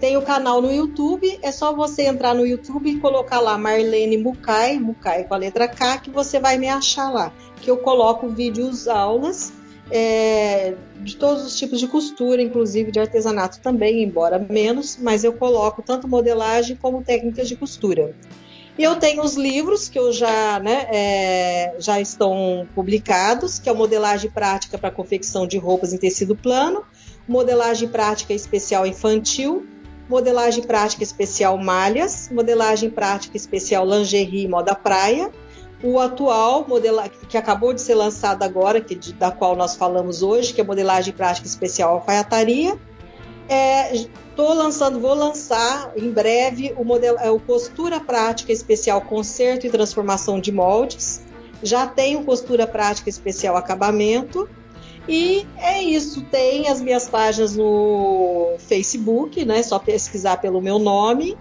Tem 0.04 0.18
o 0.18 0.22
canal 0.22 0.60
no 0.60 0.70
YouTube, 0.70 1.38
é 1.40 1.50
só 1.50 1.74
você 1.74 2.02
entrar 2.02 2.34
no 2.34 2.46
YouTube 2.46 2.90
e 2.90 3.00
colocar 3.00 3.40
lá 3.40 3.56
Marlene 3.56 4.18
Mucai, 4.18 4.78
Mucai 4.78 5.24
com 5.24 5.32
a 5.32 5.38
letra 5.38 5.66
K, 5.66 5.96
que 5.96 6.10
você 6.10 6.38
vai 6.38 6.58
me 6.58 6.68
achar 6.68 7.10
lá. 7.10 7.32
Que 7.62 7.70
eu 7.70 7.78
coloco 7.78 8.28
vídeos, 8.28 8.86
aulas 8.86 9.50
é, 9.90 10.74
de 11.00 11.16
todos 11.16 11.46
os 11.46 11.56
tipos 11.56 11.80
de 11.80 11.88
costura, 11.88 12.42
inclusive 12.42 12.92
de 12.92 13.00
artesanato 13.00 13.60
também, 13.60 14.02
embora 14.02 14.38
menos, 14.38 14.98
mas 15.00 15.24
eu 15.24 15.32
coloco 15.32 15.80
tanto 15.80 16.06
modelagem 16.06 16.76
como 16.76 17.02
técnicas 17.02 17.48
de 17.48 17.56
costura. 17.56 18.14
E 18.76 18.82
eu 18.82 18.96
tenho 18.96 19.22
os 19.22 19.36
livros 19.36 19.88
que 19.88 19.98
eu 19.98 20.12
já, 20.12 20.60
né, 20.60 20.86
é, 20.92 21.76
já 21.78 21.98
estão 21.98 22.68
publicados, 22.74 23.58
que 23.58 23.70
é 23.70 23.72
o 23.72 23.74
modelagem 23.74 24.30
prática 24.30 24.76
para 24.76 24.90
confecção 24.90 25.46
de 25.46 25.56
roupas 25.56 25.94
em 25.94 25.96
tecido 25.96 26.36
plano, 26.36 26.84
modelagem 27.26 27.88
prática 27.88 28.34
especial 28.34 28.86
infantil, 28.86 29.66
modelagem 30.08 30.62
prática 30.62 31.02
especial 31.02 31.56
malhas, 31.58 32.30
modelagem 32.32 32.90
prática 32.90 33.36
especial 33.36 33.86
lingerie 33.86 34.48
moda 34.48 34.74
praia, 34.74 35.30
o 35.82 35.98
atual 35.98 36.66
que 37.28 37.36
acabou 37.36 37.74
de 37.74 37.80
ser 37.80 37.94
lançado 37.94 38.42
agora, 38.42 38.80
que 38.80 38.94
da 39.12 39.30
qual 39.30 39.54
nós 39.54 39.76
falamos 39.76 40.22
hoje, 40.22 40.52
que 40.52 40.60
é 40.60 40.64
modelagem 40.64 41.12
prática 41.12 41.46
especial 41.46 41.94
alfaiataria. 41.94 42.78
Estou 43.92 44.52
é, 44.52 44.54
lançando, 44.54 44.98
vou 44.98 45.12
lançar 45.14 45.92
em 45.94 46.10
breve 46.10 46.74
o 46.78 46.84
modelo, 46.84 47.18
é, 47.18 47.30
o 47.30 47.38
costura 47.38 48.00
prática 48.00 48.50
especial 48.50 49.02
conserto 49.02 49.66
e 49.66 49.70
transformação 49.70 50.40
de 50.40 50.50
moldes. 50.50 51.22
Já 51.62 51.86
tenho 51.86 52.24
costura 52.24 52.66
prática 52.66 53.10
especial 53.10 53.56
acabamento 53.56 54.48
e 55.08 55.46
é 55.58 55.82
isso, 55.82 56.22
tem 56.22 56.68
as 56.68 56.80
minhas 56.80 57.08
páginas 57.08 57.56
no 57.56 58.56
Facebook, 58.58 59.44
né? 59.44 59.62
Só 59.62 59.78
pesquisar 59.78 60.38
pelo 60.38 60.60
meu 60.60 60.78
nome. 60.78 61.36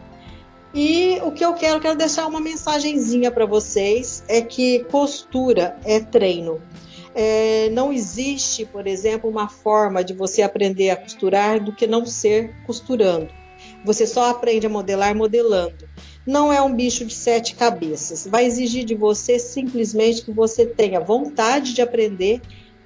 E 0.73 1.19
o 1.23 1.31
que 1.31 1.45
eu 1.45 1.53
quero, 1.53 1.79
quero 1.79 1.97
deixar 1.97 2.25
uma 2.25 2.41
mensagenzinha 2.41 3.29
para 3.29 3.45
vocês 3.45 4.23
é 4.27 4.41
que 4.41 4.83
costura 4.85 5.77
é 5.85 5.99
treino. 5.99 6.59
É, 7.15 7.69
não 7.69 7.93
existe, 7.93 8.65
por 8.65 8.87
exemplo, 8.87 9.29
uma 9.29 9.47
forma 9.47 10.03
de 10.03 10.13
você 10.13 10.41
aprender 10.41 10.89
a 10.89 10.95
costurar 10.95 11.63
do 11.63 11.71
que 11.71 11.85
não 11.85 12.05
ser 12.05 12.55
costurando. 12.65 13.29
Você 13.85 14.07
só 14.07 14.29
aprende 14.31 14.65
a 14.65 14.69
modelar 14.69 15.15
modelando. 15.15 15.87
Não 16.25 16.51
é 16.51 16.61
um 16.61 16.73
bicho 16.73 17.05
de 17.05 17.13
sete 17.13 17.53
cabeças. 17.53 18.25
Vai 18.25 18.45
exigir 18.45 18.83
de 18.83 18.95
você 18.95 19.37
simplesmente 19.37 20.23
que 20.23 20.31
você 20.31 20.65
tenha 20.65 20.99
vontade 20.99 21.73
de 21.73 21.81
aprender 21.81 22.41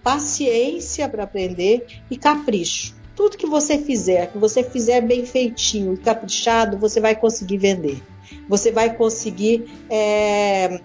paciência 0.08 1.10
para 1.10 1.26
aprender 1.26 1.86
e 2.10 2.16
capricho. 2.16 2.96
Tudo 3.14 3.36
que 3.36 3.46
você 3.46 3.78
fizer, 3.78 4.32
que 4.32 4.38
você 4.38 4.64
fizer 4.64 5.02
bem 5.02 5.26
feitinho 5.26 5.96
e 5.96 5.98
caprichado, 5.98 6.78
você 6.78 7.02
vai 7.02 7.14
conseguir 7.14 7.58
vender. 7.58 8.02
Você 8.48 8.72
vai 8.72 8.96
conseguir 8.96 9.70
é, 9.90 10.80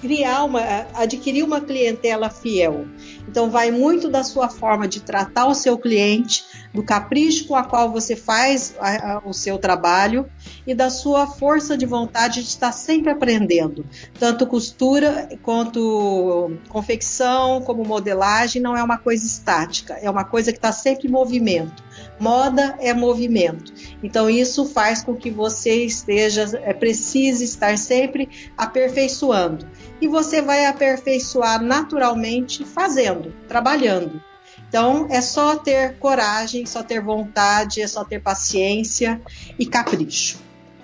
criar 0.00 0.44
uma, 0.44 0.60
adquirir 0.94 1.42
uma 1.42 1.60
clientela 1.60 2.30
fiel. 2.30 2.86
Então 3.28 3.50
vai 3.50 3.70
muito 3.70 4.08
da 4.08 4.22
sua 4.22 4.48
forma 4.48 4.86
de 4.86 5.00
tratar 5.00 5.46
o 5.46 5.54
seu 5.54 5.76
cliente, 5.78 6.44
do 6.72 6.82
capricho 6.82 7.46
com 7.46 7.56
a 7.56 7.64
qual 7.64 7.90
você 7.90 8.14
faz 8.14 8.74
a, 8.78 9.14
a, 9.14 9.18
o 9.24 9.32
seu 9.32 9.58
trabalho 9.58 10.28
e 10.66 10.74
da 10.74 10.90
sua 10.90 11.26
força 11.26 11.76
de 11.76 11.86
vontade 11.86 12.42
de 12.42 12.48
estar 12.48 12.72
sempre 12.72 13.10
aprendendo. 13.10 13.84
Tanto 14.18 14.46
costura 14.46 15.28
quanto 15.42 16.52
confecção, 16.68 17.60
como 17.62 17.84
modelagem, 17.84 18.60
não 18.60 18.76
é 18.76 18.82
uma 18.82 18.98
coisa 18.98 19.26
estática, 19.26 19.94
é 19.94 20.10
uma 20.10 20.24
coisa 20.24 20.52
que 20.52 20.58
está 20.58 20.72
sempre 20.72 21.08
em 21.08 21.10
movimento. 21.10 21.84
Moda 22.18 22.76
é 22.80 22.94
movimento. 22.94 23.72
Então 24.02 24.28
isso 24.28 24.66
faz 24.66 25.02
com 25.02 25.14
que 25.14 25.30
você 25.30 25.84
esteja, 25.84 26.58
é, 26.62 26.72
precise 26.72 27.44
estar 27.44 27.76
sempre 27.76 28.28
aperfeiçoando. 28.56 29.66
E 30.00 30.08
você 30.08 30.40
vai 30.40 30.66
aperfeiçoar 30.66 31.62
naturalmente 31.62 32.64
fazendo, 32.64 33.34
trabalhando. 33.46 34.22
Então 34.68 35.06
é 35.10 35.20
só 35.20 35.56
ter 35.56 35.96
coragem, 35.98 36.66
só 36.66 36.82
ter 36.82 37.00
vontade, 37.00 37.82
é 37.82 37.86
só 37.86 38.04
ter 38.04 38.20
paciência 38.20 39.20
e 39.58 39.66
capricho. 39.66 40.38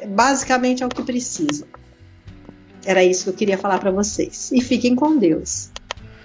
Basicamente 0.07 0.83
é 0.83 0.87
o 0.87 0.89
que 0.89 1.03
precisa. 1.03 1.67
Era 2.85 3.03
isso 3.05 3.25
que 3.25 3.31
eu 3.31 3.35
queria 3.35 3.59
falar 3.59 3.79
para 3.79 3.91
vocês. 3.91 4.51
E 4.53 4.61
fiquem 4.61 4.95
com 4.95 5.17
Deus. 5.17 5.72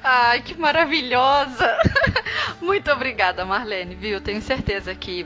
Ai, 0.10 0.42
que 0.42 0.56
maravilhosa! 0.56 1.78
Muito 2.62 2.90
obrigada, 2.90 3.44
Marlene, 3.44 3.94
viu? 3.94 4.22
Tenho 4.22 4.42
certeza 4.42 4.96
que 4.96 5.26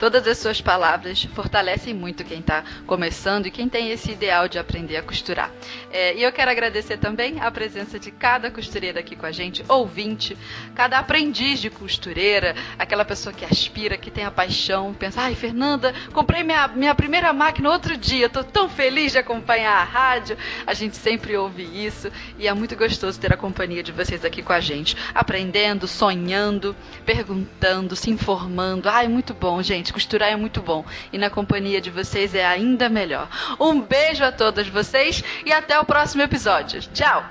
Todas 0.00 0.26
as 0.26 0.38
suas 0.38 0.62
palavras 0.62 1.24
fortalecem 1.34 1.92
muito 1.92 2.24
quem 2.24 2.40
está 2.40 2.64
começando 2.86 3.44
e 3.44 3.50
quem 3.50 3.68
tem 3.68 3.90
esse 3.90 4.12
ideal 4.12 4.48
de 4.48 4.58
aprender 4.58 4.96
a 4.96 5.02
costurar. 5.02 5.50
É, 5.92 6.16
e 6.16 6.22
eu 6.22 6.32
quero 6.32 6.50
agradecer 6.50 6.96
também 6.96 7.38
a 7.38 7.50
presença 7.50 7.98
de 7.98 8.10
cada 8.10 8.50
costureira 8.50 9.00
aqui 9.00 9.14
com 9.14 9.26
a 9.26 9.30
gente, 9.30 9.62
ouvinte, 9.68 10.38
cada 10.74 10.98
aprendiz 10.98 11.60
de 11.60 11.68
costureira, 11.68 12.56
aquela 12.78 13.04
pessoa 13.04 13.30
que 13.30 13.44
aspira, 13.44 13.98
que 13.98 14.10
tem 14.10 14.24
a 14.24 14.30
paixão, 14.30 14.94
pensa, 14.94 15.20
ai, 15.20 15.34
Fernanda, 15.34 15.94
comprei 16.14 16.42
minha, 16.42 16.66
minha 16.68 16.94
primeira 16.94 17.30
máquina 17.34 17.68
outro 17.68 17.94
dia, 17.94 18.24
estou 18.24 18.42
tão 18.42 18.70
feliz 18.70 19.12
de 19.12 19.18
acompanhar 19.18 19.76
a 19.76 19.84
rádio. 19.84 20.34
A 20.66 20.72
gente 20.72 20.96
sempre 20.96 21.36
ouve 21.36 21.62
isso 21.62 22.10
e 22.38 22.48
é 22.48 22.54
muito 22.54 22.74
gostoso 22.74 23.20
ter 23.20 23.34
a 23.34 23.36
companhia 23.36 23.82
de 23.82 23.92
vocês 23.92 24.24
aqui 24.24 24.42
com 24.42 24.54
a 24.54 24.60
gente, 24.60 24.96
aprendendo, 25.14 25.86
sonhando, 25.86 26.74
perguntando, 27.04 27.94
se 27.94 28.10
informando. 28.10 28.88
Ai, 28.88 29.06
muito 29.06 29.34
bom, 29.34 29.60
gente 29.62 29.89
costurar 29.92 30.30
é 30.30 30.36
muito 30.36 30.60
bom 30.60 30.84
e 31.12 31.18
na 31.18 31.30
companhia 31.30 31.80
de 31.80 31.90
vocês 31.90 32.34
é 32.34 32.46
ainda 32.46 32.88
melhor. 32.88 33.28
Um 33.58 33.80
beijo 33.80 34.24
a 34.24 34.32
todos 34.32 34.68
vocês 34.68 35.22
e 35.44 35.52
até 35.52 35.78
o 35.78 35.84
próximo 35.84 36.22
episódio. 36.22 36.80
Tchau! 36.94 37.24